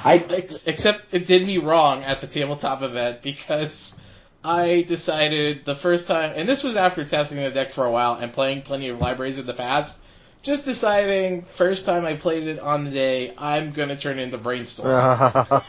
I 0.04 0.22
Ex- 0.28 0.66
Except 0.66 1.14
it 1.14 1.26
did 1.26 1.46
me 1.46 1.56
wrong 1.58 2.04
at 2.04 2.20
the 2.20 2.26
tabletop 2.26 2.82
event 2.82 3.22
because 3.22 3.98
I 4.44 4.84
decided 4.86 5.64
the 5.64 5.74
first 5.74 6.06
time, 6.06 6.34
and 6.36 6.46
this 6.46 6.62
was 6.62 6.76
after 6.76 7.04
testing 7.06 7.38
the 7.38 7.50
deck 7.50 7.70
for 7.70 7.86
a 7.86 7.90
while 7.90 8.14
and 8.16 8.30
playing 8.32 8.62
plenty 8.62 8.90
of 8.90 9.00
libraries 9.00 9.38
in 9.38 9.46
the 9.46 9.54
past, 9.54 9.98
just 10.42 10.66
deciding 10.66 11.42
first 11.42 11.86
time 11.86 12.04
I 12.04 12.16
played 12.16 12.46
it 12.46 12.58
on 12.58 12.84
the 12.84 12.90
day, 12.90 13.32
I'm 13.38 13.72
gonna 13.72 13.96
turn 13.96 14.18
it 14.18 14.24
into 14.24 14.36
Brainstorm. 14.38 14.90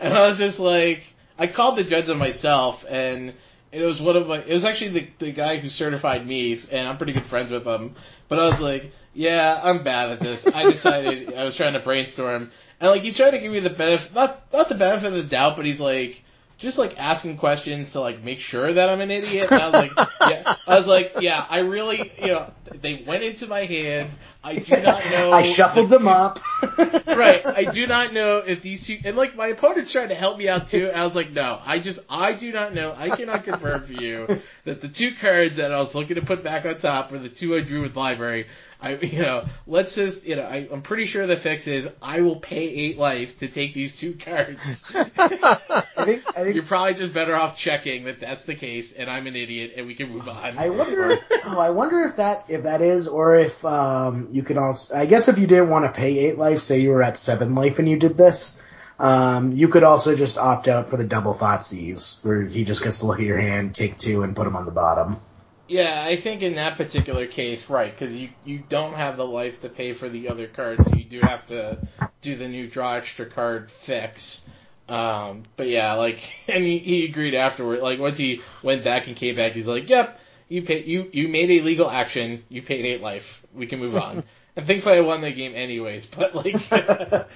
And 0.00 0.14
I 0.14 0.26
was 0.26 0.38
just 0.38 0.58
like, 0.58 1.04
I 1.38 1.46
called 1.46 1.76
the 1.76 1.84
judge 1.84 2.08
on 2.08 2.16
myself, 2.16 2.86
and 2.88 3.34
it 3.72 3.84
was 3.84 4.00
one 4.00 4.16
of 4.16 4.26
my, 4.26 4.38
it 4.38 4.52
was 4.52 4.64
actually 4.64 4.90
the, 4.90 5.08
the 5.18 5.32
guy 5.32 5.58
who 5.58 5.68
certified 5.68 6.26
me, 6.26 6.58
and 6.72 6.88
I'm 6.88 6.96
pretty 6.96 7.12
good 7.12 7.26
friends 7.26 7.50
with 7.50 7.64
him. 7.64 7.94
But 8.28 8.40
I 8.40 8.44
was 8.46 8.60
like, 8.60 8.92
yeah, 9.14 9.60
I'm 9.62 9.84
bad 9.84 10.10
at 10.10 10.20
this. 10.20 10.46
I 10.46 10.64
decided 10.64 11.34
I 11.36 11.44
was 11.44 11.54
trying 11.56 11.74
to 11.74 11.80
brainstorm, 11.80 12.50
and 12.80 12.90
like 12.90 13.02
he's 13.02 13.16
trying 13.16 13.32
to 13.32 13.38
give 13.38 13.52
me 13.52 13.60
the 13.60 13.70
benefit, 13.70 14.14
not 14.14 14.52
not 14.52 14.68
the 14.68 14.74
benefit 14.74 15.06
of 15.08 15.14
the 15.14 15.22
doubt, 15.22 15.56
but 15.56 15.66
he's 15.66 15.80
like. 15.80 16.22
Just 16.60 16.76
like 16.76 17.00
asking 17.00 17.38
questions 17.38 17.92
to 17.92 18.00
like 18.00 18.22
make 18.22 18.38
sure 18.38 18.72
that 18.72 18.88
I'm 18.90 19.00
an 19.00 19.10
idiot. 19.10 19.50
And 19.50 19.62
I 19.62 19.68
was 19.68 19.74
like, 19.74 20.08
yeah. 20.28 20.54
I 20.66 20.76
was 20.76 20.86
like, 20.86 21.14
yeah. 21.20 21.44
I 21.48 21.60
really, 21.60 22.12
you 22.20 22.28
know, 22.28 22.52
they 22.80 22.96
went 22.96 23.22
into 23.22 23.46
my 23.46 23.64
hand. 23.64 24.10
I 24.44 24.56
do 24.56 24.82
not 24.82 25.04
know. 25.10 25.32
I 25.32 25.42
shuffled 25.42 25.88
the 25.88 25.98
them 25.98 26.08
up. 26.08 26.38
right. 27.06 27.44
I 27.44 27.64
do 27.64 27.86
not 27.86 28.12
know 28.12 28.38
if 28.38 28.62
these 28.62 28.86
two, 28.86 28.98
and 29.04 29.16
like 29.16 29.36
my 29.36 29.48
opponent's 29.48 29.90
trying 29.90 30.10
to 30.10 30.14
help 30.14 30.38
me 30.38 30.48
out 30.48 30.68
too. 30.68 30.88
And 30.88 31.00
I 31.00 31.04
was 31.04 31.16
like, 31.16 31.30
no, 31.30 31.58
I 31.64 31.78
just, 31.78 32.00
I 32.08 32.34
do 32.34 32.52
not 32.52 32.74
know. 32.74 32.94
I 32.96 33.10
cannot 33.16 33.44
confirm 33.44 33.84
for 33.84 33.92
you 33.94 34.40
that 34.64 34.80
the 34.80 34.88
two 34.88 35.14
cards 35.14 35.56
that 35.56 35.72
I 35.72 35.78
was 35.78 35.94
looking 35.94 36.16
to 36.16 36.22
put 36.22 36.44
back 36.44 36.64
on 36.66 36.76
top 36.76 37.10
were 37.10 37.18
the 37.18 37.28
two 37.28 37.56
I 37.56 37.60
drew 37.60 37.82
with 37.82 37.96
library. 37.96 38.46
I, 38.82 38.96
you 38.96 39.22
know, 39.22 39.44
let's 39.66 39.94
just, 39.94 40.26
you 40.26 40.36
know, 40.36 40.44
I, 40.44 40.68
I'm 40.72 40.82
pretty 40.82 41.06
sure 41.06 41.26
the 41.26 41.36
fix 41.36 41.66
is 41.66 41.88
I 42.00 42.22
will 42.22 42.36
pay 42.36 42.68
eight 42.68 42.98
life 42.98 43.38
to 43.38 43.48
take 43.48 43.74
these 43.74 43.96
two 43.96 44.14
cards. 44.14 44.90
I 44.94 45.06
think 46.04 46.24
I 46.28 46.42
think 46.44 46.54
You're 46.54 46.64
probably 46.64 46.94
just 46.94 47.12
better 47.12 47.34
off 47.34 47.56
checking 47.56 48.04
that 48.04 48.20
that's 48.20 48.44
the 48.44 48.54
case, 48.54 48.92
and 48.92 49.10
I'm 49.10 49.26
an 49.26 49.36
idiot, 49.36 49.74
and 49.76 49.86
we 49.86 49.94
can 49.94 50.10
move 50.10 50.28
on. 50.28 50.56
I 50.58 50.70
wonder. 50.70 51.18
oh, 51.44 51.58
I 51.58 51.70
wonder 51.70 52.00
if 52.00 52.16
that 52.16 52.44
if 52.48 52.62
that 52.62 52.80
is, 52.80 53.06
or 53.08 53.36
if 53.36 53.64
um 53.64 54.28
you 54.32 54.42
could 54.42 54.56
also. 54.56 54.96
I 54.96 55.06
guess 55.06 55.28
if 55.28 55.38
you 55.38 55.46
didn't 55.46 55.68
want 55.68 55.84
to 55.84 55.92
pay 55.92 56.18
eight 56.18 56.38
life, 56.38 56.60
say 56.60 56.78
you 56.78 56.90
were 56.90 57.02
at 57.02 57.16
seven 57.16 57.54
life 57.54 57.78
and 57.78 57.88
you 57.88 57.98
did 57.98 58.16
this, 58.16 58.62
um, 58.98 59.52
you 59.52 59.68
could 59.68 59.82
also 59.82 60.16
just 60.16 60.38
opt 60.38 60.68
out 60.68 60.88
for 60.88 60.96
the 60.96 61.06
double 61.06 61.34
Thoughtseize, 61.34 62.24
where 62.24 62.42
he 62.42 62.64
just 62.64 62.82
gets 62.82 63.00
to 63.00 63.06
look 63.06 63.18
at 63.18 63.26
your 63.26 63.38
hand, 63.38 63.74
take 63.74 63.98
two, 63.98 64.22
and 64.22 64.36
put 64.36 64.44
them 64.44 64.56
on 64.56 64.66
the 64.66 64.72
bottom. 64.72 65.20
Yeah, 65.70 66.02
I 66.04 66.16
think 66.16 66.42
in 66.42 66.56
that 66.56 66.76
particular 66.76 67.28
case, 67.28 67.70
right, 67.70 67.92
because 67.92 68.16
you, 68.16 68.30
you 68.44 68.58
don't 68.68 68.94
have 68.94 69.16
the 69.16 69.24
life 69.24 69.60
to 69.60 69.68
pay 69.68 69.92
for 69.92 70.08
the 70.08 70.28
other 70.28 70.48
cards, 70.48 70.84
so 70.84 70.96
you 70.96 71.04
do 71.04 71.20
have 71.20 71.46
to 71.46 71.78
do 72.22 72.34
the 72.34 72.48
new 72.48 72.66
draw 72.66 72.94
extra 72.94 73.24
card 73.24 73.70
fix. 73.70 74.44
Um, 74.88 75.44
but 75.56 75.68
yeah, 75.68 75.94
like, 75.94 76.28
and 76.48 76.64
he, 76.64 76.78
he 76.78 77.04
agreed 77.04 77.36
afterward. 77.36 77.82
Like 77.82 78.00
once 78.00 78.18
he 78.18 78.42
went 78.64 78.82
back 78.82 79.06
and 79.06 79.14
came 79.14 79.36
back, 79.36 79.52
he's 79.52 79.68
like, 79.68 79.88
"Yep, 79.88 80.18
you 80.48 80.62
pay, 80.62 80.82
you 80.82 81.08
you 81.12 81.28
made 81.28 81.48
a 81.52 81.60
legal 81.62 81.88
action. 81.88 82.42
You 82.48 82.62
paid 82.62 82.84
eight 82.84 83.00
life. 83.00 83.40
We 83.54 83.66
can 83.66 83.78
move 83.78 83.94
on." 83.94 84.24
and 84.56 84.66
thankfully, 84.66 84.96
I 84.96 85.02
won 85.02 85.20
the 85.20 85.30
game 85.30 85.52
anyways. 85.54 86.04
But 86.06 86.34
like, 86.34 86.56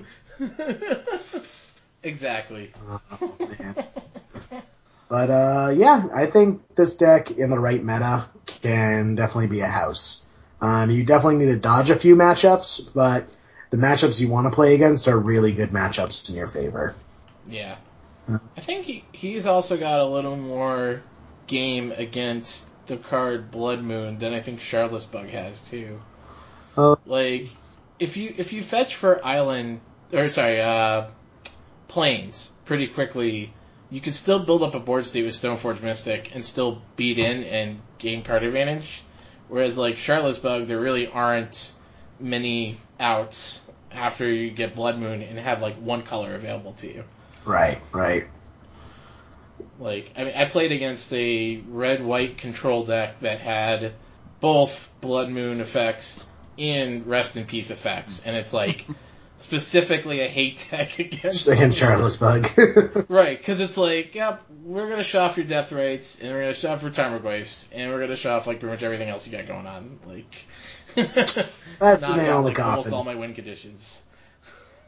exactly. 2.02 2.72
But 5.08 5.30
uh, 5.30 5.72
yeah, 5.74 6.06
I 6.14 6.26
think 6.26 6.76
this 6.76 6.96
deck 6.96 7.30
in 7.30 7.50
the 7.50 7.58
right 7.58 7.82
meta 7.82 8.26
can 8.46 9.16
definitely 9.16 9.48
be 9.48 9.60
a 9.60 9.66
house. 9.66 10.26
Um, 10.60 10.90
you 10.90 11.04
definitely 11.04 11.44
need 11.44 11.52
to 11.52 11.58
dodge 11.58 11.90
a 11.90 11.96
few 11.96 12.14
matchups, 12.16 12.90
but 12.94 13.26
the 13.70 13.76
matchups 13.76 14.20
you 14.20 14.28
want 14.28 14.46
to 14.46 14.54
play 14.54 14.74
against 14.74 15.08
are 15.08 15.18
really 15.18 15.52
good 15.52 15.70
matchups 15.70 16.28
in 16.28 16.36
your 16.36 16.48
favor. 16.48 16.94
Yeah. 17.48 17.76
I 18.56 18.60
think 18.60 18.84
he, 18.84 19.04
he's 19.12 19.46
also 19.46 19.76
got 19.76 20.00
a 20.00 20.04
little 20.04 20.36
more 20.36 21.02
game 21.46 21.92
against 21.92 22.68
the 22.86 22.96
card 22.96 23.50
Blood 23.50 23.82
Moon 23.82 24.18
than 24.18 24.32
I 24.32 24.40
think 24.40 24.60
Shardless 24.60 25.10
Bug 25.10 25.28
has 25.28 25.68
too. 25.68 26.00
Oh. 26.76 26.98
Like 27.06 27.48
if 27.98 28.16
you 28.16 28.34
if 28.36 28.52
you 28.52 28.62
fetch 28.62 28.96
for 28.96 29.24
island 29.24 29.80
or 30.12 30.28
sorry, 30.28 30.60
uh 30.60 31.06
planes 31.88 32.52
pretty 32.64 32.86
quickly, 32.86 33.52
you 33.90 34.00
can 34.00 34.12
still 34.12 34.38
build 34.38 34.62
up 34.62 34.74
a 34.74 34.80
board 34.80 35.06
state 35.06 35.24
with 35.24 35.34
Stoneforge 35.34 35.82
Mystic 35.82 36.30
and 36.34 36.44
still 36.44 36.82
beat 36.96 37.18
in 37.18 37.42
and 37.44 37.80
gain 37.98 38.22
card 38.22 38.44
advantage. 38.44 39.02
Whereas 39.48 39.76
like 39.76 39.96
Shardless 39.96 40.40
Bug, 40.40 40.68
there 40.68 40.80
really 40.80 41.08
aren't 41.08 41.74
many 42.20 42.76
outs 42.98 43.64
after 43.92 44.30
you 44.30 44.50
get 44.50 44.74
Blood 44.74 44.98
Moon 44.98 45.22
and 45.22 45.38
have 45.38 45.60
like 45.60 45.76
one 45.76 46.02
color 46.02 46.34
available 46.34 46.72
to 46.74 46.92
you. 46.92 47.04
Right, 47.44 47.80
right. 47.92 48.26
Like, 49.78 50.12
I 50.16 50.24
mean, 50.24 50.34
I 50.36 50.44
played 50.44 50.72
against 50.72 51.12
a 51.12 51.62
red-white 51.68 52.38
control 52.38 52.84
deck 52.84 53.20
that 53.20 53.40
had 53.40 53.94
both 54.40 54.90
Blood 55.00 55.30
Moon 55.30 55.60
effects 55.60 56.24
and 56.58 57.06
Rest 57.06 57.36
in 57.36 57.46
Peace 57.46 57.70
effects, 57.70 58.22
and 58.24 58.36
it's 58.36 58.52
like 58.52 58.86
specifically 59.38 60.20
a 60.20 60.28
hate 60.28 60.68
deck 60.70 60.98
against 60.98 61.48
Against 61.48 61.80
Shardless 61.80 62.20
Bug. 62.20 63.06
Right, 63.08 63.38
because 63.38 63.60
it's 63.60 63.76
like, 63.76 64.14
yep, 64.14 64.42
we're 64.62 64.88
gonna 64.88 65.02
show 65.02 65.22
off 65.22 65.36
your 65.36 65.46
Deathrites, 65.46 66.20
and 66.20 66.30
we're 66.32 66.42
gonna 66.42 66.54
show 66.54 66.72
off 66.72 66.82
your 66.82 66.90
time 66.90 67.18
glyphs, 67.20 67.68
and 67.72 67.90
we're 67.90 68.00
gonna 68.00 68.16
show 68.16 68.36
off 68.36 68.46
like 68.46 68.60
pretty 68.60 68.72
much 68.74 68.82
everything 68.82 69.08
else 69.08 69.26
you 69.26 69.32
got 69.32 69.46
going 69.46 69.66
on. 69.66 69.98
Like, 70.06 70.46
That's 71.78 72.02
the 72.04 72.16
nail 72.16 72.38
in 72.38 72.44
the 72.44 72.48
like, 72.50 72.58
almost 72.58 72.84
coffin. 72.84 72.92
all 72.92 73.04
my 73.04 73.14
win 73.14 73.34
conditions. 73.34 74.02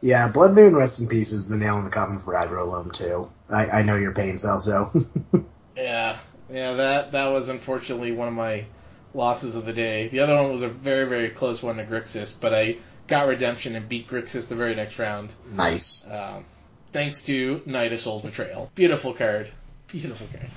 Yeah, 0.00 0.30
Blood 0.30 0.54
Moon 0.54 0.74
Rest 0.74 0.98
in 1.00 1.06
Peace 1.06 1.30
is 1.32 1.46
the 1.48 1.56
nail 1.56 1.78
in 1.78 1.84
the 1.84 1.90
coffin 1.90 2.18
for 2.18 2.34
aggro 2.34 2.66
loam 2.68 2.90
too. 2.90 3.30
I, 3.48 3.66
I 3.66 3.82
know 3.82 3.96
your 3.96 4.12
pains, 4.12 4.44
also. 4.44 5.06
Yeah, 5.74 6.18
yeah, 6.52 6.74
that 6.74 7.12
that 7.12 7.28
was 7.28 7.48
unfortunately 7.48 8.12
one 8.12 8.28
of 8.28 8.34
my 8.34 8.66
losses 9.14 9.54
of 9.54 9.64
the 9.64 9.72
day. 9.72 10.08
The 10.08 10.20
other 10.20 10.34
one 10.36 10.52
was 10.52 10.60
a 10.62 10.68
very 10.68 11.06
very 11.08 11.30
close 11.30 11.62
one 11.62 11.76
to 11.78 11.84
Grixis, 11.84 12.38
but 12.38 12.52
I 12.52 12.76
got 13.08 13.26
redemption 13.26 13.74
and 13.74 13.88
beat 13.88 14.06
Grixis 14.08 14.48
the 14.48 14.54
very 14.54 14.74
next 14.74 14.98
round, 14.98 15.34
nice. 15.50 16.08
um, 16.10 16.44
thanks 16.92 17.22
to 17.22 17.62
Night 17.64 17.92
of 17.92 18.00
Souls' 18.00 18.22
Betrayal. 18.22 18.70
Beautiful 18.74 19.14
card, 19.14 19.50
beautiful 19.88 20.26
card. 20.30 20.50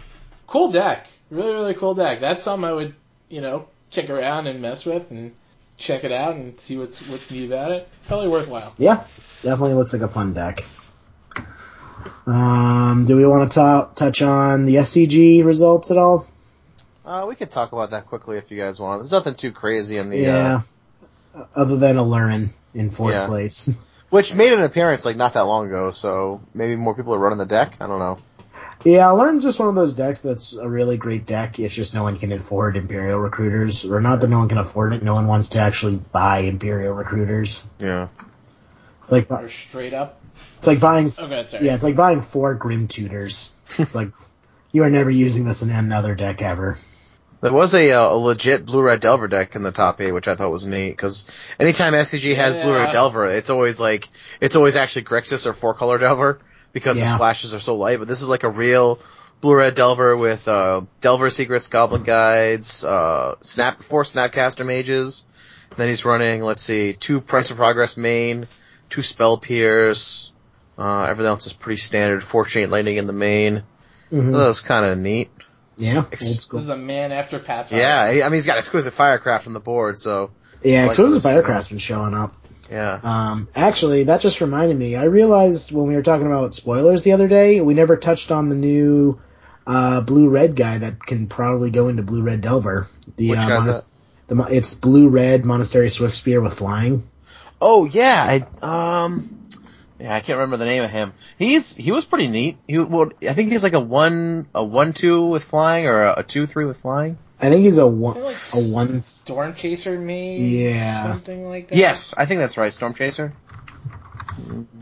Cool 0.47 0.71
deck, 0.71 1.07
really 1.29 1.53
really 1.53 1.73
cool 1.75 1.95
deck. 1.95 2.19
That's 2.19 2.43
something 2.43 2.69
I 2.69 2.73
would 2.73 2.93
you 3.29 3.39
know 3.39 3.67
check 3.95 4.09
around 4.09 4.47
and 4.47 4.61
mess 4.61 4.85
with 4.85 5.09
and 5.11 5.33
check 5.77 6.03
it 6.03 6.11
out 6.11 6.35
and 6.35 6.59
see 6.59 6.77
what's 6.77 7.07
what's 7.07 7.31
neat 7.31 7.45
about 7.45 7.71
it. 7.71 7.87
Totally 8.07 8.27
worthwhile. 8.29 8.73
Yeah, 8.77 9.03
definitely 9.41 9.73
looks 9.73 9.93
like 9.93 10.01
a 10.01 10.07
fun 10.07 10.33
deck. 10.33 10.63
Um, 12.27 13.05
do 13.05 13.15
we 13.15 13.25
want 13.25 13.51
to 13.51 13.55
ta- 13.55 13.89
touch 13.95 14.21
on 14.21 14.65
the 14.65 14.75
SCG 14.75 15.43
results 15.45 15.91
at 15.91 15.97
all? 15.97 16.27
Uh, 17.05 17.25
we 17.27 17.35
could 17.35 17.51
talk 17.51 17.71
about 17.71 17.91
that 17.91 18.07
quickly 18.07 18.37
if 18.37 18.49
you 18.49 18.57
guys 18.57 18.79
want. 18.79 19.01
There's 19.01 19.11
nothing 19.11 19.35
too 19.35 19.51
crazy 19.51 19.97
in 19.97 20.09
the, 20.09 20.17
yeah. 20.17 20.61
uh, 21.35 21.45
Other 21.55 21.77
than 21.77 21.97
Aluren 21.97 22.49
in 22.73 22.89
fourth 22.89 23.13
Yeah. 23.13 23.27
place. 23.27 23.69
which 24.09 24.33
made 24.33 24.53
an 24.53 24.61
appearance 24.63 25.05
like 25.05 25.15
not 25.17 25.33
that 25.33 25.41
long 25.41 25.67
ago, 25.67 25.91
so 25.91 26.41
maybe 26.53 26.75
more 26.75 26.95
people 26.95 27.13
are 27.13 27.19
running 27.19 27.37
the 27.37 27.45
deck. 27.45 27.77
I 27.79 27.85
don't 27.87 27.99
know. 27.99 28.17
Yeah, 28.85 29.05
Aluren's 29.07 29.43
just 29.43 29.57
one 29.57 29.67
of 29.67 29.73
those 29.75 29.93
decks 29.93 30.21
that's 30.21 30.53
a 30.53 30.67
really 30.69 30.95
great 30.97 31.25
deck. 31.25 31.57
It's 31.59 31.73
just 31.73 31.95
no 31.95 32.03
one 32.03 32.19
can 32.19 32.31
afford 32.31 32.77
Imperial 32.77 33.19
Recruiters. 33.19 33.83
Or 33.83 33.99
not 33.99 34.21
that 34.21 34.27
no 34.27 34.37
one 34.37 34.47
can 34.47 34.59
afford 34.59 34.93
it, 34.93 35.01
no 35.01 35.15
one 35.15 35.25
wants 35.27 35.49
to 35.49 35.59
actually 35.59 35.95
buy 35.95 36.39
Imperial 36.41 36.93
Recruiters. 36.93 37.65
Yeah. 37.79 38.09
It's 39.01 39.11
like, 39.11 39.29
Or 39.31 39.49
straight 39.49 39.93
up. 39.95 40.21
it's 40.57 40.67
like 40.67 40.79
buying, 40.79 41.09
God, 41.09 41.49
sorry. 41.49 41.65
yeah, 41.65 41.73
it's 41.73 41.83
like 41.83 41.95
buying 41.95 42.21
four 42.21 42.53
Grim 42.55 42.87
Tutors. 42.87 43.51
It's 43.79 43.95
like, 43.95 44.09
you 44.71 44.83
are 44.83 44.89
never 44.91 45.09
using 45.09 45.45
this 45.45 45.63
in 45.63 45.71
another 45.71 46.13
deck 46.13 46.41
ever. 46.43 46.77
There 47.41 47.51
was 47.53 47.73
a, 47.75 47.91
uh, 47.91 48.13
a 48.13 48.17
legit 48.17 48.65
blue-red 48.65 49.01
Delver 49.01 49.27
deck 49.27 49.55
in 49.55 49.63
the 49.63 49.71
top 49.71 49.99
eight, 50.01 50.11
which 50.11 50.27
I 50.27 50.35
thought 50.35 50.51
was 50.51 50.65
neat, 50.65 50.91
because 50.91 51.27
anytime 51.59 51.93
SCG 51.93 52.35
has 52.35 52.55
Yeah. 52.55 52.63
blue-red 52.63 52.91
Delver, 52.91 53.25
it's 53.27 53.49
always 53.49 53.79
like, 53.79 54.07
it's 54.41 54.55
always 54.55 54.75
actually 54.75 55.03
Grixis 55.05 55.45
or 55.45 55.53
four-color 55.53 55.97
Delver, 55.99 56.39
because 56.75 56.97
the 56.97 57.03
Yeah. 57.05 57.15
splashes 57.15 57.53
are 57.53 57.59
so 57.61 57.77
light, 57.77 57.99
but 57.99 58.07
this 58.09 58.21
is 58.21 58.27
like 58.27 58.43
a 58.43 58.49
real 58.49 58.99
blue-red 59.39 59.75
Delver 59.75 60.17
with, 60.17 60.45
uh, 60.45 60.81
Delver 60.99 61.29
Secrets, 61.29 61.69
Goblin 61.69 62.03
Guides, 62.03 62.83
uh, 62.83 63.35
Snap, 63.39 63.81
four 63.81 64.03
Snapcaster 64.03 64.65
Mages, 64.65 65.25
then 65.77 65.87
he's 65.87 66.03
running, 66.03 66.41
let's 66.43 66.61
see, 66.61 66.91
two 66.91 67.21
Price 67.21 67.49
of 67.49 67.55
Progress 67.57 67.95
main, 67.95 68.49
two 68.89 69.01
Spell 69.01 69.37
Pierce, 69.37 70.33
uh, 70.77 71.03
everything 71.03 71.29
else 71.29 71.45
is 71.45 71.53
pretty 71.53 71.79
standard, 71.79 72.21
four 72.25 72.43
Chain 72.43 72.69
Lightning 72.69 72.97
in 72.97 73.07
the 73.07 73.13
main. 73.13 73.63
Mhm. 74.11 74.33
That 74.33 74.47
was 74.47 74.59
kinda 74.59 74.97
neat. 74.97 75.31
Yeah, 75.77 75.97
old 75.97 76.11
This 76.11 76.49
is 76.53 76.69
a 76.69 76.75
man 76.75 77.13
after 77.13 77.39
Pat's 77.39 77.69
heart. 77.71 77.81
Yeah, 77.81 78.11
he- 78.11 78.21
I 78.21 78.25
mean, 78.25 78.33
he's 78.33 78.45
got 78.45 78.57
exquisite 78.57 78.93
firecraft 78.93 79.47
on 79.47 79.53
the 79.53 79.59
board, 79.61 79.97
so 79.97 80.31
Yeah, 80.61 80.81
like 80.81 80.87
Explosive 80.89 81.13
this, 81.15 81.23
Firecraft's 81.23 81.69
been 81.69 81.77
showing 81.77 82.13
up. 82.13 82.33
Yeah. 82.69 82.99
Um, 83.03 83.47
actually, 83.55 84.05
that 84.05 84.21
just 84.21 84.41
reminded 84.41 84.77
me. 84.77 84.95
I 84.95 85.05
realized 85.05 85.71
when 85.71 85.87
we 85.87 85.95
were 85.95 86.01
talking 86.01 86.27
about 86.27 86.55
spoilers 86.55 87.03
the 87.03 87.11
other 87.11 87.27
day, 87.27 87.61
we 87.61 87.73
never 87.73 87.97
touched 87.97 88.31
on 88.31 88.49
the 88.49 88.55
new 88.55 89.19
uh, 89.67 90.01
blue 90.01 90.29
red 90.29 90.55
guy 90.55 90.77
that 90.79 91.03
can 91.03 91.27
probably 91.27 91.71
go 91.71 91.87
into 91.89 92.03
blue 92.03 92.21
red 92.21 92.41
Delver. 92.41 92.87
The 93.17 93.29
Which 93.29 93.39
uh, 93.39 93.61
monas- 93.61 93.89
the 94.27 94.35
mo- 94.35 94.47
it's 94.49 94.73
blue 94.73 95.09
red 95.09 95.45
Monastery 95.45 95.89
Swift 95.89 96.15
Spear 96.15 96.41
with 96.41 96.55
flying. 96.55 97.07
Oh 97.61 97.85
yeah, 97.85 98.41
I 98.61 99.03
um, 99.05 99.47
yeah, 99.99 100.13
I 100.13 100.19
can't 100.19 100.37
remember 100.37 100.57
the 100.57 100.65
name 100.65 100.83
of 100.83 100.89
him. 100.91 101.13
He's 101.37 101.75
he 101.75 101.91
was 101.91 102.05
pretty 102.05 102.27
neat. 102.27 102.57
He 102.67 102.77
well, 102.77 103.11
I 103.27 103.33
think 103.33 103.51
he's 103.51 103.63
like 103.63 103.73
a 103.73 103.79
one 103.79 104.47
a 104.53 104.63
one 104.63 104.93
two 104.93 105.25
with 105.25 105.43
flying 105.43 105.85
or 105.87 106.03
a, 106.03 106.13
a 106.17 106.23
two 106.23 106.47
three 106.47 106.65
with 106.65 106.77
flying. 106.81 107.17
I 107.41 107.49
think 107.49 107.63
he's 107.63 107.77
a 107.77 107.83
I 107.83 107.85
one 107.85 108.21
like 108.21 108.37
a 108.53 108.59
one. 108.71 109.03
Storm 109.03 109.53
Chaser 109.55 109.99
made 109.99 110.39
Yeah. 110.41 111.03
something 111.03 111.47
like 111.47 111.69
that. 111.69 111.77
Yes, 111.77 112.13
I 112.17 112.25
think 112.25 112.39
that's 112.39 112.57
right. 112.57 112.73
Storm 112.73 112.93
Chaser. 112.93 113.33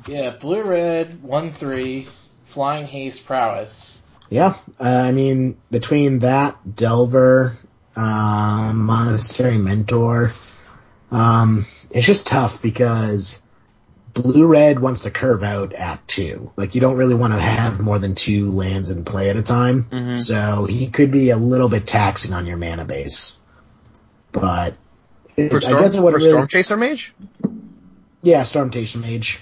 Yeah, 0.08 0.32
blue 0.32 0.62
red, 0.64 1.22
one 1.22 1.52
three, 1.52 2.08
flying 2.46 2.88
haste 2.88 3.26
prowess. 3.26 4.02
Yeah, 4.30 4.56
uh, 4.80 4.84
I 4.84 5.12
mean 5.12 5.58
between 5.70 6.20
that 6.20 6.58
Delver, 6.76 7.58
um, 7.96 8.84
Monastery 8.84 9.58
Mentor, 9.60 10.34
um, 11.12 11.66
it's 11.92 12.08
just 12.08 12.26
tough 12.28 12.62
because 12.62 13.46
blue 14.14 14.46
red 14.46 14.80
wants 14.80 15.02
to 15.02 15.12
curve 15.12 15.44
out 15.44 15.74
at 15.74 16.08
two. 16.08 16.52
Like 16.56 16.76
you 16.76 16.82
don't 16.82 16.98
really 16.98 17.16
want 17.16 17.34
to 17.34 17.40
have 17.40 17.80
more 17.80 18.00
than 18.00 18.16
two 18.16 18.52
lands 18.52 18.92
in 18.92 19.06
play 19.06 19.30
at 19.30 19.36
a 19.36 19.42
time. 19.42 19.86
Mhm. 19.92 20.20
So 20.20 20.66
he 20.66 20.88
could 20.88 21.12
be 21.12 21.32
a 21.32 21.38
little 21.38 21.70
bit 21.70 21.88
taxing 21.88 22.34
on 22.34 22.46
your 22.46 22.58
mana 22.58 22.86
base. 22.86 23.40
But 24.32 24.76
it, 25.36 25.50
For 25.50 25.58
I 25.58 25.82
guess 25.82 25.98
it 25.98 26.02
for 26.02 26.12
really, 26.12 26.30
Storm 26.30 26.48
Chaser 26.48 26.78
Mage. 26.78 27.14
yeah, 28.22 28.44
Storm 28.44 28.70
Chaser 28.70 29.00
Mage. 29.00 29.40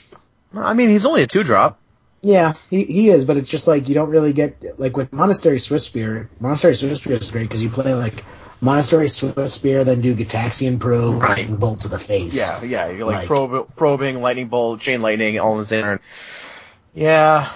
I 0.55 0.73
mean, 0.73 0.89
he's 0.89 1.05
only 1.05 1.23
a 1.23 1.27
two 1.27 1.43
drop. 1.43 1.79
Yeah, 2.21 2.53
he 2.69 2.83
he 2.83 3.09
is, 3.09 3.25
but 3.25 3.37
it's 3.37 3.49
just 3.49 3.67
like 3.67 3.89
you 3.89 3.95
don't 3.95 4.09
really 4.09 4.31
get 4.31 4.79
like 4.79 4.95
with 4.95 5.11
Monastery 5.11 5.59
Swift 5.59 5.83
Spear. 5.85 6.29
Monastery 6.39 6.75
Swift 6.75 7.01
Spear 7.01 7.17
is 7.17 7.31
great 7.31 7.43
because 7.43 7.63
you 7.63 7.69
play 7.69 7.93
like 7.95 8.23
Monastery 8.61 9.09
Swift 9.09 9.49
Spear, 9.49 9.83
then 9.83 10.01
do 10.01 10.15
Gitaxian 10.15 10.79
Probe, 10.79 11.15
Lightning 11.15 11.57
Bolt 11.57 11.81
to 11.81 11.87
the 11.87 11.97
face. 11.97 12.37
Yeah, 12.37 12.63
yeah. 12.63 12.89
You're 12.89 13.05
like, 13.05 13.17
Like- 13.17 13.27
prob- 13.27 13.75
probing, 13.75 14.21
lightning 14.21 14.47
bolt, 14.47 14.79
chain 14.81 15.01
lightning, 15.01 15.39
all 15.39 15.53
in 15.53 15.57
the 15.57 15.65
same 15.65 15.83
turn. 15.83 15.99
Yeah. 16.93 17.49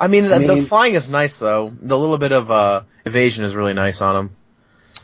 I 0.00 0.08
mean, 0.08 0.24
I 0.32 0.38
the, 0.38 0.54
the 0.56 0.62
flying 0.62 0.94
is 0.94 1.10
nice 1.10 1.38
though. 1.38 1.70
The 1.78 1.96
little 1.98 2.18
bit 2.18 2.32
of 2.32 2.50
uh 2.50 2.82
evasion 3.04 3.44
is 3.44 3.54
really 3.54 3.74
nice 3.74 4.02
on 4.02 4.16
him. 4.16 4.36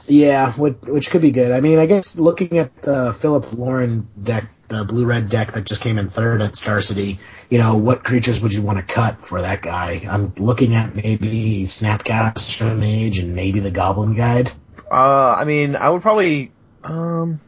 yeah, 0.06 0.52
which, 0.52 0.76
which 0.82 1.10
could 1.10 1.22
be 1.22 1.30
good. 1.30 1.50
I 1.52 1.60
mean, 1.60 1.78
I 1.78 1.86
guess 1.86 2.18
looking 2.18 2.58
at 2.58 2.82
the 2.82 3.12
Philip 3.12 3.52
Lauren 3.52 4.08
deck 4.22 4.44
the 4.68 4.84
blue 4.84 5.04
red 5.04 5.28
deck 5.28 5.52
that 5.52 5.64
just 5.64 5.82
came 5.82 5.98
in 5.98 6.08
third 6.08 6.40
at 6.40 6.56
Star 6.56 6.80
City, 6.80 7.18
you 7.50 7.58
know, 7.58 7.76
what 7.76 8.04
creatures 8.04 8.40
would 8.40 8.54
you 8.54 8.62
want 8.62 8.78
to 8.78 8.82
cut 8.94 9.22
for 9.22 9.40
that 9.42 9.60
guy? 9.60 10.06
I'm 10.08 10.32
looking 10.38 10.74
at 10.74 10.94
maybe 10.94 11.64
Snapcaster 11.64 12.74
Mage 12.78 13.18
and 13.18 13.34
maybe 13.34 13.60
the 13.60 13.70
Goblin 13.70 14.14
Guide. 14.14 14.50
Uh, 14.92 15.34
I 15.38 15.44
mean, 15.44 15.74
I 15.74 15.88
would 15.88 16.02
probably, 16.02 16.52
um, 16.84 17.40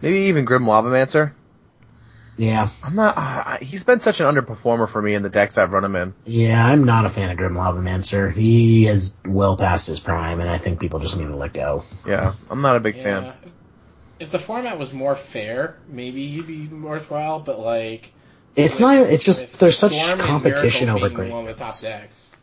maybe 0.00 0.18
even 0.28 0.44
Grim 0.44 0.64
Lavamancer. 0.64 1.32
Yeah, 2.36 2.68
I'm 2.82 2.94
not. 2.94 3.14
Uh, 3.18 3.56
he's 3.58 3.84
been 3.84 4.00
such 4.00 4.20
an 4.20 4.26
underperformer 4.34 4.88
for 4.88 5.02
me 5.02 5.14
in 5.14 5.22
the 5.22 5.28
decks 5.28 5.58
I've 5.58 5.72
run 5.72 5.84
him 5.84 5.94
in. 5.96 6.14
yeah, 6.24 6.64
I'm 6.64 6.84
not 6.84 7.04
a 7.04 7.10
fan 7.10 7.30
of 7.30 7.36
Grim 7.36 7.54
Lavamancer. 7.54 8.32
He 8.32 8.86
is 8.86 9.16
well 9.26 9.56
past 9.58 9.88
his 9.88 10.00
prime, 10.00 10.40
and 10.40 10.48
I 10.48 10.56
think 10.56 10.80
people 10.80 11.00
just 11.00 11.18
need 11.18 11.26
to 11.26 11.36
let 11.36 11.52
go. 11.52 11.84
Yeah, 12.06 12.32
I'm 12.48 12.62
not 12.62 12.76
a 12.76 12.80
big 12.80 12.96
Yeah. 12.96 13.02
fan. 13.02 13.24
If, 13.44 13.52
if 14.20 14.30
the 14.30 14.38
format 14.38 14.78
was 14.78 14.90
more 14.92 15.16
fair, 15.16 15.76
maybe 15.88 16.28
he'd 16.28 16.46
be 16.46 16.66
worthwhile. 16.68 17.40
But 17.40 17.58
like, 17.58 18.10
It's 18.56 18.74
with- 18.76 18.80
not. 18.80 18.96
It's 19.12 19.24
just 19.24 19.60
there's 19.60 19.76
such 19.76 20.00
competition 20.20 20.88
over 20.88 21.10
being 21.10 21.30
one 21.30 21.46
of 21.46 21.58
the 21.58 21.62
top 21.64 21.78
decks. 21.80 22.34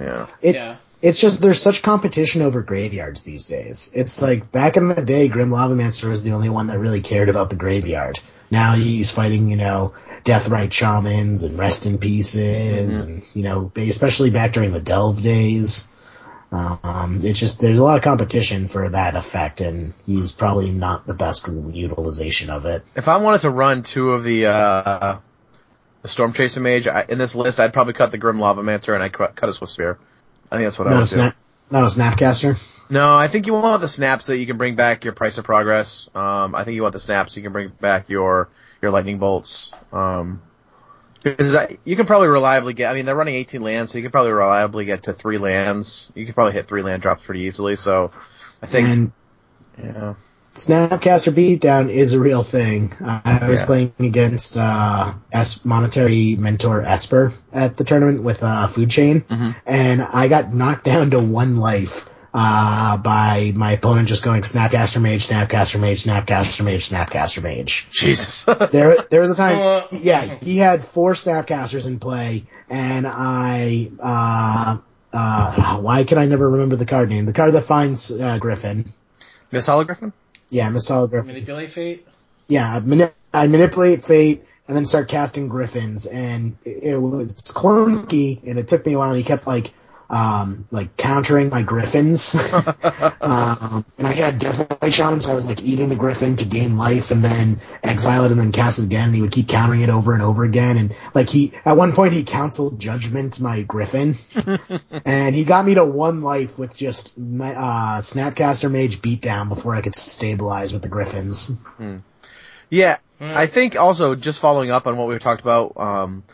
Yeah. 0.00 0.28
It, 0.40 0.54
yeah. 0.54 0.76
It's 1.02 1.20
just 1.20 1.42
there's 1.42 1.60
such 1.60 1.82
competition 1.82 2.42
over 2.42 2.62
graveyards 2.62 3.24
these 3.24 3.46
days. 3.46 3.92
It's 3.94 4.22
like 4.22 4.52
back 4.52 4.76
in 4.76 4.88
the 4.88 5.04
day, 5.04 5.28
Grim 5.28 5.50
Lavamancer 5.50 6.08
was 6.08 6.22
the 6.22 6.32
only 6.32 6.48
one 6.48 6.68
that 6.68 6.78
really 6.78 7.00
cared 7.00 7.28
about 7.28 7.50
the 7.50 7.56
graveyard. 7.56 8.20
Now 8.52 8.74
he's 8.74 9.10
fighting, 9.10 9.50
you 9.50 9.56
know, 9.56 9.94
Deathrite 10.24 10.72
Shamans 10.72 11.42
and 11.42 11.58
Rest 11.58 11.86
in 11.86 11.98
Peaces, 11.98 13.00
and 13.00 13.22
you 13.34 13.42
know, 13.42 13.72
especially 13.76 14.30
back 14.30 14.52
during 14.52 14.72
the 14.72 14.80
Delve 14.80 15.22
days. 15.22 15.88
Um, 16.52 17.22
it's 17.24 17.40
just 17.40 17.60
there's 17.60 17.78
a 17.78 17.82
lot 17.82 17.96
of 17.96 18.04
competition 18.04 18.68
for 18.68 18.90
that 18.90 19.16
effect, 19.16 19.62
and 19.62 19.94
he's 20.04 20.32
probably 20.32 20.70
not 20.70 21.06
the 21.06 21.14
best 21.14 21.48
utilization 21.48 22.50
of 22.50 22.66
it. 22.66 22.84
If 22.94 23.08
I 23.08 23.16
wanted 23.16 23.40
to 23.40 23.50
run 23.50 23.82
two 23.82 24.12
of 24.12 24.22
the, 24.22 24.46
uh, 24.46 25.18
the 26.02 26.08
Storm 26.08 26.34
Chaser 26.34 26.60
Mage 26.60 26.86
I, 26.86 27.06
in 27.08 27.16
this 27.16 27.34
list, 27.34 27.58
I'd 27.58 27.72
probably 27.72 27.94
cut 27.94 28.12
the 28.12 28.18
Grim 28.18 28.36
Lavamancer 28.36 28.92
and 28.92 29.02
I'd 29.02 29.14
cut 29.14 29.34
cut 29.34 29.48
a 29.48 29.54
Swift 29.54 29.72
Spear. 29.72 29.98
I 30.52 30.56
think 30.56 30.66
that's 30.66 30.78
what 30.78 30.86
I 30.86 30.90
Not 30.90 30.96
a 31.12 31.16
would 31.18 31.32
do. 31.32 31.36
not 31.70 31.82
a 31.84 31.86
Snapcaster. 31.86 32.58
No, 32.90 33.16
I 33.16 33.26
think 33.26 33.46
you 33.46 33.54
want 33.54 33.80
the 33.80 33.88
snaps 33.88 34.26
that 34.26 34.36
you 34.36 34.44
can 34.44 34.58
bring 34.58 34.76
back 34.76 35.02
your 35.04 35.14
price 35.14 35.38
of 35.38 35.44
progress. 35.46 36.10
Um, 36.14 36.54
I 36.54 36.64
think 36.64 36.74
you 36.74 36.82
want 36.82 36.92
the 36.92 37.00
snaps 37.00 37.32
so 37.32 37.38
you 37.38 37.42
can 37.42 37.52
bring 37.52 37.70
back 37.70 38.10
your 38.10 38.50
your 38.82 38.90
lightning 38.90 39.16
bolts. 39.18 39.72
Um, 39.94 40.42
because 41.22 41.56
you 41.86 41.96
can 41.96 42.04
probably 42.04 42.28
reliably 42.28 42.74
get. 42.74 42.90
I 42.90 42.94
mean, 42.94 43.06
they're 43.06 43.16
running 43.16 43.36
18 43.36 43.62
lands, 43.62 43.92
so 43.92 43.98
you 43.98 44.04
can 44.04 44.10
probably 44.12 44.32
reliably 44.32 44.84
get 44.84 45.04
to 45.04 45.14
three 45.14 45.38
lands. 45.38 46.10
You 46.14 46.26
can 46.26 46.34
probably 46.34 46.52
hit 46.52 46.66
three 46.66 46.82
land 46.82 47.00
drops 47.00 47.24
pretty 47.24 47.44
easily. 47.44 47.76
So, 47.76 48.10
I 48.60 48.66
think, 48.66 48.88
and 48.88 49.12
yeah, 49.82 50.14
Snapcaster 50.54 51.32
Beatdown 51.32 51.90
is 51.90 52.12
a 52.12 52.20
real 52.20 52.42
thing. 52.42 52.92
I 53.02 53.46
was 53.48 53.60
Yeah. 53.60 53.66
playing 53.66 53.92
against 54.00 54.58
uh, 54.58 55.14
S 55.32 55.64
monetary 55.64 56.36
mentor 56.36 56.82
Esper 56.82 57.32
at 57.52 57.76
the 57.78 57.84
tournament 57.84 58.22
with 58.22 58.42
uh, 58.42 58.66
Food 58.66 58.90
Chain, 58.90 59.22
Mhm. 59.22 59.54
and 59.66 60.02
I 60.02 60.28
got 60.28 60.52
knocked 60.52 60.84
down 60.84 61.10
to 61.12 61.20
one 61.20 61.56
life 61.56 62.08
uh, 62.34 62.96
by 62.98 63.52
my 63.54 63.72
opponent 63.72 64.08
just 64.08 64.22
going 64.22 64.42
Snapcaster 64.42 65.00
Mage, 65.00 65.26
Snapcaster 65.28 65.80
Mage, 65.80 66.04
Snapcaster 66.04 66.64
Mage, 66.64 66.88
Snapcaster 66.90 67.42
Mage. 67.42 67.86
Jesus. 67.90 68.44
There, 68.72 68.96
there 69.10 69.20
was 69.22 69.30
a 69.30 69.36
time, 69.36 69.84
yeah, 69.92 70.36
he 70.42 70.58
had 70.58 70.84
four 70.84 71.12
Snapcasters 71.14 71.86
in 71.86 71.98
play, 71.98 72.44
and 72.68 73.06
I, 73.06 73.90
uh, 74.02 74.78
uh, 75.14 75.78
why 75.78 76.04
can 76.04 76.18
I 76.18 76.26
never 76.26 76.48
remember 76.50 76.76
the 76.76 76.86
card 76.86 77.08
name? 77.08 77.24
The 77.26 77.32
card 77.32 77.52
that 77.54 77.64
finds 77.64 78.10
uh, 78.10 78.36
Griffin. 78.38 78.92
Misthollow 79.50 79.84
Griffin? 79.86 80.12
Yeah, 80.52 80.68
Miss 80.68 80.86
Griffin. 80.86 81.28
Manipulate 81.28 81.70
fate. 81.70 82.06
yeah, 82.46 82.76
I, 82.76 82.80
mani- 82.80 83.10
I 83.32 83.46
manipulate 83.46 84.04
fate 84.04 84.44
and 84.68 84.76
then 84.76 84.84
start 84.84 85.08
casting 85.08 85.48
griffins, 85.48 86.04
and 86.04 86.58
it, 86.66 86.84
it 86.84 86.98
was 86.98 87.40
clunky, 87.40 88.38
and 88.46 88.58
it 88.58 88.68
took 88.68 88.84
me 88.84 88.92
a 88.92 88.98
while. 88.98 89.08
And 89.08 89.16
he 89.16 89.24
kept 89.24 89.46
like, 89.46 89.72
um, 90.12 90.68
like 90.70 90.96
countering 90.96 91.48
my 91.48 91.62
griffins, 91.62 92.34
um, 93.20 93.84
and 93.98 94.06
I 94.06 94.12
had 94.12 94.38
Deathrite 94.38 94.92
Shaman, 94.92 95.20
so 95.20 95.32
I 95.32 95.34
was 95.34 95.48
like 95.48 95.62
eating 95.62 95.88
the 95.88 95.96
griffin 95.96 96.36
to 96.36 96.44
gain 96.44 96.76
life, 96.76 97.10
and 97.10 97.24
then 97.24 97.60
exile 97.82 98.24
it, 98.24 98.30
and 98.30 98.40
then 98.40 98.52
cast 98.52 98.78
it 98.78 98.84
again. 98.84 99.06
And 99.06 99.14
he 99.14 99.22
would 99.22 99.32
keep 99.32 99.48
countering 99.48 99.80
it 99.80 99.88
over 99.88 100.12
and 100.12 100.22
over 100.22 100.44
again, 100.44 100.76
and 100.76 100.94
like 101.14 101.28
he, 101.28 101.52
at 101.64 101.76
one 101.76 101.92
point, 101.92 102.12
he 102.12 102.22
counseled 102.22 102.78
judgment 102.78 103.40
my 103.40 103.62
griffin, 103.62 104.16
and 105.04 105.34
he 105.34 105.44
got 105.44 105.64
me 105.64 105.74
to 105.74 105.84
one 105.84 106.22
life 106.22 106.58
with 106.58 106.76
just 106.76 107.18
my, 107.18 107.54
uh, 107.54 108.00
Snapcaster 108.02 108.70
Mage 108.70 109.00
beatdown 109.02 109.48
before 109.48 109.74
I 109.74 109.80
could 109.80 109.96
stabilize 109.96 110.72
with 110.72 110.82
the 110.82 110.88
griffins. 110.88 111.56
Yeah, 112.70 112.98
Hmm. 113.22 113.30
I 113.36 113.46
think 113.46 113.76
also 113.76 114.16
just 114.16 114.40
following 114.40 114.72
up 114.72 114.88
on 114.88 114.96
what 114.96 115.06
we 115.06 115.16
talked 115.20 115.42
about, 115.42 115.76
um, 115.76 116.24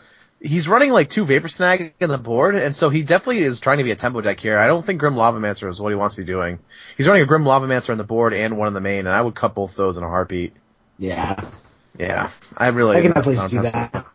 he's 0.41 0.67
running 0.67 0.91
like 0.91 1.09
two 1.09 1.25
Vapor 1.25 1.47
Snag 1.47 1.93
in 1.99 2.09
the 2.09 2.17
board, 2.17 2.55
and 2.55 2.75
so 2.75 2.89
he 2.89 3.03
definitely 3.03 3.39
is 3.39 3.59
trying 3.59 3.77
to 3.79 3.83
be 3.83 3.91
a 3.91 3.95
tempo 3.95 4.21
deck 4.21 4.39
here. 4.39 4.57
I 4.57 4.67
don't 4.67 4.85
think 4.85 4.99
Grim 4.99 5.15
Lavamancer 5.15 5.69
is 5.69 5.79
what 5.79 5.89
he 5.89 5.95
wants 5.95 6.15
to 6.15 6.21
be 6.21 6.25
doing. 6.25 6.59
He's 6.97 7.07
running 7.07 7.23
a 7.23 7.25
Grim 7.25 7.43
Lavamancer 7.43 7.91
on 7.91 7.97
the 7.97 8.03
board 8.03 8.33
and 8.33 8.57
one 8.57 8.67
in 8.67 8.73
the 8.73 8.81
main, 8.81 8.99
and 8.99 9.09
I 9.09 9.21
would 9.21 9.35
cut 9.35 9.55
both 9.55 9.75
those 9.75 9.97
in 9.97 10.03
a 10.03 10.09
heartbeat. 10.09 10.53
Yeah. 10.97 11.49
Yeah, 11.97 12.29
I 12.55 12.69
really. 12.69 12.97
I 12.97 13.01
can 13.01 13.11
definitely 13.11 13.35
not 13.35 13.49
see 13.49 13.57
impressed. 13.57 13.93
that. 13.93 14.05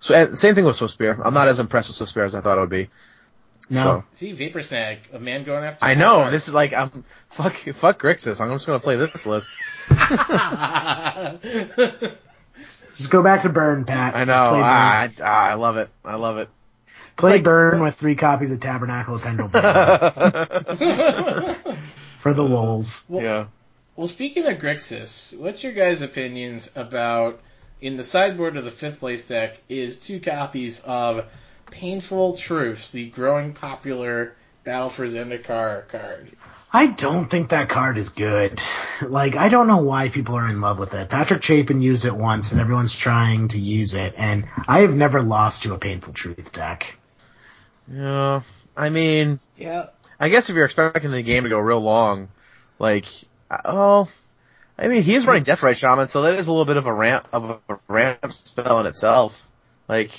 So 0.00 0.14
and 0.14 0.36
same 0.36 0.54
thing 0.54 0.64
with 0.64 0.74
Swift 0.76 0.94
Spear. 0.94 1.20
I'm 1.22 1.34
not 1.34 1.46
as 1.46 1.60
impressed 1.60 1.90
with 1.90 1.96
Swift 1.96 2.10
Spear 2.10 2.24
as 2.24 2.34
I 2.34 2.40
thought 2.40 2.58
it 2.58 2.62
would 2.62 2.70
be. 2.70 2.88
No. 3.68 3.82
So- 3.82 4.04
See, 4.14 4.32
Vapor 4.32 4.62
Snag, 4.64 4.98
a 5.12 5.20
man 5.20 5.44
going 5.44 5.62
after. 5.62 5.84
I 5.84 5.94
know 5.94 6.28
this 6.30 6.48
is 6.48 6.54
like 6.54 6.72
I'm 6.72 7.04
fuck 7.28 7.54
fuck 7.54 8.02
Grixis. 8.02 8.40
I'm 8.40 8.50
just 8.50 8.66
gonna 8.66 8.80
play 8.80 8.96
this 8.96 9.26
list. 9.26 9.56
Just 12.96 13.10
go 13.10 13.22
back 13.22 13.42
to 13.42 13.48
Burn, 13.48 13.84
Pat. 13.84 14.14
I 14.14 14.24
know. 14.24 14.32
Just 14.32 14.64
Ah. 14.64 15.00
I, 15.02 15.10
ah, 15.22 15.50
I 15.50 15.54
love 15.54 15.76
it. 15.76 15.88
I 16.04 16.16
love 16.16 16.38
it. 16.38 16.48
play 17.16 17.40
Burn 17.40 17.82
with 17.82 17.94
three 17.96 18.14
copies 18.16 18.50
of 18.50 18.60
Tabernacle 18.60 19.16
of 19.16 19.22
Pendle 19.22 19.48
for 22.18 22.32
the 22.32 22.42
lulz. 22.42 23.06
yeah. 23.10 23.46
Well, 23.96 24.08
speaking 24.08 24.46
of 24.46 24.58
Grixis, 24.58 25.36
what's 25.36 25.62
your 25.62 25.72
guys' 25.72 26.00
opinions 26.00 26.70
about 26.74 27.40
in 27.82 27.96
the 27.96 28.04
sideboard 28.04 28.56
of 28.56 28.64
the 28.64 28.70
fifth 28.70 29.00
place 29.00 29.26
deck 29.26 29.60
is 29.68 29.98
two 29.98 30.20
copies 30.20 30.80
of 30.80 31.26
Painful 31.70 32.36
Truths, 32.36 32.90
the 32.92 33.10
growing 33.10 33.52
popular 33.52 34.34
Battle 34.64 34.90
for 34.90 35.06
Zendikar 35.06 35.88
card. 35.88 36.30
I 36.72 36.86
don't 36.86 37.28
think 37.28 37.48
that 37.50 37.68
card 37.68 37.98
is 37.98 38.10
good. 38.10 38.60
Like, 39.02 39.34
I 39.34 39.48
don't 39.48 39.66
know 39.66 39.78
why 39.78 40.08
people 40.08 40.36
are 40.36 40.48
in 40.48 40.60
love 40.60 40.78
with 40.78 40.94
it. 40.94 41.08
Patrick 41.10 41.42
Chapin 41.42 41.82
used 41.82 42.04
it 42.04 42.14
once 42.14 42.52
and 42.52 42.60
everyone's 42.60 42.96
trying 42.96 43.48
to 43.48 43.58
use 43.58 43.94
it, 43.94 44.14
and 44.16 44.46
I 44.68 44.80
have 44.80 44.94
never 44.94 45.20
lost 45.22 45.64
to 45.64 45.74
a 45.74 45.78
Painful 45.78 46.12
Truth 46.12 46.52
deck. 46.52 46.96
Yeah. 47.92 48.42
I 48.76 48.90
mean, 48.90 49.40
Yeah. 49.56 49.86
I 50.20 50.28
guess 50.28 50.48
if 50.50 50.54
you're 50.54 50.64
expecting 50.66 51.10
the 51.10 51.22
game 51.22 51.42
to 51.44 51.48
go 51.48 51.58
real 51.58 51.80
long, 51.80 52.28
like, 52.78 53.06
oh, 53.64 54.08
I 54.78 54.86
mean, 54.88 55.02
he 55.02 55.14
is 55.14 55.26
running 55.26 55.44
Deathrite 55.44 55.76
Shaman, 55.76 56.06
so 56.08 56.22
that 56.22 56.34
is 56.38 56.46
a 56.46 56.52
little 56.52 56.66
bit 56.66 56.76
of 56.76 56.86
a 56.86 56.92
ramp 56.92 57.26
of 57.32 57.58
a 57.68 57.78
ramp 57.88 58.32
spell 58.32 58.80
in 58.80 58.86
itself. 58.86 59.46
Like, 59.88 60.12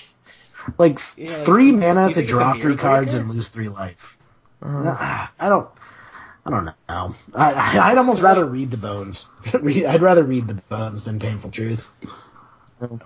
Like, 0.77 0.99
Yeah, 1.17 1.29
three 1.43 1.71
mana 1.71 2.11
to 2.13 2.25
draw 2.25 2.53
three 2.53 2.75
cards 2.75 3.13
and 3.13 3.29
lose 3.29 3.49
three 3.49 3.69
life. 3.69 4.17
uh, 4.61 5.27
I 5.39 5.49
don't. 5.49 5.69
I 6.45 6.49
don't 6.49 6.65
know. 6.65 6.73
I, 6.89 7.53
I- 7.53 7.91
I'd 7.91 7.97
almost 7.97 8.21
rather 8.21 8.45
read 8.45 8.71
the 8.71 8.77
bones. 8.77 9.27
I'd 9.53 10.01
rather 10.01 10.23
read 10.23 10.47
the 10.47 10.55
bones 10.55 11.03
than 11.03 11.19
Painful 11.19 11.51
Truth. 11.51 11.91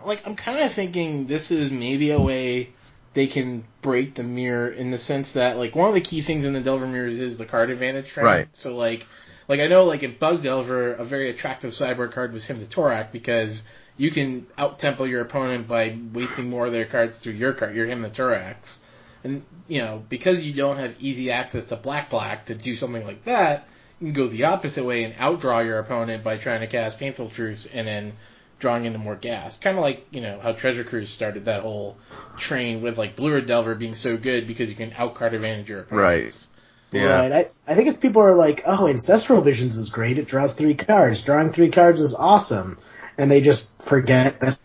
Like, 0.06 0.26
I'm 0.26 0.36
kind 0.38 0.60
of 0.60 0.72
thinking 0.74 1.28
this 1.28 1.52
is 1.52 1.70
maybe 1.72 2.12
a 2.12 2.20
way 2.20 2.70
they 3.14 3.28
can 3.28 3.66
break 3.82 4.16
the 4.16 4.24
mirror 4.24 4.70
in 4.70 4.92
the 4.92 4.98
sense 4.98 5.34
that, 5.34 5.58
like, 5.58 5.76
one 5.76 5.90
of 5.90 5.94
the 5.94 6.02
key 6.02 6.22
things 6.22 6.46
in 6.46 6.54
the 6.54 6.62
Delver 6.62 6.88
mirrors 6.88 7.20
is 7.20 7.36
the 7.38 7.46
card 7.46 7.70
advantage 7.70 8.08
trend. 8.08 8.26
Right. 8.26 8.48
So, 8.54 8.76
like, 8.76 9.06
like 9.50 9.60
I 9.60 9.68
know, 9.68 9.84
like, 9.84 10.04
in 10.04 10.16
Bug 10.18 10.44
Delver, 10.44 10.94
a 10.94 11.04
very 11.04 11.30
attractive 11.30 11.74
sideboard 11.74 12.14
card 12.14 12.32
was 12.32 12.46
Hymn 12.46 12.60
to 12.60 12.66
Tourach 12.66 13.12
because 13.12 13.66
you 13.98 14.12
can 14.12 14.48
out 14.58 14.80
tempo 14.80 15.04
your 15.04 15.22
opponent 15.22 15.68
by 15.68 15.98
wasting 16.14 16.50
more 16.50 16.66
of 16.68 16.72
their 16.72 16.86
cards 16.86 17.18
through 17.20 17.34
your 17.34 17.52
card, 17.54 17.76
You're 17.76 17.88
Hymn 17.88 18.04
to 18.04 18.10
Tourachs. 18.10 18.80
And, 19.26 19.44
you 19.68 19.82
know, 19.82 20.04
because 20.08 20.46
you 20.46 20.54
don't 20.54 20.78
have 20.78 20.96
easy 21.00 21.32
access 21.32 21.66
to 21.66 21.76
black 21.76 22.12
black 22.12 22.46
to 22.46 22.56
do 22.56 22.76
something 22.76 23.04
like 23.04 23.24
that, 23.24 23.68
you 24.00 24.08
can 24.08 24.14
go 24.14 24.28
the 24.28 24.46
opposite 24.46 24.86
way 24.86 25.04
and 25.04 25.16
outdraw 25.16 25.66
your 25.66 25.80
opponent 25.80 26.24
by 26.24 26.38
trying 26.38 26.60
to 26.60 26.68
cast 26.68 27.00
Painful 27.00 27.30
Truths 27.30 27.66
and 27.66 27.88
then 27.88 28.14
drawing 28.60 28.86
into 28.86 29.00
more 29.00 29.16
gas. 29.16 29.58
Kind 29.58 29.78
of 29.78 29.82
like, 29.84 30.06
you 30.12 30.22
know, 30.22 30.40
how 30.40 30.52
Treasure 30.52 30.84
Cruise 30.84 31.10
started 31.10 31.46
that 31.46 31.64
whole 31.64 31.98
train 32.38 32.84
with 32.84 33.00
like 33.00 33.16
Blue 33.16 33.34
Red 33.34 33.48
Delver 33.48 33.74
being 33.74 33.96
so 33.96 34.16
good 34.16 34.48
because 34.48 34.70
you 34.70 34.76
can 34.76 34.94
outcard 34.96 35.34
advantage 35.34 35.70
your 35.70 35.80
opponents. 35.82 36.48
yeah. 36.92 37.20
Right. 37.20 37.32
I, 37.32 37.72
I 37.72 37.76
think 37.76 37.88
it's 37.88 37.98
people 37.98 38.22
are 38.22 38.36
like, 38.36 38.62
oh, 38.68 38.88
Ancestral 38.88 39.42
Visions 39.42 39.76
is 39.76 39.90
great. 39.90 40.20
It 40.20 40.28
draws 40.28 40.54
three 40.54 40.76
cards. 40.76 41.24
Drawing 41.24 41.52
three 41.52 41.70
cards 41.70 42.00
is 42.00 42.14
awesome. 42.14 42.78
And 43.18 43.32
they 43.32 43.42
just 43.42 43.82
forget 43.82 44.40
that 44.42 44.60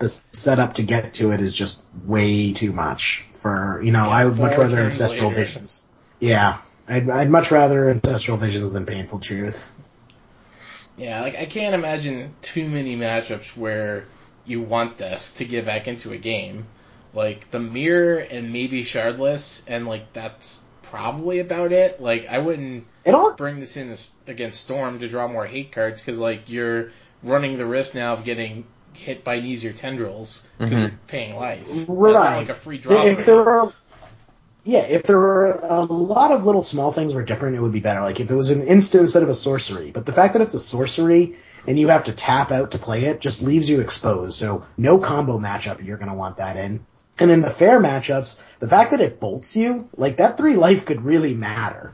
the 0.00 0.08
setup 0.32 0.74
to 0.74 0.82
get 0.82 1.14
to 1.14 1.30
it 1.32 1.40
is 1.40 1.54
just 1.54 1.84
way 2.04 2.52
too 2.52 2.72
much 2.72 3.26
for, 3.34 3.80
you 3.82 3.92
know, 3.92 4.04
Yeah, 4.06 4.10
I 4.10 4.24
would 4.24 4.38
much 4.38 4.56
rather 4.58 4.80
Ancestral 4.80 5.28
later. 5.28 5.40
Visions. 5.40 5.88
Yeah. 6.18 6.58
I'd, 6.88 7.08
I'd 7.08 7.30
much 7.30 7.50
rather 7.52 7.88
Ancestral 7.88 8.36
Visions 8.36 8.72
than 8.72 8.84
Painful 8.86 9.20
Truth. 9.20 9.70
Yeah, 10.96 11.22
like 11.22 11.36
I 11.38 11.46
can't 11.46 11.74
imagine 11.74 12.34
too 12.42 12.68
many 12.68 12.96
matchups 12.96 13.56
where 13.56 14.04
you 14.44 14.60
want 14.60 14.98
this 14.98 15.34
to 15.34 15.44
get 15.44 15.64
back 15.64 15.88
into 15.88 16.12
a 16.12 16.18
game. 16.18 16.66
Like 17.14 17.50
the 17.50 17.60
mirror 17.60 18.18
and 18.18 18.52
maybe 18.52 18.82
shardless, 18.84 19.62
and 19.66 19.86
like 19.86 20.12
that's 20.12 20.64
probably 20.82 21.38
about 21.38 21.72
it. 21.72 22.00
Like 22.02 22.26
I 22.28 22.38
wouldn't 22.38 22.86
It 23.04 23.14
all 23.14 23.32
bring 23.32 23.60
this 23.60 23.76
in 23.76 23.96
against 24.26 24.60
Storm 24.60 24.98
to 24.98 25.08
draw 25.08 25.28
more 25.28 25.46
hate 25.46 25.72
cards 25.72 26.00
because 26.00 26.18
like 26.18 26.48
you're 26.48 26.92
running 27.22 27.56
the 27.56 27.66
risk 27.66 27.94
now 27.94 28.12
of 28.12 28.24
getting 28.24 28.66
hit 29.00 29.24
by 29.24 29.36
easier 29.36 29.72
tendrils 29.72 30.46
because 30.58 30.78
Mhm. 30.78 30.80
you're 30.82 30.98
paying 31.06 31.36
life. 31.36 31.66
That's 31.66 31.88
Right. 31.88 32.12
not 32.12 32.36
like 32.36 32.48
a 32.48 32.54
free 32.54 32.78
draw. 32.78 33.02
if 33.04 33.18
for 33.18 33.24
there 33.24 33.36
were, 33.44 33.72
yeah, 34.64 34.80
if 34.80 35.04
there 35.04 35.18
were 35.18 35.58
a 35.62 35.82
lot 35.84 36.32
of 36.32 36.44
little 36.44 36.62
small 36.62 36.92
things 36.92 37.14
were 37.14 37.22
different, 37.22 37.56
it 37.56 37.60
would 37.60 37.72
be 37.72 37.80
better. 37.80 38.00
Like 38.00 38.20
if 38.20 38.30
it 38.30 38.34
was 38.34 38.50
an 38.50 38.62
instant 38.66 39.02
instead 39.02 39.22
of 39.22 39.28
a 39.28 39.34
sorcery. 39.34 39.90
But 39.90 40.06
the 40.06 40.12
fact 40.12 40.34
that 40.34 40.42
it's 40.42 40.54
a 40.54 40.58
sorcery 40.58 41.36
and 41.66 41.78
you 41.78 41.88
have 41.88 42.04
to 42.04 42.12
tap 42.12 42.52
out 42.52 42.70
to 42.72 42.78
play 42.78 43.04
it 43.04 43.20
just 43.20 43.42
leaves 43.42 43.68
you 43.68 43.80
exposed. 43.80 44.38
So 44.38 44.64
no 44.76 44.98
combo 44.98 45.38
matchup 45.38 45.84
you're 45.84 45.96
going 45.98 46.10
to 46.10 46.14
want 46.14 46.36
that 46.36 46.56
in. 46.56 46.80
And 47.18 47.30
in 47.30 47.40
the 47.42 47.50
fair 47.50 47.80
matchups, 47.80 48.40
the 48.60 48.68
fact 48.68 48.92
that 48.92 49.00
it 49.02 49.20
bolts 49.20 49.54
you, 49.56 49.88
like 49.96 50.16
that 50.18 50.36
three 50.38 50.56
life 50.56 50.86
could 50.86 51.02
really 51.04 51.34
matter. 51.34 51.92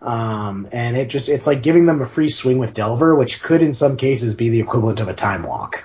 Um, 0.00 0.68
and 0.70 0.96
it 0.96 1.08
just, 1.08 1.28
it's 1.28 1.48
like 1.48 1.62
giving 1.64 1.86
them 1.86 2.00
a 2.00 2.06
free 2.06 2.28
swing 2.28 2.58
with 2.58 2.74
Delver, 2.74 3.16
which 3.16 3.42
could 3.42 3.62
in 3.62 3.74
some 3.74 3.96
cases 3.96 4.36
be 4.36 4.48
the 4.50 4.60
equivalent 4.60 5.00
of 5.00 5.08
a 5.08 5.14
time 5.14 5.42
walk. 5.42 5.82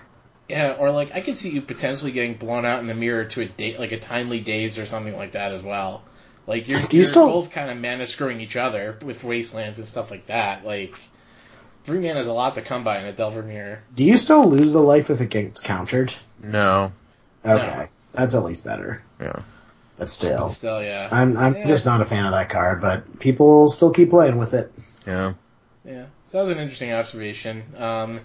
Yeah, 0.54 0.76
or 0.78 0.92
like 0.92 1.12
I 1.14 1.22
could 1.22 1.36
see 1.36 1.50
you 1.50 1.62
potentially 1.62 2.12
getting 2.12 2.36
blown 2.36 2.64
out 2.66 2.80
in 2.80 2.88
the 2.88 2.94
mirror 2.94 3.26
to 3.26 3.42
a 3.42 3.46
date, 3.46 3.80
like 3.80 3.92
a 3.92 4.00
timely 4.00 4.40
daze 4.40 4.78
or 4.78 4.86
something 4.86 5.16
like 5.18 5.32
that 5.32 5.52
as 5.52 5.64
well. 5.64 6.04
Like 6.46 6.68
you're, 6.68 6.80
you're 6.92 7.06
still- 7.06 7.28
both 7.28 7.52
kind 7.52 7.72
of 7.72 7.78
mana 7.78 8.06
screwing 8.06 8.40
each 8.42 8.56
other 8.56 8.98
with 9.04 9.24
wastelands 9.24 9.80
and 9.80 9.88
stuff 9.88 10.12
like 10.12 10.28
that. 10.28 10.64
Like 10.66 10.94
three 11.86 12.00
mana 12.00 12.20
is 12.20 12.28
a 12.28 12.34
lot 12.34 12.56
to 12.56 12.62
come 12.62 12.84
by 12.84 13.00
in 13.00 13.06
a 13.06 13.14
Delver 13.14 13.42
mirror. 13.44 13.80
Do 13.96 14.04
you 14.04 14.18
still 14.18 14.48
lose 14.48 14.74
the 14.74 14.82
life 14.82 15.10
if 15.10 15.22
it 15.22 15.30
gets 15.30 15.60
countered? 15.60 16.14
No. 16.42 16.92
Okay. 17.46 17.56
No. 17.66 17.88
That's 18.14 18.36
at 18.36 18.44
least 18.44 18.64
better. 18.64 19.02
Yeah. 19.20 19.42
But 19.98 20.10
still. 20.10 20.42
But 20.42 20.48
still, 20.50 20.84
yeah, 20.84 21.08
I'm 21.12 21.36
I'm 21.38 21.56
Yeah. 21.56 21.68
just 21.68 21.86
not 21.86 22.02
a 22.02 22.06
fan 22.06 22.26
of 22.26 22.32
that 22.34 22.50
card, 22.50 22.80
but 22.82 23.20
people 23.20 23.70
still 23.70 23.92
keep 23.92 24.10
playing 24.12 24.38
with 24.38 24.54
it. 24.54 24.72
Yeah. 25.08 25.34
yeah. 25.86 26.06
So 26.26 26.38
that 26.38 26.44
was 26.44 26.50
an 26.52 26.60
interesting 26.60 26.92
observation. 26.94 27.64
Um, 27.78 28.20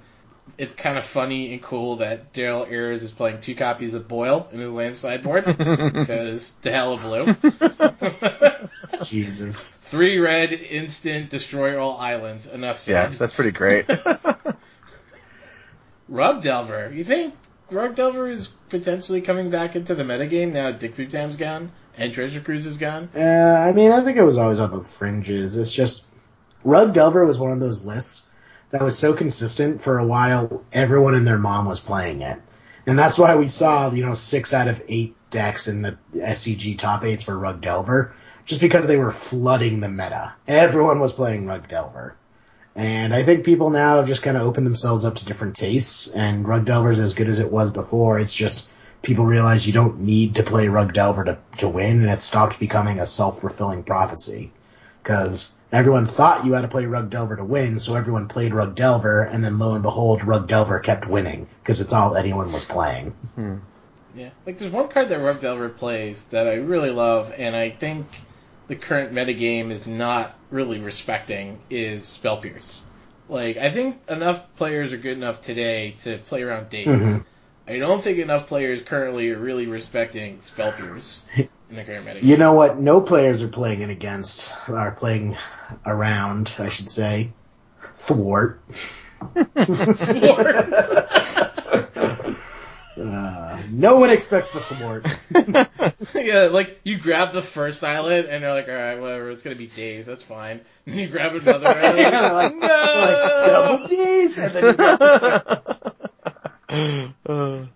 it's 0.57 0.75
kind 0.75 0.97
of 0.97 1.05
funny 1.05 1.53
and 1.53 1.62
cool 1.62 1.97
that 1.97 2.33
Daryl 2.33 2.69
Ayers 2.69 3.03
is 3.03 3.12
playing 3.12 3.41
two 3.41 3.55
copies 3.55 3.95
of 3.95 4.09
Boil 4.09 4.49
in 4.53 4.61
his 4.61 4.73
land 4.73 4.97
sideboard 4.97 5.45
because 5.57 6.53
the 6.62 6.70
hell 6.70 6.95
of 6.95 7.03
blue. 7.03 7.37
Jesus. 9.05 9.77
Three 9.77 10.19
red, 10.19 10.53
instant, 10.53 11.31
destroy 11.31 11.79
all 11.79 11.99
islands. 11.99 12.47
Enough 12.47 12.79
said. 12.79 13.12
Yeah, 13.12 13.19
that's 13.19 13.35
pretty 13.35 13.53
great. 13.53 13.87
Rug 16.09 16.43
Delver. 16.43 16.93
You 16.95 17.05
think 17.05 17.35
Rug 17.70 17.95
Delver 17.95 18.29
is 18.29 18.49
potentially 18.49 19.20
coming 19.20 19.51
back 19.51 19.77
into 19.77 19.95
the 19.95 20.05
metagame 20.05 20.53
now 20.53 20.70
Dig 20.70 20.95
Through 20.95 21.09
Time's 21.09 21.37
gone 21.37 21.70
and 21.99 22.12
Treasure 22.12 22.41
Cruise 22.41 22.66
is 22.66 22.79
gone? 22.79 23.11
Uh, 23.15 23.20
I 23.20 23.73
mean, 23.73 23.93
I 23.93 24.05
think 24.05 24.16
it 24.16 24.25
was 24.25 24.39
always 24.39 24.61
on 24.61 24.70
the 24.70 24.83
fringes. 24.83 25.57
It's 25.57 25.73
just 25.73 26.07
Rug 26.65 26.95
Delver 26.95 27.25
was 27.25 27.39
one 27.39 27.53
of 27.53 27.61
those 27.61 27.85
lists 27.85 28.28
that 28.70 28.82
was 28.82 28.99
so 28.99 29.15
consistent 29.15 29.81
for 29.81 29.99
a 29.99 30.07
while. 30.07 30.65
Everyone 30.73 31.15
and 31.15 31.27
their 31.27 31.39
mom 31.39 31.66
was 31.66 31.81
playing 31.81 32.23
it, 32.23 32.40
and 32.86 32.99
that's 32.99 33.19
why 33.19 33.36
we 33.36 33.49
saw 33.49 33.90
you 33.90 34.05
know 34.05 34.15
six 34.15 34.53
out 34.55 34.69
of 34.69 34.82
eight 34.89 35.16
decks 35.31 35.69
in 35.69 35.82
the 35.82 35.99
SCG 36.15 36.78
top 36.78 37.05
eights 37.05 37.23
for 37.23 37.39
Rug 37.39 37.61
Delver, 37.61 38.15
just 38.45 38.61
because 38.61 38.86
they 38.86 38.99
were 38.99 39.12
flooding 39.12 39.81
the 39.81 39.89
meta. 39.89 40.32
Everyone 40.47 41.01
was 41.01 41.12
playing 41.12 41.47
Rug 41.47 41.69
Delver. 41.69 42.16
And 42.78 43.12
I 43.12 43.24
think 43.24 43.45
people 43.45 43.70
now 43.70 43.97
have 43.97 44.07
just 44.07 44.23
kind 44.23 44.36
of 44.36 44.45
opened 44.45 44.65
themselves 44.65 45.05
up 45.05 45.16
to 45.16 45.24
different 45.24 45.57
tastes, 45.57 46.07
and 46.07 46.47
Rug 46.47 46.65
Delver's 46.65 47.01
as 47.01 47.15
good 47.15 47.27
as 47.27 47.40
it 47.40 47.51
was 47.51 47.73
before. 47.73 48.20
It's 48.20 48.35
just 48.35 48.70
people 49.03 49.27
realize 49.27 49.66
you 49.66 49.73
don't 49.73 50.01
need 50.01 50.36
to 50.36 50.45
play 50.45 50.69
Rug 50.69 50.93
Delver 50.93 51.24
to, 51.24 51.39
to 51.59 51.69
win, 51.69 52.03
and 52.03 52.11
it 52.11 52.20
stopped 52.20 52.61
becoming 52.61 53.01
a 53.01 53.07
self-fulfilling 53.07 53.82
prophecy. 53.82 54.53
Because 55.03 55.58
everyone 55.73 56.07
thought 56.07 56.45
you 56.45 56.53
had 56.53 56.62
to 56.62 56.69
play 56.69 56.86
Rug 56.86 57.11
Delver 57.11 57.36
to 57.36 57.45
win, 57.45 57.78
so 57.78 57.95
everyone 57.95 58.28
played 58.28 58.55
Rug 58.55 58.74
Delver, 58.74 59.23
and 59.23 59.45
then 59.45 59.59
lo 59.59 59.74
and 59.74 59.82
behold, 59.82 60.24
Rug 60.24 60.49
Delver 60.49 60.78
kept 60.81 61.07
winning, 61.07 61.49
because 61.62 61.81
it's 61.81 61.93
all 61.93 62.16
anyone 62.16 62.53
was 62.53 62.65
playing. 62.65 63.15
Yeah. 64.15 64.31
Like 64.47 64.59
there's 64.59 64.73
one 64.73 64.89
card 64.89 65.11
that 65.11 65.20
Rug 65.20 65.40
Delver 65.40 65.69
plays 65.69 66.24
that 66.27 66.49
I 66.49 66.55
really 66.55 66.90
love 66.90 67.32
and 67.36 67.55
I 67.55 67.70
think 67.70 68.07
the 68.66 68.74
current 68.74 69.12
metagame 69.12 69.70
is 69.70 69.86
not 69.86 70.36
really 70.51 70.81
respecting 70.81 71.59
is 71.70 72.05
Spell 72.07 72.39
Pierce. 72.39 72.82
Like 73.28 73.59
I 73.59 73.70
think 73.70 74.01
enough 74.09 74.43
players 74.57 74.93
are 74.93 74.97
good 74.97 75.16
enough 75.16 75.40
today 75.40 75.93
to 76.01 76.19
play 76.19 76.43
around 76.43 76.69
Daze. 76.69 76.86
Mhm. 76.86 77.24
I 77.69 77.78
don't 77.78 78.03
think 78.03 78.19
enough 78.19 78.47
players 78.49 78.81
currently 78.82 79.31
are 79.31 79.39
really 79.39 79.66
respecting 79.66 80.40
Spell 80.40 80.73
Pierce 80.73 81.27
in 81.36 81.77
the 81.77 81.85
current 81.85 82.07
metagame. 82.07 82.23
You 82.24 82.39
know 82.39 82.55
what? 82.55 82.81
No 82.81 83.01
players 83.01 83.43
are 83.43 83.49
playing 83.49 83.82
it 83.82 83.90
against, 83.90 84.53
are 84.69 84.93
playing 84.93 85.36
around, 85.85 86.55
I 86.59 86.69
should 86.69 86.89
say. 86.89 87.32
Thwart. 87.95 88.62
Uh, 92.99 93.62
no 93.70 93.97
one 93.97 94.11
expects 94.11 94.51
the 94.53 94.61
thwart. 94.61 95.07
yeah, 96.15 96.49
like 96.51 96.81
you 96.82 96.99
grab 96.99 97.32
the 97.32 97.43
first 97.43 97.85
island 97.85 98.27
and 98.28 98.43
you're 98.43 98.53
like, 98.53 98.69
all 98.69 98.74
right, 98.74 98.99
whatever, 98.99 99.31
it's 99.31 99.43
gonna 99.43 99.55
be 99.57 99.69
Daze, 99.69 100.07
that's 100.07 100.24
fine. 100.24 100.61
And 100.86 100.97
you 100.97 101.07
grab 101.07 101.35
another 101.35 101.66
island, 101.69 101.99
Yeah, 101.99 102.11
they're 102.11 102.32
like, 102.32 102.57
no, 102.57 102.66
like 102.66 103.47
double 103.47 103.86
D's, 103.86 104.39
and 104.39 104.53
then 104.53 104.65
you 104.65 104.73
go, 107.27 107.27
Uh, 107.27 107.66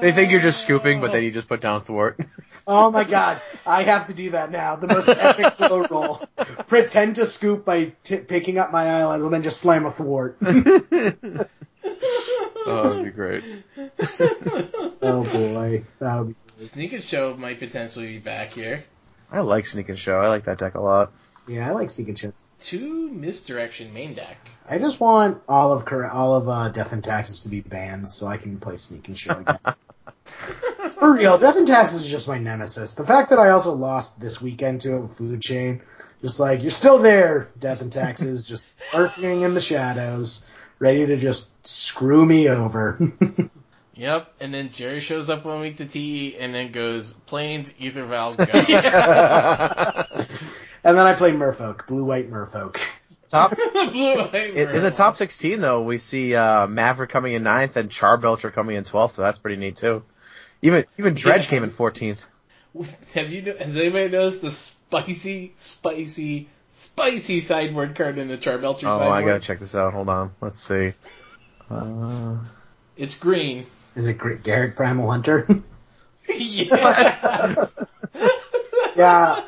they 0.00 0.12
think 0.12 0.30
you're 0.32 0.40
just 0.40 0.62
scooping, 0.62 1.00
but 1.00 1.12
then 1.12 1.22
you 1.22 1.30
just 1.30 1.48
put 1.48 1.60
down 1.60 1.82
thwart. 1.82 2.18
oh 2.66 2.90
my 2.90 3.04
god, 3.04 3.40
I 3.66 3.82
have 3.82 4.06
to 4.06 4.14
do 4.14 4.30
that 4.30 4.50
now. 4.50 4.76
The 4.76 4.86
most 4.88 5.08
epic 5.08 5.46
slow 5.52 5.86
roll. 5.86 6.22
Pretend 6.66 7.16
to 7.16 7.26
scoop 7.26 7.64
by 7.64 7.92
t- 8.04 8.18
picking 8.18 8.58
up 8.58 8.72
my 8.72 8.88
islands 8.88 9.24
and 9.24 9.32
then 9.32 9.42
just 9.42 9.60
slam 9.60 9.86
a 9.86 9.90
thwart. 9.90 10.38
Oh, 12.66 12.90
that'd 12.90 13.04
be 13.04 13.10
great. 13.10 13.42
oh 15.02 15.24
boy, 15.32 15.82
that 15.98 16.18
would 16.18 16.28
be 16.28 16.34
Sneak 16.62 16.92
and 16.92 17.02
Show 17.02 17.34
might 17.34 17.58
potentially 17.58 18.06
be 18.08 18.18
back 18.18 18.52
here. 18.52 18.84
I 19.32 19.40
like 19.40 19.66
Sneak 19.66 19.88
and 19.88 19.98
Show. 19.98 20.18
I 20.18 20.28
like 20.28 20.44
that 20.44 20.58
deck 20.58 20.74
a 20.74 20.80
lot. 20.80 21.10
Yeah, 21.48 21.68
I 21.68 21.72
like 21.72 21.88
Sneak 21.88 22.08
and 22.08 22.18
Chip. 22.18 22.34
Two 22.60 23.10
misdirection 23.10 23.92
main 23.94 24.14
deck. 24.14 24.36
I 24.68 24.78
just 24.78 25.00
want 25.00 25.42
all 25.48 25.72
of 25.72 25.84
Cor- 25.84 26.10
all 26.10 26.34
of 26.34 26.48
uh, 26.48 26.68
Death 26.68 26.92
and 26.92 27.02
Taxes 27.02 27.42
to 27.42 27.48
be 27.48 27.60
banned 27.60 28.08
so 28.08 28.26
I 28.26 28.36
can 28.36 28.58
play 28.60 28.76
Sneak 28.76 29.08
and 29.08 29.18
Show 29.18 29.38
again. 29.38 29.58
For 30.92 31.12
real, 31.14 31.38
Death 31.38 31.56
and 31.56 31.66
Taxes 31.66 32.04
is 32.04 32.10
just 32.10 32.28
my 32.28 32.38
nemesis. 32.38 32.94
The 32.94 33.06
fact 33.06 33.30
that 33.30 33.38
I 33.38 33.50
also 33.50 33.72
lost 33.72 34.20
this 34.20 34.40
weekend 34.40 34.82
to 34.82 34.96
a 34.96 35.08
food 35.08 35.40
chain, 35.40 35.80
just 36.20 36.38
like 36.38 36.62
you're 36.62 36.70
still 36.70 36.98
there, 36.98 37.48
Death 37.58 37.80
and 37.80 37.92
Taxes, 37.92 38.44
just 38.44 38.74
lurking 38.94 39.40
in 39.42 39.54
the 39.54 39.60
shadows, 39.60 40.50
ready 40.78 41.06
to 41.06 41.16
just 41.16 41.66
screw 41.66 42.24
me 42.26 42.48
over. 42.48 43.00
Yep, 43.94 44.34
and 44.40 44.54
then 44.54 44.70
Jerry 44.72 45.00
shows 45.00 45.28
up 45.28 45.44
one 45.44 45.60
week 45.60 45.76
to 45.76 45.84
TE 45.84 46.36
and 46.38 46.54
then 46.54 46.72
goes 46.72 47.12
plains, 47.12 47.74
Aether 47.78 48.06
Vial, 48.06 48.34
go. 48.36 50.26
And 50.84 50.96
then 50.96 51.06
I 51.06 51.14
play 51.14 51.32
Merfolk, 51.32 51.86
blue 51.86 52.04
white 52.04 52.30
Merfolk. 52.30 52.80
Top 53.28 53.56
Blue 53.72 54.18
eye 54.18 54.52
in, 54.54 54.70
in 54.70 54.82
the 54.82 54.90
top 54.90 55.16
16 55.16 55.60
though, 55.60 55.82
we 55.82 55.98
see 55.98 56.34
uh, 56.34 56.66
Maverick 56.66 57.10
coming 57.10 57.34
in 57.34 57.44
ninth 57.44 57.76
and 57.76 57.88
Charbelcher 57.88 58.52
coming 58.52 58.74
in 58.76 58.82
12th, 58.84 59.12
so 59.12 59.22
that's 59.22 59.38
pretty 59.38 59.56
neat 59.56 59.76
too. 59.76 60.02
Even 60.62 60.84
even 60.98 61.14
Dredge 61.14 61.44
Yeah. 61.44 61.50
came 61.50 61.62
in 61.64 61.70
14th. 61.70 62.24
Have 63.14 63.30
you? 63.30 63.54
Has 63.54 63.76
anybody 63.76 64.08
noticed 64.08 64.42
the 64.42 64.50
spicy, 64.50 65.52
spicy, 65.56 66.48
spicy 66.72 67.38
sideboard 67.40 67.94
card 67.94 68.18
in 68.18 68.26
the 68.28 68.36
Charbelcher 68.36 68.84
Oh, 68.84 68.98
sideboard? 68.98 69.08
Oh 69.08 69.10
I 69.12 69.22
gotta 69.22 69.40
check 69.40 69.60
this 69.60 69.74
out. 69.76 69.92
Hold 69.92 70.08
on. 70.08 70.32
Let's 70.40 70.58
see. 70.60 70.94
Uh, 71.70 72.36
It's 72.96 73.14
green. 73.16 73.64
Is 73.94 74.08
it 74.08 74.18
Gr- 74.18 74.34
Garruk 74.34 74.74
Primal 74.76 75.08
Hunter? 75.10 75.46
yeah. 76.28 77.66
yeah. 78.96 79.40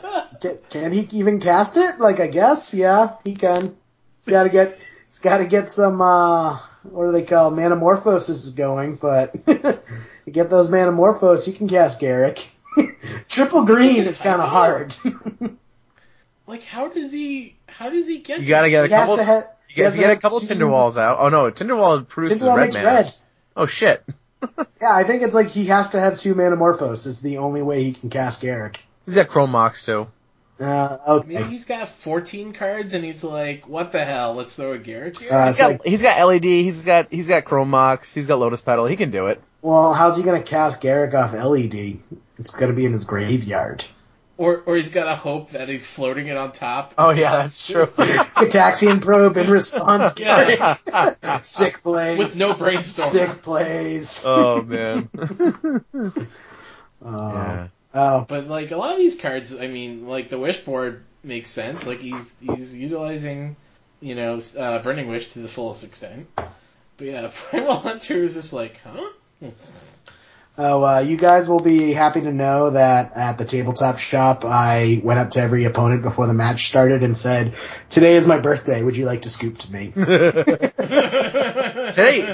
Can, 0.43 0.59
can 0.69 0.93
he 0.93 1.01
even 1.13 1.41
cast 1.41 1.77
it? 1.77 1.99
Like, 1.99 2.21
I 2.21 2.27
guess, 2.27 2.75
yeah, 2.75 3.15
he 3.25 3.35
can. 3.35 3.75
He's 4.19 4.27
gotta 4.31 4.49
get, 4.51 4.79
he's 5.07 5.19
gotta 5.21 5.47
get 5.47 5.71
some, 5.71 6.01
uh, 6.01 6.59
what 6.83 7.07
do 7.07 7.13
they 7.13 7.23
call, 7.25 7.51
Manamorphosis 7.53 8.55
going, 8.57 8.97
but 8.97 9.33
to 9.47 9.81
get 10.31 10.51
those 10.51 10.69
Manamorphose, 10.69 11.47
you 11.47 11.53
can 11.55 11.69
cast 11.69 12.01
Garruk. 12.01 12.45
Triple 13.29 13.65
green 13.65 14.03
is 14.05 14.19
kinda 14.21 14.45
hard. 14.47 14.95
Like, 16.47 16.65
how 16.65 16.89
does 16.89 17.13
he? 17.13 17.57
How 17.67 17.89
does 17.89 18.07
he 18.07 18.19
get? 18.19 18.41
you 18.41 18.49
gotta 18.49 18.69
get 18.69 18.85
a 18.85 18.89
couple. 18.89 19.17
to 19.17 19.25
ha- 19.25 19.35
You 19.37 19.45
he 19.69 19.75
get, 19.77 19.85
has 19.85 19.97
you 19.97 20.03
to 20.03 20.03
get 20.03 20.11
a 20.11 20.15
have 20.15 20.23
couple 20.23 20.41
two- 20.41 20.55
Tinderwalls 20.55 20.97
out. 20.99 21.19
Oh 21.21 21.29
no, 21.29 21.51
Tinderwall 21.51 22.07
produces 22.07 22.43
Tinderwall 22.43 22.57
red 22.57 22.63
makes 22.65 22.75
mana. 22.77 22.87
red. 22.89 23.15
Oh 23.57 23.67
shit. 23.67 24.05
Yeah, 24.43 24.93
I 24.93 25.05
think 25.05 25.23
it's 25.23 25.35
like 25.35 25.49
he 25.49 25.67
has 25.67 25.91
to 25.91 26.01
have 26.01 26.19
two 26.19 26.35
Manamorphose. 26.35 27.07
It's 27.07 27.21
the 27.21 27.39
only 27.39 27.63
way 27.63 27.85
he 27.85 27.93
can 27.93 28.11
cast 28.11 28.43
Garruk. 28.43 28.77
He's 29.07 29.15
got 29.15 29.29
Chrome 29.29 29.51
Mox 29.53 29.87
too. 29.87 30.09
Uh, 30.63 31.23
Maybe 31.27 31.45
he's 31.45 31.65
got 31.65 31.89
14 31.89 32.53
cards 32.53 32.95
and 32.95 33.05
he's 33.05 33.25
like, 33.25 33.69
what 33.69 33.93
the 33.93 34.05
hell? 34.05 34.35
Let's 34.35 34.55
throw 34.57 34.73
a 34.75 34.79
Garruk 34.79 35.19
here. 35.19 35.33
Uh, 35.33 35.47
He's 35.47 35.55
it's 35.55 35.61
got 35.61 35.71
like, 35.73 35.85
he's 35.85 36.03
got 36.03 36.25
LED. 36.27 36.45
He's 36.45 36.85
got 36.85 37.09
he's 37.11 37.29
got 37.29 37.45
Chrome 37.45 37.71
Mox. 37.71 38.15
He's 38.15 38.27
got 38.27 38.39
Lotus 38.39 38.61
Petal. 38.61 38.87
He 38.87 38.97
can 38.97 39.11
do 39.11 39.27
it. 39.29 39.43
well, 39.61 39.93
how's 39.93 40.17
he 40.17 40.23
gonna 40.23 40.43
cast 40.43 40.81
Garruk 40.81 41.15
off 41.15 41.33
LED? 41.35 41.99
It's 42.39 42.51
gonna 42.53 42.73
be 42.75 42.85
in 42.85 42.93
his 42.93 43.05
graveyard. 43.05 43.85
or 44.39 44.63
or 44.67 44.77
he's 44.77 44.89
got 44.91 45.05
to 45.05 45.15
hope 45.17 45.51
that 45.51 45.69
he's 45.69 45.85
floating 45.87 46.27
it 46.29 46.37
on 46.37 46.53
top. 46.53 46.95
Oh 46.99 47.11
yeah, 47.11 47.33
that's 47.43 47.67
true. 47.71 47.87
Gitaxian 47.87 49.01
Probe 49.03 49.37
in 49.37 49.51
response, 49.51 50.15
Garruk. 50.15 51.45
Sick 51.45 51.83
plays. 51.83 52.19
With 52.19 52.37
no 52.39 52.55
brainstorm. 52.55 53.09
Sick 53.11 53.43
plays. 53.43 54.23
oh 54.25 54.63
man. 54.63 55.09
Oh. 57.05 57.33
yeah. 57.33 57.69
Oh, 57.95 58.25
But 58.27 58.47
like 58.47 58.71
a 58.71 58.77
lot 58.77 58.93
of 58.93 58.99
these 58.99 59.21
cards, 59.21 59.59
I 59.59 59.67
mean, 59.67 60.09
like 60.09 60.31
the 60.31 60.39
wish 60.39 60.61
board 60.61 61.05
makes 61.23 61.51
sense. 61.51 61.87
Like 61.87 61.99
he's 61.99 62.35
he's 62.41 62.77
utilizing, 62.77 63.57
you 64.01 64.15
know, 64.15 64.41
uh, 64.59 64.83
burning 64.83 65.09
wish 65.09 65.33
to 65.33 65.41
the 65.41 65.49
fullest 65.49 65.85
extent. 65.85 66.29
But 66.35 66.51
yeah, 67.01 67.31
primal 67.35 67.77
hunter 67.77 68.23
is 68.23 68.35
just 68.35 68.53
like, 68.53 68.81
huh? 68.83 69.51
Oh, 70.59 70.85
uh, 70.85 70.99
you 70.99 71.17
guys 71.17 71.49
will 71.49 71.61
be 71.61 71.95
happy 71.95 72.21
to 72.21 72.31
know 72.31 72.71
that 72.71 73.17
at 73.17 73.39
the 73.39 73.47
tabletop 73.47 73.99
shop, 73.99 74.45
I 74.45 75.01
went 75.03 75.19
up 75.19 75.31
to 75.33 75.41
every 75.41 75.65
opponent 75.65 76.03
before 76.03 76.27
the 76.27 76.35
match 76.35 76.69
started 76.69 77.03
and 77.03 77.17
said, 77.17 77.55
"Today 77.89 78.17
is 78.17 78.27
my 78.27 78.39
birthday. 78.39 78.83
Would 78.83 78.97
you 78.97 79.07
like 79.07 79.23
to 79.23 79.31
scoop 79.31 79.57
to 79.59 79.73
me?" 79.73 79.93
Today 79.97 80.73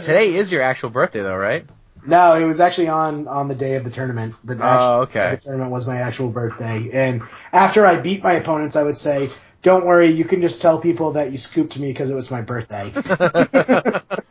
today 0.01 0.35
is 0.35 0.51
your 0.51 0.63
actual 0.63 0.91
birthday 0.91 1.23
though, 1.23 1.37
right? 1.37 1.65
No, 2.09 2.35
it 2.35 2.45
was 2.45 2.59
actually 2.61 2.89
on 2.89 3.29
on 3.29 3.49
the 3.49 3.55
day 3.55 3.77
of 3.77 3.85
the 3.85 3.91
tournament. 3.91 4.35
The 4.45 4.55
Oh, 4.55 4.63
actual- 4.63 5.03
okay. 5.03 5.31
The 5.37 5.37
tournament 5.43 5.71
was 5.71 5.87
my 5.87 5.99
actual 5.99 6.29
birthday, 6.31 6.91
and 6.93 7.23
after 7.53 7.85
I 7.87 7.97
beat 7.97 8.23
my 8.23 8.33
opponents, 8.33 8.75
I 8.77 8.83
would 8.83 8.97
say, 8.97 9.29
"Don't 9.63 9.87
worry, 9.87 10.11
you 10.11 10.25
can 10.25 10.41
just 10.41 10.61
tell 10.63 10.81
people 10.81 11.13
that 11.13 11.31
you 11.33 11.39
scooped 11.39 11.79
me 11.79 11.89
because 11.93 12.11
it 12.11 12.15
was 12.15 12.31
my 12.31 12.41
birthday." 12.43 12.91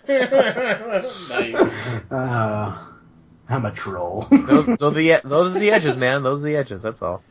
nice. 0.09 1.77
uh, 2.11 2.77
I'm 3.49 3.65
a 3.65 3.71
troll. 3.73 4.27
Those, 4.31 4.65
those 4.79 4.81
are 4.81 4.89
the 4.91 5.21
those 5.23 5.55
are 5.55 5.59
the 5.59 5.71
edges, 5.71 5.95
man. 5.97 6.23
Those 6.23 6.41
are 6.41 6.45
the 6.45 6.57
edges. 6.57 6.81
That's 6.81 7.01
all. 7.01 7.23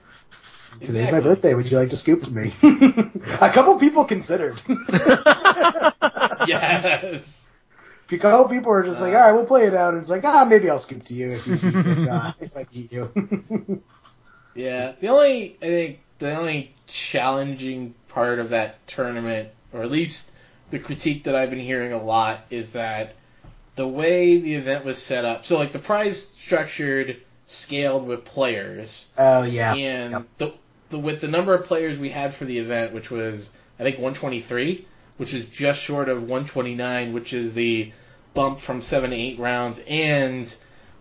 Today's 0.81 1.11
my 1.11 1.21
birthday. 1.21 1.55
Would 1.55 1.71
you 1.71 1.79
like 1.79 1.91
to 1.91 1.97
scoop 1.97 2.25
to 2.25 2.31
me? 2.31 2.53
a 2.63 3.51
couple 3.51 3.79
people 3.79 4.05
considered. 4.05 4.61
Yes. 6.47 7.51
A 8.11 8.19
couple 8.19 8.49
people 8.49 8.71
are 8.73 8.83
just 8.85 9.01
like, 9.01 9.13
all 9.15 9.21
right, 9.21 9.33
we'll 9.33 9.47
play 9.47 9.65
it 9.67 9.75
out. 9.75 9.95
And 9.95 10.01
it's 10.01 10.11
like, 10.11 10.25
ah, 10.25 10.45
maybe 10.49 10.71
I'll 10.71 10.79
skip 10.79 11.05
to 11.07 11.15
you 11.15 11.33
if, 11.33 11.47
you, 11.47 11.55
if, 11.63 12.09
uh, 12.09 12.33
if 12.41 12.57
I 12.57 12.65
beat 12.65 12.93
you. 12.93 13.83
Yeah. 14.55 14.93
The 15.01 15.09
only 15.09 15.57
I 15.61 15.67
think 15.67 16.01
the 16.19 16.35
only 16.35 16.75
challenging 16.87 17.95
part 18.09 18.39
of 18.39 18.51
that 18.51 18.87
tournament, 18.87 19.51
or 19.73 19.83
at 19.83 19.91
least 19.91 20.33
the 20.71 20.79
critique 20.79 21.25
that 21.25 21.35
I've 21.35 21.51
been 21.51 21.59
hearing 21.61 21.93
a 21.93 22.03
lot, 22.03 22.41
is 22.49 22.71
that 22.73 23.17
the 23.75 23.87
way 23.87 24.39
the 24.39 24.55
event 24.55 24.85
was 24.87 24.97
set 25.01 25.27
up. 25.27 25.45
So 25.45 25.59
like 25.59 25.73
the 25.73 25.79
prize 25.79 26.29
structured 26.29 27.19
scaled 27.45 28.07
with 28.07 28.25
players. 28.25 29.07
oh 29.19 29.43
yeah. 29.43 29.75
and 29.75 30.13
Yep. 30.13 30.25
the, 30.39 30.53
the 30.89 30.99
with 30.99 31.21
the 31.21 31.29
number 31.29 31.55
of 31.55 31.67
players 31.67 31.99
we 31.99 32.09
had 32.09 32.33
for 32.33 32.47
the 32.47 32.59
event, 32.59 32.95
which 32.95 33.11
was 33.11 33.51
I 33.79 33.83
think 33.83 33.97
123, 33.97 34.87
which 35.17 35.35
is 35.35 35.45
just 35.47 35.81
short 35.81 36.09
of 36.09 36.23
129, 36.23 37.13
which 37.13 37.33
is 37.33 37.55
the 37.55 37.93
bump 38.35 38.59
from 38.59 38.83
seven 38.83 39.11
to 39.11 39.17
eight 39.17 39.39
rounds, 39.39 39.83
and 39.89 40.55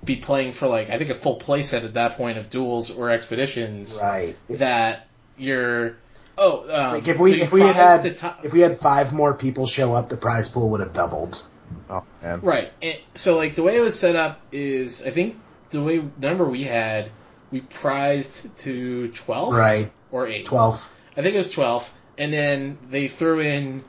be 0.04 0.16
playing 0.16 0.54
for 0.54 0.68
like 0.68 0.90
I 0.90 0.98
think 0.98 1.10
a 1.10 1.16
full 1.16 1.36
play 1.36 1.64
set 1.64 1.84
at 1.84 1.96
that 1.96 2.18
point 2.18 2.38
of 2.38 2.50
duels 2.50 2.92
or 2.92 3.10
expeditions. 3.10 4.00
Right. 4.02 4.36
That 4.50 5.08
you're 5.38 5.98
oh 6.38 6.62
um, 6.64 6.92
Like 6.94 7.08
if 7.08 7.20
we 7.20 7.38
so 7.38 7.44
if 7.44 7.52
we 7.54 7.62
had 7.62 7.74
prize 7.76 7.86
had 7.88 8.04
the 8.04 8.14
top- 8.14 8.46
if 8.46 8.54
we 8.54 8.60
had 8.62 8.78
five 8.78 9.14
more 9.14 9.34
people 9.34 9.66
show 9.68 9.94
up, 9.94 10.10
the 10.10 10.18
prize 10.18 10.48
pool 10.50 10.70
would 10.70 10.80
have 10.80 10.94
doubled. 10.94 11.42
Oh 11.90 12.04
man. 12.22 12.42
Right. 12.42 12.72
And 12.82 12.98
so 13.16 13.36
like 13.36 13.56
the 13.56 13.64
way 13.64 13.78
it 13.78 13.82
was 13.82 13.98
set 13.98 14.16
up 14.16 14.40
is 14.52 15.02
I 15.04 15.10
think 15.10 15.38
the 15.72 15.82
way 15.82 15.98
the 15.98 16.28
number 16.28 16.46
we 16.46 16.64
had 16.64 17.10
we 17.52 17.62
prized 17.62 18.56
to 18.60 19.08
12 19.10 19.54
Right. 19.54 19.92
or 20.12 20.28
8. 20.28 20.46
Twelve. 20.46 20.94
I 21.16 21.22
think 21.22 21.36
it 21.36 21.38
was 21.38 21.52
12. 21.52 21.92
And 22.18 22.34
then 22.34 22.78
they 22.90 23.08
threw 23.08 23.40
in, 23.40 23.84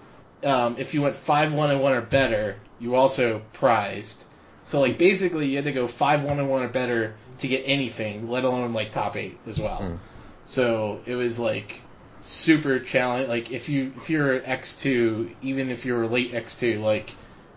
um, 0.45 0.77
if 0.79 0.95
you 0.95 1.03
went 1.03 1.17
5 1.17 1.53
1 1.55 1.71
and 1.71 1.81
1 1.81 1.93
or 1.93 2.01
better, 2.01 2.57
you 2.79 2.95
also 2.95 3.43
prized. 3.53 4.25
So, 4.65 4.81
like, 4.81 4.99
basically, 4.99 5.47
you 5.47 5.57
had 5.57 5.65
to 5.67 5.73
go 5.73 5.87
5 5.87 6.25
1 6.25 6.39
and 6.39 6.49
1 6.49 6.63
or 6.63 6.69
better 6.69 7.15
to 7.39 7.49
get 7.49 7.63
anything, 7.67 8.29
let 8.29 8.45
alone, 8.45 8.73
like, 8.73 8.93
top 8.93 9.17
8 9.17 9.39
as 9.47 9.59
well. 9.59 9.79
Hmm. 9.79 9.97
So, 10.45 11.01
it 11.07 11.15
was, 11.15 11.39
like, 11.39 11.81
super 12.19 12.81
challenging. 12.81 13.29
Like, 13.29 13.51
if, 13.51 13.69
you, 13.69 13.93
if 13.97 14.11
you're 14.11 14.35
at 14.35 14.45
X2, 14.45 15.35
even 15.43 15.71
if 15.71 15.85
you're 15.85 16.07
late 16.07 16.33
X2, 16.33 16.81
like, 16.81 17.11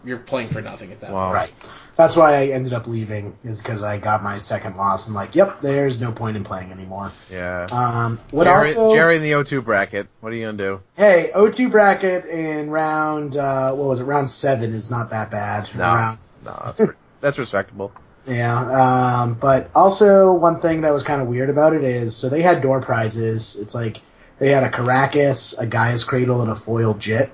you're 0.05 0.17
playing 0.17 0.49
for 0.49 0.61
nothing 0.61 0.91
at 0.91 1.01
that 1.01 1.11
Wow. 1.11 1.25
point. 1.25 1.33
Right. 1.35 1.53
That's 1.97 2.15
why 2.15 2.35
I 2.35 2.45
ended 2.47 2.71
up 2.73 2.87
leaving 2.87 3.35
is 3.43 3.57
because 3.57 3.83
I 3.83 3.97
got 3.97 4.23
my 4.23 4.37
second 4.37 4.77
loss 4.77 5.07
and 5.07 5.15
like, 5.15 5.35
yep, 5.35 5.59
there's 5.61 5.99
no 5.99 6.11
point 6.13 6.37
in 6.37 6.45
playing 6.45 6.71
anymore. 6.71 7.11
Yeah. 7.29 7.67
Um, 7.71 8.19
what 8.31 8.45
Jerry, 8.45 8.69
also? 8.69 8.93
Jerry 8.93 9.17
in 9.17 9.21
the 9.21 9.31
O2 9.33 9.63
bracket. 9.63 10.07
What 10.21 10.31
are 10.31 10.35
you 10.35 10.45
gonna 10.45 10.57
do? 10.57 10.79
Hey, 10.95 11.31
O2 11.35 11.69
bracket 11.69 12.25
in 12.25 12.69
round 12.69 13.35
uh, 13.35 13.73
what 13.73 13.87
was 13.89 13.99
it? 13.99 14.05
Round 14.05 14.29
seven 14.29 14.71
is 14.73 14.89
not 14.89 15.09
that 15.09 15.29
bad. 15.31 15.69
No. 15.75 15.83
Round, 15.93 16.17
No, 16.45 16.61
that's 16.65 16.79
re- 16.79 16.95
that's 17.19 17.37
respectable. 17.37 17.91
Yeah, 18.25 19.21
um, 19.21 19.33
but 19.33 19.69
also 19.75 20.31
one 20.31 20.59
thing 20.59 20.81
that 20.81 20.93
was 20.93 21.03
kind 21.03 21.21
of 21.21 21.27
weird 21.27 21.49
about 21.49 21.73
it 21.73 21.83
is, 21.83 22.15
so 22.15 22.29
they 22.29 22.41
had 22.41 22.61
door 22.61 22.79
prizes. 22.79 23.57
It's 23.59 23.73
like 23.75 24.01
they 24.37 24.49
had 24.49 24.63
a 24.63 24.69
Karakas, 24.69 25.59
a 25.59 25.65
Gaea's 25.65 26.03
Cradle, 26.03 26.41
and 26.41 26.49
a 26.51 26.55
foil 26.55 26.93
Jit. 26.93 27.31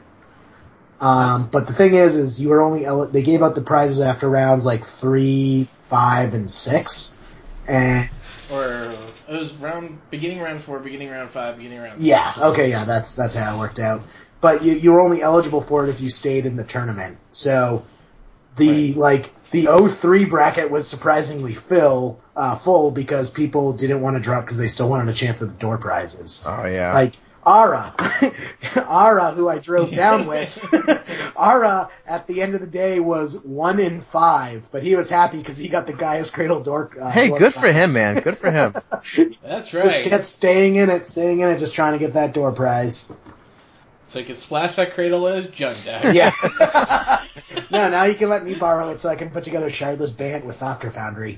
Um, 0.99 1.49
but 1.51 1.67
the 1.67 1.73
thing 1.73 1.93
is, 1.93 2.15
is 2.15 2.41
you 2.41 2.49
were 2.49 2.61
only 2.61 2.85
el- 2.85 3.07
they 3.07 3.21
gave 3.23 3.43
out 3.43 3.55
the 3.55 3.61
prizes 3.61 4.01
after 4.01 4.29
rounds 4.29 4.65
like 4.65 4.85
three, 4.85 5.67
five, 5.89 6.33
and 6.33 6.49
six, 6.49 7.21
and 7.67 8.09
Or 8.51 8.93
it 9.29 9.37
was 9.37 9.53
round, 9.55 9.99
beginning 10.09 10.39
round 10.39 10.61
4, 10.61 10.79
beginning 10.79 11.09
round 11.09 11.29
5, 11.29 11.57
beginning 11.57 11.79
round 11.79 12.01
yeah, 12.01 12.31
okay, 12.39 12.69
yeah, 12.69 12.85
that's 12.85 13.15
that's 13.15 13.35
how 13.35 13.55
it 13.55 13.59
worked 13.59 13.79
out. 13.79 14.03
But 14.41 14.63
you 14.63 14.73
you 14.73 14.91
were 14.93 15.01
only 15.01 15.21
eligible 15.21 15.61
for 15.61 15.85
it 15.85 15.89
if 15.89 15.99
you 15.99 16.09
stayed 16.09 16.45
in 16.45 16.55
the 16.55 16.63
tournament. 16.63 17.17
So 17.31 17.85
the 18.57 18.93
like 18.93 19.31
the 19.51 19.67
03 19.89 20.25
bracket 20.25 20.69
was 20.69 20.87
surprisingly 20.87 21.53
fill 21.53 22.19
uh, 22.35 22.55
full 22.55 22.91
because 22.91 23.31
people 23.31 23.73
didn't 23.73 24.01
want 24.01 24.17
to 24.17 24.21
drop 24.21 24.43
because 24.45 24.57
they 24.57 24.67
still 24.67 24.89
wanted 24.89 25.09
a 25.09 25.13
chance 25.13 25.41
at 25.41 25.49
the 25.49 25.55
door 25.55 25.77
prizes. 25.77 26.43
Oh 26.47 26.65
yeah. 26.65 26.93
Like 26.93 27.13
Ara, 27.45 27.93
Ara, 28.89 29.31
who 29.31 29.47
I 29.47 29.59
drove 29.59 29.91
down 29.95 30.27
with, 30.27 31.33
Ara 31.37 31.89
at 32.07 32.27
the 32.27 32.41
end 32.41 32.55
of 32.55 32.61
the 32.61 32.67
day 32.67 32.99
was 32.99 33.39
one 33.43 33.79
in 33.79 34.01
five, 34.01 34.67
but 34.71 34.83
he 34.83 34.95
was 34.95 35.09
happy 35.09 35.37
because 35.37 35.57
he 35.57 35.67
got 35.69 35.85
the 35.87 35.93
Gaea's 35.93 36.31
Cradle 36.31 36.63
door. 36.63 36.91
Uh, 36.99 37.11
hey, 37.11 37.29
door 37.29 37.39
good 37.39 37.53
for 37.53 37.71
him, 37.71 37.93
man. 37.93 38.19
Good 38.21 38.37
for 38.37 38.49
him. 38.51 38.73
That's 39.43 39.69
Just 39.69 39.73
right. 39.73 40.05
kept 40.05 40.25
staying 40.25 40.75
in 40.75 40.89
it, 40.89 41.05
staying 41.07 41.41
in 41.41 41.49
it, 41.49 41.59
just 41.59 41.75
trying 41.75 41.93
to 41.93 41.99
get 41.99 42.13
that 42.13 42.33
door 42.33 42.51
prize. 42.51 43.15
It's 44.05 44.27
can 44.27 44.37
splash 44.37 44.75
that 44.77 44.93
Cradle 44.93 45.27
as 45.27 45.49
Jug 45.49 45.75
Deck. 45.83 46.15
Yeah. 46.15 46.31
no, 47.69 47.89
now 47.89 48.03
you 48.05 48.15
can 48.15 48.29
let 48.29 48.45
me 48.45 48.55
borrow 48.55 48.89
it 48.89 48.99
so 48.99 49.09
I 49.09 49.15
can 49.15 49.29
put 49.29 49.43
together 49.43 49.67
a 49.67 49.71
Shardless 49.71 50.17
Bant 50.17 50.45
with 50.45 50.59
Thopter 50.59 50.91
Foundry. 50.93 51.37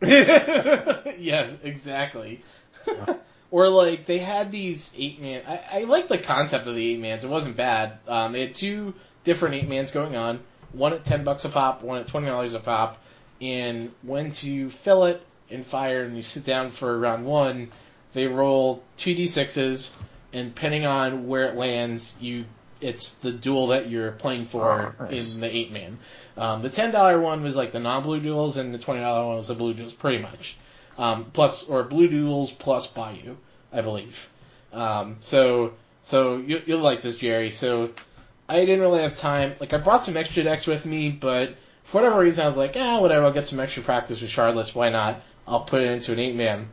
yes, 0.00 1.56
exactly. 1.62 2.42
Or 3.50 3.68
like 3.68 4.06
they 4.06 4.18
had 4.18 4.52
these 4.52 4.94
eight 4.98 5.20
man. 5.20 5.42
I, 5.46 5.60
I 5.72 5.84
like 5.84 6.08
the 6.08 6.18
concept 6.18 6.66
of 6.66 6.74
the 6.74 6.92
eight 6.92 7.00
mans. 7.00 7.24
It 7.24 7.30
wasn't 7.30 7.56
bad. 7.56 7.98
Um, 8.06 8.32
they 8.32 8.42
had 8.42 8.54
two 8.54 8.94
different 9.24 9.54
eight 9.54 9.68
mans 9.68 9.90
going 9.92 10.16
on. 10.16 10.40
One 10.72 10.92
at 10.92 11.04
ten 11.04 11.24
bucks 11.24 11.44
a 11.44 11.48
pop, 11.48 11.82
one 11.82 11.98
at 12.00 12.08
twenty 12.08 12.26
dollars 12.26 12.54
a 12.54 12.60
pop. 12.60 13.02
And 13.40 13.92
once 14.02 14.42
you 14.44 14.68
fill 14.70 15.04
it 15.04 15.22
and 15.50 15.64
fire, 15.64 16.02
and 16.02 16.16
you 16.16 16.22
sit 16.22 16.44
down 16.44 16.70
for 16.70 16.98
round 16.98 17.24
one, 17.24 17.70
they 18.12 18.26
roll 18.26 18.82
two 18.96 19.14
d 19.14 19.26
sixes, 19.28 19.96
and 20.32 20.54
depending 20.54 20.84
on 20.84 21.26
where 21.28 21.46
it 21.48 21.54
lands, 21.56 22.20
you 22.20 22.44
it's 22.80 23.14
the 23.14 23.32
duel 23.32 23.68
that 23.68 23.88
you're 23.88 24.12
playing 24.12 24.46
for 24.46 24.94
Oh, 25.00 25.04
nice. 25.04 25.34
in 25.34 25.40
the 25.40 25.52
eight 25.52 25.72
man. 25.72 25.98
Um, 26.36 26.62
the 26.62 26.70
ten 26.70 26.90
dollar 26.92 27.18
one 27.20 27.42
was 27.42 27.56
like 27.56 27.72
the 27.72 27.80
non 27.80 28.02
blue 28.02 28.20
duels, 28.20 28.56
and 28.56 28.74
the 28.74 28.78
twenty 28.78 29.00
dollar 29.00 29.26
one 29.26 29.36
was 29.36 29.48
the 29.48 29.54
blue 29.54 29.72
duels, 29.74 29.92
pretty 29.92 30.18
much. 30.18 30.56
Um, 30.98 31.26
plus 31.26 31.62
or 31.64 31.84
blue 31.84 32.08
duels 32.08 32.50
plus 32.50 32.88
Bayou, 32.88 33.36
I 33.72 33.80
believe. 33.80 34.28
Um, 34.72 35.16
so 35.20 35.74
so 36.02 36.38
you, 36.38 36.60
you'll 36.66 36.80
like 36.80 37.02
this, 37.02 37.16
Jerry. 37.16 37.50
So 37.50 37.90
I 38.48 38.60
didn't 38.60 38.80
really 38.80 39.02
have 39.02 39.16
time. 39.16 39.54
Like 39.60 39.72
I 39.72 39.78
brought 39.78 40.04
some 40.04 40.16
extra 40.16 40.42
decks 40.42 40.66
with 40.66 40.84
me, 40.84 41.10
but 41.10 41.54
for 41.84 42.00
whatever 42.00 42.20
reason, 42.20 42.44
I 42.44 42.46
was 42.46 42.56
like, 42.56 42.74
ah, 42.76 43.00
whatever. 43.00 43.26
I'll 43.26 43.32
get 43.32 43.46
some 43.46 43.60
extra 43.60 43.82
practice 43.82 44.20
with 44.20 44.30
Shardless. 44.30 44.74
Why 44.74 44.88
not? 44.88 45.22
I'll 45.46 45.64
put 45.64 45.82
it 45.82 45.90
into 45.90 46.12
an 46.12 46.18
eight 46.18 46.34
man. 46.34 46.68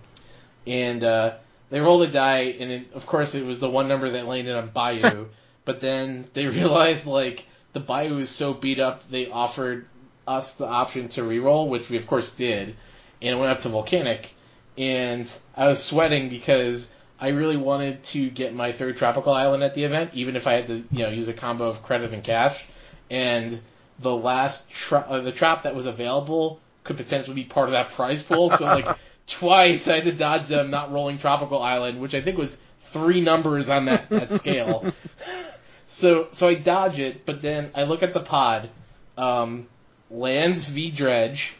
And 0.66 1.04
uh, 1.04 1.36
they 1.70 1.80
rolled 1.80 2.04
a 2.04 2.08
die, 2.08 2.56
and 2.60 2.72
it, 2.72 2.94
of 2.94 3.06
course, 3.06 3.36
it 3.36 3.46
was 3.46 3.60
the 3.60 3.70
one 3.70 3.88
number 3.88 4.10
that 4.10 4.28
landed 4.28 4.56
on 4.56 4.70
Bayou. 4.70 5.28
but 5.66 5.80
then 5.82 6.28
they 6.34 6.48
realized 6.48 7.06
like 7.06 7.46
the 7.74 7.80
Bayou 7.80 8.20
is 8.20 8.30
so 8.30 8.54
beat 8.54 8.80
up, 8.80 9.10
they 9.10 9.30
offered 9.30 9.88
us 10.28 10.56
the 10.56 10.66
option 10.66 11.10
to 11.10 11.24
re-roll, 11.24 11.68
which 11.70 11.90
we 11.90 11.98
of 11.98 12.08
course 12.08 12.34
did, 12.34 12.76
and 13.22 13.36
it 13.36 13.40
went 13.40 13.52
up 13.52 13.62
to 13.62 13.70
Volcanic. 13.70 14.34
And 14.78 15.32
I 15.56 15.68
was 15.68 15.84
sweating 15.84 16.30
because 16.30 16.92
I 17.20 17.30
really 17.30 17.58
wanted 17.58 18.04
to 18.06 18.30
get 18.30 18.54
my 18.54 18.72
third 18.72 18.98
tropical 18.98 19.34
island 19.34 19.64
at 19.64 19.74
the 19.74 19.86
event, 19.86 20.12
even 20.14 20.36
if 20.36 20.48
I 20.48 20.54
had 20.54 20.68
to, 20.68 20.84
you 20.92 21.04
know, 21.04 21.10
use 21.10 21.28
a 21.28 21.34
combo 21.34 21.68
of 21.68 21.82
credit 21.82 22.14
and 22.14 22.24
cash. 22.24 22.66
And 23.10 23.60
the 24.00 24.16
last 24.16 24.70
tra- 24.70 25.06
uh, 25.08 25.22
the 25.22 25.32
trap 25.32 25.64
that 25.64 25.76
was 25.76 25.86
available 25.86 26.60
could 26.84 26.98
potentially 26.98 27.36
be 27.36 27.44
part 27.44 27.70
of 27.70 27.74
that 27.74 27.92
prize 27.92 28.22
pool. 28.22 28.50
So 28.50 28.66
like 28.66 28.88
twice 29.28 29.88
I 29.88 29.96
had 29.96 30.04
to 30.06 30.12
dodge 30.12 30.48
them 30.48 30.70
not 30.70 30.92
rolling 30.92 31.18
tropical 31.18 31.62
island, 31.62 32.02
which 32.02 32.14
I 32.14 32.22
think 32.22 32.38
was 32.38 32.58
three 32.82 33.22
numbers 33.22 33.70
on 33.70 33.86
that, 33.86 34.10
that 34.10 34.34
scale. 34.34 34.94
so 35.88 36.28
so 36.32 36.48
I 36.48 36.56
dodge 36.56 37.00
it, 37.00 37.26
but 37.26 37.42
then 37.42 37.72
I 37.76 37.84
look 37.84 38.04
at 38.04 38.14
the 38.14 38.20
pod, 38.20 38.70
um, 39.18 39.68
lands 40.12 40.66
v 40.66 40.92
dredge, 40.92 41.56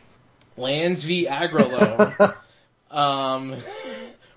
lands 0.58 1.04
v 1.04 1.26
Aggro 1.28 2.14
Loam, 2.20 2.34
um, 2.92 3.56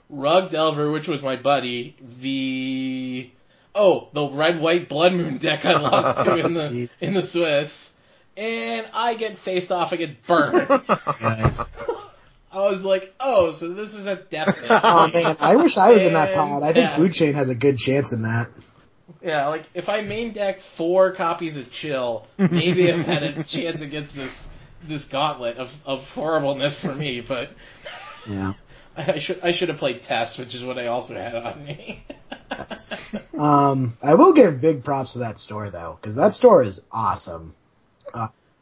rug 0.08 0.50
delver, 0.50 0.90
which 0.90 1.08
was 1.08 1.22
my 1.22 1.36
buddy, 1.36 1.96
v 2.00 3.32
oh 3.74 4.08
the 4.12 4.26
red 4.26 4.60
white 4.60 4.88
blood 4.88 5.12
moon 5.12 5.38
deck 5.38 5.64
I 5.64 5.78
lost 5.78 6.24
to 6.24 6.36
in 6.36 6.54
the 6.54 6.60
Jeez. 6.68 7.02
in 7.02 7.14
the 7.14 7.22
Swiss, 7.22 7.94
and 8.36 8.86
I 8.94 9.14
get 9.14 9.36
faced 9.36 9.72
off 9.72 9.92
against 9.92 10.22
burn. 10.26 10.66
Yeah. 10.68 11.64
I 12.50 12.60
was 12.62 12.82
like, 12.82 13.14
oh, 13.20 13.52
so 13.52 13.68
this 13.74 13.92
is 13.92 14.06
a 14.06 14.16
death 14.16 14.58
hit. 14.58 14.70
Oh 14.82 15.10
man, 15.12 15.36
I 15.38 15.56
wish 15.56 15.76
I 15.76 15.90
was 15.90 16.02
in 16.02 16.14
that 16.14 16.34
pod. 16.34 16.62
I 16.62 16.72
think 16.72 16.88
Yeah. 16.90 16.96
Food 16.96 17.12
Chain 17.12 17.34
has 17.34 17.50
a 17.50 17.54
good 17.54 17.78
chance 17.78 18.12
in 18.12 18.22
that. 18.22 18.48
Yeah, 19.22 19.48
like 19.48 19.64
if 19.74 19.88
I 19.88 20.00
main 20.00 20.32
deck 20.32 20.60
four 20.60 21.12
copies 21.12 21.56
of 21.56 21.70
Chill, 21.70 22.26
maybe 22.38 22.90
I've 22.90 23.04
had 23.04 23.22
a 23.22 23.44
chance 23.44 23.82
against 23.82 24.14
this 24.14 24.48
this 24.86 25.08
gauntlet 25.08 25.56
of, 25.58 25.74
of 25.86 26.10
horribleness 26.14 26.78
for 26.78 26.94
me. 26.94 27.20
But 27.20 27.50
Yeah. 28.28 28.54
I 28.96 29.18
should 29.20 29.40
I 29.42 29.52
should 29.52 29.68
have 29.68 29.78
played 29.78 30.02
Test, 30.02 30.38
which 30.38 30.54
is 30.54 30.64
what 30.64 30.78
I 30.78 30.88
also 30.88 31.14
had 31.14 31.34
on 31.34 31.64
me. 31.64 32.02
Um, 33.38 33.96
I 34.02 34.14
will 34.14 34.32
give 34.32 34.60
big 34.60 34.82
props 34.84 35.12
to 35.12 35.20
that 35.20 35.38
store 35.38 35.70
though, 35.70 35.98
because 36.00 36.16
that 36.16 36.32
store 36.32 36.62
is 36.62 36.80
awesome. 36.90 37.54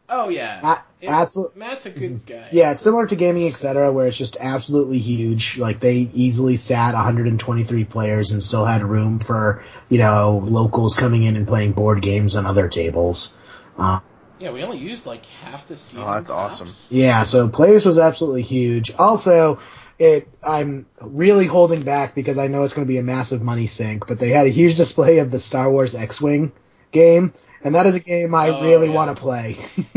oh 0.09 0.29
yeah, 0.29 0.61
A- 0.63 1.05
It- 1.05 1.57
Matt's 1.57 1.87
a 1.87 1.91
good 1.91 2.27
guy. 2.27 2.49
Yeah, 2.53 2.73
it's 2.73 2.83
similar 2.83 3.07
to 3.07 3.17
Gaming 3.17 3.49
Etc., 3.49 3.91
where 3.93 4.07
it's 4.07 4.19
just 4.19 4.37
absolutely 4.39 4.99
huge. 4.99 5.57
Like 5.59 5.81
they 5.81 5.95
easily 5.95 6.57
sat 6.57 6.95
123 6.95 7.85
players 7.85 8.31
and 8.33 8.43
still 8.43 8.65
had 8.65 8.83
room 8.83 9.19
for 9.19 9.65
you 9.89 9.99
know 9.99 10.43
locals 10.45 10.95
coming 10.97 11.23
in 11.23 11.37
and 11.37 11.47
playing 11.47 11.73
board 11.73 12.03
games 12.03 12.35
on 12.37 12.45
other 12.47 12.69
tables. 12.69 13.37
Uh, 13.79 14.01
yeah. 14.39 14.51
We 14.53 14.63
only 14.63 14.79
used 14.79 15.07
like 15.07 15.27
half 15.27 15.67
the 15.67 15.75
oh, 15.75 15.77
season. 15.77 16.03
Oh, 16.03 16.15
that's 16.15 16.31
awesome. 16.31 16.69
Yeah, 16.91 17.25
so 17.25 17.49
Players 17.49 17.85
was 17.85 17.99
absolutely 17.99 18.43
huge. 18.43 18.93
Also, 18.99 19.61
it 19.99 20.29
I'm 20.47 20.87
really 21.01 21.47
holding 21.47 21.83
back 21.83 22.15
because 22.15 22.39
I 22.39 22.49
know 22.49 22.63
it's 22.65 22.75
going 22.75 22.87
to 22.87 22.93
be 22.93 22.99
a 22.99 23.03
massive 23.03 23.43
money 23.43 23.67
sink, 23.67 24.07
but 24.07 24.19
they 24.19 24.31
had 24.31 24.47
a 24.47 24.51
huge 24.51 24.77
display 24.77 25.19
of 25.19 25.31
the 25.31 25.39
Star 25.39 25.71
Wars 25.71 25.95
X-wing 25.95 26.53
game, 26.93 27.33
and 27.65 27.75
that 27.75 27.87
is 27.87 27.95
a 27.95 28.01
game 28.01 28.35
I 28.35 28.51
Oh, 28.51 28.63
really 28.63 28.89
yeah. 28.89 28.95
want 28.95 29.17
to 29.17 29.21
play. 29.21 29.57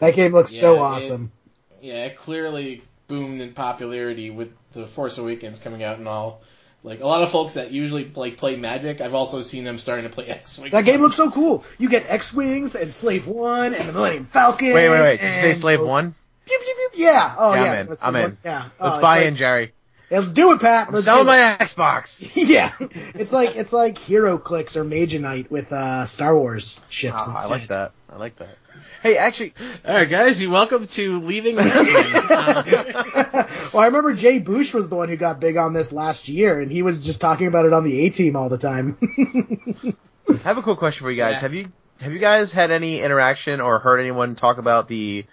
that 0.00 0.12
game 0.14 0.32
looks 0.32 0.50
so 0.50 0.74
Yeah, 0.74 0.80
it- 0.80 0.82
awesome. 0.82 1.32
Yeah, 1.80 2.04
it 2.06 2.16
clearly 2.18 2.82
boomed 3.06 3.40
in 3.40 3.52
popularity 3.52 4.30
with 4.30 4.48
the 4.72 4.86
Force 4.86 5.18
Awakens 5.18 5.58
coming 5.60 5.82
out 5.84 5.98
and 5.98 6.08
all. 6.08 6.42
Like 6.86 7.00
a 7.00 7.06
lot 7.06 7.22
of 7.24 7.32
folks 7.32 7.54
that 7.54 7.72
usually 7.72 8.10
like 8.14 8.36
play 8.36 8.54
Magic, 8.54 9.00
I've 9.00 9.12
also 9.12 9.42
seen 9.42 9.64
them 9.64 9.78
starting 9.80 10.04
to 10.08 10.14
play 10.14 10.26
X-wing. 10.28 10.70
that 10.70 10.84
game 10.84 11.00
looks 11.00 11.16
so 11.16 11.30
cool. 11.32 11.64
You 11.78 11.88
get 11.88 12.08
X-wings 12.08 12.76
and 12.76 12.94
Slave 12.94 13.26
One 13.26 13.74
and 13.74 13.88
the 13.88 13.92
Millennium 13.92 14.26
Falcon. 14.26 14.72
Wait, 14.72 14.88
wait, 14.88 15.00
wait. 15.00 15.20
Did 15.20 15.26
you 15.26 15.32
say 15.34 15.52
Slave 15.52 15.80
One? 15.80 16.14
Pew, 16.46 16.58
pew, 16.64 16.88
pew. 16.94 17.04
Yeah. 17.04 17.34
Oh 17.36 17.54
Yeah, 17.54 17.64
yeah. 17.64 17.72
I'm 17.72 17.78
in. 17.80 17.86
Let's 17.88 18.04
I'm 18.04 18.12
Slave 18.12 18.24
in. 18.24 18.30
One. 18.30 18.38
Yeah. 18.44 18.68
Oh, 18.78 18.84
Let's 18.84 18.96
it's 18.98 19.02
buy 19.02 19.16
like- 19.18 19.26
in, 19.26 19.36
Jerry. 19.36 19.72
Yeah, 20.08 20.20
let's 20.20 20.30
do 20.30 20.52
it, 20.52 20.60
Pat. 20.60 20.86
I'm 20.86 20.92
Let's 20.94 21.04
selling 21.06 21.24
do 21.24 21.32
it. 21.32 21.34
my 21.34 21.56
Xbox. 21.58 22.30
Yeah, 22.36 22.72
it's 23.16 23.32
like 23.32 23.56
it's 23.56 23.72
like 23.72 23.96
HeroClix 23.98 24.76
or 24.76 24.84
Mage 24.84 25.18
Knight 25.18 25.50
with 25.50 25.72
uh, 25.72 26.04
Star 26.04 26.38
Wars 26.38 26.80
ships 26.88 27.24
Oh, 27.26 27.34
I 27.36 27.48
like 27.48 27.66
that. 27.66 27.90
I 28.08 28.16
like 28.16 28.36
that. 28.36 28.56
Hey, 29.02 29.16
actually, 29.18 29.54
All 29.86 29.94
right, 29.94 30.08
guys, 30.08 30.40
you 30.40 30.50
welcome 30.50 30.86
to 30.86 31.20
leaving. 31.20 31.58
Uh, 31.58 31.64
well, 33.72 33.82
I 33.82 33.86
remember 33.86 34.14
Jay 34.14 34.38
Bush 34.38 34.72
was 34.72 34.88
the 34.88 34.96
one 34.96 35.08
who 35.08 35.16
got 35.16 35.40
big 35.40 35.56
on 35.56 35.72
this 35.72 35.92
last 35.92 36.28
year, 36.28 36.60
and 36.60 36.70
he 36.72 36.82
was 36.82 37.04
just 37.04 37.20
talking 37.20 37.46
about 37.46 37.66
it 37.66 37.72
on 37.72 37.84
the 37.84 38.06
A 38.06 38.10
Team 38.10 38.36
all 38.36 38.48
the 38.48 38.58
time. 38.58 38.96
I 40.28 40.36
have 40.38 40.58
a 40.58 40.62
cool 40.62 40.76
question 40.76 41.04
for 41.04 41.10
you 41.10 41.16
guys. 41.16 41.34
Yeah. 41.34 41.40
Have 41.40 41.54
you 41.54 41.68
have 42.00 42.12
you 42.12 42.18
guys 42.18 42.52
had 42.52 42.70
any 42.70 43.00
interaction 43.00 43.60
or 43.60 43.78
heard 43.78 44.00
anyone 44.00 44.34
talk 44.34 44.58
about 44.58 44.88
the 44.88 45.24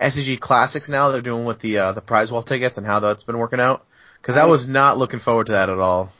SCG 0.00 0.38
Classics 0.38 0.88
now 0.88 1.10
they're 1.10 1.22
doing 1.22 1.44
with 1.44 1.60
the 1.60 1.78
uh, 1.78 1.92
the 1.92 2.00
prize 2.00 2.30
wall 2.30 2.42
tickets 2.42 2.78
and 2.78 2.86
how 2.86 3.00
that's 3.00 3.24
been 3.24 3.38
working 3.38 3.60
out? 3.60 3.84
Because 4.20 4.36
I 4.36 4.46
was 4.46 4.68
not 4.68 4.98
looking 4.98 5.20
forward 5.20 5.46
to 5.46 5.52
that 5.52 5.68
at 5.68 5.78
all. 5.78 6.12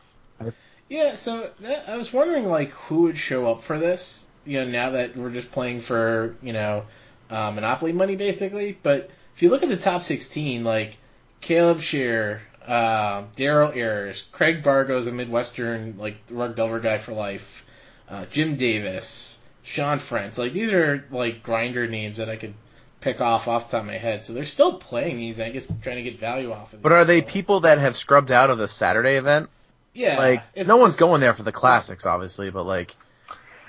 yeah, 0.88 1.14
so 1.14 1.50
that, 1.60 1.88
I 1.88 1.96
was 1.96 2.12
wondering 2.12 2.46
like 2.46 2.70
who 2.70 3.02
would 3.02 3.18
show 3.18 3.50
up 3.50 3.62
for 3.62 3.78
this. 3.78 4.28
You 4.46 4.64
know, 4.64 4.70
now 4.70 4.90
that 4.90 5.16
we're 5.16 5.30
just 5.30 5.50
playing 5.50 5.80
for 5.80 6.36
you 6.42 6.52
know 6.52 6.84
uh, 7.30 7.50
Monopoly 7.50 7.92
money 7.92 8.16
basically. 8.16 8.76
But 8.82 9.10
if 9.34 9.42
you 9.42 9.50
look 9.50 9.62
at 9.62 9.68
the 9.68 9.76
top 9.76 10.02
sixteen, 10.02 10.64
like 10.64 10.96
Caleb 11.40 11.80
Scherer, 11.80 12.40
uh, 12.66 13.24
Daryl 13.36 13.74
Ayers, 13.74 14.22
Craig 14.32 14.62
Bargo's 14.62 15.06
a 15.06 15.12
Midwestern 15.12 15.96
like 15.98 16.16
rug 16.30 16.56
delver 16.56 16.80
guy 16.80 16.98
for 16.98 17.12
life, 17.12 17.64
uh, 18.08 18.24
Jim 18.26 18.56
Davis, 18.56 19.38
Sean 19.62 19.98
French. 19.98 20.38
Like 20.38 20.52
these 20.52 20.72
are 20.72 21.04
like 21.10 21.42
grinder 21.42 21.86
names 21.86 22.18
that 22.18 22.28
I 22.28 22.36
could 22.36 22.54
pick 23.00 23.20
off 23.20 23.46
off 23.46 23.70
the 23.70 23.76
top 23.76 23.82
of 23.82 23.86
my 23.86 23.98
head. 23.98 24.24
So 24.24 24.32
they're 24.32 24.44
still 24.44 24.78
playing 24.78 25.18
these. 25.18 25.40
I 25.40 25.50
guess 25.50 25.68
trying 25.82 25.96
to 25.96 26.02
get 26.02 26.18
value 26.18 26.52
off 26.52 26.66
of. 26.66 26.70
Them. 26.72 26.80
But 26.82 26.92
are 26.92 27.04
they 27.04 27.20
so- 27.20 27.26
people 27.26 27.60
that 27.60 27.78
have 27.78 27.96
scrubbed 27.96 28.30
out 28.30 28.50
of 28.50 28.58
the 28.58 28.68
Saturday 28.68 29.16
event? 29.16 29.48
Yeah, 29.96 30.18
Like, 30.18 30.66
no 30.66 30.76
one's 30.76 30.96
going 30.96 31.22
there 31.22 31.32
for 31.32 31.42
the 31.42 31.52
classics, 31.52 32.04
obviously, 32.04 32.50
but 32.50 32.64
like, 32.64 32.94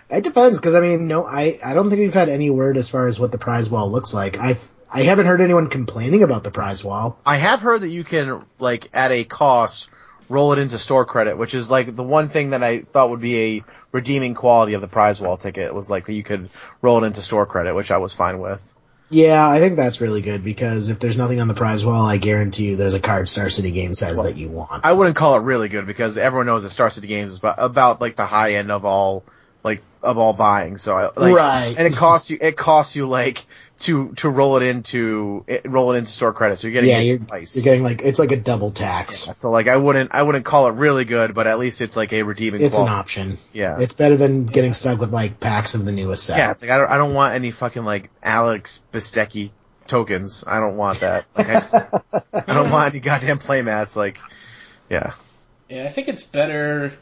it 0.09 0.23
depends, 0.23 0.59
because 0.59 0.75
I 0.75 0.79
mean, 0.79 1.07
no, 1.07 1.25
I 1.25 1.59
I 1.63 1.73
don't 1.73 1.89
think 1.89 1.99
we've 1.99 2.13
had 2.13 2.29
any 2.29 2.49
word 2.49 2.77
as 2.77 2.89
far 2.89 3.07
as 3.07 3.19
what 3.19 3.31
the 3.31 3.38
prize 3.38 3.69
wall 3.69 3.91
looks 3.91 4.13
like. 4.13 4.38
I've 4.38 4.65
I 4.89 5.03
haven't 5.03 5.25
heard 5.25 5.41
anyone 5.41 5.67
complaining 5.67 6.23
about 6.23 6.43
the 6.43 6.51
prize 6.51 6.84
wall. 6.84 7.19
I 7.25 7.38
have 7.38 7.59
heard 7.59 7.81
that 7.81 7.89
you 7.89 8.03
can, 8.03 8.45
like, 8.57 8.89
at 8.93 9.11
a 9.11 9.25
cost, 9.25 9.89
roll 10.29 10.53
it 10.53 10.59
into 10.59 10.77
store 10.77 11.05
credit, 11.05 11.38
which 11.38 11.53
is 11.53 11.69
like 11.69 11.95
the 11.95 12.03
one 12.03 12.29
thing 12.29 12.51
that 12.51 12.63
I 12.63 12.79
thought 12.79 13.09
would 13.09 13.19
be 13.19 13.57
a 13.57 13.63
redeeming 13.91 14.34
quality 14.34 14.73
of 14.73 14.81
the 14.81 14.88
prize 14.88 15.19
wall 15.19 15.38
ticket 15.38 15.73
was 15.73 15.89
like 15.89 16.05
that 16.05 16.13
you 16.13 16.23
could 16.23 16.49
roll 16.81 17.03
it 17.03 17.07
into 17.07 17.21
store 17.21 17.45
credit, 17.45 17.75
which 17.75 17.91
I 17.91 17.97
was 17.97 18.13
fine 18.13 18.39
with. 18.39 18.61
Yeah, 19.09 19.47
I 19.47 19.59
think 19.59 19.77
that's 19.77 20.01
really 20.01 20.21
good 20.21 20.43
because 20.43 20.89
if 20.89 20.99
there's 20.99 21.15
nothing 21.15 21.39
on 21.39 21.47
the 21.47 21.53
prize 21.53 21.85
wall, 21.85 22.05
I 22.05 22.17
guarantee 22.17 22.65
you 22.65 22.75
there's 22.75 22.93
a 22.93 22.99
card 22.99 23.29
Star 23.29 23.49
City 23.49 23.71
game 23.71 23.93
says 23.93 24.21
that 24.21 24.35
you 24.35 24.49
want. 24.49 24.85
I 24.85 24.91
wouldn't 24.91 25.15
call 25.15 25.38
it 25.38 25.43
really 25.43 25.69
good 25.69 25.88
because 25.88 26.17
everyone 26.17 26.45
knows 26.45 26.63
that 26.63 26.71
Star 26.71 26.89
City 26.89 27.07
Games 27.07 27.31
is 27.31 27.38
about, 27.39 27.55
about 27.57 28.01
like 28.01 28.17
the 28.17 28.25
high 28.25 28.55
end 28.55 28.69
of 28.69 28.84
all 28.84 29.23
like 29.68 29.84
of 30.02 30.18
all 30.18 30.34
buying. 30.34 30.77
So 30.77 30.95
I, 30.95 31.03
like, 31.19 31.35
Right. 31.35 31.76
and 31.77 31.88
it 31.88 31.95
costs 31.95 32.30
you 32.30 32.38
it 32.39 32.56
costs 32.56 32.95
you 32.95 33.07
like 33.07 33.45
to 33.80 34.14
to 34.15 34.30
roll 34.30 34.57
it 34.57 34.64
into 34.64 35.44
it, 35.48 35.69
roll 35.69 35.91
it 35.91 35.98
into 35.98 36.11
store 36.11 36.34
credit. 36.34 36.57
So 36.57 36.68
you're 36.68 36.73
getting 36.73 36.89
yeah, 36.89 36.99
you're, 36.99 37.18
twice. 37.19 37.56
you're 37.56 37.64
getting 37.64 37.84
like 37.84 38.02
it's 38.02 38.18
like 38.18 38.31
a 38.31 38.38
double 38.38 38.72
tax. 38.72 39.27
so 39.38 39.52
like 39.52 39.68
I 39.68 39.76
wouldn't 39.76 40.11
I 40.14 40.23
wouldn't 40.23 40.45
call 40.45 40.68
it 40.68 40.76
really 40.76 41.06
good, 41.06 41.35
but 41.35 41.45
at 41.48 41.60
least 41.60 41.81
it's 41.81 41.98
like 41.98 42.14
a 42.14 42.23
redeeming. 42.23 42.61
It's 42.61 42.77
an 42.77 42.88
option. 42.88 43.38
Yeah. 43.53 43.80
It's 43.80 43.94
better 43.94 44.18
than 44.18 44.45
getting 44.45 44.73
stuck 44.73 44.99
with 44.99 45.11
like 45.11 45.39
packs 45.39 45.76
of 45.76 45.85
the 45.85 45.91
newest 45.91 46.23
set. 46.23 46.38
Yeah, 46.38 46.52
it's 46.52 46.61
like 46.61 46.72
I 46.72 46.77
don't 46.77 46.89
I 46.89 46.98
don't 46.98 47.14
want 47.14 47.35
any 47.35 47.52
fucking 47.52 47.84
like 47.84 48.10
Alex 48.23 48.81
Bistecki 48.94 49.52
tokens. 49.88 50.44
I 50.48 50.60
don't 50.60 50.77
want 50.77 51.02
that. 51.02 51.26
Like 51.35 51.49
I, 51.49 51.53
just, 51.53 51.76
I 51.76 52.53
don't 52.53 52.72
want 52.77 52.94
any 52.94 52.99
goddamn 52.99 53.39
playmats. 53.39 53.95
Like 53.95 54.19
yeah. 54.89 55.14
Yeah, 55.69 55.84
I 55.84 55.89
think 55.89 56.07
it's 56.07 56.23
better. 56.23 56.94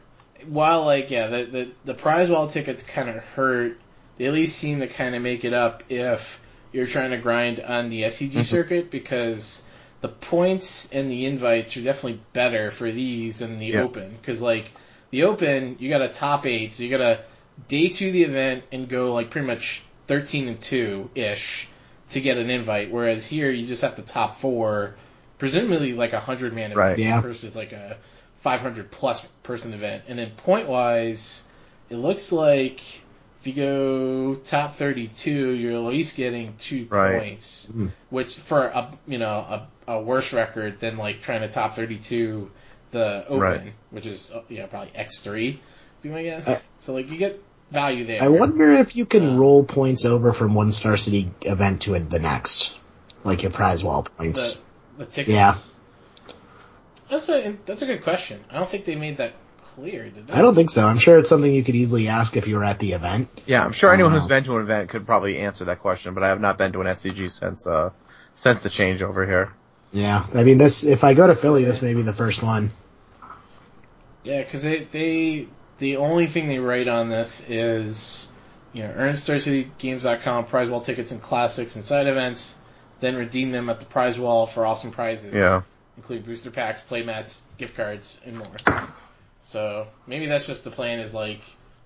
While 0.47 0.85
like 0.85 1.11
yeah, 1.11 1.27
the 1.27 1.45
the, 1.45 1.71
the 1.85 1.93
prize 1.93 2.29
wall 2.29 2.47
tickets 2.49 2.83
kind 2.83 3.09
of 3.09 3.15
hurt. 3.17 3.79
They 4.17 4.25
at 4.25 4.33
least 4.33 4.57
seem 4.57 4.79
to 4.79 4.87
kind 4.87 5.13
of 5.13 5.21
make 5.21 5.43
it 5.43 5.53
up 5.53 5.83
if 5.89 6.39
you're 6.71 6.87
trying 6.87 7.11
to 7.11 7.17
grind 7.17 7.59
on 7.59 7.89
the 7.89 8.03
SCG 8.03 8.31
mm-hmm. 8.31 8.41
circuit 8.41 8.89
because 8.89 9.63
the 10.01 10.07
points 10.07 10.89
and 10.93 11.11
the 11.11 11.25
invites 11.25 11.75
are 11.75 11.81
definitely 11.81 12.21
better 12.31 12.71
for 12.71 12.91
these 12.91 13.39
than 13.39 13.59
the 13.59 13.67
Yeah. 13.67 13.81
open. 13.81 14.11
Because 14.11 14.41
like 14.41 14.71
the 15.09 15.23
open, 15.23 15.77
you 15.79 15.89
got 15.89 16.01
a 16.01 16.07
top 16.09 16.45
eight, 16.45 16.75
so 16.75 16.83
you 16.83 16.89
got 16.89 16.97
to 16.97 17.19
day 17.67 17.89
two 17.89 18.11
the 18.11 18.23
event 18.23 18.63
and 18.71 18.87
go 18.87 19.13
like 19.13 19.31
pretty 19.31 19.47
much 19.47 19.83
thirteen 20.07 20.47
and 20.47 20.61
two 20.61 21.09
ish 21.15 21.67
to 22.11 22.21
get 22.21 22.37
an 22.37 22.49
invite. 22.49 22.91
Whereas 22.91 23.25
here, 23.25 23.51
you 23.51 23.67
just 23.67 23.81
have 23.81 23.95
to 23.95 24.01
top 24.01 24.39
four, 24.39 24.95
presumably 25.39 25.93
like 25.93 26.13
a 26.13 26.19
hundred 26.19 26.53
man 26.53 26.71
event 26.71 26.77
Right. 26.77 26.99
Yeah. 26.99 27.19
versus 27.21 27.55
like 27.55 27.71
a 27.71 27.97
500 28.41 28.91
plus 28.91 29.25
person 29.45 29.73
event. 29.73 30.03
And 30.07 30.19
then 30.19 30.31
point 30.31 30.67
wise, 30.67 31.43
it 31.89 31.95
looks 31.95 32.31
like 32.31 32.81
if 33.39 33.47
you 33.47 33.53
go 33.53 34.35
top 34.35 34.75
32, 34.75 35.31
you're 35.51 35.73
at 35.73 35.79
least 35.83 36.15
getting 36.17 36.55
two 36.57 36.87
Right. 36.89 37.19
points, 37.21 37.71
Mm. 37.73 37.91
which 38.09 38.35
for 38.35 38.65
a 38.65 38.91
you 39.07 39.17
know 39.19 39.29
a, 39.29 39.67
a 39.87 40.01
worse 40.01 40.33
record 40.33 40.79
than 40.79 40.97
like 40.97 41.21
trying 41.21 41.41
to 41.41 41.47
top 41.47 41.75
32 41.75 42.49
the 42.91 43.23
open, 43.27 43.39
Right. 43.39 43.73
which 43.91 44.05
is 44.05 44.31
uh, 44.31 44.41
you 44.49 44.59
know 44.59 44.67
probably 44.67 44.91
X3, 44.97 45.57
be 46.01 46.09
my 46.09 46.23
guess. 46.23 46.47
Uh, 46.47 46.59
so 46.79 46.93
like 46.93 47.09
you 47.09 47.17
get 47.17 47.41
value 47.71 48.05
there. 48.05 48.23
I 48.23 48.29
wonder 48.29 48.71
if 48.73 48.95
you 48.95 49.05
can 49.05 49.35
Uh, 49.35 49.37
roll 49.37 49.63
points 49.63 50.05
over 50.05 50.33
from 50.33 50.53
one 50.55 50.71
Star 50.71 50.97
City 50.97 51.29
event 51.41 51.81
to 51.83 51.97
the 51.99 52.19
next, 52.19 52.77
like 53.23 53.43
your 53.43 53.51
prize 53.51 53.83
wall 53.83 54.03
points. 54.17 54.53
the 54.97 55.05
the 55.05 55.05
tickets. 55.11 55.35
Yeah. 55.35 55.53
That's 57.09 57.29
a 57.29 57.55
that's 57.65 57.81
a 57.81 57.85
good 57.85 58.03
question. 58.03 58.43
I 58.49 58.55
don't 58.57 58.69
think 58.69 58.85
they 58.85 58.95
made 58.95 59.17
that 59.17 59.33
clear, 59.75 60.09
did 60.09 60.27
they? 60.27 60.33
I 60.33 60.41
don't 60.41 60.55
think 60.55 60.69
so. 60.69 60.85
I'm 60.85 60.97
sure 60.97 61.17
it's 61.17 61.29
something 61.29 61.51
you 61.51 61.63
could 61.63 61.75
easily 61.75 62.07
ask 62.07 62.35
if 62.37 62.47
you 62.47 62.55
were 62.55 62.63
at 62.63 62.79
the 62.79 62.93
event. 62.93 63.29
Yeah, 63.45 63.63
I'm 63.63 63.71
sure 63.73 63.93
anyone 63.93 64.13
Uh, 64.13 64.19
who's 64.19 64.27
been 64.27 64.43
to 64.45 64.55
an 64.57 64.63
event 64.63 64.89
could 64.89 65.05
probably 65.05 65.37
answer 65.37 65.65
that 65.65 65.79
question, 65.79 66.13
but 66.13 66.23
I 66.23 66.29
have 66.29 66.39
not 66.41 66.57
been 66.57 66.71
to 66.73 66.81
an 66.81 66.87
SCG 66.87 67.29
since 67.31 67.67
uh 67.67 67.91
since 68.33 68.61
the 68.61 68.69
changeover 68.69 69.25
here. 69.27 69.53
Yeah, 69.91 70.25
I 70.33 70.43
mean 70.43 70.57
this. 70.57 70.83
If 70.83 71.03
I 71.03 71.13
go 71.13 71.27
to 71.27 71.35
Philly, 71.35 71.63
this 71.63 71.81
may 71.81 71.93
be 71.93 72.01
the 72.01 72.13
first 72.13 72.41
one. 72.43 72.71
Yeah, 74.23 74.41
because 74.41 74.63
they 74.63 74.79
they 74.91 75.47
the 75.77 75.97
only 75.97 76.27
thing 76.27 76.47
they 76.47 76.59
write 76.59 76.87
on 76.87 77.09
this 77.09 77.47
is 77.49 78.29
you 78.73 78.83
know 78.83 78.93
earn 78.95 79.13
StarCityGames.com 79.13 80.45
prize 80.45 80.69
wall 80.69 80.81
tickets 80.81 81.11
and 81.11 81.21
classics 81.21 81.75
and 81.75 81.85
side 81.85 82.07
events, 82.07 82.57
then 82.99 83.15
redeem 83.15 83.51
them 83.51 83.69
at 83.69 83.79
the 83.79 83.85
prize 83.85 84.17
wall 84.17 84.47
for 84.47 84.65
awesome 84.65 84.91
prizes. 84.91 85.33
Yeah. 85.33 85.61
Including 85.97 86.25
booster 86.25 86.51
packs, 86.51 86.81
playmats, 86.89 87.41
gift 87.57 87.75
cards, 87.75 88.19
and 88.25 88.37
more. 88.37 88.87
So 89.41 89.87
maybe 90.07 90.25
that's 90.27 90.47
just 90.47 90.63
the 90.63 90.71
plan. 90.71 90.99
Is 90.99 91.13
like 91.13 91.41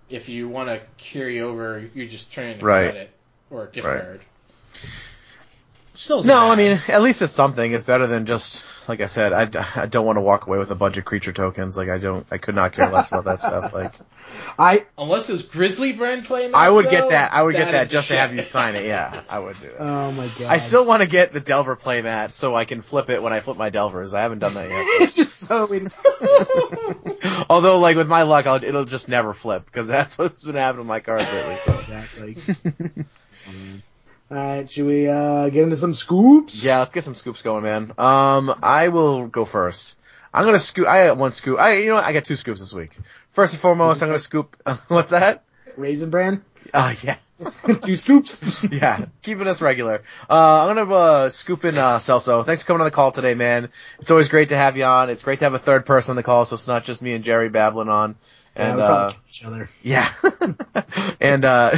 if 0.10 0.30
you 0.30 0.48
want 0.49 0.69
to 0.69 0.81
carry 0.98 1.41
over, 1.41 1.84
you're 1.94 2.07
just 2.07 2.31
turning 2.34 2.60
a 2.61 2.64
Right. 2.64 2.91
credit 2.91 3.11
or 3.49 3.65
a 3.65 3.72
gift 3.72 3.88
Right. 3.88 4.02
card. 4.02 4.22
Still, 5.95 6.23
No, 6.23 6.49
I 6.49 6.56
mean 6.56 6.80
at 6.88 7.02
least 7.02 7.22
it's 7.22 7.34
something. 7.34 7.73
It's 7.73 7.84
better 7.84 8.07
than 8.07 8.26
just 8.26 8.65
like 8.88 9.02
I 9.02 9.07
said. 9.07 9.34
I, 9.34 9.49
I 9.76 9.86
don't 9.86 10.06
want 10.06 10.15
to 10.15 10.22
walk 10.22 10.48
away 10.48 10.57
with 10.57 10.72
a 10.72 10.76
bunch 10.76 10.95
of 10.98 11.03
creature 11.03 11.34
tokens. 11.34 11.76
Like 11.76 11.90
I 11.90 11.98
don't. 11.98 12.26
I 12.31 12.38
could 12.38 12.56
not 12.56 12.72
care 12.73 12.88
less 12.90 13.11
about 13.11 13.26
that 13.26 13.41
stuff. 13.41 13.73
Like 13.73 13.91
I 14.60 14.86
unless 14.98 15.30
it's 15.30 15.41
Griselbrand 15.41 16.26
playmats, 16.26 16.53
I 16.53 16.69
would 16.69 16.86
though, 16.88 16.91
get 16.91 17.10
that. 17.10 17.31
I 17.31 17.41
would 17.41 17.56
get 17.56 17.72
that 17.72 17.90
just 17.90 18.10
to 18.10 18.14
shit. 18.14 18.19
have 18.19 18.36
you 18.36 18.41
sign 18.41 18.76
it. 18.76 18.86
Yeah, 18.86 19.22
I 19.30 19.40
would 19.40 19.57
do 19.61 19.68
it. 19.68 19.76
oh 19.80 20.11
my 20.11 20.27
god, 20.27 20.48
I 20.48 20.57
still 20.57 20.86
want 20.86 21.02
to 21.02 21.07
get 21.07 21.31
the 21.31 21.40
Delver 21.40 21.77
playmat 21.77 22.34
so 22.34 22.53
I 22.53 22.65
can 22.65 22.81
flip 22.81 23.10
it 23.10 23.23
when 23.23 23.31
I 23.31 23.40
flip 23.40 23.56
my 23.56 23.69
Delvers. 23.69 24.14
I 24.14 24.22
haven't 24.22 24.40
done 24.40 24.56
that 24.56 24.69
yet. 24.69 25.07
it's 25.07 25.15
just 25.15 25.36
so. 25.36 25.68
In- 25.72 25.88
Although, 27.49 27.80
like 27.80 27.95
with 27.95 28.10
my 28.10 28.23
luck, 28.23 28.48
I'll, 28.48 28.61
it'll 28.61 28.84
just 28.84 29.07
never 29.07 29.34
flip 29.34 29.65
because 29.65 29.88
that's 29.88 30.18
what's 30.18 30.44
been 30.44 30.56
happening 30.56 30.80
with 30.80 30.88
my 30.88 30.99
cards 30.99 31.31
lately. 31.31 31.56
So 31.56 31.80
exactly. 31.80 33.06
All 34.31 34.38
right, 34.38 34.69
should 34.69 34.86
we 34.86 35.07
uh, 35.07 35.49
get 35.49 35.64
into 35.64 35.77
some 35.77 35.94
scoops? 35.94 36.64
yeah, 36.64 36.80
let's 36.80 36.94
get 36.94 37.03
some 37.03 37.15
scoops 37.15 37.41
going, 37.41 37.64
man. 37.64 37.94
Um, 37.98 38.53
I 38.61 38.90
will 38.90 39.27
go 39.27 39.45
first. 39.45 39.95
I'm 40.31 40.45
gonna 40.45 40.60
scoop. 40.60 40.86
I 40.86 41.07
got 41.07 41.18
one 41.18 41.31
scoop. 41.31 41.60
I, 41.60 41.77
you 41.77 41.88
know, 41.88 41.95
what? 41.95 42.03
I 42.03 42.14
got 42.14 42.26
two 42.26 42.36
scoops 42.36 42.60
this 42.60 42.72
week. 42.72 42.95
First 43.34 43.54
and 43.54 43.62
foremost, 43.62 44.02
I'm 44.02 44.10
gonna 44.10 44.20
scoop. 44.20 44.56
what's 44.88 45.12
that? 45.12 45.44
Raisin 45.78 46.10
Bran, 46.10 46.44
Uh, 46.74 46.94
yeah. 47.04 47.18
two 47.82 47.96
scoops. 47.96 48.66
yeah, 48.72 49.06
keeping 49.22 49.48
us 49.48 49.62
regular. 49.62 50.04
Uh, 50.30 50.68
I'm 50.68 50.76
gonna 50.76 50.94
uh, 50.94 51.30
scoop 51.30 51.64
in 51.64 51.78
uh, 51.78 51.98
Celso. 51.98 52.46
Thanks 52.46 52.64
for 52.64 52.68
coming 52.68 52.82
on 52.82 52.86
the 52.86 52.92
call 52.92 53.12
today, 53.14 53.34
man. 53.34 53.70
It's 54.00 54.12
always 54.12 54.28
great 54.28 54.50
to 54.50 54.58
have 54.58 54.76
you 54.76 54.84
on. 54.84 55.10
It's 55.10 55.24
great 55.24 55.40
to 55.40 55.46
have 55.46 55.54
a 55.54 55.60
third 55.60 55.86
person 55.86 56.12
on 56.14 56.16
the 56.18 56.24
call, 56.24 56.44
so 56.44 56.56
it's 56.56 56.68
not 56.68 56.84
just 56.84 57.02
me 57.02 57.14
and 57.14 57.24
Jerry 57.24 57.48
babbling 57.48 57.88
on. 57.88 58.16
yeah, 58.58 58.68
And 58.70 58.78
we'll 58.78 58.86
uh, 58.86 59.14
each 59.30 59.46
other. 59.46 59.70
yeah, 59.82 60.12
and 61.22 61.46
uh, 61.46 61.78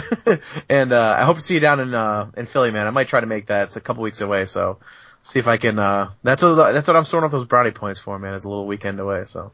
and 0.68 0.94
uh, 0.94 1.16
I 1.20 1.26
hope 1.26 1.36
to 1.36 1.44
see 1.44 1.54
you 1.56 1.60
down 1.60 1.80
in 1.80 1.94
uh, 1.94 2.32
in 2.36 2.48
Philly, 2.48 2.72
man. 2.72 2.88
I 2.88 2.90
might 2.90 3.08
try 3.08 3.20
to 3.20 3.28
make 3.28 3.48
that. 3.48 3.68
It's 3.68 3.76
a 3.76 3.82
couple 3.82 4.02
weeks 4.02 4.22
away, 4.22 4.46
so 4.46 4.80
see 5.22 5.38
if 5.38 5.48
I 5.48 5.58
can. 5.58 5.78
Uh, 5.78 6.10
that's 6.24 6.42
what 6.42 6.56
that's 6.74 6.88
what 6.88 6.98
I'm 6.98 7.06
storing 7.06 7.26
up 7.26 7.32
those 7.32 7.46
brownie 7.46 7.70
points 7.70 8.00
for, 8.00 8.18
man. 8.18 8.34
It's 8.34 8.46
a 8.46 8.50
little 8.50 8.66
weekend 8.66 9.00
away, 9.00 9.26
so. 9.26 9.52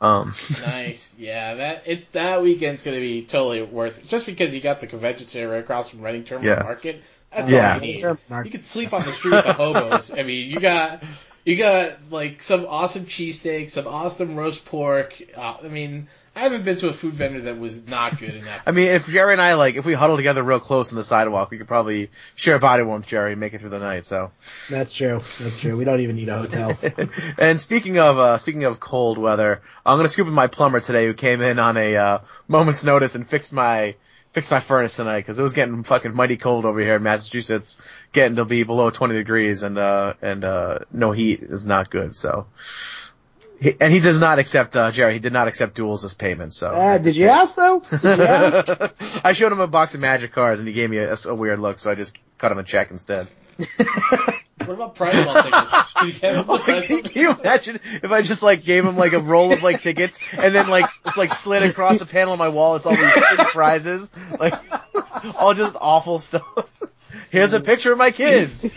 Um, 0.00 0.34
nice, 0.64 1.14
yeah. 1.18 1.54
That 1.54 1.82
it 1.86 2.10
that 2.12 2.42
weekend's 2.42 2.82
gonna 2.82 3.00
be 3.00 3.22
totally 3.22 3.62
worth 3.62 3.98
it. 3.98 4.08
Just 4.08 4.24
because 4.26 4.54
you 4.54 4.60
got 4.60 4.80
the 4.80 4.86
convention 4.86 5.26
center 5.28 5.50
right 5.50 5.58
across 5.62 5.90
from 5.90 6.00
Reading 6.00 6.24
Terminal 6.24 6.56
Yeah. 6.56 6.62
Market. 6.62 7.02
That's 7.30 7.50
Yeah. 7.50 7.74
all 7.74 7.84
you 7.84 8.00
need. 8.00 8.02
You 8.44 8.50
could 8.50 8.64
sleep 8.64 8.92
on 8.92 9.02
the 9.02 9.12
street 9.12 9.32
with 9.32 9.44
the 9.44 9.52
hobos. 9.52 10.10
I 10.12 10.22
mean, 10.22 10.50
you 10.50 10.58
got 10.58 11.02
you 11.44 11.56
got 11.56 11.98
like 12.10 12.42
some 12.42 12.66
awesome 12.66 13.04
cheesesteak, 13.04 13.70
some 13.70 13.86
awesome 13.86 14.36
roast 14.36 14.64
pork. 14.64 15.20
Uh, 15.36 15.56
I 15.62 15.68
mean, 15.68 16.08
I 16.34 16.40
haven't 16.40 16.64
been 16.64 16.76
to 16.76 16.88
a 16.88 16.92
food 16.92 17.14
vendor 17.14 17.40
that 17.42 17.58
was 17.58 17.88
not 17.88 18.18
good 18.18 18.36
in 18.36 18.44
that. 18.44 18.62
I 18.64 18.70
mean, 18.70 18.86
if 18.86 19.08
Jerry 19.08 19.32
and 19.32 19.42
I 19.42 19.54
like, 19.54 19.74
if 19.74 19.84
we 19.84 19.94
huddle 19.94 20.16
together 20.16 20.42
real 20.42 20.60
close 20.60 20.92
on 20.92 20.96
the 20.96 21.02
sidewalk, 21.04 21.50
we 21.50 21.58
could 21.58 21.66
probably 21.66 22.10
share 22.36 22.54
a 22.54 22.60
body 22.60 22.84
warmth, 22.84 23.06
Jerry, 23.06 23.32
and 23.32 23.40
make 23.40 23.52
it 23.52 23.60
through 23.60 23.70
the 23.70 23.80
night. 23.80 24.04
So. 24.04 24.30
That's 24.70 24.94
true. 24.94 25.18
That's 25.18 25.58
true. 25.58 25.76
We 25.76 25.84
don't 25.84 26.00
even 26.00 26.16
need 26.16 26.28
a 26.28 26.38
hotel. 26.38 26.78
and 27.38 27.60
speaking 27.60 27.98
of 27.98 28.18
uh, 28.18 28.38
speaking 28.38 28.64
of 28.64 28.78
cold 28.78 29.18
weather, 29.18 29.60
I'm 29.84 29.98
gonna 29.98 30.08
scoop 30.08 30.28
in 30.28 30.32
my 30.32 30.46
plumber 30.46 30.80
today, 30.80 31.06
who 31.06 31.14
came 31.14 31.40
in 31.40 31.58
on 31.58 31.76
a 31.76 31.96
uh, 31.96 32.18
moment's 32.46 32.84
notice 32.84 33.16
and 33.16 33.28
fixed 33.28 33.52
my 33.52 33.96
fixed 34.32 34.52
my 34.52 34.60
furnace 34.60 34.94
tonight 34.94 35.18
because 35.18 35.38
it 35.38 35.42
was 35.42 35.52
getting 35.52 35.82
fucking 35.82 36.14
mighty 36.14 36.36
cold 36.36 36.64
over 36.64 36.80
here 36.80 36.94
in 36.94 37.02
Massachusetts, 37.02 37.82
getting 38.12 38.36
to 38.36 38.44
be 38.44 38.62
below 38.62 38.90
20 38.90 39.14
degrees, 39.14 39.64
and 39.64 39.76
uh 39.78 40.14
and 40.22 40.44
uh 40.44 40.78
no 40.92 41.10
heat 41.10 41.42
is 41.42 41.66
not 41.66 41.90
good. 41.90 42.14
So. 42.14 42.46
He, 43.60 43.74
and 43.80 43.92
he 43.92 44.00
does 44.00 44.18
not 44.18 44.38
accept, 44.38 44.74
uh, 44.74 44.90
Jerry, 44.90 45.12
he 45.14 45.18
did 45.18 45.32
not 45.32 45.46
accept 45.48 45.74
duels 45.74 46.04
as 46.04 46.14
payment. 46.14 46.52
so. 46.54 46.68
Uh, 46.68 46.98
did 46.98 47.16
you 47.16 47.28
ask 47.28 47.54
though? 47.54 47.80
Did 47.90 48.02
you 48.02 48.24
ask? 48.24 48.94
I 49.24 49.32
showed 49.34 49.52
him 49.52 49.60
a 49.60 49.66
box 49.66 49.94
of 49.94 50.00
magic 50.00 50.32
cards 50.32 50.60
and 50.60 50.68
he 50.68 50.74
gave 50.74 50.88
me 50.90 50.98
a, 50.98 51.14
a 51.26 51.34
weird 51.34 51.58
look, 51.58 51.78
so 51.78 51.90
I 51.90 51.94
just 51.94 52.16
cut 52.38 52.50
him 52.52 52.58
a 52.58 52.64
check 52.64 52.90
instead. 52.90 53.28
What 54.66 54.74
about 54.74 54.94
prize 54.94 55.24
ball 55.24 55.42
tickets? 55.42 55.92
Did 56.00 56.06
you 56.14 56.20
get 56.20 56.34
the 56.34 56.44
prize 56.58 56.86
ball 56.86 57.00
Can 57.02 57.22
you 57.22 57.32
imagine 57.32 57.80
if 57.82 58.12
I 58.12 58.20
just 58.20 58.42
like 58.42 58.62
gave 58.62 58.84
him 58.84 58.96
like 58.96 59.14
a 59.14 59.18
roll 59.18 59.52
of 59.54 59.62
like 59.62 59.80
tickets 59.80 60.18
and 60.36 60.54
then 60.54 60.68
like 60.68 60.84
it's 61.06 61.16
like 61.16 61.32
slid 61.32 61.62
across 61.62 62.02
a 62.02 62.06
panel 62.06 62.34
of 62.34 62.38
my 62.38 62.50
wall? 62.50 62.76
It's 62.76 62.84
all 62.84 62.94
these 62.94 63.10
prizes, 63.52 64.12
like 64.38 64.52
all 65.36 65.54
just 65.54 65.76
awful 65.80 66.18
stuff. 66.18 66.44
Here's 67.30 67.54
a 67.54 67.60
picture 67.60 67.92
of 67.92 67.98
my 67.98 68.10
kids. 68.10 68.70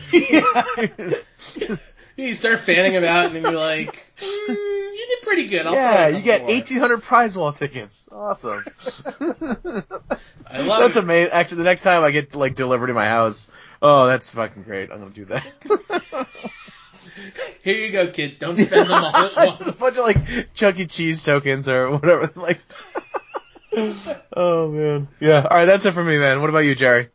You 2.16 2.36
start 2.36 2.60
fanning 2.60 2.94
them 2.94 3.04
out, 3.04 3.26
and 3.26 3.36
then 3.36 3.42
you're 3.44 3.52
like, 3.54 4.06
mm, 4.18 4.48
"You 4.48 5.06
did 5.10 5.22
pretty 5.24 5.48
good." 5.48 5.66
I'll 5.66 5.74
yeah, 5.74 6.08
you 6.10 6.22
get 6.22 6.42
more." 6.42 6.52
1,800 6.52 7.02
prize 7.02 7.36
wall 7.36 7.52
tickets. 7.54 8.08
Awesome. 8.12 8.64
I 10.46 10.62
love 10.62 10.82
That's 10.82 10.98
it. 10.98 11.04
amazing. 11.04 11.32
Actually, 11.34 11.58
the 11.60 11.64
next 11.64 11.82
time 11.84 12.04
I 12.04 12.12
get 12.12 12.36
like 12.36 12.54
delivered 12.56 12.88
to 12.88 12.94
my 12.94 13.08
house, 13.08 13.50
oh, 13.82 14.06
that's 14.08 14.30
fucking 14.32 14.64
great. 14.64 14.92
I'm 14.92 15.00
gonna 15.00 15.12
do 15.12 15.26
that. 15.26 16.28
Here 17.64 17.78
you 17.86 17.92
go, 17.92 18.08
kid. 18.12 18.38
Don't 18.40 18.58
spend 18.58 18.90
them 18.90 19.04
all 19.04 19.16
at 19.16 19.68
a 19.68 19.72
bunch 19.72 19.98
of 19.98 20.04
like 20.04 20.54
Chuck 20.54 20.78
E. 20.78 20.86
Cheese 20.86 21.24
tokens 21.24 21.68
or 21.68 21.92
whatever. 21.92 22.30
Like, 22.36 22.60
oh 24.34 24.70
man, 24.70 25.08
yeah. 25.20 25.42
All 25.50 25.58
right, 25.58 25.66
that's 25.66 25.86
it 25.86 25.94
for 25.94 26.04
me, 26.04 26.18
man. 26.20 26.42
What 26.42 26.50
about 26.52 26.60
you, 26.60 26.76
Jerry? 26.76 27.10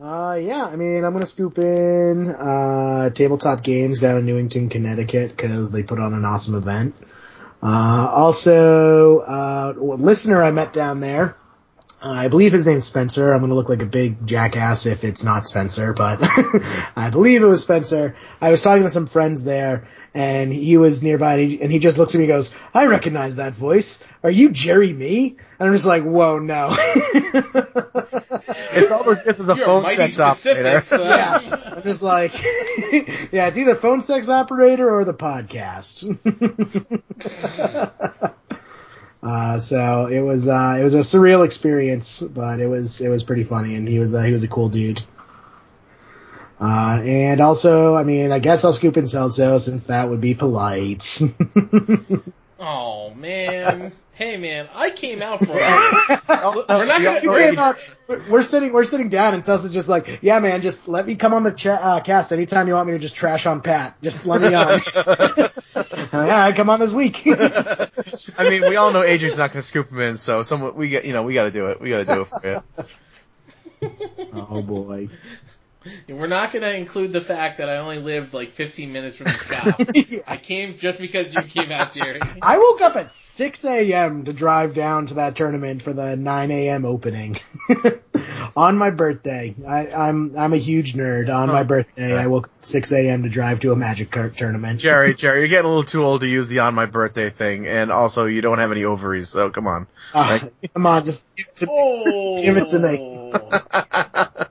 Uh, 0.00 0.38
yeah, 0.40 0.64
I 0.64 0.76
mean, 0.76 1.04
I'm 1.04 1.12
gonna 1.12 1.26
scoop 1.26 1.58
in, 1.58 2.28
uh, 2.30 3.10
Tabletop 3.10 3.64
Games 3.64 3.98
down 3.98 4.18
in 4.18 4.26
Newington, 4.26 4.68
Connecticut, 4.68 5.36
cause 5.36 5.72
they 5.72 5.82
put 5.82 5.98
on 5.98 6.14
an 6.14 6.24
awesome 6.24 6.54
event. 6.54 6.94
Uh, 7.60 8.08
also, 8.08 9.18
uh, 9.18 9.74
a 9.76 9.80
listener 9.80 10.40
I 10.44 10.52
met 10.52 10.72
down 10.72 11.00
there, 11.00 11.34
uh, 12.00 12.10
I 12.10 12.28
believe 12.28 12.52
his 12.52 12.64
name's 12.64 12.86
Spencer. 12.86 13.32
I'm 13.32 13.40
gonna 13.40 13.54
look 13.54 13.68
like 13.68 13.82
a 13.82 13.86
big 13.86 14.24
jackass 14.24 14.86
if 14.86 15.02
it's 15.02 15.24
not 15.24 15.48
Spencer, 15.48 15.92
but 15.94 16.20
I 16.96 17.10
believe 17.10 17.42
it 17.42 17.46
was 17.46 17.62
Spencer. 17.62 18.14
I 18.40 18.52
was 18.52 18.62
talking 18.62 18.84
to 18.84 18.90
some 18.90 19.06
friends 19.06 19.42
there, 19.42 19.88
and 20.14 20.52
he 20.52 20.76
was 20.76 21.02
nearby, 21.02 21.38
and 21.38 21.50
he, 21.50 21.60
and 21.60 21.72
he 21.72 21.80
just 21.80 21.98
looks 21.98 22.14
at 22.14 22.18
me 22.18 22.24
and 22.26 22.34
goes, 22.34 22.54
I 22.72 22.86
recognize 22.86 23.36
that 23.36 23.54
voice. 23.54 24.00
Are 24.22 24.30
you 24.30 24.50
Jerry 24.50 24.92
Mee? 24.92 25.38
And 25.58 25.68
I'm 25.68 25.74
just 25.74 25.86
like, 25.86 26.04
whoa, 26.04 26.38
no. 26.38 26.68
It's 28.78 28.90
all 28.90 29.04
this. 29.04 29.22
This 29.22 29.40
is 29.40 29.48
a 29.48 29.56
You're 29.56 29.66
phone 29.66 29.82
mighty 29.82 30.08
sex 30.08 30.20
operator. 30.20 30.82
So 30.84 31.02
Yeah. 31.02 31.72
I'm 31.76 31.82
just 31.82 32.02
like, 32.02 32.40
yeah, 32.42 33.48
it's 33.48 33.58
either 33.58 33.74
phone 33.74 34.00
sex 34.00 34.28
operator 34.28 34.90
or 34.90 35.04
the 35.04 35.14
podcast. 35.14 36.04
uh, 39.22 39.58
so 39.58 40.06
it 40.06 40.20
was, 40.20 40.48
uh, 40.48 40.76
it 40.80 40.84
was 40.84 40.94
a 40.94 40.98
surreal 40.98 41.44
experience, 41.44 42.20
but 42.20 42.60
it 42.60 42.66
was, 42.66 43.00
it 43.00 43.08
was 43.08 43.24
pretty 43.24 43.44
funny 43.44 43.76
and 43.76 43.88
he 43.88 43.98
was, 43.98 44.14
uh, 44.14 44.22
he 44.22 44.32
was 44.32 44.42
a 44.42 44.48
cool 44.48 44.68
dude. 44.68 45.02
Uh, 46.60 47.00
and 47.04 47.40
also, 47.40 47.94
I 47.94 48.02
mean, 48.02 48.32
I 48.32 48.40
guess 48.40 48.64
I'll 48.64 48.72
scoop 48.72 48.96
in 48.96 49.04
Celso 49.04 49.60
since 49.60 49.84
that 49.84 50.10
would 50.10 50.20
be 50.20 50.34
polite. 50.34 51.20
Oh 52.60 53.14
man. 53.14 53.92
Hey 54.18 54.36
man, 54.36 54.68
I 54.74 54.90
came 54.90 55.22
out 55.22 55.38
for 55.38 55.46
it. 55.52 56.20
We're 56.68 56.86
not 56.86 57.00
Yeah, 57.00 57.20
gonna. 57.24 57.28
Right. 57.30 57.56
We're, 58.08 58.16
we're- 58.16 58.30
we're 58.30 58.42
sitting, 58.42 58.72
we're 58.72 58.82
sitting 58.82 59.10
down, 59.10 59.32
and 59.34 59.44
Celso's 59.44 59.72
just 59.72 59.88
like, 59.88 60.18
"Yeah, 60.22 60.40
man, 60.40 60.60
just 60.60 60.88
let 60.88 61.06
me 61.06 61.14
come 61.14 61.34
on 61.34 61.44
the 61.44 61.52
cha- 61.52 61.74
uh, 61.80 62.00
cast 62.00 62.32
anytime 62.32 62.66
you 62.66 62.74
want 62.74 62.88
me 62.88 62.94
to 62.94 62.98
just 62.98 63.14
trash 63.14 63.46
on 63.46 63.60
Pat. 63.60 63.94
Just 64.02 64.26
let 64.26 64.40
me 64.40 64.52
on." 64.54 64.80
I'm 65.76 66.08
All 66.20 66.26
right, 66.26 66.52
come 66.56 66.68
on 66.68 66.80
this 66.80 66.92
week. 66.92 67.22
I 68.36 68.50
mean, 68.50 68.62
we 68.62 68.74
all 68.74 68.92
know 68.92 69.04
Adrian's 69.04 69.38
not 69.38 69.52
going 69.52 69.62
to 69.62 69.68
scoop 69.68 69.88
him 69.92 70.00
in, 70.00 70.16
so 70.16 70.42
someone 70.42 70.74
we 70.74 70.88
get, 70.88 71.04
you 71.04 71.12
know, 71.12 71.22
we 71.22 71.34
got 71.34 71.44
to 71.44 71.52
do 71.52 71.66
it. 71.66 71.80
We 71.80 71.90
got 71.90 71.98
to 71.98 72.04
do 72.04 72.22
it 72.22 72.26
for 72.26 72.62
you. 73.82 74.28
oh 74.32 74.62
boy. 74.62 75.10
We're 76.08 76.26
not 76.26 76.52
gonna 76.52 76.70
include 76.70 77.12
the 77.12 77.20
fact 77.20 77.58
that 77.58 77.68
I 77.68 77.78
only 77.78 77.98
lived 77.98 78.34
like 78.34 78.52
15 78.52 78.92
minutes 78.92 79.16
from 79.16 79.24
the 79.24 79.30
shop. 80.14 80.24
I 80.26 80.36
came 80.36 80.78
just 80.78 80.98
because 80.98 81.34
you 81.34 81.42
came 81.42 81.70
out, 81.70 81.94
Jerry. 81.94 82.20
I 82.42 82.58
woke 82.58 82.80
up 82.80 82.96
at 82.96 83.12
6 83.12 83.64
a.m. 83.64 84.24
to 84.24 84.32
drive 84.32 84.74
down 84.74 85.06
to 85.08 85.14
that 85.14 85.36
tournament 85.36 85.82
for 85.82 85.92
the 85.92 86.16
9 86.16 86.50
a.m. 86.50 86.84
opening. 86.84 87.36
on 88.56 88.78
my 88.78 88.90
birthday, 88.90 89.54
I, 89.66 89.88
I'm 89.88 90.36
I'm 90.38 90.52
a 90.52 90.58
huge 90.58 90.94
nerd. 90.94 91.28
On 91.28 91.48
my 91.48 91.62
birthday, 91.62 92.16
I 92.16 92.26
woke 92.26 92.46
up 92.46 92.52
at 92.58 92.64
6 92.64 92.92
a.m. 92.92 93.22
to 93.24 93.28
drive 93.28 93.60
to 93.60 93.72
a 93.72 93.76
Magic 93.76 94.10
Card 94.10 94.36
tournament. 94.36 94.80
Jerry, 94.80 95.14
Jerry, 95.14 95.40
you're 95.40 95.48
getting 95.48 95.66
a 95.66 95.68
little 95.68 95.84
too 95.84 96.04
old 96.04 96.20
to 96.20 96.26
use 96.26 96.48
the 96.48 96.60
on 96.60 96.74
my 96.74 96.86
birthday 96.86 97.30
thing, 97.30 97.66
and 97.66 97.90
also 97.92 98.26
you 98.26 98.40
don't 98.40 98.58
have 98.58 98.72
any 98.72 98.84
ovaries, 98.84 99.28
so 99.28 99.50
come 99.50 99.66
on. 99.66 99.86
Ah, 100.14 100.40
come 100.74 100.86
on, 100.86 101.04
just 101.04 101.26
give 101.36 101.46
it 101.46 101.56
to 101.56 101.66
me. 101.66 101.72
Oh, 101.74 102.42
Give 102.42 102.56
it 102.56 102.68
to 102.68 102.78
me. 102.78 104.48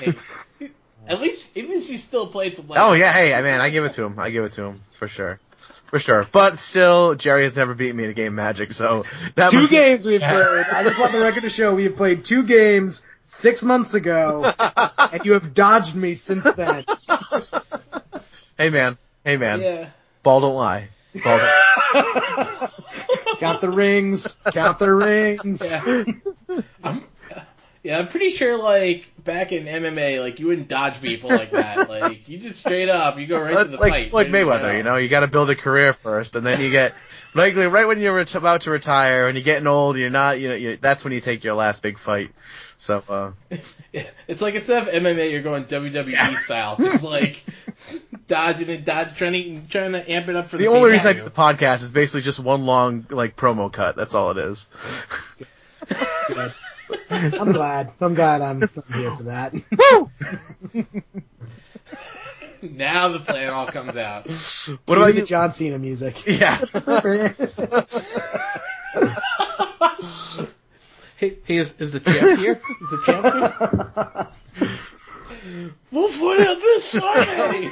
Hey, 0.00 0.14
at 1.06 1.20
least, 1.20 1.56
at 1.56 1.68
least 1.68 1.88
he's 1.90 2.02
still 2.02 2.26
playing 2.26 2.54
some. 2.54 2.66
Oh 2.70 2.92
yeah, 2.92 3.12
hey, 3.12 3.34
I 3.34 3.42
man, 3.42 3.60
I 3.60 3.70
give 3.70 3.84
it 3.84 3.92
to 3.92 4.04
him. 4.04 4.18
I 4.18 4.30
give 4.30 4.44
it 4.44 4.52
to 4.52 4.64
him 4.64 4.80
for 4.92 5.08
sure, 5.08 5.40
for 5.86 5.98
sure. 5.98 6.26
But 6.30 6.58
still, 6.58 7.14
Jerry 7.14 7.44
has 7.44 7.56
never 7.56 7.74
beaten 7.74 7.96
me 7.96 8.04
in 8.04 8.10
a 8.10 8.14
game 8.14 8.28
of 8.32 8.34
Magic, 8.36 8.72
so 8.72 9.04
that 9.34 9.50
Two 9.50 9.58
must- 9.60 9.70
games 9.70 10.04
we've 10.06 10.20
played. 10.20 10.66
I 10.72 10.82
just 10.84 10.98
want 10.98 11.12
the 11.12 11.20
record 11.20 11.42
to 11.42 11.50
show 11.50 11.74
we 11.74 11.84
have 11.84 11.96
played 11.96 12.24
two 12.24 12.42
games 12.42 13.02
six 13.22 13.62
months 13.62 13.94
ago, 13.94 14.50
and 15.12 15.24
you 15.24 15.32
have 15.34 15.54
dodged 15.54 15.94
me 15.94 16.14
since 16.14 16.44
then. 16.44 16.84
Hey 18.56 18.70
man, 18.70 18.98
hey 19.24 19.36
man, 19.36 19.60
Yeah. 19.60 19.88
ball 20.24 20.40
don't 20.40 20.56
lie. 20.56 20.88
Ball 21.22 21.38
don't- 21.38 22.72
Count 23.38 23.60
the 23.60 23.70
rings. 23.70 24.36
Count 24.52 24.80
the 24.80 24.92
rings. 24.92 25.62
Yeah. 25.62 26.04
I'm, 26.82 27.04
yeah, 27.82 27.98
I'm 27.98 28.08
pretty 28.08 28.30
sure 28.30 28.56
like 28.56 29.06
back 29.22 29.52
in 29.52 29.64
MMA, 29.66 30.20
like 30.20 30.40
you 30.40 30.46
wouldn't 30.46 30.68
dodge 30.68 31.00
people 31.00 31.30
like 31.30 31.52
that. 31.52 31.88
Like 31.98 32.28
you 32.28 32.38
just 32.38 32.60
straight 32.60 32.88
up, 32.88 33.18
you 33.18 33.26
go 33.26 33.40
right 33.40 33.50
to 33.50 33.64
the 33.64 33.64
That's 33.70 33.80
like 33.80 33.92
fight. 33.92 34.10
Floyd 34.10 34.26
Mayweather, 34.28 34.76
you 34.76 34.82
know. 34.82 34.96
You 34.96 35.08
got 35.08 35.20
to 35.20 35.26
build 35.26 35.50
a 35.50 35.56
career 35.56 35.92
first, 35.92 36.36
and 36.36 36.44
then 36.44 36.60
you 36.60 36.70
get 36.70 36.94
like 37.34 37.54
right 37.56 37.86
when 37.86 38.00
you're 38.00 38.14
ret- 38.14 38.34
about 38.34 38.62
to 38.62 38.70
retire 38.70 39.26
and 39.26 39.36
you're 39.36 39.44
getting 39.44 39.66
old, 39.66 39.96
you're 39.96 40.10
not, 40.10 40.40
you 40.40 40.48
know, 40.48 40.54
you, 40.54 40.76
that's 40.76 41.04
when 41.04 41.12
you 41.12 41.20
take 41.20 41.44
your 41.44 41.54
last 41.54 41.82
big 41.82 41.98
fight. 41.98 42.30
So, 42.76 43.02
uh, 43.08 43.32
Yeah, 43.92 44.06
It's 44.26 44.40
like 44.40 44.54
instead 44.54 44.86
of 44.86 44.94
MMA, 44.94 45.30
you're 45.30 45.42
going 45.42 45.64
WWE 45.64 46.36
style, 46.36 46.76
just 46.76 47.02
like 47.04 47.44
dodging 48.26 48.68
and 48.70 48.84
dodge, 48.84 49.16
trying 49.16 49.32
to 49.32 49.68
trying 49.68 49.92
to 49.92 50.10
amp 50.10 50.28
it 50.28 50.36
up 50.36 50.48
for 50.48 50.56
the. 50.56 50.64
the 50.64 50.70
only 50.70 50.90
reason 50.90 51.10
I 51.10 51.12
do 51.14 51.24
the 51.24 51.30
podcast 51.30 51.82
is 51.82 51.92
basically 51.92 52.22
just 52.22 52.40
one 52.40 52.66
long 52.66 53.06
like 53.10 53.36
promo 53.36 53.72
cut. 53.72 53.96
That's 53.96 54.14
all 54.14 54.30
it 54.30 54.38
is. 54.38 54.68
Good. 56.88 57.34
I'm 57.34 57.52
glad. 57.52 57.92
I'm 58.00 58.14
glad 58.14 58.42
I'm, 58.42 58.62
I'm 58.62 58.92
here 58.92 59.10
for 59.12 59.24
that. 59.24 59.52
Woo! 59.52 60.10
now 62.62 63.08
the 63.08 63.20
plan 63.20 63.50
all 63.52 63.66
comes 63.66 63.96
out. 63.96 64.28
What 64.86 64.98
about 64.98 65.14
the 65.14 65.20
you? 65.20 65.26
John 65.26 65.50
Cena 65.50 65.78
music? 65.78 66.26
Yeah. 66.26 66.58
Hey, 71.16 71.36
hey, 71.46 71.56
is, 71.56 71.74
is 71.80 71.90
the 71.90 71.98
champ 71.98 72.38
here? 72.38 72.60
Is 72.80 72.90
the 72.90 73.02
champ 73.04 73.24
here? 73.34 74.28
We'll 75.90 76.08
find 76.10 76.40
out 76.42 76.56
this 76.58 76.84
Sunday. 76.84 77.68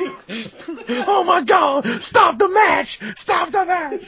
oh 1.06 1.22
my 1.24 1.43
God! 1.43 1.86
Stop 2.02 2.40
the 2.40 2.48
match! 2.48 2.98
Stop 3.16 3.52
the 3.52 3.64
match! 3.64 4.02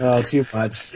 Oh, 0.00 0.22
too 0.22 0.46
much. 0.52 0.92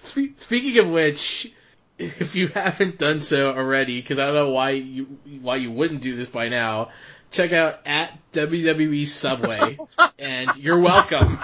Spe- 0.00 0.36
speaking 0.36 0.78
of 0.78 0.88
which, 0.90 1.52
if 1.98 2.34
you 2.34 2.48
haven't 2.48 2.98
done 2.98 3.20
so 3.20 3.52
already, 3.52 4.00
because 4.00 4.18
I 4.18 4.26
don't 4.26 4.34
know 4.34 4.50
why 4.50 4.70
you 4.70 5.04
why 5.40 5.56
you 5.56 5.70
wouldn't 5.70 6.00
do 6.02 6.16
this 6.16 6.28
by 6.28 6.48
now, 6.48 6.90
check 7.30 7.52
out 7.52 7.80
at 7.86 8.16
WWE 8.32 9.06
Subway, 9.06 9.78
and 10.18 10.50
you're 10.56 10.80
welcome. 10.80 11.38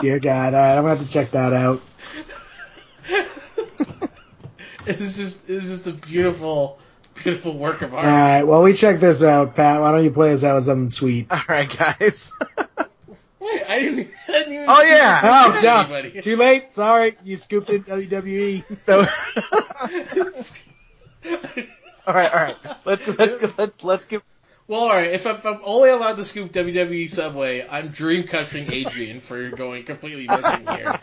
Dear 0.00 0.18
God. 0.18 0.54
All 0.54 0.60
right, 0.60 0.76
I'm 0.76 0.82
gonna 0.82 0.96
have 0.96 1.04
to 1.06 1.10
check 1.10 1.30
that 1.32 1.52
out. 1.52 1.80
It's 4.86 5.16
just 5.16 5.48
it's 5.48 5.68
just 5.68 5.86
a 5.86 5.92
beautiful 5.92 6.78
beautiful 7.14 7.56
work 7.56 7.80
of 7.82 7.94
art. 7.94 8.04
All 8.04 8.10
right, 8.10 8.42
Well, 8.42 8.62
we 8.62 8.74
check 8.74 9.00
this 9.00 9.22
out, 9.22 9.54
Pat. 9.56 9.80
Why 9.80 9.92
don't 9.92 10.04
you 10.04 10.10
play 10.10 10.32
us 10.32 10.44
out 10.44 10.56
with 10.56 10.64
something 10.64 10.90
sweet? 10.90 11.26
All 11.30 11.40
right, 11.48 11.70
guys. 11.74 12.32
Wait, 13.44 13.62
I 13.68 13.78
didn't, 13.80 14.08
I 14.26 14.32
didn't 14.32 14.52
even. 14.54 14.66
Oh, 14.68 14.82
yeah. 14.82 15.20
Oh, 15.22 15.60
no. 15.62 15.80
Anybody. 15.96 16.22
Too 16.22 16.36
late. 16.36 16.72
Sorry. 16.72 17.14
You 17.24 17.36
scooped 17.36 17.68
in 17.68 17.82
E. 17.82 17.84
WWE. 17.88 18.64
all 22.06 22.14
right, 22.14 22.32
all 22.32 22.40
right. 22.40 22.56
Let's 22.86 23.06
let's 23.18 23.36
go- 23.36 23.52
let's 23.58 23.84
let's 23.84 24.06
give. 24.06 24.22
Well, 24.66 24.84
alright, 24.84 25.10
if, 25.10 25.26
I'm- 25.26 25.36
if 25.36 25.44
I'm 25.44 25.60
only 25.62 25.90
allowed 25.90 26.16
to 26.16 26.24
scoop 26.24 26.50
WWE 26.52 27.10
Subway, 27.10 27.66
I'm 27.68 27.88
dream 27.88 28.26
crushing 28.26 28.72
Adrian 28.72 29.20
for 29.20 29.50
going 29.50 29.84
completely 29.84 30.26
missing 30.26 30.66
here. 30.66 30.94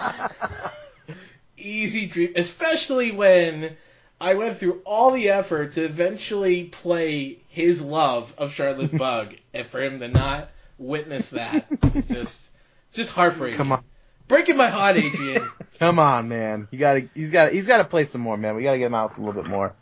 Easy 1.58 2.08
dream, 2.08 2.34
especially 2.38 3.12
when 3.12 3.78
I 4.20 4.34
went 4.34 4.58
through 4.58 4.82
all 4.84 5.12
the 5.12 5.30
effort 5.30 5.74
to 5.74 5.84
eventually 5.84 6.64
play 6.64 7.38
his 7.50 7.84
love 7.84 8.34
of 8.40 8.52
Shardless 8.52 8.98
Bug, 8.98 9.36
and 9.54 9.68
for 9.68 9.80
him 9.80 10.00
to 10.00 10.08
not 10.08 10.50
witness 10.82 11.30
that, 11.30 11.68
it's 11.96 12.08
just, 12.08 12.50
it's 12.88 12.98
just 12.98 13.12
heartbreaking. 13.12 13.58
Come 13.58 13.72
on, 13.72 13.84
Breaking 14.28 14.58
my 14.58 14.68
heart, 14.68 14.98
Adrian. 14.98 15.48
come 15.80 16.00
on, 16.00 16.30
man. 16.30 16.68
You 16.72 16.80
gotta, 16.80 17.08
he's 17.14 17.32
got, 17.32 17.52
he's 17.52 17.68
got 17.68 17.80
to 17.80 17.86
play 17.86 18.06
some 18.06 18.22
more, 18.22 18.38
man. 18.38 18.56
We 18.56 18.64
gotta 18.64 18.78
get 18.78 18.86
him 18.88 18.96
out 18.96 19.18
a 19.18 19.22
little 19.22 19.42
bit 19.42 19.50
more. 19.50 19.74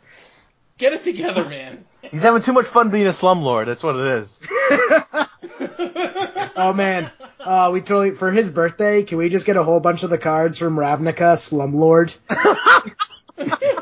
Get 0.78 0.92
it 0.92 1.04
together, 1.04 1.44
man. 1.44 1.84
He's 2.02 2.22
having 2.22 2.42
too 2.42 2.52
much 2.52 2.66
fun 2.66 2.90
being 2.90 3.06
a 3.06 3.10
slumlord. 3.10 3.66
That's 3.66 3.82
what 3.82 3.96
it 3.96 4.06
is. 4.06 4.40
Oh 6.60 6.74
man. 6.74 7.10
Uh, 7.38 7.70
we 7.72 7.80
totally 7.80 8.10
for 8.10 8.30
his 8.30 8.50
birthday. 8.50 9.02
Can 9.02 9.16
we 9.16 9.30
just 9.30 9.46
get 9.46 9.56
a 9.56 9.64
whole 9.64 9.80
bunch 9.80 10.02
of 10.02 10.10
the 10.10 10.18
cards 10.18 10.58
from 10.58 10.76
Ravnica 10.76 11.36
Slumlord? 11.38 12.14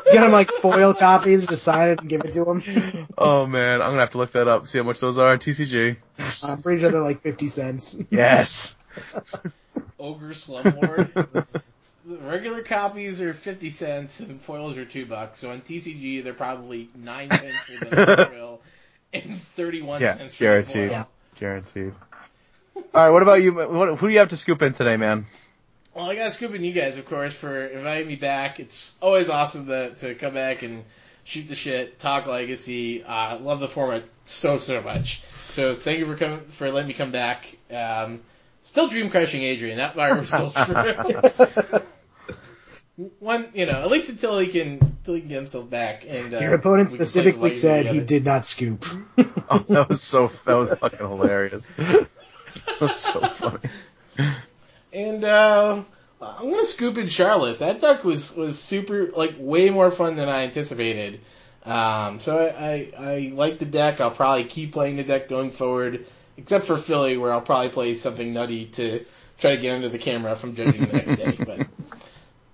Just 0.09 0.13
get 0.13 0.23
him 0.23 0.31
like 0.31 0.49
foil 0.49 0.93
copies, 0.93 1.45
just 1.45 1.63
sign 1.63 1.89
it 1.89 2.01
and 2.01 2.09
give 2.09 2.21
it 2.21 2.33
to 2.33 2.45
him. 2.45 3.07
Oh 3.17 3.45
man, 3.45 3.81
I'm 3.81 3.89
gonna 3.91 3.99
have 4.01 4.11
to 4.11 4.17
look 4.17 4.31
that 4.31 4.47
up. 4.47 4.67
See 4.67 4.77
how 4.79 4.83
much 4.83 4.99
those 4.99 5.17
are 5.17 5.31
on 5.31 5.39
TCG. 5.39 5.97
I'm 6.43 6.61
pretty 6.61 6.81
sure 6.81 6.89
they're 6.91 7.01
like 7.01 7.21
fifty 7.21 7.47
cents. 7.47 8.01
Yes. 8.09 8.75
Ogre 9.99 10.29
Slumlord. 10.29 11.11
The 12.05 12.17
regular 12.17 12.63
copies 12.63 13.21
are 13.21 13.33
50 13.35 13.69
cents 13.69 14.19
and 14.19 14.41
foils 14.41 14.77
are 14.79 14.85
2 14.85 15.05
bucks. 15.05 15.37
So 15.39 15.51
on 15.51 15.61
TCG, 15.61 16.23
they're 16.23 16.33
probably 16.33 16.89
9 16.95 17.29
cents 17.29 17.55
for 17.65 17.85
the 17.85 18.25
foil 18.31 18.61
and 19.13 19.39
31 19.55 20.01
Yeah, 20.01 20.15
cents 20.15 20.33
for 20.33 20.43
guaranteed. 20.45 20.89
the 20.89 20.93
foil. 20.95 21.07
Guaranteed. 21.39 21.93
All 22.75 22.81
right, 22.95 23.09
what 23.11 23.21
about 23.21 23.43
you? 23.43 23.53
What, 23.53 23.99
who 23.99 24.07
do 24.07 24.13
you 24.13 24.19
have 24.19 24.29
to 24.29 24.37
scoop 24.37 24.61
in 24.63 24.73
today, 24.73 24.97
man? 24.97 25.27
Well, 25.93 26.09
I 26.09 26.15
got 26.15 26.25
to 26.25 26.31
scoop 26.31 26.53
in 26.53 26.63
you 26.63 26.71
guys, 26.71 26.97
of 26.97 27.07
course, 27.07 27.33
for 27.33 27.65
inviting 27.65 28.07
me 28.07 28.15
back. 28.15 28.59
It's 28.59 28.95
always 29.01 29.29
awesome 29.29 29.65
to, 29.67 29.95
to 29.95 30.15
come 30.15 30.33
back 30.33 30.61
and 30.61 30.83
shoot 31.23 31.47
the 31.47 31.55
shit, 31.55 31.99
talk 31.99 32.25
legacy. 32.27 33.03
Uh, 33.03 33.39
love 33.39 33.59
the 33.59 33.67
format 33.67 34.03
so, 34.25 34.59
so 34.59 34.81
much. 34.81 35.21
So 35.49 35.75
thank 35.75 35.99
you 35.99 36.05
for 36.05 36.15
coming, 36.15 36.41
for 36.41 36.71
letting 36.71 36.87
me 36.87 36.93
come 36.93 37.11
back. 37.11 37.57
Um, 37.71 38.21
still 38.61 38.87
dream 38.87 39.09
crushing 39.09 39.41
Adrian. 39.43 39.77
That 39.77 39.95
part 39.95 40.19
was 40.19 40.29
still 40.29 40.51
true. 40.51 41.81
One, 43.19 43.49
you 43.53 43.65
know, 43.65 43.81
at 43.81 43.89
least 43.89 44.09
until 44.09 44.37
he 44.39 44.47
can, 44.47 44.73
until 44.73 45.13
he 45.15 45.21
can 45.21 45.29
get 45.29 45.35
himself 45.35 45.69
back. 45.69 46.03
And 46.07 46.33
uh, 46.33 46.39
Your 46.39 46.55
opponent 46.55 46.91
we 46.91 46.97
can 46.97 46.97
play 46.97 47.05
some 47.05 47.21
specifically 47.21 47.41
Legacy 47.43 47.59
said 47.59 47.85
he 47.87 48.01
did 48.01 48.25
not 48.25 48.45
scoop. 48.45 48.85
Oh, 49.51 49.65
that 49.69 49.89
was 49.89 50.03
so 50.03 50.29
that 50.45 50.53
was 50.53 50.77
fucking 50.77 50.99
hilarious. 50.99 51.71
That 51.79 52.81
was 52.81 52.95
so 52.97 53.19
funny. 53.21 53.69
And 54.91 55.23
uh, 55.23 55.83
I'm 56.21 56.49
gonna 56.49 56.65
scoop 56.65 56.97
in 56.97 57.07
Charlotte. 57.07 57.59
That 57.59 57.79
duck 57.79 58.03
was 58.03 58.35
was 58.35 58.59
super 58.59 59.11
like 59.15 59.35
way 59.37 59.69
more 59.69 59.91
fun 59.91 60.15
than 60.15 60.27
I 60.29 60.43
anticipated. 60.43 61.21
Um, 61.65 62.19
so 62.19 62.37
I, 62.37 62.91
I 62.97 63.11
I 63.11 63.31
like 63.33 63.59
the 63.59 63.65
deck. 63.65 64.01
I'll 64.01 64.11
probably 64.11 64.45
keep 64.45 64.73
playing 64.73 64.97
the 64.97 65.03
deck 65.03 65.29
going 65.29 65.51
forward, 65.51 66.05
except 66.37 66.65
for 66.65 66.77
Philly, 66.77 67.17
where 67.17 67.31
I'll 67.31 67.41
probably 67.41 67.69
play 67.69 67.95
something 67.95 68.33
nutty 68.33 68.65
to 68.67 69.05
try 69.37 69.55
to 69.55 69.61
get 69.61 69.75
under 69.75 69.89
the 69.89 69.97
camera 69.97 70.35
from 70.35 70.55
judging 70.55 70.85
the 70.85 70.93
next 70.93 71.15
day. 71.15 71.37
But 71.37 71.67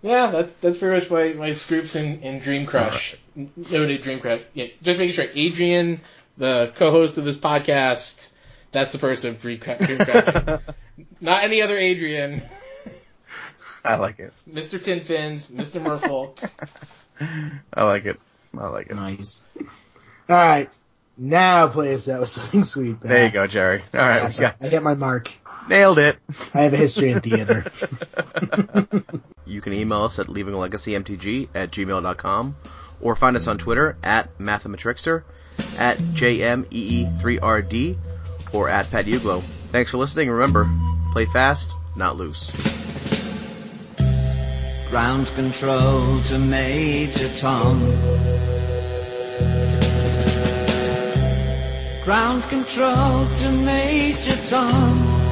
yeah, 0.02 0.28
that's 0.28 0.52
that's 0.62 0.78
pretty 0.78 1.00
much 1.00 1.10
my 1.10 1.34
my 1.34 1.52
scoops 1.54 1.96
in, 1.96 2.20
in 2.22 2.40
Dream 2.40 2.66
Crush. 2.66 3.16
Noted 3.36 4.02
Dream 4.02 4.20
Crush. 4.20 4.42
Yeah, 4.54 4.68
just 4.82 5.00
making 5.00 5.14
sure. 5.14 5.26
Adrian, 5.34 6.02
the 6.38 6.72
co-host 6.76 7.18
of 7.18 7.26
this 7.26 7.38
podcast, 7.38 8.32
that's 8.72 8.92
the 8.92 9.00
person 9.00 9.36
Dream, 9.36 9.60
Cru- 9.60 9.78
Dream 9.78 9.98
Crushing. 10.00 10.60
Not 11.22 11.44
any 11.44 11.62
other 11.62 11.78
Adrian. 11.78 12.42
I 13.84 13.96
like 13.98 14.20
it. 14.20 14.34
Mr. 14.52 14.82
Tin 14.82 15.02
Fins, 15.02 15.52
Mr. 15.52 15.80
Merfolk. 15.82 16.38
I 17.74 17.84
like 17.86 18.06
it. 18.06 18.20
I 18.58 18.68
like 18.68 18.88
it. 18.88 18.96
Nice. 18.96 19.44
All 19.58 20.36
right. 20.36 20.70
Now 21.18 21.68
play 21.68 21.94
us 21.94 22.10
out 22.10 22.22
with 22.22 22.30
something 22.30 22.64
sweet. 22.64 23.00
Pat. 23.00 23.10
There 23.10 23.26
you 23.28 23.32
go, 23.32 23.48
Jerry. 23.48 23.84
All 23.94 24.00
right, 24.00 24.16
Yes, 24.24 24.38
we 24.40 24.42
got 24.44 24.56
I 24.62 24.68
hit 24.68 24.84
my 24.84 24.96
mark. 24.96 25.32
nailed 25.70 26.00
it. 26.00 26.18
I 26.54 26.64
have 26.64 26.74
a 26.74 26.78
history 26.78 27.12
in 27.12 27.22
theater. 27.22 27.66
You 29.48 29.62
can 29.62 29.74
email 29.74 30.02
us 30.02 30.18
at 30.18 30.26
leavingalegacy.mtg 30.26 31.50
at 31.54 31.70
gmail.com 31.70 32.56
or 33.00 33.16
find 33.16 33.36
us 33.38 33.46
on 33.46 33.60
Twitter 33.60 33.96
at 34.02 34.36
Mathematrixter, 34.40 35.22
at 35.78 36.00
JMEE3RD, 36.00 37.98
or 38.54 38.70
at 38.70 38.90
Pat 38.90 39.06
Uglo. 39.06 39.44
Thanks 39.72 39.92
for 39.92 39.98
listening. 39.98 40.30
Remember, 40.30 40.70
play 41.12 41.26
fast, 41.26 41.72
not 41.96 42.18
loose. 42.18 42.52
Ground 44.90 45.28
control 45.36 46.22
to 46.22 46.40
Major 46.40 47.30
Tom. 47.36 47.80
Ground 52.06 52.44
control 52.44 53.28
to 53.36 53.52
Major 53.52 54.38
Tom. 54.46 55.26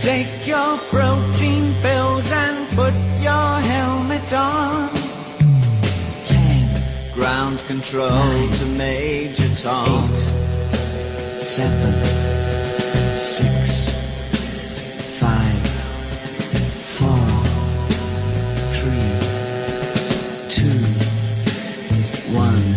Take 0.00 0.46
your 0.46 0.78
protein 0.90 1.74
pills 1.80 2.30
and 2.30 2.68
put 2.76 2.94
your 3.22 3.60
helmet 3.60 4.32
on. 4.34 5.13
Ground 7.14 7.60
control 7.60 8.08
Nine, 8.10 8.50
to 8.50 8.66
Major 8.66 9.54
Tom. 9.54 10.10
Eight, 10.10 10.16
seven, 11.38 11.94
six, 13.16 13.88
five, 15.20 15.66
four, 16.98 17.26
three, 18.74 19.14
two, 20.48 20.80
one. 22.34 22.74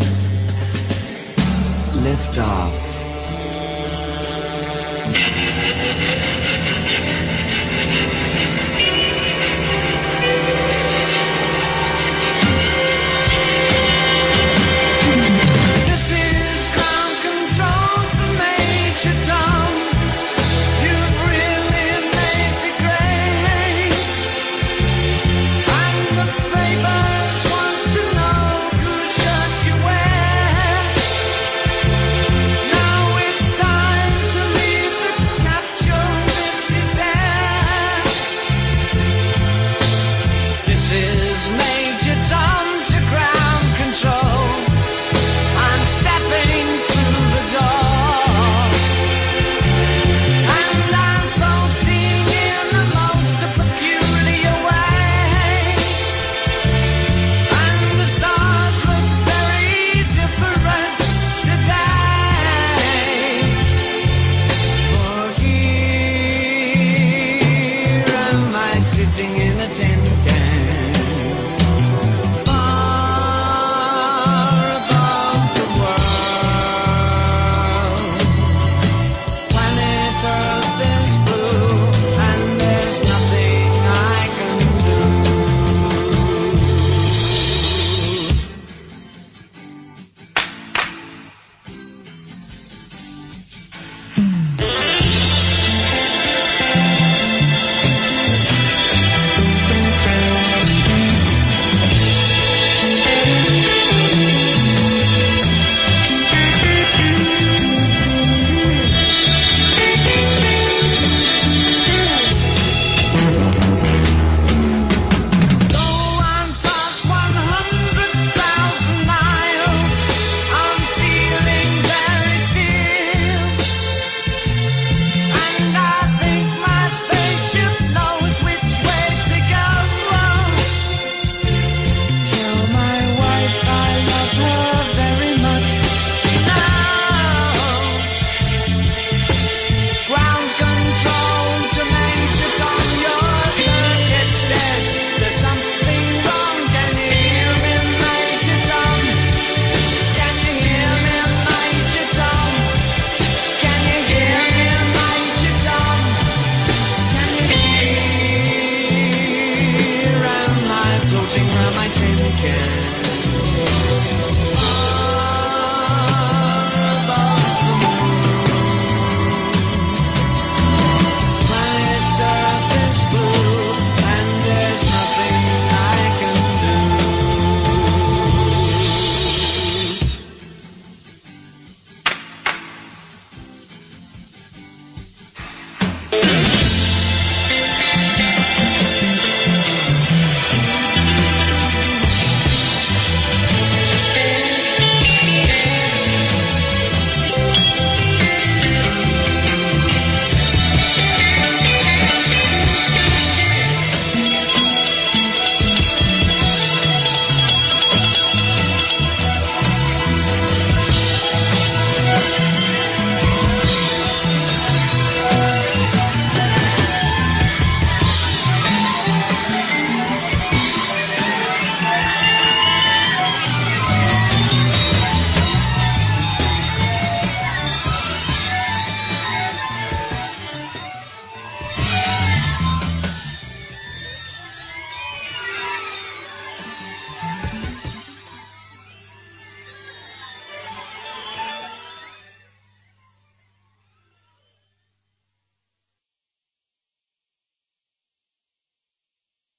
Lift 2.04 2.38
off. 2.38 2.88